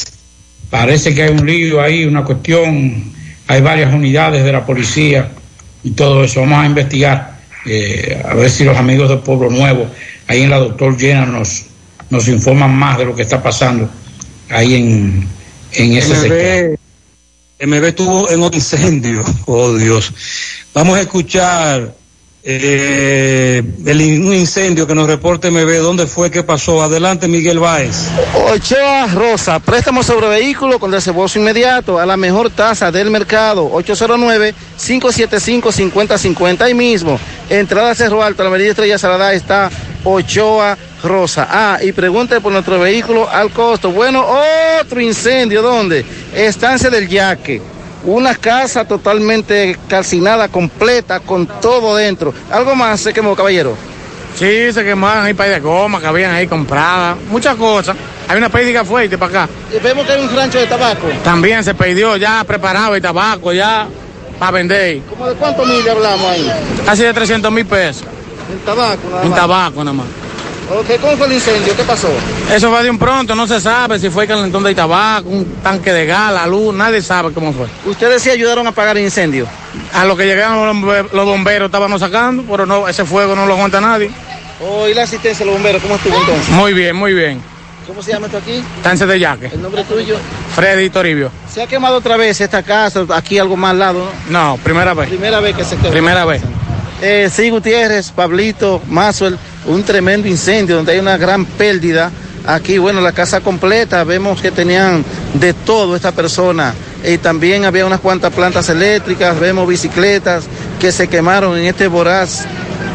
Parece 0.69 1.15
que 1.15 1.23
hay 1.23 1.31
un 1.31 1.47
lío 1.47 1.81
ahí, 1.81 2.05
una 2.05 2.25
cuestión. 2.25 3.11
Hay 3.47 3.63
varias 3.63 3.95
unidades 3.95 4.45
de 4.45 4.53
la 4.53 4.67
policía 4.67 5.31
y 5.87 5.91
todo 5.93 6.25
eso. 6.25 6.41
Vamos 6.41 6.59
a 6.59 6.67
investigar. 6.67 7.37
eh, 7.65 8.23
a 8.25 8.35
ver 8.35 8.51
si 8.51 8.65
los 8.65 8.77
amigos 8.77 9.09
de 9.09 9.17
Pueblo 9.17 9.51
Nuevo, 9.51 9.89
ahí 10.29 10.43
en 10.43 10.51
la 10.51 10.59
doctor 10.59 10.97
Llena, 10.97 11.27
nos, 11.27 11.65
nos 12.11 12.29
informan 12.29 12.75
más 12.77 12.99
de 12.99 13.05
lo 13.05 13.15
que 13.15 13.23
está 13.23 13.43
pasando 13.43 13.89
ahí 14.51 14.75
en, 14.75 15.27
en 15.73 15.93
ese 15.97 16.15
sector. 16.15 16.79
MB, 17.61 17.67
MB 17.67 17.85
estuvo 17.85 18.31
en 18.31 18.43
un 18.43 18.55
incendio. 18.55 19.25
Oh, 19.47 19.75
Dios. 19.75 20.13
Vamos 20.75 20.97
a 20.97 21.01
escuchar 21.01 21.95
eh, 22.49 23.61
el, 23.87 24.01
un 24.25 24.33
incendio 24.33 24.87
que 24.87 24.95
nos 24.95 25.09
reporte 25.09 25.51
MB. 25.51 25.81
¿Dónde 25.81 26.07
fue? 26.07 26.31
¿Qué 26.31 26.45
pasó? 26.45 26.81
Adelante, 26.81 27.27
Miguel 27.27 27.59
Báez. 27.59 28.07
Ochoa 28.35 29.09
Rosa, 29.09 29.59
préstamo 29.59 30.05
sobre 30.05 30.29
vehículo 30.29 30.79
con 30.79 30.93
desembolso 30.93 31.41
inmediato 31.41 31.99
a 31.99 32.07
la 32.07 32.17
mejor 32.17 32.51
tasa 32.51 32.93
del 32.93 33.11
mercado, 33.11 33.69
809-575-5050. 33.73 36.61
Ahí 36.61 36.75
mismo, 36.75 37.19
entrada 37.51 37.97
Cerro 37.97 38.23
Alto, 38.23 38.45
la 38.45 38.51
Avenida 38.51 38.71
Estrella 38.71 38.97
Salada 38.97 39.33
está 39.33 39.69
Ochoa 40.05 40.79
Rosa. 41.03 41.49
Ah, 41.51 41.81
y 41.83 41.91
pregunte 41.91 42.41
por 42.41 42.53
nuestro 42.53 42.79
vehículo 42.79 43.29
al 43.29 43.51
costo. 43.51 43.91
Bueno, 43.91 44.25
otro 44.81 45.01
incendio, 45.01 45.63
¿dónde? 45.63 46.05
Estancia 46.33 46.91
del 46.91 47.09
Yaque. 47.09 47.61
Una 48.07 48.35
casa 48.37 48.85
totalmente 48.87 49.77
calcinada, 49.89 50.49
completa, 50.49 51.19
con 51.21 51.47
todo 51.61 51.97
dentro. 51.97 52.33
¿Algo 52.51 52.75
más 52.77 53.01
se 53.01 53.13
quemó, 53.13 53.35
caballero? 53.35 53.77
Sí, 54.39 54.73
se 54.73 54.85
quemaban 54.85 55.25
ahí 55.25 55.35
para 55.35 55.51
de 55.51 55.61
goma 55.61 56.01
que 56.01 56.07
habían 56.07 56.31
ahí 56.33 56.47
compradas, 56.47 57.17
muchas 57.29 57.57
cosas. 57.57 57.97
Hay 58.29 58.39
una 58.39 58.49
pérdida 58.49 58.85
fuerte 58.85 59.19
para 59.19 59.45
acá. 59.45 59.53
Y 59.75 59.81
vemos 59.83 60.07
que 60.07 60.13
hay 60.13 60.23
un 60.23 60.35
rancho 60.37 60.59
de 60.59 60.67
tabaco. 60.67 61.09
También 61.25 61.65
se 61.65 61.75
perdió 61.75 62.17
ya 62.17 62.45
preparado 62.45 62.95
el 62.95 63.03
tabaco 63.03 63.53
ya 63.53 63.89
para 64.39 64.53
vender. 64.53 65.01
¿Cómo 65.11 65.27
de 65.27 65.35
cuántos 65.35 65.67
mil 65.67 65.89
hablamos 65.89 66.27
ahí? 66.31 66.53
Casi 66.85 67.03
de 67.03 67.13
300 67.15 67.51
mil 67.51 67.67
pesos 67.67 68.05
En 68.53 68.59
tabaco, 68.61 69.09
nada 69.11 69.23
en 69.23 69.31
más. 69.31 69.39
tabaco 69.41 69.85
nada 69.85 69.97
más. 69.97 70.07
Ok, 70.69 71.01
¿cómo 71.01 71.17
fue 71.17 71.27
el 71.29 71.35
incendio? 71.35 71.77
¿Qué 71.77 71.85
pasó? 71.85 72.09
Eso 72.53 72.71
fue 72.71 72.83
de 72.83 72.91
un 72.91 72.99
pronto, 72.99 73.37
no 73.37 73.47
se 73.47 73.61
sabe 73.61 73.99
si 74.01 74.11
fue 74.11 74.27
calentón 74.27 74.65
de 74.65 74.75
tabaco, 74.75 75.29
un 75.29 75.45
tanque 75.63 75.93
de 75.93 76.07
gas, 76.07 76.33
la 76.33 76.47
luz, 76.47 76.75
nadie 76.75 77.01
sabe 77.03 77.33
cómo 77.33 77.53
fue. 77.53 77.67
Ustedes 77.85 78.21
sí 78.23 78.31
ayudaron 78.31 78.67
a 78.67 78.71
apagar 78.71 78.97
el 78.97 79.05
incendio. 79.05 79.47
A 79.93 80.05
lo 80.05 80.17
que 80.17 80.25
llegaron 80.27 80.67
los 80.67 80.77
bombe- 80.77 81.09
los 81.13 81.25
bomberos 81.25 81.67
estábamos 81.67 82.01
sacando, 82.01 82.43
pero 82.51 82.67
no, 82.67 82.89
ese 82.89 83.05
fuego 83.05 83.37
no 83.37 83.47
lo 83.47 83.55
aguanta 83.55 83.81
nadie. 83.81 84.11
Oh, 84.61 84.89
¿y 84.89 84.95
la 84.95 85.05
asistencia 85.05 85.45
de 85.45 85.53
los 85.53 85.55
bomberos? 85.55 85.81
¿Cómo 85.83 85.95
estuvo 85.97 86.19
entonces? 86.19 86.49
Muy 86.49 86.73
bien, 86.73 86.97
muy 86.97 87.13
bien. 87.15 87.41
¿Cómo 87.87 88.03
se 88.03 88.13
llama 88.13 88.27
esto 88.27 88.39
aquí? 88.39 88.61
Tance 88.83 89.07
de 89.07 89.21
yaque. 89.21 89.47
¿El 89.47 89.63
nombre 89.63 89.85
tuyo? 89.85 90.17
Freddy 90.57 90.91
Toribio. 90.91 91.31
¿Se 91.49 91.63
ha 91.63 91.69
quemado 91.69 91.99
otra 91.99 92.17
vez 92.17 92.41
esta 92.41 92.65
casa, 92.65 93.05
aquí 93.15 93.39
algo 93.39 93.57
más 93.57 93.71
al 93.71 93.79
lado? 93.79 94.11
¿no? 94.29 94.51
No, 94.57 94.57
primera 94.65 94.93
vez. 94.95 95.09
Primera 95.09 95.39
vez 95.39 95.55
que 95.55 95.63
se 95.65 95.77
quema. 95.77 95.91
Primera 95.91 96.25
vez. 96.25 96.43
Eh, 97.01 97.31
sí, 97.33 97.51
Gutiérrez, 97.51 98.11
Pablito, 98.11 98.83
Mazuel, 98.89 99.39
un 99.67 99.83
tremendo 99.83 100.29
incendio 100.29 100.77
donde 100.77 100.93
hay 100.93 100.99
una 100.99 101.17
gran 101.17 101.45
pérdida. 101.45 102.11
Aquí, 102.47 102.79
bueno, 102.79 103.01
la 103.01 103.13
casa 103.13 103.41
completa, 103.41 104.05
vemos 104.05 104.41
que 104.41 104.51
tenían 104.51 105.05
de 105.35 105.53
todo 105.53 105.97
esta 105.97 106.13
persona. 106.13 106.75
Y 107.05 107.19
también 107.19 107.65
había 107.65 107.87
unas 107.87 108.01
cuantas 108.01 108.33
plantas 108.33 108.69
eléctricas, 108.69 109.39
vemos 109.39 109.69
bicicletas 109.69 110.45
que 110.81 110.93
se 110.93 111.09
quemaron 111.09 111.59
en 111.59 111.67
este 111.67 111.89
voraz 111.89 112.45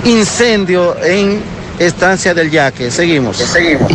incendio 0.06 0.96
en 1.04 1.42
Estancia 1.80 2.34
del 2.34 2.50
Yaque. 2.50 2.92
Seguimos. 2.92 3.38
Seguimos. 3.38 3.92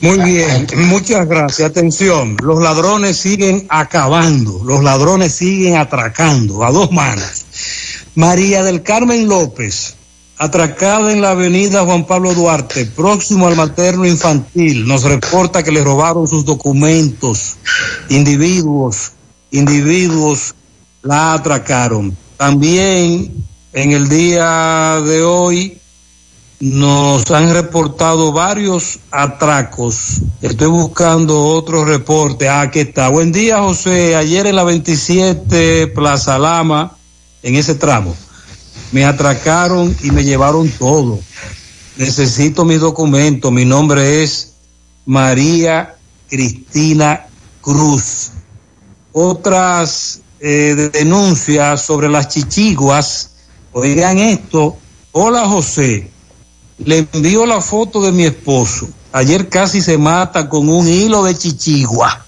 Muy 0.00 0.18
bien, 0.18 0.66
muchas 0.88 1.26
gracias. 1.26 1.70
Atención, 1.70 2.36
los 2.42 2.62
ladrones 2.62 3.16
siguen 3.16 3.66
acabando, 3.70 4.60
los 4.62 4.84
ladrones 4.84 5.34
siguen 5.34 5.76
atracando 5.76 6.62
a 6.62 6.70
dos 6.70 6.92
manos. 6.92 7.46
María 8.14 8.62
del 8.62 8.82
Carmen 8.82 9.26
López, 9.28 9.94
atracada 10.38 11.12
en 11.12 11.20
la 11.20 11.30
avenida 11.30 11.84
Juan 11.84 12.06
Pablo 12.06 12.34
Duarte, 12.34 12.86
próximo 12.86 13.46
al 13.46 13.56
materno 13.56 14.06
infantil, 14.06 14.86
nos 14.86 15.04
reporta 15.04 15.62
que 15.62 15.72
le 15.72 15.82
robaron 15.82 16.26
sus 16.26 16.44
documentos. 16.44 17.56
Individuos, 18.08 19.12
individuos 19.50 20.54
la 21.02 21.34
atracaron. 21.34 22.16
También 22.36 23.32
en 23.72 23.92
el 23.92 24.08
día 24.08 25.00
de 25.04 25.22
hoy 25.22 25.78
nos 26.60 27.30
han 27.30 27.52
reportado 27.52 28.32
varios 28.32 28.98
atracos. 29.10 30.20
Estoy 30.40 30.68
buscando 30.68 31.44
otro 31.44 31.84
reporte. 31.84 32.48
Ah, 32.48 32.62
aquí 32.62 32.80
está. 32.80 33.08
Buen 33.08 33.32
día, 33.32 33.60
José. 33.60 34.16
Ayer 34.16 34.46
en 34.46 34.56
la 34.56 34.64
27 34.64 35.88
Plaza 35.88 36.38
Lama, 36.38 36.96
en 37.42 37.56
ese 37.56 37.74
tramo, 37.74 38.16
me 38.94 39.04
atracaron 39.04 39.94
y 40.04 40.12
me 40.12 40.22
llevaron 40.22 40.68
todo. 40.68 41.18
Necesito 41.96 42.64
mis 42.64 42.78
documentos. 42.78 43.50
Mi 43.50 43.64
nombre 43.64 44.22
es 44.22 44.52
María 45.04 45.96
Cristina 46.28 47.26
Cruz. 47.60 48.30
Otras 49.10 50.20
eh, 50.38 50.90
denuncias 50.92 51.84
sobre 51.84 52.08
las 52.08 52.28
chichiguas. 52.28 53.30
Oigan 53.72 54.20
esto. 54.20 54.76
Hola, 55.10 55.48
José. 55.48 56.08
Le 56.78 57.08
envío 57.12 57.46
la 57.46 57.60
foto 57.60 58.00
de 58.00 58.12
mi 58.12 58.22
esposo. 58.22 58.88
Ayer 59.10 59.48
casi 59.48 59.82
se 59.82 59.98
mata 59.98 60.48
con 60.48 60.68
un 60.68 60.86
hilo 60.86 61.24
de 61.24 61.36
chichigua. 61.36 62.24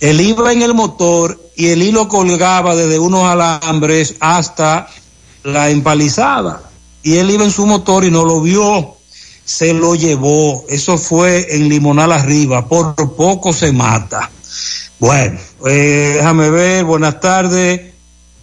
Él 0.00 0.20
iba 0.20 0.52
en 0.52 0.62
el 0.62 0.74
motor 0.74 1.40
y 1.54 1.68
el 1.68 1.80
hilo 1.80 2.08
colgaba 2.08 2.74
desde 2.74 2.98
unos 2.98 3.22
alambres 3.22 4.16
hasta 4.18 4.88
la 5.44 5.70
empalizada. 5.70 6.62
Y 7.02 7.16
él 7.16 7.30
iba 7.30 7.44
en 7.44 7.50
su 7.50 7.66
motor 7.66 8.04
y 8.04 8.10
no 8.10 8.24
lo 8.24 8.40
vio. 8.40 8.96
Se 9.44 9.74
lo 9.74 9.94
llevó. 9.94 10.64
Eso 10.68 10.98
fue 10.98 11.56
en 11.56 11.68
Limonal 11.68 12.12
arriba. 12.12 12.66
Por 12.66 12.94
poco 13.16 13.52
se 13.52 13.72
mata. 13.72 14.30
Bueno, 14.98 15.38
eh, 15.66 16.14
déjame 16.16 16.50
ver. 16.50 16.84
Buenas 16.84 17.20
tardes 17.20 17.92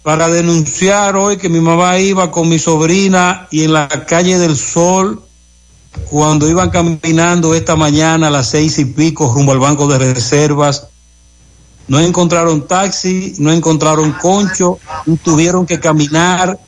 para 0.02 0.28
denunciar 0.28 1.16
hoy 1.16 1.36
que 1.36 1.48
mi 1.48 1.60
mamá 1.60 1.98
iba 1.98 2.30
con 2.30 2.48
mi 2.48 2.58
sobrina 2.58 3.46
y 3.50 3.64
en 3.64 3.72
la 3.74 3.88
calle 3.88 4.38
del 4.38 4.56
Sol, 4.56 5.22
cuando 6.08 6.48
iban 6.48 6.70
caminando 6.70 7.54
esta 7.54 7.76
mañana 7.76 8.28
a 8.28 8.30
las 8.30 8.48
seis 8.48 8.78
y 8.78 8.86
pico 8.86 9.32
rumbo 9.32 9.52
al 9.52 9.58
banco 9.58 9.86
de 9.86 9.98
reservas, 10.12 10.86
no 11.88 11.98
encontraron 12.00 12.66
taxi, 12.66 13.34
no 13.38 13.52
encontraron 13.52 14.12
concho, 14.12 14.78
tuvieron 15.22 15.66
que 15.66 15.80
caminar 15.80 16.58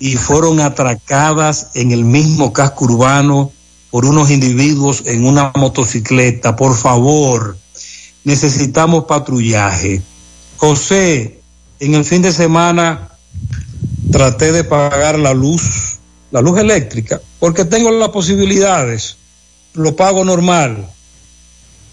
y 0.00 0.16
fueron 0.16 0.60
atracadas 0.60 1.68
en 1.74 1.92
el 1.92 2.04
mismo 2.04 2.54
casco 2.54 2.86
urbano 2.86 3.52
por 3.90 4.06
unos 4.06 4.30
individuos 4.30 5.02
en 5.04 5.26
una 5.26 5.52
motocicleta. 5.54 6.56
Por 6.56 6.74
favor, 6.74 7.58
necesitamos 8.24 9.04
patrullaje. 9.04 10.00
José, 10.56 11.40
en 11.80 11.94
el 11.94 12.04
fin 12.04 12.22
de 12.22 12.32
semana 12.32 13.10
traté 14.10 14.52
de 14.52 14.64
pagar 14.64 15.18
la 15.18 15.34
luz, 15.34 15.98
la 16.30 16.40
luz 16.40 16.58
eléctrica, 16.58 17.20
porque 17.38 17.66
tengo 17.66 17.90
las 17.90 18.08
posibilidades, 18.08 19.16
lo 19.74 19.94
pago 19.96 20.24
normal. 20.24 20.88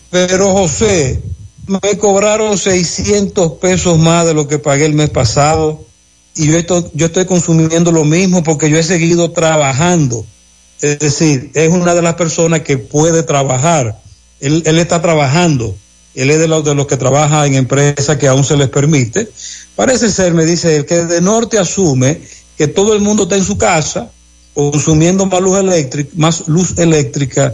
Pero 0.09 0.53
José, 0.53 1.21
me 1.67 1.97
cobraron 1.97 2.57
600 2.57 3.53
pesos 3.53 3.99
más 3.99 4.25
de 4.25 4.33
lo 4.33 4.47
que 4.47 4.59
pagué 4.59 4.85
el 4.85 4.93
mes 4.93 5.09
pasado 5.09 5.86
y 6.37 6.47
yo 6.47 6.57
estoy, 6.57 6.85
yo 6.93 7.07
estoy 7.07 7.25
consumiendo 7.25 7.91
lo 7.91 8.03
mismo 8.03 8.43
porque 8.43 8.69
yo 8.69 8.77
he 8.77 8.83
seguido 8.83 9.31
trabajando. 9.31 10.25
Es 10.81 10.99
decir, 10.99 11.51
es 11.53 11.69
una 11.71 11.95
de 11.95 12.01
las 12.01 12.15
personas 12.15 12.61
que 12.61 12.77
puede 12.77 13.23
trabajar. 13.23 13.99
Él, 14.39 14.63
él 14.65 14.77
está 14.77 15.01
trabajando 15.01 15.75
él 16.17 16.31
es 16.31 16.39
de 16.39 16.47
los, 16.47 16.65
de 16.65 16.73
los 16.73 16.87
que 16.87 16.97
trabaja 16.97 17.45
en 17.45 17.53
empresas 17.53 18.17
que 18.17 18.27
aún 18.27 18.43
se 18.43 18.57
les 18.57 18.69
permite. 18.69 19.31
Parece 19.75 20.09
ser, 20.09 20.33
me 20.33 20.45
dice 20.45 20.77
él, 20.77 20.85
que 20.87 21.05
de 21.05 21.21
norte 21.21 21.59
asume 21.59 22.19
que 22.57 22.67
todo 22.67 22.95
el 22.95 23.01
mundo 23.01 23.23
está 23.23 23.35
en 23.35 23.43
su 23.43 23.57
casa 23.57 24.09
consumiendo 24.55 25.27
más 25.27 25.41
luz 25.41 25.59
eléctrica, 25.59 26.09
más 26.15 26.47
luz 26.47 26.73
eléctrica 26.79 27.53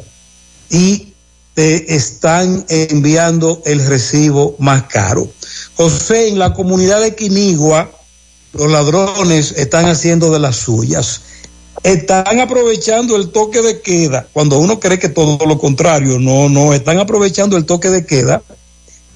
y 0.69 1.09
te 1.53 1.93
están 1.93 2.65
enviando 2.69 3.61
el 3.65 3.85
recibo 3.85 4.55
más 4.59 4.83
caro. 4.83 5.29
José, 5.75 6.29
en 6.29 6.39
la 6.39 6.53
comunidad 6.53 7.01
de 7.01 7.15
Quinigua, 7.15 7.91
los 8.53 8.71
ladrones 8.71 9.53
están 9.57 9.85
haciendo 9.85 10.31
de 10.31 10.39
las 10.39 10.55
suyas. 10.55 11.21
Están 11.81 12.39
aprovechando 12.39 13.15
el 13.15 13.29
toque 13.29 13.61
de 13.61 13.81
queda, 13.81 14.27
cuando 14.31 14.57
uno 14.59 14.79
cree 14.79 14.99
que 14.99 15.09
todo 15.09 15.45
lo 15.45 15.57
contrario, 15.57 16.19
no, 16.19 16.47
no, 16.47 16.73
están 16.73 16.99
aprovechando 16.99 17.57
el 17.57 17.65
toque 17.65 17.89
de 17.89 18.05
queda. 18.05 18.41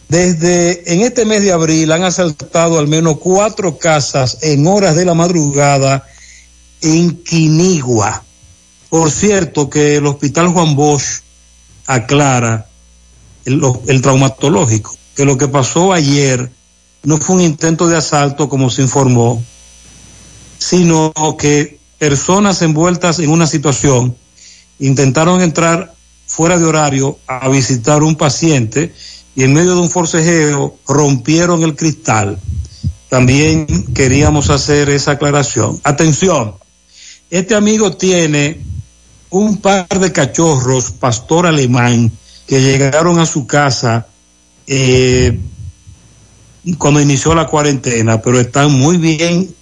Desde 0.09 0.93
en 0.93 1.01
este 1.01 1.26
mes 1.26 1.43
de 1.43 1.51
abril 1.51 1.91
han 1.91 2.03
asaltado 2.03 2.80
al 2.80 2.88
menos 2.88 3.19
cuatro 3.19 3.77
casas 3.77 4.39
en 4.41 4.65
horas 4.65 4.95
de 4.95 5.05
la 5.05 5.14
madrugada 5.14 6.07
en 6.81 7.23
Quinigua. 7.23 8.23
Por 8.89 9.11
cierto, 9.11 9.69
que 9.69 9.97
el 9.97 10.05
Hospital 10.05 10.47
Juan 10.47 10.76
Bosch 10.76 11.22
aclara 11.85 12.68
el, 13.45 13.61
el 13.88 14.01
traumatológico, 14.01 14.95
que 15.15 15.26
lo 15.26 15.38
que 15.38 15.47
pasó 15.47 15.93
ayer 15.93 16.51
no 17.03 17.18
fue 17.18 17.36
un 17.36 17.41
intento 17.41 17.88
de 17.88 17.98
asalto 17.98 18.49
como 18.49 18.69
se 18.69 18.82
informó, 18.82 19.44
sino 20.57 21.14
que 21.38 21.80
personas 21.98 22.61
envueltas 22.61 23.19
en 23.19 23.30
una 23.30 23.48
situación 23.48 24.15
intentaron 24.80 25.41
entrar 25.41 25.94
fuera 26.26 26.57
de 26.57 26.65
horario 26.65 27.18
a 27.28 27.48
visitar 27.49 28.03
un 28.03 28.15
paciente 28.15 28.94
y 29.36 29.44
en 29.44 29.53
medio 29.53 29.76
de 29.76 29.82
un 29.82 29.90
forcejeo 29.90 30.78
rompieron 30.88 31.64
el 31.64 31.76
cristal. 31.76 32.40
También 33.10 33.65
queríamos 33.94 34.49
hacer 34.49 34.90
esa 34.90 35.11
aclaración. 35.11 35.80
Atención, 35.84 36.56
este 37.30 37.56
amigo 37.56 37.95
tiene 37.95 38.61
un 39.30 39.57
par 39.57 39.88
de 39.88 40.11
cachorros, 40.11 40.91
pastor 40.91 41.45
alemán, 41.45 42.11
que 42.48 42.61
llegaron 42.61 43.19
a 43.19 43.26
su 43.26 43.45
casa 43.48 44.07
eh, 44.68 45.40
cuando 46.76 47.02
inició 47.02 47.34
la 47.35 47.48
cuarentena, 47.48 48.22
pero 48.22 48.39
están 48.39 48.72
muy 48.72 48.98
bien, 48.98 49.53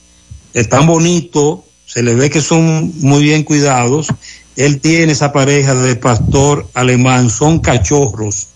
están 0.53 0.87
bonitos, 0.87 1.59
se 1.85 2.01
le 2.01 2.15
ve 2.15 2.29
que 2.29 2.41
son 2.41 2.93
muy 3.01 3.23
bien 3.23 3.43
cuidados. 3.43 4.07
Él 4.55 4.79
tiene 4.79 5.11
esa 5.11 5.33
pareja 5.33 5.75
de 5.75 5.95
pastor 5.95 6.67
alemán, 6.73 7.29
son 7.29 7.59
cachorros. 7.59 8.47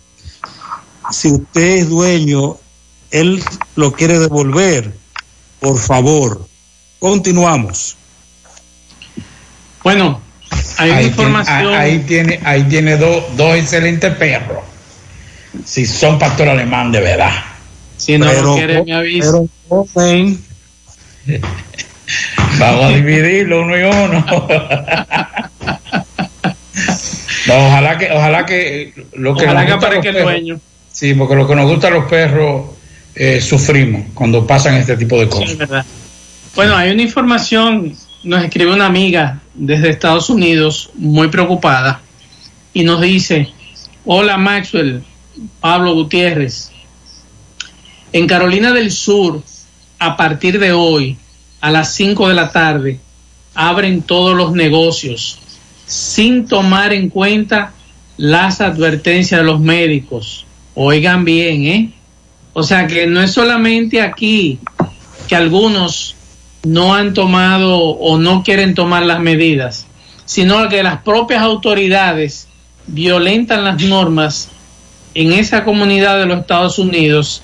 Si 1.11 1.30
usted 1.30 1.77
es 1.77 1.89
dueño, 1.89 2.57
él 3.11 3.43
lo 3.76 3.91
quiere 3.91 4.19
devolver, 4.19 4.93
por 5.59 5.77
favor. 5.77 6.47
Continuamos. 6.99 7.97
Bueno, 9.84 10.21
hay 10.77 10.91
ahí 10.91 11.05
información. 11.07 11.61
Tiene, 11.61 11.77
ahí 11.77 11.99
tiene, 11.99 12.39
ahí 12.43 12.63
tiene 12.63 12.97
dos, 12.97 13.23
dos 13.35 13.55
excelentes 13.55 14.15
perros. 14.15 14.63
Si 15.65 15.85
son 15.85 16.19
pastor 16.19 16.49
alemán 16.49 16.91
de 16.91 17.01
verdad. 17.01 17.34
Si 17.99 18.17
no 18.17 18.31
lo 18.31 18.55
quiere, 18.55 18.84
me 18.84 18.93
avisa. 18.95 19.34
Vamos 22.59 22.85
a 22.85 22.89
dividirlo 22.89 23.61
uno 23.61 23.77
y 23.77 23.84
uno. 23.84 24.26
no, 27.47 27.67
ojalá 27.67 27.97
que, 27.97 28.09
ojalá 28.11 28.45
que 28.45 28.93
lo 29.13 29.35
que 29.35 29.43
Ojalá 29.45 29.61
nos 29.61 29.67
que 29.67 29.73
aparezca 29.73 29.97
los 29.97 30.05
el 30.07 30.13
perros- 30.23 30.31
dueño. 30.31 30.59
Sí, 30.91 31.13
porque 31.13 31.35
lo 31.35 31.47
que 31.47 31.55
nos 31.55 31.69
gusta 31.69 31.88
a 31.88 31.91
los 31.91 32.05
perros 32.05 32.71
eh, 33.15 33.39
sufrimos 33.41 34.05
cuando 34.13 34.45
pasan 34.47 34.76
este 34.76 34.97
tipo 34.97 35.19
de 35.19 35.30
cosas. 35.30 35.51
Es 35.51 35.57
verdad. 35.57 35.85
Bueno, 36.55 36.76
hay 36.76 36.91
una 36.91 37.01
información, 37.03 37.93
nos 38.23 38.43
escribe 38.43 38.73
una 38.73 38.88
amiga 38.88 39.39
desde 39.53 39.89
Estados 39.89 40.30
Unidos 40.30 40.89
muy 40.95 41.27
preocupada 41.27 42.01
y 42.73 42.84
nos 42.84 43.01
dice, 43.01 43.49
hola 44.03 44.38
Maxwell, 44.38 45.03
Pablo 45.61 45.93
Gutiérrez, 45.93 46.71
en 48.14 48.27
Carolina 48.27 48.72
del 48.73 48.91
Sur, 48.91 49.44
a 49.99 50.18
partir 50.18 50.60
de 50.60 50.72
hoy, 50.72 51.18
a 51.61 51.72
las 51.72 51.94
5 51.94 52.30
de 52.30 52.36
la 52.36 52.52
tarde, 52.52 52.99
abren 53.53 54.02
todos 54.02 54.36
los 54.36 54.53
negocios 54.53 55.40
sin 55.86 56.48
tomar 56.48 56.94
en 56.94 57.10
cuenta 57.10 57.73
las 58.18 58.61
advertencias 58.61 59.41
de 59.41 59.45
los 59.45 59.60
médicos. 59.60 60.45
Oigan 60.76 61.26
bien, 61.26 61.65
¿eh? 61.65 61.91
O 62.53 62.64
sea 62.64 62.88
que 62.88 63.07
no 63.07 63.22
es 63.22 63.31
solamente 63.31 64.02
aquí 64.02 64.60
que 65.27 65.36
algunos 65.36 66.15
no 66.64 66.94
han 66.94 67.14
tomado 67.14 67.77
o 67.77 68.18
no 68.18 68.44
quieren 68.44 68.73
tomar 68.76 69.03
las 69.03 69.19
medidas, 69.19 69.88
sino 70.26 70.68
que 70.69 70.84
las 70.84 71.02
propias 71.02 71.41
autoridades 71.41 72.48
violentan 72.88 73.64
las 73.64 73.81
normas 73.81 74.49
en 75.14 75.34
esa 75.34 75.64
comunidad 75.64 76.19
de 76.19 76.26
los 76.26 76.40
Estados 76.41 76.80
Unidos, 76.80 77.41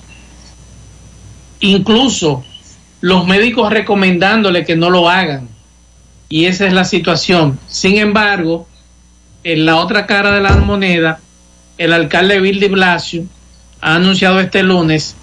incluso 1.70 2.44
los 3.00 3.26
médicos 3.26 3.70
recomendándole 3.70 4.64
que 4.64 4.76
no 4.76 4.90
lo 4.90 5.08
hagan. 5.08 5.48
Y 6.28 6.46
esa 6.46 6.66
es 6.66 6.72
la 6.72 6.84
situación. 6.84 7.58
Sin 7.68 7.98
embargo, 7.98 8.66
en 9.44 9.64
la 9.66 9.76
otra 9.76 10.06
cara 10.06 10.32
de 10.32 10.40
la 10.40 10.56
moneda, 10.56 11.20
el 11.78 11.92
alcalde 11.92 12.40
Bill 12.40 12.58
de 12.58 12.68
Blasio 12.68 13.24
ha 13.80 13.94
anunciado 13.96 14.40
este 14.40 14.62
lunes 14.62 15.14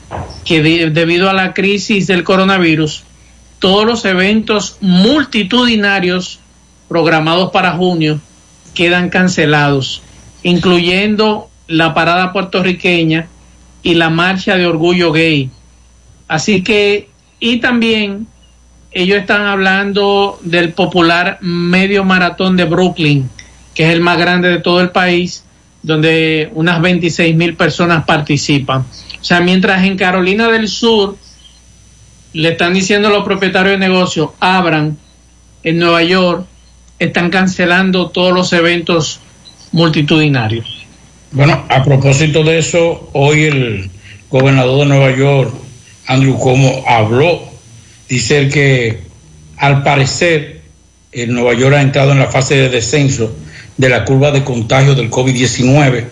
que 0.46 0.62
de- 0.62 0.90
debido 0.92 1.30
a 1.30 1.34
la 1.34 1.54
crisis 1.54 2.08
del 2.08 2.24
coronavirus, 2.24 3.04
todos 3.60 3.86
los 3.86 4.06
eventos 4.06 4.78
multitudinarios 4.82 6.40
programados 6.88 7.52
para 7.52 7.72
junio 7.74 8.20
quedan 8.76 9.10
cancelados, 9.10 10.02
incluyendo 10.44 11.50
la 11.68 11.94
parada 11.94 12.32
puertorriqueña 12.34 13.28
y 13.82 13.96
la 13.96 14.10
marcha 14.10 14.56
de 14.58 14.66
orgullo 14.68 15.12
gay. 15.12 15.50
Así 16.28 16.64
que, 16.64 17.10
y 17.40 17.60
también 17.60 18.28
ellos 18.92 19.20
están 19.20 19.42
hablando 19.42 20.40
del 20.44 20.74
popular 20.74 21.40
medio 21.42 22.04
maratón 22.04 22.56
de 22.58 22.66
Brooklyn, 22.66 23.30
que 23.74 23.86
es 23.88 23.94
el 23.94 24.02
más 24.02 24.18
grande 24.18 24.50
de 24.50 24.60
todo 24.60 24.82
el 24.82 24.92
país, 24.92 25.44
donde 25.82 26.50
unas 26.54 26.82
26 26.82 27.36
mil 27.36 27.56
personas 27.56 28.06
participan. 28.06 28.82
O 28.82 29.24
sea, 29.24 29.42
mientras 29.42 29.84
en 29.84 29.98
Carolina 29.98 30.48
del 30.50 30.68
Sur 30.68 31.18
le 32.34 32.50
están 32.50 32.74
diciendo 32.74 33.10
a 33.10 33.12
los 33.12 33.24
propietarios 33.24 33.80
de 33.80 33.88
negocios, 33.88 34.30
abran, 34.40 34.98
en 35.64 35.80
Nueva 35.80 36.04
York 36.04 36.46
están 37.00 37.30
cancelando 37.30 38.10
todos 38.10 38.34
los 38.34 38.54
eventos 38.54 39.20
multitudinarios. 39.72 40.86
Bueno, 41.32 41.66
a 41.68 41.84
propósito 41.84 42.44
de 42.44 42.60
eso, 42.60 43.10
hoy 43.14 43.44
el 43.44 43.90
gobernador 44.30 44.80
de 44.80 44.86
Nueva 44.86 45.16
York, 45.16 45.54
Andrew 46.08 46.38
Cuomo, 46.38 46.84
habló. 46.88 47.42
Dice 48.10 48.50
que 48.50 49.00
al 49.58 49.84
parecer 49.84 50.62
el 51.12 51.34
Nueva 51.34 51.54
York 51.54 51.76
ha 51.76 51.82
entrado 51.82 52.12
en 52.12 52.20
la 52.20 52.28
fase 52.28 52.56
de 52.56 52.70
descenso 52.70 53.36
de 53.78 53.90
la 53.90 54.06
curva 54.06 54.32
de 54.32 54.44
contagio 54.44 54.96
del 54.96 55.10
COVID-19 55.10 56.06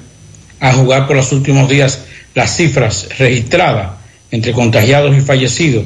a 0.60 0.74
jugar 0.74 1.08
por 1.08 1.16
los 1.16 1.32
últimos 1.32 1.70
días 1.70 2.06
las 2.34 2.56
cifras 2.56 3.10
registradas 3.18 3.94
entre 4.32 4.54
contagiados 4.54 5.16
y 5.16 5.22
fallecidos. 5.22 5.86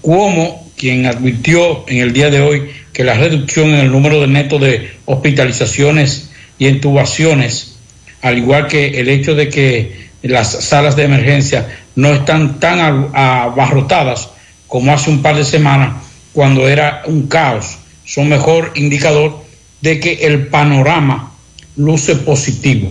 Cuomo, 0.00 0.66
quien 0.76 1.06
advirtió 1.06 1.84
en 1.88 1.98
el 1.98 2.12
día 2.12 2.30
de 2.30 2.40
hoy 2.40 2.70
que 2.92 3.04
la 3.04 3.14
reducción 3.14 3.70
en 3.70 3.80
el 3.80 3.92
número 3.92 4.20
de 4.20 4.28
neto 4.28 4.58
de 4.58 4.90
hospitalizaciones 5.04 6.30
y 6.58 6.68
intubaciones, 6.68 7.76
al 8.22 8.38
igual 8.38 8.68
que 8.68 9.00
el 9.00 9.08
hecho 9.08 9.34
de 9.34 9.48
que 9.48 10.07
las 10.28 10.52
salas 10.64 10.94
de 10.96 11.04
emergencia 11.04 11.68
no 11.96 12.08
están 12.08 12.60
tan 12.60 13.10
abarrotadas 13.14 14.30
como 14.66 14.92
hace 14.92 15.10
un 15.10 15.22
par 15.22 15.36
de 15.36 15.44
semanas 15.44 15.94
cuando 16.32 16.68
era 16.68 17.02
un 17.06 17.26
caos, 17.26 17.78
son 18.04 18.28
mejor 18.28 18.72
indicador 18.74 19.42
de 19.80 19.98
que 19.98 20.26
el 20.26 20.48
panorama 20.48 21.32
luce 21.76 22.16
positivo. 22.16 22.90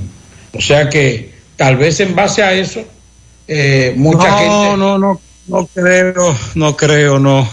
O 0.54 0.62
sea 0.62 0.90
que 0.90 1.34
tal 1.56 1.78
vez 1.78 2.00
en 2.00 2.16
base 2.16 2.44
a 2.44 2.54
eso, 2.54 2.84
eh, 3.48 3.94
mucha 3.96 4.30
no, 4.30 4.38
gente... 4.38 4.78
no, 4.78 4.98
no, 4.98 5.22
no 5.48 5.68
creo, 5.68 6.36
no 6.56 6.76
creo, 6.76 7.20
no. 7.20 7.48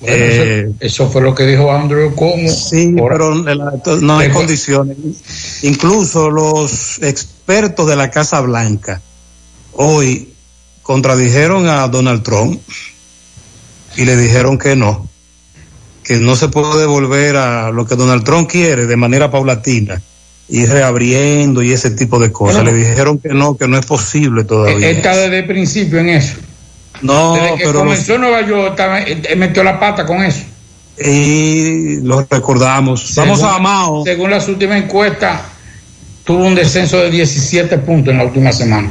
Bueno, 0.00 0.16
Eh, 0.16 0.60
eso, 0.60 1.04
eso 1.04 1.10
fue 1.10 1.20
lo 1.20 1.34
que 1.34 1.44
dijo 1.44 1.70
Andrew 1.70 2.14
Cuomo. 2.14 2.48
Sí, 2.48 2.94
pero 2.96 3.34
no 3.34 4.18
hay 4.18 4.30
condiciones. 4.30 4.96
Incluso 5.62 6.30
los 6.30 7.02
expertos 7.02 7.86
de 7.86 7.96
la 7.96 8.10
Casa 8.10 8.40
Blanca 8.40 9.02
hoy 9.72 10.32
contradijeron 10.82 11.68
a 11.68 11.86
Donald 11.88 12.22
Trump 12.22 12.60
y 13.96 14.04
le 14.04 14.16
dijeron 14.16 14.58
que 14.58 14.76
no, 14.76 15.08
que 16.04 16.16
no 16.16 16.36
se 16.36 16.48
puede 16.48 16.86
volver 16.86 17.36
a 17.36 17.70
lo 17.70 17.86
que 17.86 17.96
Donald 17.96 18.24
Trump 18.24 18.48
quiere 18.50 18.86
de 18.86 18.96
manera 18.96 19.30
paulatina, 19.30 20.00
y 20.48 20.66
reabriendo 20.66 21.62
y 21.62 21.72
ese 21.72 21.90
tipo 21.92 22.18
de 22.18 22.32
cosas. 22.32 22.62
Bueno. 22.64 22.72
Le 22.76 22.84
dijeron 22.88 23.18
que 23.18 23.28
no, 23.28 23.56
que 23.56 23.68
no 23.68 23.78
es 23.78 23.86
posible 23.86 24.42
todavía. 24.44 24.88
Él 24.90 24.96
está 24.96 25.14
desde 25.16 25.38
el 25.40 25.46
principio 25.46 26.00
en 26.00 26.08
eso. 26.08 26.34
no, 27.02 27.34
Desde 27.34 27.48
que 27.50 27.56
pero 27.58 27.72
los- 27.72 27.82
comenzó 27.82 28.14
en 28.16 28.20
Nueva 28.22 28.40
York, 28.46 28.80
él 29.06 29.38
metió 29.38 29.62
la 29.62 29.78
pata 29.78 30.04
con 30.04 30.22
eso. 30.24 30.40
y 31.02 32.00
lo 32.02 32.26
recordamos. 32.28 33.14
Vamos 33.14 33.38
Según- 33.38 33.54
a 33.54 33.58
Mao. 33.58 34.04
Según 34.04 34.30
las 34.30 34.48
últimas 34.48 34.82
encuestas, 34.82 35.40
tuvo 36.24 36.44
un 36.44 36.54
descenso 36.54 36.98
de 36.98 37.10
17 37.10 37.78
puntos 37.78 38.12
en 38.12 38.18
la 38.18 38.24
última 38.24 38.52
semana. 38.52 38.90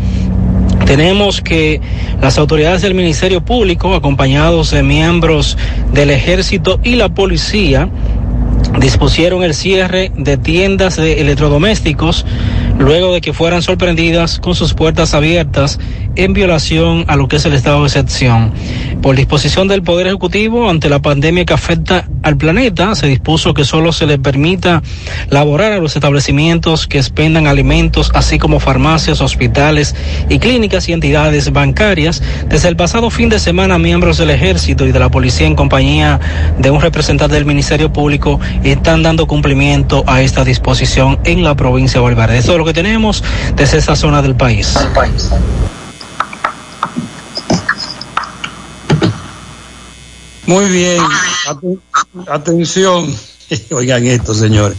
tenemos 0.86 1.42
que 1.42 1.78
las 2.22 2.38
autoridades 2.38 2.80
del 2.80 2.94
Ministerio 2.94 3.44
Público, 3.44 3.94
acompañados 3.94 4.70
de 4.70 4.82
miembros 4.82 5.58
del 5.92 6.08
Ejército 6.08 6.80
y 6.82 6.94
la 6.94 7.10
Policía, 7.10 7.90
dispusieron 8.80 9.42
el 9.42 9.54
cierre 9.54 10.12
de 10.16 10.36
tiendas 10.36 10.96
de 10.96 11.20
electrodomésticos 11.20 12.26
luego 12.78 13.14
de 13.14 13.20
que 13.20 13.32
fueran 13.32 13.62
sorprendidas 13.62 14.38
con 14.38 14.54
sus 14.54 14.74
puertas 14.74 15.14
abiertas 15.14 15.78
en 16.16 16.32
violación 16.32 17.04
a 17.08 17.16
lo 17.16 17.28
que 17.28 17.36
es 17.36 17.44
el 17.44 17.54
estado 17.54 17.80
de 17.80 17.86
excepción. 17.86 18.52
Por 19.02 19.16
disposición 19.16 19.68
del 19.68 19.82
Poder 19.82 20.06
Ejecutivo, 20.06 20.70
ante 20.70 20.88
la 20.88 21.00
pandemia 21.00 21.44
que 21.44 21.52
afecta 21.54 22.08
al 22.22 22.36
planeta, 22.36 22.94
se 22.94 23.06
dispuso 23.06 23.52
que 23.52 23.64
solo 23.64 23.92
se 23.92 24.06
le 24.06 24.18
permita 24.18 24.82
laborar 25.28 25.72
a 25.72 25.78
los 25.78 25.94
establecimientos 25.94 26.86
que 26.86 26.98
expendan 26.98 27.46
alimentos, 27.46 28.10
así 28.14 28.38
como 28.38 28.60
farmacias, 28.60 29.20
hospitales 29.20 29.94
y 30.28 30.38
clínicas 30.38 30.88
y 30.88 30.92
entidades 30.92 31.52
bancarias. 31.52 32.22
Desde 32.48 32.68
el 32.68 32.76
pasado 32.76 33.10
fin 33.10 33.28
de 33.28 33.38
semana, 33.38 33.78
miembros 33.78 34.16
del 34.16 34.30
Ejército 34.30 34.86
y 34.86 34.92
de 34.92 34.98
la 34.98 35.10
Policía 35.10 35.46
en 35.46 35.54
compañía 35.54 36.20
de 36.58 36.70
un 36.70 36.80
representante 36.80 37.34
del 37.34 37.44
Ministerio 37.44 37.92
Público 37.92 38.40
están 38.62 39.02
dando 39.02 39.26
cumplimiento 39.26 40.04
a 40.06 40.22
esta 40.22 40.44
disposición 40.44 41.18
en 41.24 41.42
la 41.42 41.54
provincia 41.54 42.00
de 42.00 42.04
Valverde. 42.04 42.38
Esto 42.38 42.52
es 42.52 42.58
lo 42.58 42.64
que 42.64 42.72
tenemos 42.72 43.22
desde 43.56 43.78
esta 43.78 43.96
zona 43.96 44.22
del 44.22 44.34
país. 44.34 44.74
Muy 50.46 50.66
bien. 50.70 51.02
Aten- 51.48 51.80
atención. 52.28 53.14
Oigan 53.70 54.06
esto, 54.06 54.34
señores. 54.34 54.78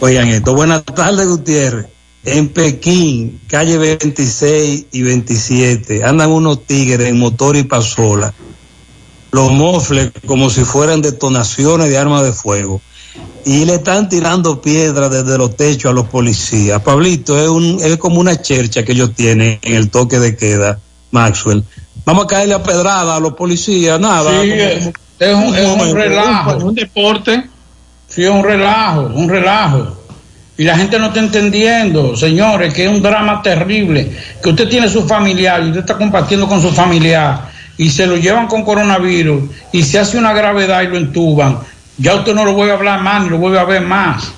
Oigan 0.00 0.28
esto. 0.28 0.54
Buenas 0.54 0.84
tardes, 0.84 1.26
Gutiérrez. 1.26 1.86
En 2.24 2.48
Pekín, 2.48 3.40
calle 3.46 3.78
26 3.78 4.86
y 4.90 5.02
27, 5.02 6.02
andan 6.02 6.32
unos 6.32 6.66
tigres 6.66 7.08
en 7.08 7.18
motor 7.18 7.56
y 7.56 7.62
pasola. 7.62 8.34
Los 9.30 9.52
mofles 9.52 10.10
como 10.26 10.50
si 10.50 10.64
fueran 10.64 11.02
detonaciones 11.02 11.88
de 11.88 11.98
armas 11.98 12.24
de 12.24 12.32
fuego. 12.32 12.80
Y 13.44 13.64
le 13.64 13.76
están 13.76 14.08
tirando 14.08 14.60
piedras 14.60 15.08
desde 15.10 15.38
los 15.38 15.56
techos 15.56 15.90
a 15.90 15.94
los 15.94 16.08
policías. 16.08 16.82
Pablito, 16.82 17.38
es, 17.40 17.48
un, 17.48 17.78
es 17.80 17.96
como 17.96 18.18
una 18.18 18.42
chercha 18.42 18.84
que 18.84 18.92
ellos 18.92 19.12
tienen 19.14 19.60
en 19.62 19.74
el 19.74 19.88
toque 19.90 20.18
de 20.18 20.36
queda, 20.36 20.80
Maxwell. 21.12 21.64
Vamos 22.06 22.24
a 22.24 22.26
caerle 22.28 22.54
a 22.54 22.62
pedrada 22.62 23.16
a 23.16 23.20
los 23.20 23.34
policías, 23.34 24.00
nada. 24.00 24.30
Sí, 24.30 24.48
como- 24.48 24.62
es, 24.62 24.86
es 25.18 25.34
un, 25.34 25.54
es 25.54 25.66
un 25.66 25.94
relajo. 25.96 26.56
Un 26.64 26.74
deporte. 26.74 27.44
Sí, 28.08 28.22
es 28.24 28.30
un 28.30 28.44
relajo, 28.44 29.10
un 29.12 29.28
relajo. 29.28 29.98
Y 30.56 30.64
la 30.64 30.78
gente 30.78 30.98
no 30.98 31.06
está 31.08 31.18
entendiendo, 31.18 32.16
señores, 32.16 32.72
que 32.72 32.84
es 32.84 32.90
un 32.90 33.02
drama 33.02 33.42
terrible. 33.42 34.10
Que 34.42 34.48
usted 34.50 34.68
tiene 34.68 34.88
su 34.88 35.06
familiar 35.06 35.62
y 35.62 35.66
usted 35.66 35.80
está 35.80 35.98
compartiendo 35.98 36.48
con 36.48 36.62
su 36.62 36.70
familiar 36.70 37.50
y 37.76 37.90
se 37.90 38.06
lo 38.06 38.16
llevan 38.16 38.46
con 38.46 38.64
coronavirus 38.64 39.50
y 39.72 39.82
se 39.82 39.98
hace 39.98 40.16
una 40.16 40.32
gravedad 40.32 40.80
y 40.82 40.86
lo 40.86 40.96
entuban. 40.96 41.58
Ya 41.98 42.14
usted 42.14 42.34
no 42.34 42.44
lo 42.44 42.54
vuelve 42.54 42.72
a 42.72 42.76
hablar 42.76 43.02
más 43.02 43.24
ni 43.24 43.30
lo 43.30 43.38
vuelve 43.38 43.58
a 43.58 43.64
ver 43.64 43.82
más. 43.82 44.30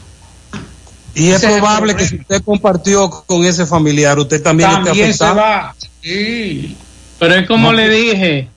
Y 1.15 1.29
es 1.31 1.43
es 1.45 1.53
probable 1.53 1.95
que 1.95 2.07
si 2.07 2.17
usted 2.17 2.43
compartió 2.43 3.11
con 3.11 3.45
ese 3.45 3.67
familiar, 3.67 4.19
usted 4.19 4.43
también, 4.43 4.71
También 4.71 5.11
esté 5.11 5.19
se 5.19 5.25
afectado. 5.25 5.37
va. 5.37 5.75
Sí. 6.03 6.77
Pero 7.19 7.35
es 7.35 7.47
como 7.47 7.73
No, 7.73 7.77
le 7.77 7.89
dije, 7.89 8.49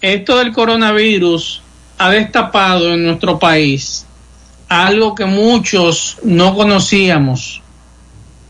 esto 0.00 0.38
del 0.38 0.52
coronavirus 0.52 1.62
ha 1.98 2.10
destapado 2.10 2.92
en 2.94 3.04
nuestro 3.04 3.38
país 3.38 4.06
algo 4.68 5.14
que 5.14 5.24
muchos 5.24 6.18
no 6.22 6.54
conocíamos, 6.54 7.62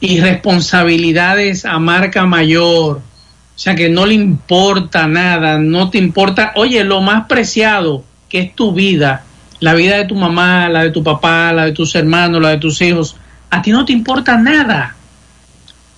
irresponsabilidades 0.00 1.64
a 1.64 1.78
marca 1.78 2.26
mayor, 2.26 2.98
o 2.98 3.58
sea 3.58 3.74
que 3.74 3.88
no 3.88 4.04
le 4.04 4.14
importa 4.14 5.06
nada, 5.06 5.58
no 5.58 5.90
te 5.90 5.98
importa, 5.98 6.52
oye, 6.56 6.82
lo 6.84 7.00
más 7.00 7.26
preciado 7.26 8.04
que 8.28 8.40
es 8.40 8.54
tu 8.54 8.72
vida, 8.72 9.24
la 9.60 9.74
vida 9.74 9.96
de 9.96 10.06
tu 10.06 10.14
mamá, 10.14 10.68
la 10.68 10.84
de 10.84 10.90
tu 10.90 11.02
papá, 11.02 11.52
la 11.52 11.66
de 11.66 11.72
tus 11.72 11.94
hermanos, 11.94 12.42
la 12.42 12.50
de 12.50 12.58
tus 12.58 12.80
hijos, 12.82 13.16
a 13.50 13.62
ti 13.62 13.70
no 13.70 13.84
te 13.84 13.92
importa 13.92 14.36
nada. 14.36 14.94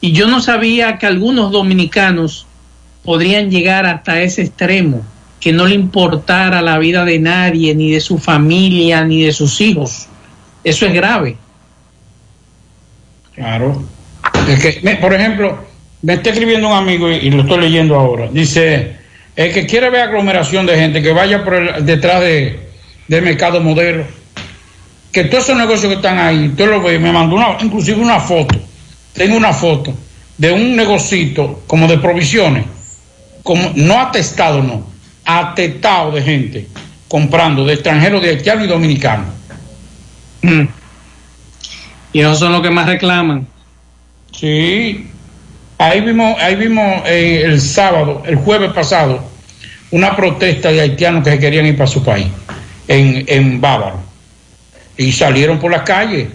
Y 0.03 0.13
yo 0.13 0.29
no 0.29 0.41
sabía 0.41 0.97
que 0.97 1.07
algunos 1.07 1.51
dominicanos 1.51 2.47
podrían 3.05 3.51
llegar 3.51 3.87
hasta 3.87 4.21
ese 4.21 4.43
extremo, 4.43 5.03
que 5.41 5.53
no 5.53 5.67
le 5.67 5.75
importara 5.75 6.61
la 6.63 6.79
vida 6.79 7.05
de 7.05 7.19
nadie, 7.19 7.75
ni 7.75 7.91
de 7.91 8.01
su 8.01 8.19
familia, 8.19 9.05
ni 9.05 9.23
de 9.23 9.33
sus 9.33 9.61
hijos. 9.61 10.07
Eso 10.63 10.87
es 10.87 10.93
grave. 10.93 11.37
Claro. 13.35 13.83
Es 14.49 14.61
que, 14.63 14.97
por 14.97 15.15
ejemplo, 15.15 15.65
me 16.03 16.15
está 16.15 16.31
escribiendo 16.31 16.69
un 16.69 16.75
amigo 16.75 17.11
y, 17.11 17.31
lo 17.31 17.43
estoy 17.43 17.61
leyendo 17.61 17.95
ahora. 17.95 18.29
Dice, 18.31 18.97
el 19.37 19.53
que 19.53 19.67
quiere 19.67 19.91
ver 19.91 20.03
aglomeración 20.03 20.67
de 20.67 20.77
gente, 20.77 21.03
que 21.03 21.13
vaya 21.13 21.43
por 21.45 21.55
el- 21.55 21.87
detrás 21.87 22.21
de, 22.21 22.59
del 23.09 23.23
mercado 23.25 23.61
modelo. 23.61 24.05
Que 25.13 25.25
todos 25.25 25.45
esos 25.45 25.57
negocios 25.57 25.89
que 25.89 25.97
están 25.97 26.19
ahí, 26.19 26.49
usted 26.49 26.69
lo 26.71 26.81
me 26.81 27.13
mandó 27.13 27.37
una, 27.37 27.57
inclusive 27.61 28.01
una 28.01 28.21
foto. 28.21 28.59
Tengo 29.13 29.37
una 29.37 29.53
foto 29.53 29.93
de 30.39 30.53
un 30.53 30.77
negocito 30.77 31.63
como 31.67 31.89
de 31.89 31.99
provisiones, 31.99 32.65
como, 33.51 33.73
no 33.75 33.99
atestado, 33.99 34.63
no, 34.63 34.87
atestado 35.25 36.13
de 36.13 36.23
gente 36.23 36.69
comprando, 37.09 37.65
de 37.65 37.75
extranjeros, 37.75 38.23
de 38.23 38.29
haitianos 38.29 38.65
y 38.65 38.69
dominicanos. 38.69 39.27
Mm. 40.43 40.67
Y 42.13 42.21
esos 42.21 42.39
son 42.39 42.53
los 42.53 42.63
que 42.63 42.71
más 42.71 42.87
reclaman. 42.87 43.49
Sí, 44.31 45.05
ahí 45.79 46.01
vimos, 46.01 46.41
ahí 46.41 46.55
vimos 46.55 47.03
eh, 47.07 47.43
el 47.45 47.61
sábado, 47.61 48.23
el 48.25 48.37
jueves 48.37 48.73
pasado, 48.73 49.29
una 49.91 50.15
protesta 50.15 50.71
de 50.71 50.83
haitianos 50.83 51.25
que 51.25 51.31
se 51.31 51.41
querían 51.41 51.67
ir 51.67 51.77
para 51.77 51.91
su 51.91 52.05
país, 52.05 52.29
en, 52.87 53.25
en 53.27 53.61
Bávaro. 53.61 53.99
Y 54.97 55.11
salieron 55.11 55.59
por 55.59 55.73
las 55.73 55.83
calles 55.83 56.29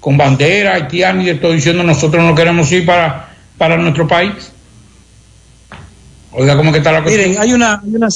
con 0.00 0.16
bandera 0.16 0.76
haitiana 0.76 1.22
y 1.24 1.26
de 1.26 1.34
todo 1.34 1.52
diciendo 1.52 1.82
nosotros 1.82 2.24
no 2.24 2.34
queremos 2.34 2.72
ir 2.72 2.86
para, 2.86 3.34
para 3.58 3.76
nuestro 3.76 4.08
país. 4.08 4.53
Oiga, 6.36 6.56
¿cómo 6.56 6.72
que 6.72 6.78
está 6.78 6.90
la 6.90 7.02
cosa? 7.02 7.14
Miren, 7.14 7.36
hay 7.38 7.52
una, 7.52 7.80
hay 7.80 7.94
una, 7.94 8.08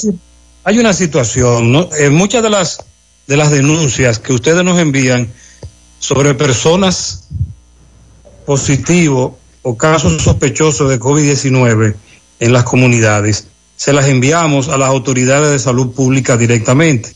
hay 0.65 0.79
una 0.79 0.93
situación. 0.93 1.89
Eh, 1.99 2.11
muchas 2.11 2.43
de 2.43 2.51
las, 2.51 2.85
de 3.29 3.37
las 3.37 3.53
denuncias 3.53 4.19
que 4.19 4.33
ustedes 4.33 4.65
nos 4.65 4.79
envían 4.81 5.29
sobre 6.01 6.35
personas 6.35 7.29
positivos 8.45 9.33
o 9.63 9.77
casos 9.77 10.23
sospechosos 10.23 10.91
de 10.91 10.99
COVID-19 10.99 11.95
en 12.41 12.53
las 12.53 12.65
comunidades, 12.65 13.47
se 13.77 13.93
las 13.93 14.09
enviamos 14.09 14.69
a 14.69 14.79
las 14.79 14.89
autoridades 14.89 15.51
de 15.51 15.59
salud 15.59 15.93
pública 15.93 16.37
directamente, 16.37 17.13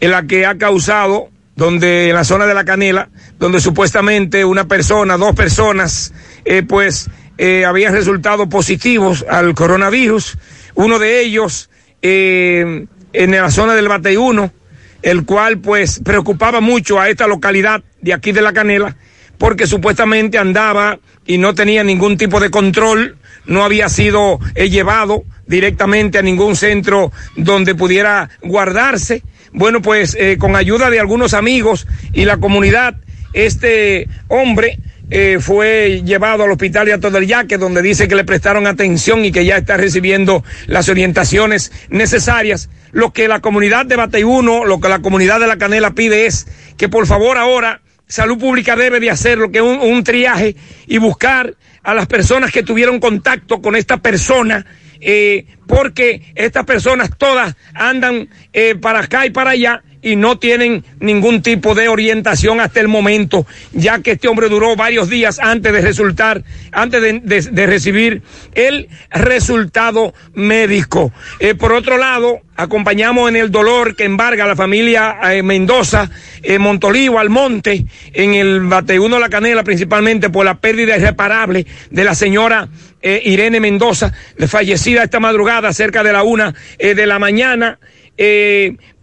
en 0.00 0.10
la 0.10 0.26
que 0.26 0.46
ha 0.46 0.58
causado, 0.58 1.28
donde 1.54 2.08
en 2.08 2.16
la 2.16 2.24
zona 2.24 2.46
de 2.46 2.54
la 2.54 2.64
Canela, 2.64 3.08
donde 3.38 3.60
supuestamente 3.60 4.44
una 4.44 4.66
persona, 4.66 5.16
dos 5.16 5.36
personas, 5.36 6.12
eh, 6.44 6.64
pues 6.64 7.08
eh, 7.44 7.64
habían 7.64 7.92
resultado 7.92 8.48
positivos 8.48 9.26
al 9.28 9.52
coronavirus. 9.56 10.38
Uno 10.76 11.00
de 11.00 11.22
ellos, 11.22 11.70
eh, 12.00 12.86
en 13.12 13.30
la 13.32 13.50
zona 13.50 13.74
del 13.74 13.88
Batey 13.88 14.16
1, 14.16 14.52
el 15.02 15.24
cual 15.24 15.58
pues 15.58 16.00
preocupaba 16.04 16.60
mucho 16.60 17.00
a 17.00 17.08
esta 17.08 17.26
localidad 17.26 17.82
de 18.00 18.12
aquí 18.12 18.30
de 18.30 18.42
la 18.42 18.52
Canela, 18.52 18.96
porque 19.38 19.66
supuestamente 19.66 20.38
andaba 20.38 21.00
y 21.26 21.38
no 21.38 21.52
tenía 21.52 21.82
ningún 21.82 22.16
tipo 22.16 22.38
de 22.38 22.52
control, 22.52 23.16
no 23.44 23.64
había 23.64 23.88
sido 23.88 24.38
eh, 24.54 24.70
llevado 24.70 25.24
directamente 25.44 26.18
a 26.18 26.22
ningún 26.22 26.54
centro 26.54 27.10
donde 27.34 27.74
pudiera 27.74 28.30
guardarse. 28.42 29.24
Bueno, 29.52 29.82
pues 29.82 30.16
con 30.38 30.54
ayuda 30.54 30.90
de 30.90 31.00
algunos 31.00 31.34
amigos 31.34 31.88
y 32.12 32.24
la 32.24 32.36
comunidad, 32.36 32.94
este 33.32 34.06
hombre 34.28 34.78
eh, 35.14 35.38
fue 35.40 36.00
llevado 36.04 36.44
al 36.44 36.50
hospital 36.50 36.86
de 36.86 36.94
Ato 36.94 37.10
del 37.10 37.26
Yaque, 37.26 37.58
donde 37.58 37.82
dice 37.82 38.08
que 38.08 38.14
le 38.14 38.24
prestaron 38.24 38.66
atención 38.66 39.24
y 39.26 39.30
que 39.30 39.44
ya 39.44 39.58
está 39.58 39.76
recibiendo 39.76 40.42
las 40.66 40.88
orientaciones 40.88 41.70
necesarias. 41.90 42.70
Lo 42.92 43.12
que 43.12 43.28
la 43.28 43.40
comunidad 43.40 43.84
de 43.84 43.96
Bateyuno, 43.96 44.64
lo 44.64 44.80
que 44.80 44.88
la 44.88 45.00
comunidad 45.00 45.38
de 45.38 45.48
la 45.48 45.58
Canela 45.58 45.90
pide 45.90 46.24
es 46.24 46.46
que 46.78 46.88
por 46.88 47.06
favor 47.06 47.36
ahora 47.36 47.82
Salud 48.06 48.38
Pública 48.38 48.74
debe 48.74 49.00
de 49.00 49.10
hacer 49.10 49.36
lo 49.36 49.50
que 49.50 49.58
es 49.58 49.64
un, 49.64 49.80
un 49.80 50.02
triaje 50.02 50.56
y 50.86 50.96
buscar 50.96 51.56
a 51.82 51.92
las 51.92 52.06
personas 52.06 52.50
que 52.50 52.62
tuvieron 52.62 52.98
contacto 52.98 53.60
con 53.60 53.76
esta 53.76 53.98
persona 53.98 54.64
eh, 55.04 55.46
porque 55.66 56.32
estas 56.36 56.64
personas 56.64 57.10
todas 57.18 57.56
andan 57.74 58.28
eh, 58.52 58.76
para 58.76 59.00
acá 59.00 59.26
y 59.26 59.30
para 59.30 59.50
allá 59.50 59.82
y 60.02 60.16
no 60.16 60.38
tienen 60.38 60.84
ningún 61.00 61.42
tipo 61.42 61.74
de 61.74 61.88
orientación 61.88 62.60
hasta 62.60 62.80
el 62.80 62.88
momento, 62.88 63.46
ya 63.72 64.00
que 64.00 64.12
este 64.12 64.28
hombre 64.28 64.48
duró 64.48 64.74
varios 64.76 65.08
días 65.08 65.38
antes 65.40 65.72
de 65.72 65.80
resultar, 65.80 66.42
antes 66.72 67.00
de, 67.00 67.20
de- 67.20 67.40
de 67.50 67.66
recibir 67.66 68.22
el 68.54 68.88
resultado 69.10 70.12
médico. 70.34 71.12
Eh, 71.38 71.54
por 71.54 71.72
otro 71.72 71.98
lado, 71.98 72.40
acompañamos 72.56 73.28
en 73.28 73.36
el 73.36 73.50
dolor 73.50 73.96
que 73.96 74.04
embarga 74.04 74.44
a 74.44 74.48
la 74.48 74.56
familia 74.56 75.16
eh, 75.32 75.42
Mendoza, 75.42 76.10
eh, 76.42 76.58
Montolivo, 76.58 77.18
Almonte, 77.18 77.86
en 78.12 78.34
el 78.34 78.60
Bateuno 78.60 79.18
La 79.18 79.28
Canela, 79.28 79.62
principalmente 79.64 80.30
por 80.30 80.44
la 80.44 80.60
pérdida 80.60 80.96
irreparable 80.96 81.66
de 81.90 82.04
la 82.04 82.14
señora 82.14 82.68
eh, 83.00 83.22
Irene 83.24 83.60
Mendoza, 83.60 84.12
fallecida 84.48 85.02
esta 85.04 85.20
madrugada 85.20 85.72
cerca 85.72 86.02
de 86.02 86.12
la 86.12 86.22
una 86.24 86.54
eh, 86.78 86.94
de 86.94 87.06
la 87.06 87.18
mañana. 87.18 87.78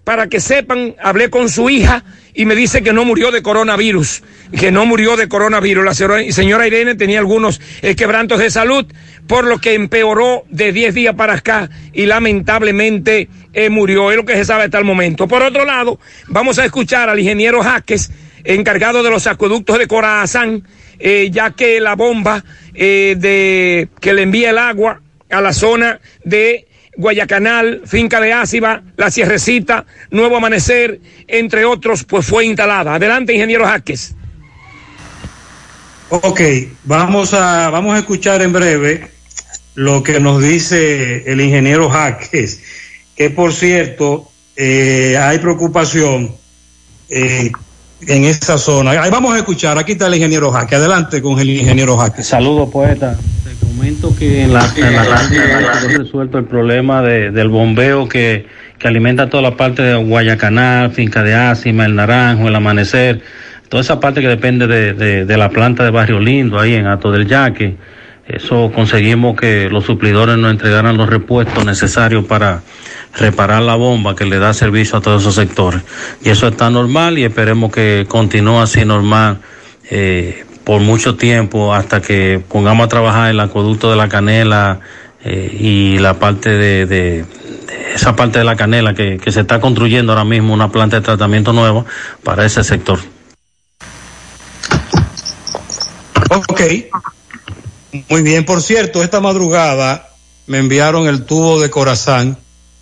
Para 0.04 0.28
que 0.28 0.40
sepan, 0.40 0.96
hablé 1.02 1.30
con 1.30 1.50
su 1.50 1.70
hija 1.70 2.04
y 2.34 2.46
me 2.46 2.56
dice 2.56 2.82
que 2.82 2.94
no 2.94 3.06
murió 3.06 3.32
de 3.32 3.42
coronavirus, 3.42 4.24
que 4.58 4.72
no 4.72 4.86
murió 4.86 5.18
de 5.18 5.28
coronavirus. 5.28 5.86
La 5.86 5.94
señora, 5.94 6.66
Irene 6.66 6.96
tenía 6.96 7.20
algunos 7.20 7.60
eh, 7.82 7.96
quebrantos 7.96 8.40
de 8.40 8.50
salud, 8.50 8.86
por 9.28 9.46
lo 9.46 9.60
que 9.60 9.74
empeoró 9.74 10.46
de 10.50 10.72
10 10.72 10.96
días 10.96 11.16
para 11.16 11.34
acá 11.34 11.70
y 11.94 12.06
lamentablemente 12.06 13.28
eh, 13.54 13.70
murió. 13.70 14.10
Es 14.10 14.18
lo 14.18 14.26
que 14.26 14.36
se 14.36 14.46
sabe 14.46 14.64
hasta 14.64 14.78
el 14.78 14.86
momento. 14.86 15.28
Por 15.28 15.44
otro 15.44 15.66
lado, 15.66 16.00
vamos 16.28 16.60
a 16.60 16.66
escuchar 16.66 17.10
al 17.10 17.20
ingeniero 17.20 17.62
Jaques, 17.62 18.12
encargado 18.46 19.04
de 19.04 19.10
los 19.10 19.28
acueductos 19.28 19.78
de 19.78 19.88
Corazán, 19.88 20.64
eh, 20.98 21.30
ya 21.32 21.52
que 21.52 21.80
la 21.82 21.96
bomba 21.96 22.44
de 22.74 23.90
que 24.00 24.14
le 24.14 24.22
envía 24.22 24.52
el 24.52 24.58
agua 24.58 25.02
a 25.30 25.42
la 25.42 25.52
zona 25.52 26.00
de 26.24 26.69
Guayacanal, 27.00 27.84
Finca 27.86 28.20
de 28.20 28.34
Áciba, 28.34 28.84
La 28.98 29.10
Sierrecita, 29.10 29.86
Nuevo 30.12 30.36
Amanecer, 30.36 31.00
entre 31.30 31.64
otros, 31.64 32.04
pues 32.04 32.26
fue 32.26 32.46
instalada. 32.46 32.96
Adelante, 32.96 33.34
ingeniero 33.34 33.66
Jaques. 33.66 34.16
Ok, 36.10 36.42
vamos 36.84 37.34
a, 37.34 37.70
vamos 37.70 37.96
a 37.96 38.00
escuchar 38.00 38.42
en 38.42 38.52
breve 38.52 39.08
lo 39.76 40.04
que 40.04 40.20
nos 40.20 40.44
dice 40.44 41.24
el 41.32 41.40
ingeniero 41.40 41.90
Jaques, 41.90 42.60
que 43.16 43.30
por 43.30 43.54
cierto, 43.54 44.30
eh, 44.58 45.18
hay 45.18 45.38
preocupación 45.40 46.36
eh, 47.08 47.50
en 48.08 48.26
esa 48.26 48.58
zona. 48.58 48.92
Ahí 48.92 49.10
vamos 49.10 49.34
a 49.36 49.38
escuchar, 49.38 49.78
aquí 49.78 49.94
está 49.94 50.08
el 50.08 50.16
ingeniero 50.16 50.52
Jaques. 50.52 50.78
Adelante 50.78 51.22
con 51.22 51.40
el 51.40 51.50
ingeniero 51.50 51.96
Jaques. 51.96 52.28
Saludos, 52.28 52.70
poeta. 52.70 53.18
Comento 53.80 54.14
que 54.14 54.44
en 54.44 54.52
la, 54.52 54.60
en 54.76 54.94
la 54.94 55.30
quedó 55.80 55.98
resuelto 56.00 56.38
el 56.38 56.44
problema 56.44 57.02
de- 57.02 57.32
del 57.32 57.48
bombeo 57.48 58.10
que, 58.10 58.46
que 58.78 58.88
alimenta 58.90 59.30
toda 59.30 59.42
la 59.42 59.56
parte 59.56 59.82
de 59.82 59.96
Guayacanal, 59.96 60.92
Finca 60.92 61.24
de 61.24 61.34
Ácima, 61.34 61.86
El 61.86 61.96
Naranjo, 61.96 62.50
El 62.50 62.56
Amanecer, 62.56 63.22
toda 63.70 63.80
esa 63.80 64.02
parte 64.02 64.20
que 64.20 64.28
depende 64.28 64.68
de, 64.68 64.92
de- 64.94 65.24
de 65.24 65.38
la 65.38 65.50
planta 65.50 65.86
de 65.86 65.92
Barrio 65.92 66.20
Lindo, 66.20 66.60
ahí 66.60 66.74
en 66.74 66.88
Ato 66.88 67.10
del 67.10 67.26
Yaque. 67.26 67.78
Eso 68.28 68.70
conseguimos 68.76 69.38
que 69.40 69.70
los 69.70 69.86
suplidores 69.86 70.38
nos 70.38 70.52
entregaran 70.52 70.98
los 70.98 71.08
repuestos 71.10 71.64
necesarios 71.64 72.26
para 72.26 72.62
reparar 73.18 73.62
la 73.62 73.76
bomba 73.76 74.14
que 74.14 74.26
le 74.26 74.40
da 74.40 74.54
servicio 74.54 74.98
a 74.98 75.02
todos 75.02 75.22
esos 75.22 75.36
sectores. 75.36 75.80
Y 76.22 76.28
eso 76.30 76.50
está 76.50 76.70
normal 76.70 77.18
y 77.18 77.24
esperemos 77.24 77.72
que 77.72 78.06
continúe 78.10 78.60
así 78.60 78.84
normal 78.84 79.38
eh, 79.90 80.44
por 80.70 80.82
mucho 80.82 81.16
tiempo 81.16 81.74
hasta 81.74 82.00
que 82.00 82.44
pongamos 82.48 82.86
a 82.86 82.90
trabajar 82.90 83.32
el 83.32 83.40
acueducto 83.40 83.90
de 83.90 83.98
la 83.98 84.08
canela 84.08 84.82
eh, 85.26 85.58
y 85.60 85.98
la 85.98 86.20
parte 86.20 86.52
de, 86.52 87.26
esa 87.96 88.16
parte 88.16 88.38
de 88.38 88.46
la 88.46 88.56
canela 88.56 88.94
que, 88.94 89.18
que 89.18 89.32
se 89.32 89.42
está 89.42 89.60
construyendo 89.60 90.12
ahora 90.12 90.26
mismo 90.26 90.54
una 90.54 90.72
planta 90.72 90.98
de 90.98 91.02
tratamiento 91.02 91.54
nueva 91.54 91.86
para 92.24 92.46
ese 92.46 92.64
sector. 92.64 93.00
Ok. 96.30 96.62
Muy 98.08 98.22
bien, 98.22 98.46
por 98.46 98.62
cierto, 98.62 99.02
esta 99.02 99.22
madrugada 99.22 100.10
me 100.46 100.60
enviaron 100.60 101.08
el 101.08 101.26
tubo 101.26 101.60
de 101.60 101.72
Corazán 101.72 102.38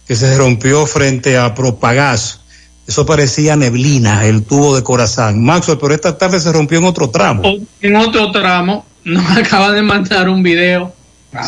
que 0.06 0.18
se 0.18 0.38
rompió 0.38 0.88
frente 0.88 1.38
a 1.38 1.56
Propagás. 1.56 2.42
Eso 2.88 3.06
parecía 3.06 3.58
neblina, 3.58 4.26
el 4.26 4.44
tubo 4.44 4.76
de 4.76 4.84
Corazán. 4.84 5.44
Maxwell, 5.44 5.78
pero 5.78 5.94
esta 5.94 6.18
tarde 6.18 6.40
se 6.40 6.54
rompió 6.54 6.80
en 6.80 6.86
otro 6.86 7.10
tramo. 7.10 7.44
En 7.82 7.96
otro 7.98 8.32
tramo, 8.32 8.86
nos 9.04 9.38
acaba 9.38 9.72
de 9.74 9.82
mandar 9.82 10.30
un 10.30 10.42
video. 10.42 10.94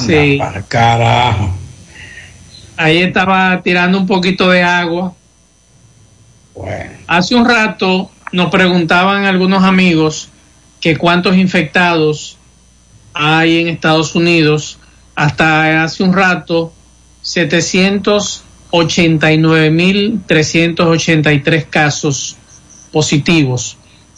Sí. 0.05 0.37
Carajo. 0.67 1.51
Ahí 2.75 2.97
estaba 2.99 3.61
tirando 3.61 3.97
un 3.97 4.05
poquito 4.05 4.49
de 4.49 4.63
agua. 4.63 5.13
Hace 7.07 7.35
un 7.35 7.45
rato 7.45 8.11
nos 8.33 8.51
preguntaban 8.51 9.25
algunos 9.25 9.63
amigos 9.63 10.29
que 10.81 10.97
cuántos 10.97 11.37
infectados 11.37 12.37
hay 13.13 13.59
en 13.59 13.69
Estados 13.69 14.13
Unidos. 14.15 14.77
Hasta 15.15 15.83
hace 15.83 16.03
un 16.03 16.13
rato, 16.13 16.73
789.383 18.71 21.65
casos 21.69 22.35
positivos, 22.91 23.77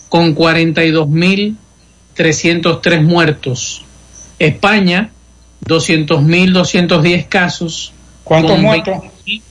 con 0.10 0.36
42.300 0.36 1.56
303 2.14 3.04
muertos. 3.04 3.84
España, 4.38 5.10
200.210 5.66 7.28
casos. 7.28 7.94
¿Cuántos 8.24 8.60
muertos? 8.60 8.96
20.000. 9.26 9.42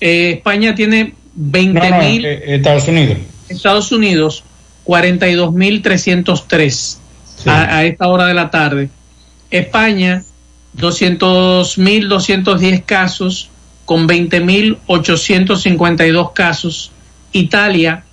Eh, 0.00 0.30
España 0.36 0.74
tiene 0.74 1.14
No, 1.34 1.50
20.000. 1.52 1.90
no, 1.90 2.02
eh, 2.28 2.42
Estados 2.56 2.88
Unidos. 2.88 3.18
Estados 3.48 3.92
Unidos, 3.92 4.44
42.303 4.84 6.98
a, 7.46 7.76
a 7.76 7.84
esta 7.84 8.08
hora 8.08 8.26
de 8.26 8.34
la 8.34 8.50
tarde. 8.50 8.90
España, 9.50 10.22
200.210 10.76 12.84
casos 12.84 13.49
con 13.90 14.06
20.852 14.06 16.32
casos. 16.32 16.92
Italia, 17.32 18.04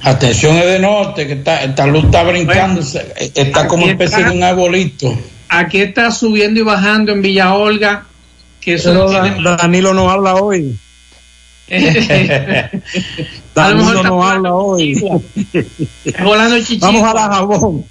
Atención 0.03 0.57
es 0.57 0.65
de 0.65 0.79
norte, 0.79 1.27
que 1.27 1.35
está, 1.35 1.63
esta 1.63 1.87
luz 1.87 2.05
está 2.05 2.23
brincando, 2.23 2.81
está 2.81 3.69
como 3.69 3.83
aquí 3.83 3.91
especie 3.91 4.17
está. 4.17 4.31
de 4.31 4.37
un 4.39 4.43
arbolito. 4.43 5.15
Aquí 5.51 5.83
está 5.83 6.11
subiendo 6.11 6.61
y 6.61 6.63
bajando 6.63 7.13
en 7.13 7.21
Villa 7.21 7.53
Olga, 7.53 8.07
que 8.63 8.77
eso 8.77 8.95
no 8.95 9.05
tiene- 9.11 9.37
Danilo 9.59 9.93
no 9.93 10.11
habla 10.11 10.37
hoy. 10.37 10.79
Danilo 13.55 14.03
no 14.05 14.27
habla 14.27 14.55
hoy. 14.55 15.05
volando 16.25 16.59
chichito. 16.61 16.87
Vamos 16.87 17.11
a 17.11 17.13
dar 17.13 17.31
jabón. 17.31 17.85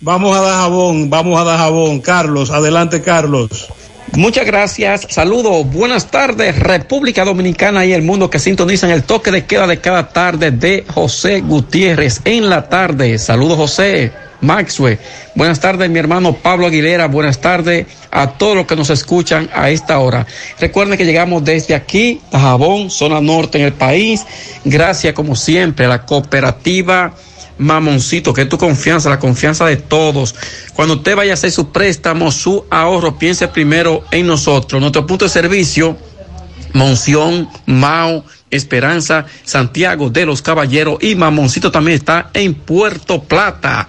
Vamos 0.00 0.36
a 0.36 0.40
dar 0.40 0.54
jabón. 0.60 1.08
Vamos 1.08 1.40
a 1.40 1.44
dar 1.44 1.58
jabón. 1.58 2.00
Carlos, 2.00 2.50
adelante, 2.50 3.00
Carlos. 3.00 3.68
Muchas 4.12 4.46
gracias. 4.46 5.06
Saludos. 5.10 5.66
Buenas 5.72 6.10
tardes, 6.10 6.58
República 6.58 7.24
Dominicana 7.24 7.84
y 7.84 7.92
el 7.92 8.02
mundo 8.02 8.30
que 8.30 8.38
sintonizan 8.38 8.90
el 8.90 9.02
toque 9.02 9.30
de 9.30 9.46
queda 9.46 9.66
de 9.66 9.80
cada 9.80 10.08
tarde 10.08 10.50
de 10.50 10.84
José 10.92 11.40
Gutiérrez 11.40 12.20
en 12.24 12.48
la 12.48 12.68
tarde. 12.68 13.18
Saludos, 13.18 13.56
José. 13.56 14.12
Maxwell. 14.42 14.98
Buenas 15.34 15.60
tardes, 15.60 15.88
mi 15.88 15.98
hermano 15.98 16.34
Pablo 16.34 16.66
Aguilera. 16.66 17.08
Buenas 17.08 17.40
tardes 17.40 17.86
a 18.10 18.32
todos 18.32 18.54
los 18.54 18.66
que 18.66 18.76
nos 18.76 18.90
escuchan 18.90 19.48
a 19.54 19.70
esta 19.70 19.98
hora. 19.98 20.26
Recuerden 20.60 20.98
que 20.98 21.06
llegamos 21.06 21.42
desde 21.42 21.74
aquí, 21.74 22.20
Tajabón, 22.30 22.90
zona 22.90 23.20
norte 23.20 23.58
en 23.58 23.64
el 23.64 23.72
país. 23.72 24.24
Gracias, 24.64 25.14
como 25.14 25.34
siempre, 25.36 25.86
a 25.86 25.88
la 25.88 26.04
cooperativa 26.04 27.14
Mamoncito, 27.58 28.34
que 28.34 28.42
es 28.42 28.48
tu 28.48 28.58
confianza, 28.58 29.08
la 29.08 29.18
confianza 29.18 29.64
de 29.66 29.76
todos. 29.76 30.34
Cuando 30.74 30.94
usted 30.94 31.16
vaya 31.16 31.32
a 31.32 31.34
hacer 31.34 31.50
su 31.50 31.72
préstamo, 31.72 32.30
su 32.30 32.64
ahorro, 32.70 33.18
piense 33.18 33.48
primero 33.48 34.04
en 34.10 34.26
nosotros. 34.26 34.80
Nuestro 34.80 35.06
punto 35.06 35.24
de 35.24 35.30
servicio, 35.30 35.96
Monción, 36.72 37.48
Mao, 37.64 38.24
Esperanza, 38.50 39.26
Santiago 39.44 40.10
de 40.10 40.26
los 40.26 40.42
Caballeros 40.42 40.98
y 41.00 41.14
Mamoncito 41.14 41.70
también 41.70 41.96
está 41.96 42.30
en 42.34 42.54
Puerto 42.54 43.22
Plata. 43.22 43.88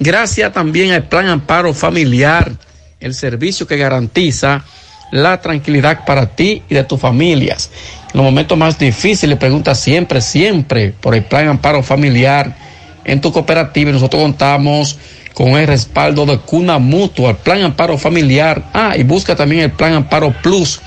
Gracias 0.00 0.52
también 0.52 0.92
al 0.92 1.04
Plan 1.04 1.28
Amparo 1.28 1.72
Familiar, 1.72 2.52
el 3.00 3.14
servicio 3.14 3.66
que 3.66 3.76
garantiza 3.76 4.64
la 5.12 5.40
tranquilidad 5.40 6.04
para 6.04 6.34
ti 6.34 6.62
y 6.68 6.74
de 6.74 6.84
tus 6.84 7.00
familias. 7.00 7.70
En 8.12 8.18
los 8.18 8.24
momentos 8.24 8.58
más 8.58 8.78
difíciles, 8.78 9.38
pregunta 9.38 9.74
siempre, 9.74 10.20
siempre 10.20 10.92
por 11.00 11.14
el 11.14 11.24
Plan 11.24 11.48
Amparo 11.48 11.82
Familiar 11.82 12.56
en 13.04 13.20
tu 13.20 13.32
cooperativa. 13.32 13.90
y 13.90 13.92
Nosotros 13.92 14.22
contamos 14.22 14.98
con 15.34 15.48
el 15.48 15.66
respaldo 15.66 16.26
de 16.26 16.38
Cuna 16.38 16.78
Mutua, 16.78 17.30
el 17.30 17.36
Plan 17.36 17.62
Amparo 17.62 17.98
Familiar. 17.98 18.70
Ah, 18.72 18.94
y 18.96 19.02
busca 19.02 19.36
también 19.36 19.62
el 19.62 19.72
Plan 19.72 19.94
Amparo 19.94 20.34
Plus 20.42 20.80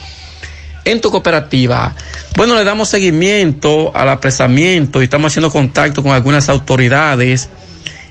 en 0.86 1.02
tu 1.02 1.12
cooperativa. 1.12 1.94
Bueno, 2.36 2.56
le 2.56 2.64
damos 2.64 2.90
seguimiento 2.90 3.92
al 3.96 4.10
apresamiento 4.10 5.02
y 5.02 5.06
estamos 5.06 5.34
haciendo 5.34 5.52
contacto 5.52 6.02
con 6.02 6.14
algunas 6.14 6.48
autoridades, 6.48 7.50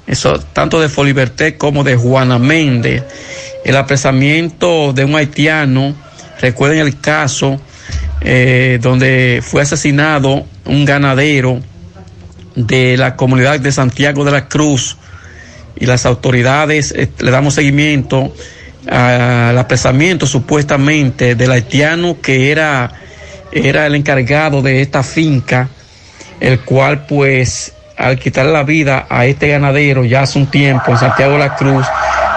eso, 0.06 0.38
tanto 0.52 0.80
de 0.80 0.88
Foliberté 0.88 1.56
como 1.56 1.84
de 1.84 1.96
Juana 1.96 2.38
Méndez. 2.38 3.02
El 3.64 3.76
apresamiento 3.76 4.92
de 4.92 5.04
un 5.04 5.16
haitiano, 5.16 5.94
recuerden 6.40 6.80
el 6.80 7.00
caso 7.00 7.60
eh, 8.20 8.78
donde 8.82 9.40
fue 9.42 9.62
asesinado 9.62 10.44
un 10.66 10.84
ganadero 10.84 11.60
de 12.56 12.96
la 12.96 13.16
comunidad 13.16 13.60
de 13.60 13.70
Santiago 13.70 14.24
de 14.24 14.32
la 14.32 14.48
Cruz 14.48 14.96
y 15.76 15.86
las 15.86 16.06
autoridades 16.06 16.92
eh, 16.92 17.10
le 17.18 17.30
damos 17.30 17.54
seguimiento 17.54 18.32
al 18.88 19.58
apresamiento 19.58 20.26
supuestamente 20.26 21.34
del 21.34 21.52
haitiano 21.52 22.20
que 22.20 22.50
era, 22.50 22.92
era 23.52 23.86
el 23.86 23.94
encargado 23.94 24.62
de 24.62 24.80
esta 24.80 25.02
finca, 25.02 25.68
el 26.40 26.60
cual 26.60 27.06
pues 27.06 27.72
al 27.96 28.18
quitarle 28.18 28.52
la 28.52 28.62
vida 28.62 29.06
a 29.08 29.26
este 29.26 29.48
ganadero 29.48 30.04
ya 30.04 30.22
hace 30.22 30.38
un 30.38 30.46
tiempo 30.46 30.92
en 30.92 30.98
Santiago 30.98 31.32
de 31.32 31.38
la 31.40 31.56
Cruz, 31.56 31.86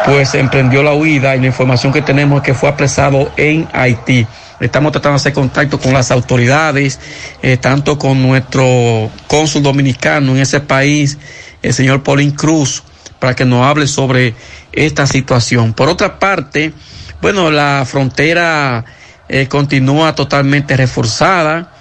pues 0.05 0.33
emprendió 0.35 0.81
la 0.83 0.93
huida 0.93 1.35
y 1.35 1.41
la 1.41 1.47
información 1.47 1.93
que 1.93 2.01
tenemos 2.01 2.41
es 2.41 2.45
que 2.45 2.53
fue 2.53 2.69
apresado 2.69 3.31
en 3.37 3.67
Haití. 3.73 4.25
Estamos 4.59 4.91
tratando 4.91 5.13
de 5.13 5.17
hacer 5.17 5.33
contacto 5.33 5.79
con 5.79 5.93
las 5.93 6.11
autoridades, 6.11 6.99
eh, 7.41 7.57
tanto 7.57 7.97
con 7.97 8.21
nuestro 8.21 9.09
cónsul 9.27 9.63
dominicano 9.63 10.33
en 10.33 10.39
ese 10.39 10.59
país, 10.59 11.17
el 11.61 11.73
señor 11.73 12.03
Paulín 12.03 12.31
Cruz, 12.31 12.83
para 13.19 13.35
que 13.35 13.45
nos 13.45 13.65
hable 13.65 13.87
sobre 13.87 14.33
esta 14.71 15.05
situación. 15.07 15.73
Por 15.73 15.89
otra 15.89 16.19
parte, 16.19 16.73
bueno, 17.21 17.51
la 17.51 17.85
frontera 17.85 18.85
eh, 19.27 19.47
continúa 19.47 20.15
totalmente 20.15 20.75
reforzada, 20.75 21.71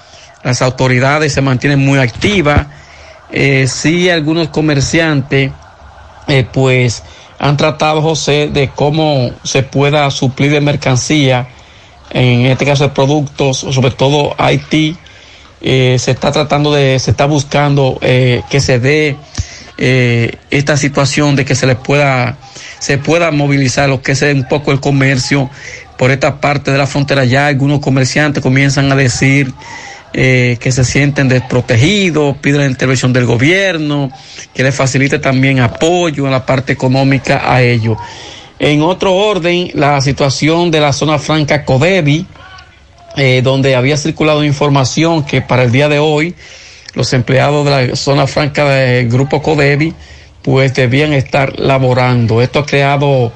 las 0.42 0.62
autoridades 0.62 1.32
se 1.32 1.40
mantienen 1.40 1.78
muy 1.78 1.98
activas, 1.98 2.66
eh, 3.30 3.66
sí 3.68 4.10
algunos 4.10 4.48
comerciantes, 4.48 5.52
eh, 6.26 6.46
pues 6.52 7.02
han 7.38 7.56
tratado, 7.56 8.02
José, 8.02 8.50
de 8.52 8.68
cómo 8.68 9.30
se 9.44 9.62
pueda 9.62 10.10
suplir 10.10 10.50
de 10.50 10.60
mercancía, 10.60 11.48
en 12.10 12.46
este 12.46 12.64
caso 12.64 12.84
de 12.84 12.90
productos, 12.90 13.58
sobre 13.58 13.90
todo 13.90 14.34
Haití, 14.38 14.96
eh, 15.60 15.96
se 15.98 16.12
está 16.12 16.30
tratando 16.30 16.72
de, 16.72 16.98
se 16.98 17.10
está 17.10 17.26
buscando 17.26 17.98
eh, 18.00 18.42
que 18.48 18.60
se 18.60 18.78
dé 18.78 19.16
eh, 19.76 20.36
esta 20.50 20.76
situación 20.76 21.34
de 21.34 21.44
que 21.44 21.54
se 21.54 21.66
les 21.66 21.76
pueda, 21.76 22.38
se 22.78 22.98
pueda 22.98 23.30
movilizar 23.32 23.88
lo 23.88 24.00
que 24.00 24.12
es 24.12 24.22
un 24.22 24.46
poco 24.48 24.70
el 24.70 24.80
comercio 24.80 25.50
por 25.96 26.12
esta 26.12 26.40
parte 26.40 26.70
de 26.70 26.78
la 26.78 26.86
frontera. 26.86 27.24
Ya 27.24 27.48
algunos 27.48 27.80
comerciantes 27.80 28.42
comienzan 28.42 28.90
a 28.92 28.96
decir 28.96 29.52
que 30.10 30.72
se 30.72 30.84
sienten 30.84 31.28
desprotegidos, 31.28 32.38
piden 32.38 32.62
la 32.62 32.66
intervención 32.66 33.12
del 33.12 33.26
gobierno, 33.26 34.10
que 34.54 34.62
les 34.64 34.74
facilite 34.74 35.18
también 35.18 35.60
apoyo 35.60 36.24
en 36.24 36.32
la 36.32 36.46
parte 36.46 36.72
económica 36.72 37.42
a 37.44 37.62
ellos. 37.62 37.98
En 38.58 38.82
otro 38.82 39.14
orden, 39.14 39.70
la 39.74 40.00
situación 40.00 40.70
de 40.70 40.80
la 40.80 40.92
zona 40.92 41.18
franca 41.18 41.64
Codevi, 41.64 42.26
eh, 43.16 43.40
donde 43.42 43.76
había 43.76 43.96
circulado 43.96 44.44
información 44.44 45.24
que 45.24 45.40
para 45.42 45.62
el 45.62 45.72
día 45.72 45.88
de 45.88 45.98
hoy 45.98 46.34
los 46.94 47.12
empleados 47.12 47.64
de 47.64 47.88
la 47.88 47.96
zona 47.96 48.26
franca 48.26 48.68
del 48.68 49.08
grupo 49.08 49.40
Codevi 49.42 49.94
pues 50.42 50.74
debían 50.74 51.12
estar 51.12 51.58
laborando. 51.58 52.42
Esto 52.42 52.60
ha 52.60 52.66
creado 52.66 53.32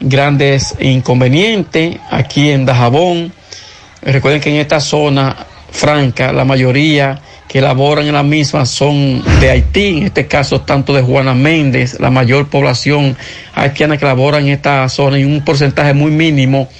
grandes 0.00 0.74
inconvenientes 0.80 1.98
aquí 2.10 2.50
en 2.50 2.64
Dajabón. 2.64 3.32
Recuerden 4.00 4.40
que 4.40 4.50
en 4.50 4.56
esta 4.56 4.80
zona 4.80 5.36
franca 5.70 6.32
la 6.32 6.44
mayoría 6.44 7.20
que 7.52 7.60
laboran 7.60 8.06
en 8.06 8.14
la 8.14 8.22
misma 8.22 8.64
son 8.64 9.22
de 9.38 9.50
Haití, 9.50 9.98
en 9.98 10.02
este 10.04 10.26
caso 10.26 10.62
tanto 10.62 10.94
de 10.94 11.02
Juana 11.02 11.34
Méndez, 11.34 12.00
la 12.00 12.10
mayor 12.10 12.48
población 12.48 13.14
haitiana 13.54 13.98
que 13.98 14.06
labora 14.06 14.38
en 14.38 14.48
esta 14.48 14.88
zona 14.88 15.18
y 15.18 15.24
un 15.24 15.44
porcentaje 15.44 15.92
muy 15.92 16.10
mínimo 16.10 16.70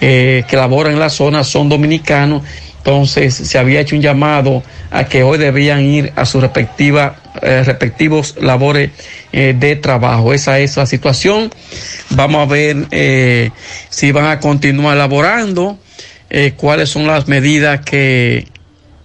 eh, 0.00 0.42
que 0.48 0.56
laboran 0.56 0.94
en 0.94 0.98
la 0.98 1.10
zona 1.10 1.44
son 1.44 1.68
dominicanos. 1.68 2.42
Entonces 2.78 3.36
se 3.36 3.56
había 3.56 3.78
hecho 3.78 3.94
un 3.94 4.02
llamado 4.02 4.64
a 4.90 5.04
que 5.04 5.22
hoy 5.22 5.38
debían 5.38 5.82
ir 5.82 6.12
a 6.16 6.26
sus 6.26 6.42
respectivas 6.42 7.12
eh, 7.40 7.62
respectivos 7.62 8.34
labores 8.40 8.90
eh, 9.32 9.54
de 9.56 9.76
trabajo. 9.76 10.34
Esa 10.34 10.58
es 10.58 10.76
la 10.76 10.86
situación. 10.86 11.50
Vamos 12.10 12.42
a 12.42 12.52
ver 12.52 13.52
si 13.90 14.10
van 14.10 14.26
a 14.26 14.40
continuar 14.40 14.96
laborando, 14.96 15.78
cuáles 16.56 16.88
son 16.88 17.06
las 17.06 17.28
medidas 17.28 17.82
que 17.82 18.55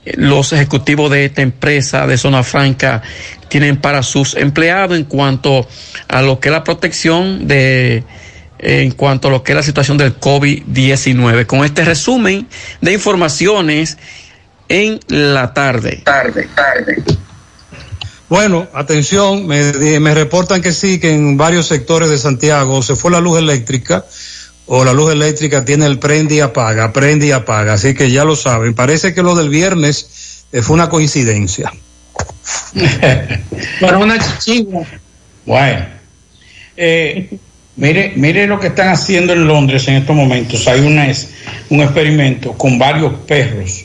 los 0.05 0.51
ejecutivos 0.53 1.11
de 1.11 1.25
esta 1.25 1.41
empresa 1.41 2.07
de 2.07 2.17
Zona 2.17 2.43
Franca 2.43 3.01
tienen 3.49 3.77
para 3.77 4.01
sus 4.03 4.35
empleados 4.35 4.97
en 4.97 5.05
cuanto 5.05 5.67
a 6.07 6.21
lo 6.21 6.39
que 6.39 6.49
es 6.49 6.53
la 6.53 6.63
protección 6.63 7.47
de 7.47 8.03
en 8.57 8.91
cuanto 8.91 9.27
a 9.27 9.31
lo 9.31 9.43
que 9.43 9.53
es 9.53 9.55
la 9.55 9.63
situación 9.63 9.97
del 9.97 10.19
COVID-19. 10.19 11.47
Con 11.47 11.65
este 11.65 11.83
resumen 11.83 12.47
de 12.79 12.93
informaciones 12.93 13.97
en 14.69 14.99
la 15.07 15.53
tarde. 15.53 16.01
Tarde, 16.03 16.47
tarde. 16.55 17.03
Bueno, 18.29 18.67
atención, 18.73 19.45
me, 19.45 19.99
me, 19.99 20.13
reportan 20.13 20.61
que 20.61 20.71
sí, 20.71 20.99
que 20.99 21.13
en 21.13 21.35
varios 21.35 21.67
sectores 21.67 22.09
de 22.09 22.17
Santiago 22.17 22.81
se 22.81 22.95
fue 22.95 23.11
la 23.11 23.19
luz 23.19 23.39
eléctrica 23.39 24.05
o 24.73 24.85
la 24.85 24.93
luz 24.93 25.11
eléctrica 25.11 25.65
tiene 25.65 25.85
el 25.85 25.99
prende 25.99 26.35
y 26.35 26.39
apaga, 26.39 26.93
prende 26.93 27.27
y 27.27 27.31
apaga, 27.31 27.73
así 27.73 27.93
que 27.93 28.09
ya 28.09 28.23
lo 28.23 28.37
saben. 28.37 28.73
Parece 28.73 29.13
que 29.13 29.21
lo 29.21 29.35
del 29.35 29.49
viernes 29.49 30.45
eh, 30.53 30.61
fue 30.61 30.75
una 30.75 30.87
coincidencia. 30.87 31.73
Para 33.81 33.97
una 33.97 34.17
chichigua. 34.17 34.85
Bueno, 35.45 35.85
eh, 36.77 37.37
mire, 37.75 38.13
mire 38.15 38.47
lo 38.47 38.61
que 38.61 38.67
están 38.67 38.87
haciendo 38.87 39.33
en 39.33 39.45
Londres 39.45 39.89
en 39.89 39.95
estos 39.95 40.15
momentos. 40.15 40.65
Hay 40.69 40.79
un, 40.79 40.97
un 41.69 41.81
experimento 41.81 42.53
con 42.53 42.79
varios 42.79 43.13
perros. 43.27 43.83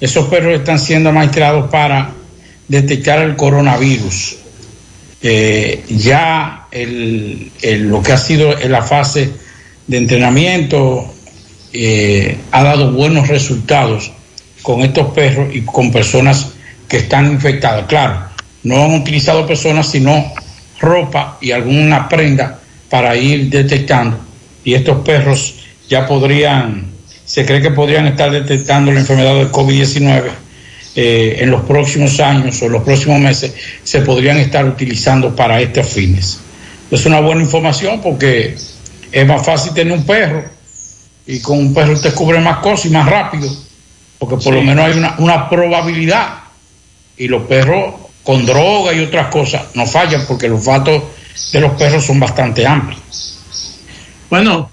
Esos 0.00 0.26
perros 0.26 0.58
están 0.58 0.80
siendo 0.80 1.12
maestrados 1.12 1.70
para 1.70 2.10
detectar 2.66 3.20
el 3.22 3.36
coronavirus. 3.36 4.36
Eh, 5.22 5.84
ya 5.88 6.66
el, 6.72 7.52
el, 7.62 7.88
lo 7.88 8.02
que 8.02 8.10
ha 8.10 8.18
sido 8.18 8.58
en 8.58 8.72
la 8.72 8.82
fase 8.82 9.46
de 9.88 9.96
entrenamiento 9.96 11.12
eh, 11.72 12.38
ha 12.52 12.62
dado 12.62 12.92
buenos 12.92 13.26
resultados 13.26 14.12
con 14.62 14.82
estos 14.82 15.08
perros 15.08 15.48
y 15.52 15.62
con 15.62 15.90
personas 15.90 16.52
que 16.86 16.98
están 16.98 17.32
infectadas. 17.32 17.86
Claro, 17.86 18.26
no 18.62 18.84
han 18.84 18.94
utilizado 18.94 19.46
personas, 19.46 19.90
sino 19.90 20.32
ropa 20.78 21.38
y 21.40 21.50
alguna 21.50 22.08
prenda 22.08 22.60
para 22.88 23.16
ir 23.16 23.50
detectando. 23.50 24.18
Y 24.64 24.74
estos 24.74 24.98
perros 24.98 25.54
ya 25.88 26.06
podrían, 26.06 26.86
se 27.24 27.46
cree 27.46 27.62
que 27.62 27.70
podrían 27.70 28.06
estar 28.06 28.30
detectando 28.30 28.92
la 28.92 29.00
enfermedad 29.00 29.34
del 29.36 29.50
COVID-19 29.50 30.24
eh, 30.96 31.38
en 31.40 31.50
los 31.50 31.62
próximos 31.62 32.20
años 32.20 32.60
o 32.60 32.66
en 32.66 32.72
los 32.72 32.82
próximos 32.82 33.20
meses, 33.20 33.54
se 33.84 34.00
podrían 34.00 34.38
estar 34.38 34.66
utilizando 34.66 35.34
para 35.34 35.60
estos 35.60 35.86
fines. 35.86 36.40
Es 36.90 37.06
una 37.06 37.20
buena 37.20 37.42
información 37.42 38.00
porque 38.02 38.56
es 39.10 39.26
más 39.26 39.44
fácil 39.44 39.72
tener 39.74 39.92
un 39.92 40.04
perro 40.04 40.44
y 41.26 41.40
con 41.40 41.58
un 41.58 41.74
perro 41.74 41.92
usted 41.92 42.14
cubre 42.14 42.40
más 42.40 42.58
cosas 42.58 42.86
y 42.86 42.90
más 42.90 43.08
rápido, 43.08 43.50
porque 44.18 44.36
por 44.36 44.54
lo 44.54 44.62
menos 44.62 44.84
hay 44.84 44.98
una, 44.98 45.14
una 45.18 45.48
probabilidad. 45.48 46.40
Y 47.16 47.28
los 47.28 47.42
perros 47.42 47.94
con 48.22 48.46
droga 48.46 48.94
y 48.94 49.00
otras 49.00 49.28
cosas 49.28 49.74
no 49.74 49.86
fallan 49.86 50.24
porque 50.26 50.48
los 50.48 50.64
datos 50.64 51.02
de 51.52 51.60
los 51.60 51.72
perros 51.72 52.04
son 52.04 52.20
bastante 52.20 52.66
amplios. 52.66 53.40
Bueno, 54.30 54.70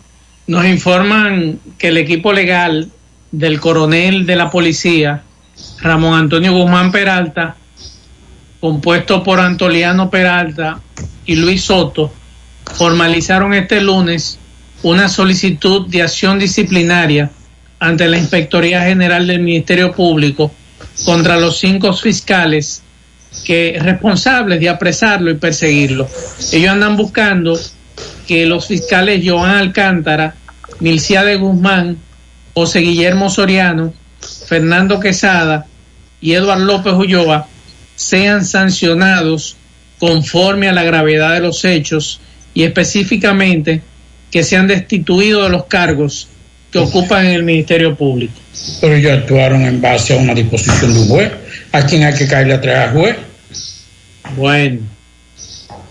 nos 0.48 0.66
informan 0.66 1.60
que 1.78 1.88
el 1.88 1.98
equipo 1.98 2.34
legal 2.34 2.92
del 3.32 3.60
coronel 3.60 4.26
de 4.26 4.36
la 4.36 4.50
policía, 4.50 5.24
Ramón 5.82 6.20
Antonio 6.20 6.54
Guzmán 6.54 6.92
Peralta, 6.92 7.56
compuesto 8.60 9.24
por 9.24 9.40
Antoliano 9.40 10.10
Peralta 10.10 10.80
y 11.26 11.36
Luis 11.36 11.64
Soto, 11.64 12.12
formalizaron 12.74 13.54
este 13.54 13.82
lunes 13.82 14.40
una 14.84 15.10
solicitud 15.10 15.88
de 15.88 16.04
acción 16.04 16.38
disciplinaria 16.40 17.32
ante 17.80 18.08
la 18.08 18.18
Inspectoría 18.18 18.84
General 18.84 19.26
del 19.26 19.42
Ministerio 19.42 19.92
Público 19.92 20.52
contra 21.06 21.38
los 21.38 21.60
cinco 21.60 21.94
fiscales 21.94 22.82
que 23.44 23.78
responsables 23.82 24.60
de 24.60 24.70
apresarlo 24.70 25.30
y 25.32 25.36
perseguirlo. 25.36 26.08
Ellos 26.52 26.70
andan 26.70 26.96
buscando 26.96 27.60
que 28.28 28.46
los 28.46 28.68
fiscales 28.68 29.24
Joan 29.26 29.52
Alcántara, 29.52 30.36
Milcia 30.80 31.24
de 31.24 31.36
Guzmán, 31.36 31.98
José 32.54 32.80
Guillermo 32.80 33.30
Soriano, 33.30 33.94
Fernando 34.48 35.00
Quesada 35.00 35.66
y 36.22 36.34
Eduardo 36.34 36.66
López 36.66 36.94
Ulloa 36.94 37.48
sean 37.96 38.46
sancionados 38.46 39.58
conforme 40.00 40.70
a 40.70 40.74
la 40.74 40.84
gravedad 40.84 41.34
de 41.34 41.40
los 41.40 41.64
hechos 41.66 42.20
y 42.56 42.64
específicamente 42.64 43.82
que 44.32 44.44
sean 44.44 44.66
destituidos 44.68 45.44
de 45.44 45.50
los 45.50 45.66
cargos 45.66 46.28
que 46.72 46.80
ocupan 46.80 47.28
en 47.28 47.34
el 47.34 47.44
Ministerio 47.44 47.96
Público. 47.96 48.34
Pero 48.82 48.96
ellos 48.96 49.12
actuaron 49.12 49.62
en 49.64 49.80
base 49.80 50.14
a 50.14 50.18
una 50.18 50.34
disposición 50.34 50.94
de 50.94 51.00
un 51.02 51.08
juez. 51.08 51.32
¿A 51.72 51.86
quién 51.86 52.04
hay 52.04 52.16
que 52.16 52.28
caerle 52.28 52.56
atrás 52.56 52.90
al 52.90 52.96
juez? 52.96 53.16
Bueno. 54.36 54.80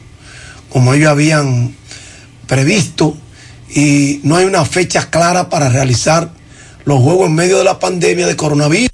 como 0.68 0.92
ellos 0.92 1.08
habían 1.08 1.74
previsto, 2.46 3.16
y 3.74 4.20
no 4.22 4.36
hay 4.36 4.44
una 4.44 4.64
fecha 4.66 5.08
clara 5.08 5.48
para 5.48 5.70
realizar 5.70 6.30
los 6.84 7.00
juegos 7.00 7.28
en 7.28 7.36
medio 7.36 7.58
de 7.58 7.64
la 7.64 7.78
pandemia 7.78 8.26
de 8.26 8.36
coronavirus. 8.36 8.90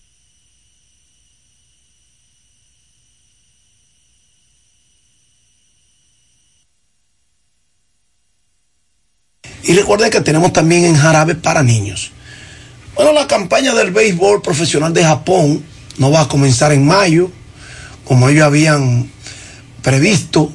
Y 9.86 9.88
recuerden 9.88 10.10
que 10.10 10.20
tenemos 10.20 10.52
también 10.52 10.84
en 10.84 10.96
jarabe 10.96 11.36
para 11.36 11.62
niños. 11.62 12.10
Bueno, 12.96 13.12
la 13.12 13.28
campaña 13.28 13.72
del 13.72 13.92
béisbol 13.92 14.42
profesional 14.42 14.92
de 14.92 15.04
Japón 15.04 15.64
no 15.98 16.10
va 16.10 16.22
a 16.22 16.28
comenzar 16.28 16.72
en 16.72 16.84
mayo, 16.84 17.30
como 18.04 18.28
ellos 18.28 18.42
habían 18.42 19.08
previsto, 19.82 20.50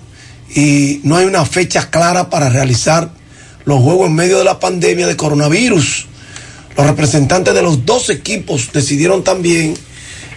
y 0.54 1.00
no 1.06 1.16
hay 1.16 1.24
una 1.24 1.46
fecha 1.46 1.90
clara 1.90 2.30
para 2.30 2.50
realizar 2.50 3.10
los 3.64 3.82
juegos 3.82 4.08
en 4.08 4.16
medio 4.16 4.38
de 4.38 4.44
la 4.44 4.60
pandemia 4.60 5.08
de 5.08 5.16
coronavirus. 5.16 6.08
Los 6.76 6.86
representantes 6.86 7.54
de 7.54 7.62
los 7.62 7.86
dos 7.86 8.10
equipos 8.10 8.74
decidieron 8.74 9.24
también 9.24 9.76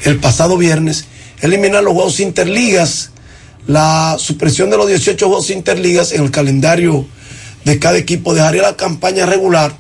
el 0.05 0.21
pasado 0.21 0.57
viernes 0.57 1.07
eliminar 1.41 1.83
los 1.83 1.95
juegos 1.95 2.21
interligas, 2.21 3.11
la 3.67 4.15
supresión 4.21 4.71
de 4.71 4.77
los 4.77 4.87
18 4.87 5.27
juegos 5.27 5.51
interligas 5.51 6.13
en 6.13 6.23
el 6.23 6.31
calendario 6.31 7.09
de 7.65 7.79
cada 7.79 7.99
equipo 7.99 8.35
dejaría 8.35 8.63
la 8.63 8.77
campaña 8.77 9.27
regular 9.27 9.75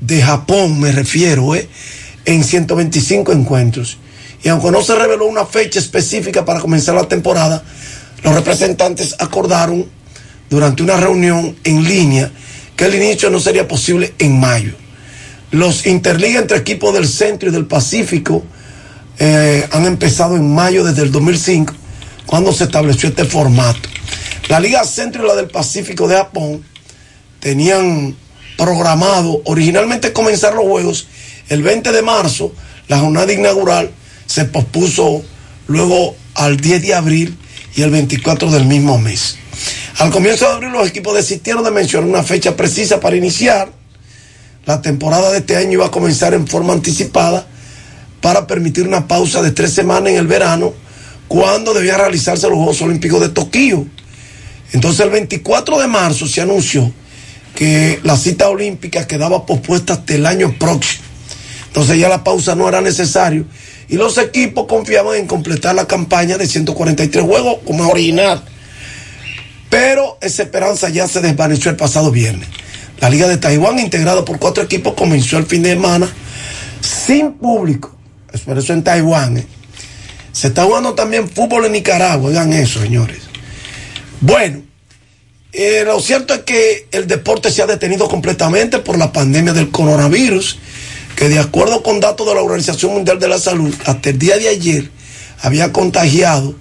de 0.00 0.22
Japón, 0.22 0.80
me 0.80 0.92
refiero, 0.92 1.54
¿eh? 1.54 1.68
en 2.24 2.44
125 2.44 3.32
encuentros. 3.32 3.98
Y 4.42 4.48
aunque 4.48 4.70
no 4.70 4.82
se 4.82 4.94
reveló 4.94 5.26
una 5.26 5.46
fecha 5.46 5.78
específica 5.78 6.44
para 6.44 6.60
comenzar 6.60 6.94
la 6.94 7.08
temporada, 7.08 7.64
los 8.22 8.34
representantes 8.34 9.16
acordaron 9.18 9.86
durante 10.50 10.82
una 10.82 10.96
reunión 10.96 11.56
en 11.64 11.84
línea 11.84 12.30
que 12.76 12.84
el 12.84 12.94
inicio 12.94 13.30
no 13.30 13.40
sería 13.40 13.66
posible 13.66 14.14
en 14.18 14.38
mayo. 14.38 14.74
Los 15.50 15.86
interligas 15.86 16.42
entre 16.42 16.58
equipos 16.58 16.92
del 16.92 17.08
centro 17.08 17.48
y 17.48 17.52
del 17.52 17.66
Pacífico 17.66 18.44
eh, 19.18 19.66
han 19.72 19.86
empezado 19.86 20.36
en 20.36 20.54
mayo 20.54 20.84
desde 20.84 21.02
el 21.02 21.10
2005, 21.10 21.74
cuando 22.26 22.52
se 22.52 22.64
estableció 22.64 23.08
este 23.08 23.24
formato. 23.24 23.88
La 24.48 24.60
Liga 24.60 24.84
Centro 24.84 25.24
y 25.24 25.28
la 25.28 25.34
del 25.34 25.48
Pacífico 25.48 26.06
de 26.06 26.16
Japón 26.16 26.62
tenían 27.40 28.16
programado 28.56 29.42
originalmente 29.44 30.12
comenzar 30.12 30.54
los 30.54 30.64
juegos 30.64 31.08
el 31.48 31.62
20 31.62 31.92
de 31.92 32.02
marzo, 32.02 32.52
la 32.88 32.98
jornada 32.98 33.32
inaugural 33.32 33.90
se 34.26 34.46
pospuso 34.46 35.24
luego 35.68 36.16
al 36.34 36.56
10 36.56 36.82
de 36.82 36.94
abril 36.94 37.38
y 37.76 37.82
el 37.82 37.90
24 37.90 38.50
del 38.50 38.64
mismo 38.64 38.98
mes. 38.98 39.36
Al 39.98 40.10
comienzo 40.10 40.46
de 40.46 40.52
abril 40.52 40.72
los 40.72 40.88
equipos 40.88 41.14
desistieron 41.14 41.64
de 41.64 41.70
mencionar 41.70 42.08
una 42.08 42.22
fecha 42.22 42.56
precisa 42.56 43.00
para 43.00 43.16
iniciar. 43.16 43.70
La 44.64 44.82
temporada 44.82 45.30
de 45.30 45.38
este 45.38 45.56
año 45.56 45.74
iba 45.74 45.86
a 45.86 45.90
comenzar 45.90 46.34
en 46.34 46.46
forma 46.48 46.72
anticipada 46.72 47.46
para 48.20 48.46
permitir 48.46 48.86
una 48.86 49.06
pausa 49.06 49.40
de 49.40 49.52
tres 49.52 49.72
semanas 49.72 50.10
en 50.10 50.18
el 50.18 50.26
verano 50.26 50.74
cuando 51.28 51.72
debían 51.72 51.98
realizarse 51.98 52.48
los 52.48 52.56
Juegos 52.56 52.82
Olímpicos 52.82 53.20
de 53.20 53.28
Tokio. 53.28 53.86
Entonces 54.72 55.00
el 55.00 55.10
24 55.10 55.78
de 55.78 55.86
marzo 55.86 56.26
se 56.26 56.40
anunció 56.40 56.92
que 57.56 57.98
la 58.04 58.16
cita 58.16 58.48
olímpica 58.48 59.08
quedaba 59.08 59.44
pospuesta 59.44 59.94
hasta 59.94 60.14
el 60.14 60.26
año 60.26 60.54
próximo. 60.56 61.04
Entonces 61.66 61.98
ya 61.98 62.08
la 62.08 62.22
pausa 62.22 62.54
no 62.54 62.68
era 62.68 62.80
necesario 62.80 63.46
y 63.88 63.96
los 63.96 64.18
equipos 64.18 64.66
confiaban 64.68 65.16
en 65.16 65.26
completar 65.26 65.74
la 65.74 65.86
campaña 65.86 66.38
de 66.38 66.46
143 66.46 67.24
juegos 67.24 67.58
como 67.66 67.88
original. 67.88 68.44
Pero 69.68 70.18
esa 70.20 70.44
esperanza 70.44 70.88
ya 70.90 71.08
se 71.08 71.20
desvaneció 71.20 71.70
el 71.70 71.76
pasado 71.76 72.10
viernes. 72.12 72.48
La 73.00 73.10
Liga 73.10 73.26
de 73.26 73.36
Taiwán, 73.36 73.78
integrada 73.78 74.24
por 74.24 74.38
cuatro 74.38 74.62
equipos, 74.62 74.94
comenzó 74.94 75.38
el 75.38 75.46
fin 75.46 75.62
de 75.62 75.70
semana 75.70 76.08
sin 76.80 77.32
público. 77.32 77.96
Por 78.44 78.58
eso 78.58 78.72
en 78.72 78.84
Taiwán. 78.84 79.38
¿eh? 79.38 79.46
Se 80.32 80.48
está 80.48 80.64
jugando 80.64 80.94
también 80.94 81.28
fútbol 81.28 81.64
en 81.64 81.72
Nicaragua. 81.72 82.28
Oigan 82.28 82.52
eso, 82.52 82.80
señores. 82.80 83.18
Bueno, 84.20 84.62
eh, 85.58 85.84
lo 85.86 85.98
cierto 86.00 86.34
es 86.34 86.40
que 86.40 86.86
el 86.92 87.06
deporte 87.06 87.50
se 87.50 87.62
ha 87.62 87.66
detenido 87.66 88.08
completamente 88.08 88.78
por 88.78 88.98
la 88.98 89.10
pandemia 89.10 89.54
del 89.54 89.70
coronavirus, 89.70 90.58
que 91.16 91.30
de 91.30 91.38
acuerdo 91.38 91.82
con 91.82 91.98
datos 91.98 92.26
de 92.26 92.34
la 92.34 92.42
Organización 92.42 92.92
Mundial 92.92 93.18
de 93.18 93.28
la 93.28 93.38
Salud, 93.38 93.74
hasta 93.86 94.10
el 94.10 94.18
día 94.18 94.36
de 94.36 94.48
ayer 94.48 94.90
había 95.40 95.72
contagiado 95.72 96.54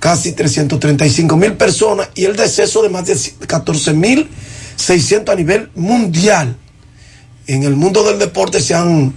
casi 0.00 0.32
335 0.32 1.36
mil 1.36 1.52
personas 1.52 2.08
y 2.16 2.24
el 2.24 2.34
deceso 2.34 2.82
de 2.82 2.88
más 2.88 3.06
de 3.06 3.16
14 3.46 3.92
mil 3.92 4.28
600 4.74 5.32
a 5.32 5.36
nivel 5.36 5.70
mundial. 5.76 6.56
En 7.46 7.62
el 7.62 7.76
mundo 7.76 8.02
del 8.02 8.18
deporte 8.18 8.60
se 8.60 8.74
han 8.74 9.14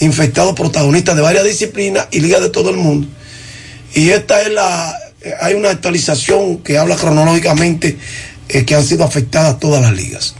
infectado 0.00 0.56
protagonistas 0.56 1.14
de 1.14 1.22
varias 1.22 1.44
disciplinas 1.44 2.08
y 2.10 2.18
ligas 2.18 2.40
de 2.40 2.50
todo 2.50 2.70
el 2.70 2.76
mundo. 2.76 3.06
Y 3.94 4.10
esta 4.10 4.42
es 4.42 4.50
la, 4.50 4.92
hay 5.40 5.54
una 5.54 5.70
actualización 5.70 6.58
que 6.58 6.78
habla 6.78 6.96
cronológicamente 6.96 7.96
eh, 8.48 8.64
que 8.64 8.74
han 8.74 8.84
sido 8.84 9.04
afectadas 9.04 9.58
todas 9.58 9.82
las 9.82 9.92
ligas. 9.92 10.34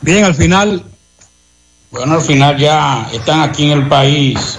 Bien, 0.00 0.24
al 0.24 0.34
final, 0.34 0.82
bueno, 1.90 2.14
al 2.14 2.22
final 2.22 2.56
ya 2.56 3.10
están 3.12 3.40
aquí 3.40 3.70
en 3.70 3.72
el 3.72 3.86
país 3.86 4.58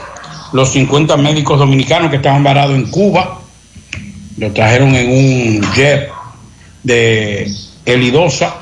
los 0.54 0.72
50 0.72 1.18
médicos 1.18 1.60
dominicanos 1.60 2.10
que 2.10 2.18
estaban 2.18 2.44
varados 2.44 2.76
en 2.76 2.90
Cuba. 2.90 3.40
Los 4.38 4.54
trajeron 4.54 4.96
en 4.96 5.10
un 5.10 5.74
jet 5.74 6.10
de 6.84 7.52
Elidosa, 7.86 8.56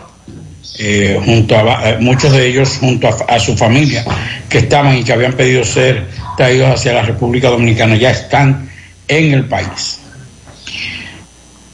eh, 0.80 1.20
junto 1.24 1.57
a 1.57 1.90
eh, 1.90 1.98
muchos 1.99 2.32
de 2.32 2.48
ellos 2.48 2.78
junto 2.80 3.07
a, 3.07 3.36
a, 3.36 3.40
su 3.40 3.56
familia 3.56 4.03
que 4.49 4.57
estaban 4.57 4.98
y 4.98 5.03
que 5.03 5.14
habían 5.14 5.34
pedido 5.34 5.64
ser 5.64 6.07
traídos 6.36 6.70
hacia 6.70 6.94
la 6.94 7.02
República 7.02 7.49
Dominicana. 7.49 7.95
Ya 7.95 8.12
están 8.12 8.70
en 9.07 9.34
el 9.34 9.45
país. 9.45 10.02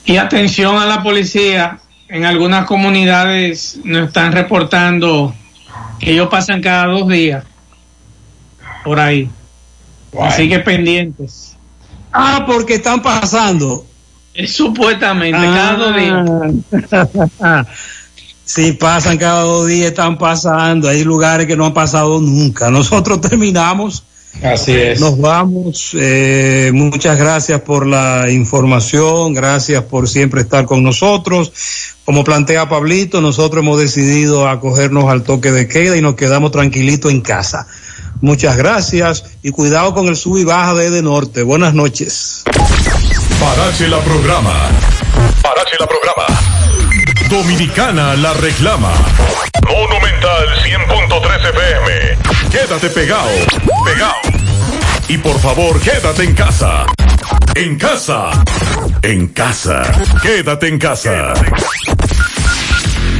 Y 0.06 0.18
atención 0.18 0.78
a 0.78 0.86
la 0.86 1.04
policía, 1.04 1.80
en 2.10 2.26
algunas 2.26 2.66
comunidades 2.66 3.80
nos 3.84 4.08
están 4.08 4.34
reportando 4.34 5.34
que 6.00 6.12
ellos 6.12 6.28
pasan 6.30 6.62
cada 6.62 6.88
dos 6.88 7.08
días 7.08 7.44
por 8.84 9.00
ahí. 9.00 9.30
Así 10.20 10.50
que 10.50 10.60
pendientes. 10.60 11.56
Ah, 12.12 12.44
porque 12.46 12.76
están 12.76 13.02
pasando. 13.02 13.86
Es 14.34 14.54
supuestamente, 14.54 15.38
ah. 15.42 15.54
cada 15.56 15.76
dos 15.78 15.96
días. 15.96 17.66
sí, 18.46 18.74
pasan 18.74 19.18
cada 19.18 19.44
dos 19.44 19.68
días, 19.68 19.90
están 19.90 20.18
pasando. 20.18 20.90
Hay 20.90 21.04
lugares 21.04 21.48
que 21.48 21.56
no 21.56 21.66
han 21.66 21.74
pasado 21.74 22.20
nunca. 22.20 22.70
Nosotros 22.70 23.22
terminamos. 23.30 24.04
Así 24.42 24.72
es. 24.72 25.00
Nos 25.00 25.20
vamos. 25.20 25.92
Eh, 25.94 26.72
muchas 26.74 27.18
gracias 27.18 27.62
por 27.62 27.86
la 27.86 28.32
información. 28.32 29.34
Gracias 29.34 29.84
por 29.84 30.08
siempre 30.08 30.42
estar 30.42 30.66
con 30.66 30.84
nosotros. 30.84 31.52
Como 32.06 32.24
plantea 32.24 32.70
Pablito, 32.70 33.22
nosotros 33.22 33.62
hemos 33.62 33.80
decidido 33.80 34.48
acogernos 34.48 35.10
al 35.10 35.24
toque 35.24 35.52
de 35.52 35.68
queda 35.68 35.98
y 35.98 36.02
nos 36.02 36.16
quedamos 36.16 36.52
tranquilitos 36.52 37.12
en 37.12 37.22
casa. 37.22 37.68
Muchas 38.20 38.58
gracias 38.58 39.24
y 39.42 39.52
cuidado 39.52 39.94
con 39.94 40.08
el 40.08 40.16
sub 40.16 40.38
y 40.38 40.44
baja 40.44 40.74
de 40.74 40.88
Ede 40.88 41.02
Norte. 41.02 41.44
Buenas 41.44 41.74
noches. 41.74 42.44
Parache 43.40 43.88
la 43.88 44.00
programa. 44.00 44.54
Parache 45.42 45.78
la 45.80 45.88
programa. 45.88 46.26
Dominicana 47.30 48.16
la 48.16 48.34
reclama. 48.34 48.92
Monumental 49.68 50.48
100.13 50.64 51.50
FM. 51.50 52.18
Quédate 52.52 52.90
pegado. 52.90 53.30
Pegado. 53.86 54.14
Y 55.08 55.18
por 55.18 55.40
favor, 55.40 55.80
quédate 55.80 56.24
en 56.24 56.34
casa. 56.34 56.86
En 57.56 57.78
casa. 57.78 58.44
En 59.02 59.28
casa. 59.30 59.84
Quédate 60.22 60.68
en 60.68 60.78
casa. 60.78 61.34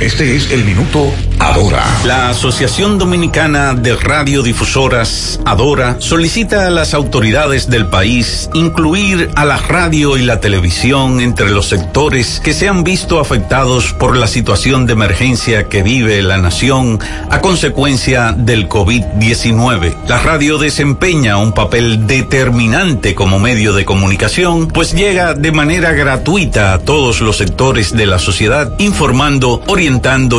Este 0.02 0.36
es 0.36 0.50
el 0.50 0.66
minuto 0.66 1.14
Adora. 1.38 1.86
La 2.06 2.30
Asociación 2.30 2.98
Dominicana 2.98 3.76
de 3.76 3.96
Radiodifusoras, 3.96 5.40
Adora, 5.46 5.98
solicita 6.00 6.66
a 6.66 6.72
las 6.72 6.96
autoridades 6.96 7.70
del 7.70 7.86
país 7.86 8.50
incluir 8.56 9.30
a 9.36 9.46
la 9.46 9.58
radio 9.58 10.18
y 10.18 10.24
la 10.24 10.40
televisión 10.40 11.20
entre 11.20 11.52
los 11.52 11.68
sectores 11.68 12.40
que 12.44 12.54
se 12.54 12.68
han 12.68 12.84
visto 12.84 13.20
afectados 13.20 13.94
por 13.94 14.18
la 14.18 14.26
situación 14.26 14.88
de 14.88 14.94
emergencia 14.94 15.66
que 15.70 15.84
vive 15.84 16.24
la 16.24 16.38
nación 16.38 17.00
a 17.30 17.40
consecuencia 17.40 18.32
del 18.36 18.68
COVID-19. 18.68 19.96
La 20.08 20.18
radio 20.18 20.58
desempeña 20.58 21.38
un 21.38 21.54
papel 21.54 22.08
determinante 22.08 23.14
como 23.14 23.38
medio 23.38 23.74
de 23.74 23.86
comunicación, 23.86 24.68
pues 24.68 24.94
llega 24.94 25.36
de 25.36 25.52
manera 25.52 25.92
gratuita 25.92 26.74
a 26.74 26.80
todos 26.80 27.22
los 27.22 27.38
sectores 27.38 27.96
de 27.96 28.08
la 28.08 28.18
sociedad 28.18 28.74
informando, 28.80 29.62
orientando 29.68 29.91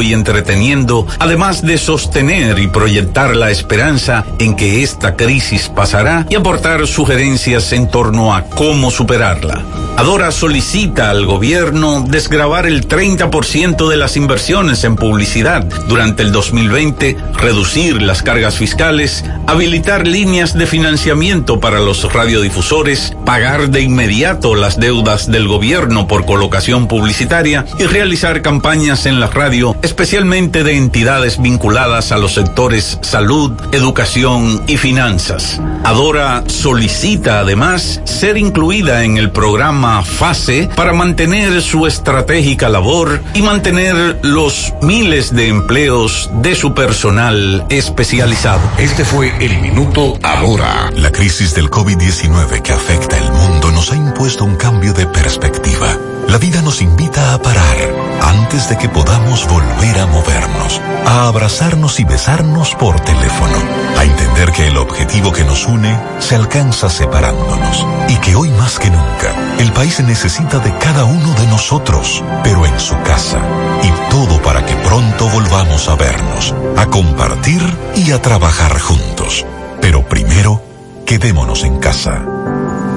y 0.03 0.13
entreteniendo, 0.15 1.07
además 1.19 1.63
de 1.63 1.77
sostener 1.77 2.59
y 2.59 2.69
proyectar 2.69 3.37
la 3.37 3.51
esperanza 3.51 4.25
en 4.39 4.57
que 4.57 4.83
esta 4.83 5.15
crisis 5.15 5.69
pasará 5.69 6.27
y 6.31 6.37
aportar 6.37 6.87
sugerencias 6.87 7.73
en 7.73 7.89
torno 7.89 8.35
a 8.35 8.45
cómo 8.45 8.91
superarla. 8.91 9.63
Adora 9.97 10.31
solicita 10.31 11.11
al 11.11 11.27
gobierno 11.27 12.03
desgravar 12.09 12.67
el 12.67 12.89
30% 12.89 13.89
de 13.89 13.97
las 13.99 14.17
inversiones 14.17 14.85
en 14.85 14.97
publicidad 14.97 15.65
durante 15.87 16.23
el 16.23 16.33
2020, 16.33 17.17
reducir 17.35 18.01
las 18.01 18.23
cargas 18.23 18.57
fiscales, 18.57 19.23
habilitar 19.47 20.07
líneas 20.07 20.55
de 20.55 20.67
financiamiento 20.67 21.61
para 21.61 21.79
los 21.79 22.11
radiodifusores, 22.11 23.15
pagar 23.27 23.69
de 23.69 23.83
inmediato 23.83 24.55
las 24.55 24.81
deudas 24.81 25.31
del 25.31 25.47
gobierno 25.47 26.09
por 26.09 26.25
colocación 26.25 26.89
publicitaria 26.89 27.67
y 27.79 27.85
realizar 27.85 28.41
campañas 28.41 29.05
en 29.05 29.21
la 29.21 29.29
radio, 29.43 29.75
especialmente 29.83 30.63
de 30.63 30.77
entidades 30.77 31.43
vinculadas 31.43 32.13
a 32.13 32.17
los 32.17 32.35
sectores 32.35 32.97
salud, 33.03 33.51
educación 33.73 34.63
y 34.69 34.77
finanzas. 34.77 35.61
Adora 35.83 36.45
solicita 36.47 37.41
además 37.41 38.01
ser 38.05 38.37
incluida 38.37 39.03
en 39.03 39.17
el 39.17 39.33
programa 39.33 40.05
FASE 40.05 40.71
para 40.77 40.93
mantener 40.93 41.61
su 41.61 41.89
estratégica 41.89 42.69
labor 42.69 43.21
y 43.35 43.43
mantener 43.43 44.21
los 44.23 44.73
miles 44.81 45.35
de 45.35 45.49
empleos 45.49 46.31
de 46.35 46.55
su 46.55 46.73
personal 46.73 47.67
especializado. 47.69 48.63
Este 48.79 49.05
fue 49.05 49.33
el 49.45 49.61
minuto 49.61 50.19
ahora. 50.23 50.93
La 50.95 51.11
crisis 51.11 51.53
del 51.53 51.69
COVID-19 51.69 52.63
que 52.63 52.73
afecta 52.73 53.19
el 53.19 53.33
mundo 53.33 53.73
nos 53.73 53.91
ha 53.91 53.97
impuesto 53.97 54.45
un 54.45 54.55
cambio 54.55 54.93
de 54.93 55.07
perspectiva. 55.07 55.99
La 56.29 56.39
vida 56.39 56.63
nos 56.63 56.81
invita 56.81 57.35
a 57.35 57.43
parar 57.43 57.77
antes 58.23 58.69
de 58.69 58.79
que 58.79 58.89
podamos 58.89 59.47
volver 59.49 59.99
a 59.99 60.07
movernos, 60.07 60.81
a 61.05 61.29
abrazarnos 61.29 62.01
y 62.01 62.05
besarnos 62.05 62.75
por 62.75 63.01
teléfono, 63.01 63.59
a 63.99 64.05
entender 64.05 64.53
que 64.53 64.69
el 64.69 64.77
objetivo 64.79 65.33
que 65.33 65.45
nos 65.45 65.67
une 65.67 65.99
se 66.21 66.35
alcanza 66.35 66.89
separándonos 66.89 67.87
y 68.09 68.17
que 68.17 68.35
hoy 68.35 68.51
más 68.51 68.79
que 68.79 68.91
nunca 68.91 69.35
el 69.59 69.73
país 69.73 70.01
necesita 70.01 70.59
de 70.59 70.77
cada 70.79 71.05
uno 71.05 71.35
de 71.35 71.47
nosotros, 71.47 72.23
pero 72.43 72.67
en 72.67 72.79
su 72.81 72.95
casa. 73.03 73.39
Y 73.83 74.11
todo 74.11 74.41
para 74.43 74.65
que 74.65 74.75
pronto 74.77 75.29
volvamos 75.29 75.89
a 75.89 75.97
vernos, 75.97 76.55
a 76.77 76.87
compartir 76.87 77.63
y 77.97 78.13
a 78.13 78.23
trabajar 78.23 78.79
juntos. 78.79 79.45
Pero 79.81 80.09
primero, 80.09 80.63
quedémonos 81.07 81.65
en 81.65 81.79
casa. 81.79 82.23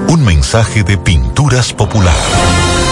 Un 0.07 0.23
mensaje 0.23 0.83
de 0.83 0.97
Pinturas 0.97 1.73
Popular. 1.73 2.74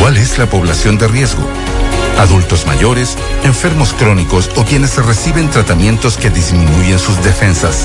¿Cuál 0.00 0.16
es 0.16 0.38
la 0.38 0.46
población 0.46 0.96
de 0.96 1.06
riesgo? 1.08 1.42
Adultos 2.18 2.66
mayores, 2.66 3.16
enfermos 3.44 3.92
crónicos 3.92 4.50
o 4.56 4.64
quienes 4.64 4.96
reciben 4.96 5.50
tratamientos 5.50 6.16
que 6.16 6.30
disminuyen 6.30 6.98
sus 6.98 7.22
defensas. 7.22 7.84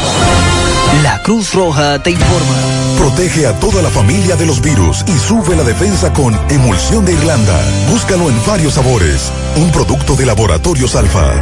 La 1.03 1.21
Cruz 1.23 1.53
Roja 1.53 2.01
te 2.01 2.11
informa. 2.11 2.55
Protege 2.97 3.47
a 3.47 3.59
toda 3.59 3.81
la 3.81 3.89
familia 3.89 4.37
de 4.37 4.45
los 4.45 4.61
virus 4.61 5.03
y 5.07 5.17
sube 5.17 5.57
la 5.57 5.63
defensa 5.63 6.13
con 6.13 6.39
Emulsión 6.49 7.05
de 7.05 7.13
Irlanda. 7.13 7.59
Búscalo 7.89 8.29
en 8.29 8.45
varios 8.47 8.75
sabores. 8.75 9.29
Un 9.57 9.69
producto 9.71 10.15
de 10.15 10.25
Laboratorios 10.25 10.95
Alfa. 10.95 11.33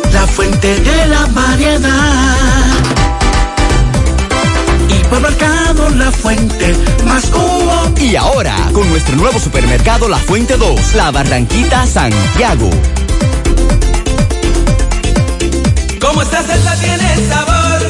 La 0.13 0.27
fuente 0.27 0.79
de 0.79 1.07
la 1.07 1.25
variedad. 1.27 2.37
Hipermercado 4.89 5.89
La 5.91 6.11
Fuente, 6.11 6.75
más 7.05 7.25
cubo. 7.25 7.91
Y 7.99 8.15
ahora, 8.15 8.55
con 8.73 8.89
nuestro 8.89 9.15
nuevo 9.15 9.39
supermercado 9.39 10.07
La 10.07 10.17
Fuente 10.17 10.57
2, 10.57 10.95
La 10.95 11.11
Barranquita, 11.11 11.85
Santiago. 11.85 12.69
Como 15.99 16.21
esta 16.21 16.43
salsa 16.43 16.75
tiene 16.75 17.27
sabor, 17.27 17.81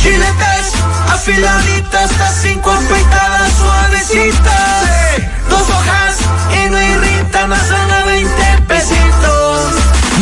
Chiletes 0.02 0.72
afiladitas, 1.08 2.18
las 2.18 2.42
cinco 2.42 2.70
afeitadas 2.70 3.52
suavecitas. 3.52 4.84
Dos 5.48 5.62
hojas 5.62 6.18
y 6.52 6.70
no 6.70 6.82
irritan, 6.82 7.52
hacen 7.52 7.90
a 7.90 8.04
20 8.04 8.62
pesitos. 8.68 9.43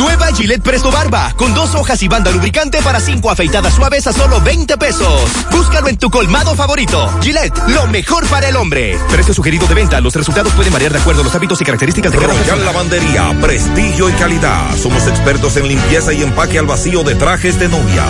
Nueva 0.02 0.32
Gillette 0.32 0.62
Presto 0.62 0.90
Barba, 0.90 1.32
con 1.36 1.54
dos 1.54 1.76
hojas 1.76 2.02
y 2.02 2.08
banda 2.08 2.32
lubricante 2.32 2.82
para 2.82 2.98
cinco 2.98 3.30
afeitadas 3.30 3.74
suaves 3.74 4.04
a 4.08 4.12
solo 4.12 4.40
20 4.40 4.76
pesos. 4.76 5.30
Búscalo 5.52 5.88
en 5.88 5.96
tu 5.96 6.10
colmado 6.10 6.56
favorito. 6.56 7.08
Gillette, 7.20 7.56
lo 7.68 7.86
mejor 7.86 8.26
para 8.26 8.48
el 8.48 8.56
hombre. 8.56 8.98
Precio 9.10 9.32
sugerido 9.32 9.66
de 9.68 9.74
venta. 9.74 10.00
Los 10.00 10.16
resultados 10.16 10.52
pueden 10.54 10.72
variar 10.72 10.92
de 10.92 10.98
acuerdo 10.98 11.20
a 11.20 11.24
los 11.24 11.34
hábitos 11.36 11.60
y 11.60 11.64
características 11.64 12.10
de 12.10 12.18
cada 12.18 12.32
Royal 12.32 12.44
persona. 12.44 12.64
Lavandería, 12.64 13.40
prestigio 13.40 14.08
y 14.08 14.12
calidad. 14.14 14.76
Somos 14.76 15.06
expertos 15.06 15.56
en 15.56 15.68
limpieza 15.68 16.12
y 16.12 16.22
empaque 16.22 16.58
al 16.58 16.66
vacío 16.66 17.04
de 17.04 17.14
trajes 17.14 17.60
de 17.60 17.68
novia. 17.68 18.04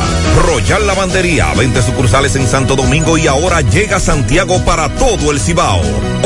Royal 0.46 0.86
Lavandería, 0.86 1.52
20 1.54 1.82
sucursales 1.82 2.36
en 2.36 2.46
Santo 2.46 2.74
Domingo 2.74 3.18
y 3.18 3.26
ahora 3.26 3.60
llega 3.60 3.96
a 3.96 4.00
Santiago 4.00 4.64
para 4.64 4.88
todo 4.96 5.30
el 5.30 5.40
Cibao. 5.40 5.82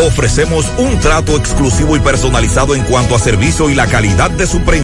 Ofrecemos 0.07 0.67
un 0.79 1.01
trato 1.01 1.37
exclusivo 1.37 1.97
y 1.97 2.01
personalizado 2.01 2.77
en 2.77 2.85
cuanto 2.85 3.17
a 3.17 3.19
servicio 3.19 3.69
y 3.69 3.75
la 3.75 3.87
calidad 3.89 4.31
de 4.31 4.47
su. 4.47 4.67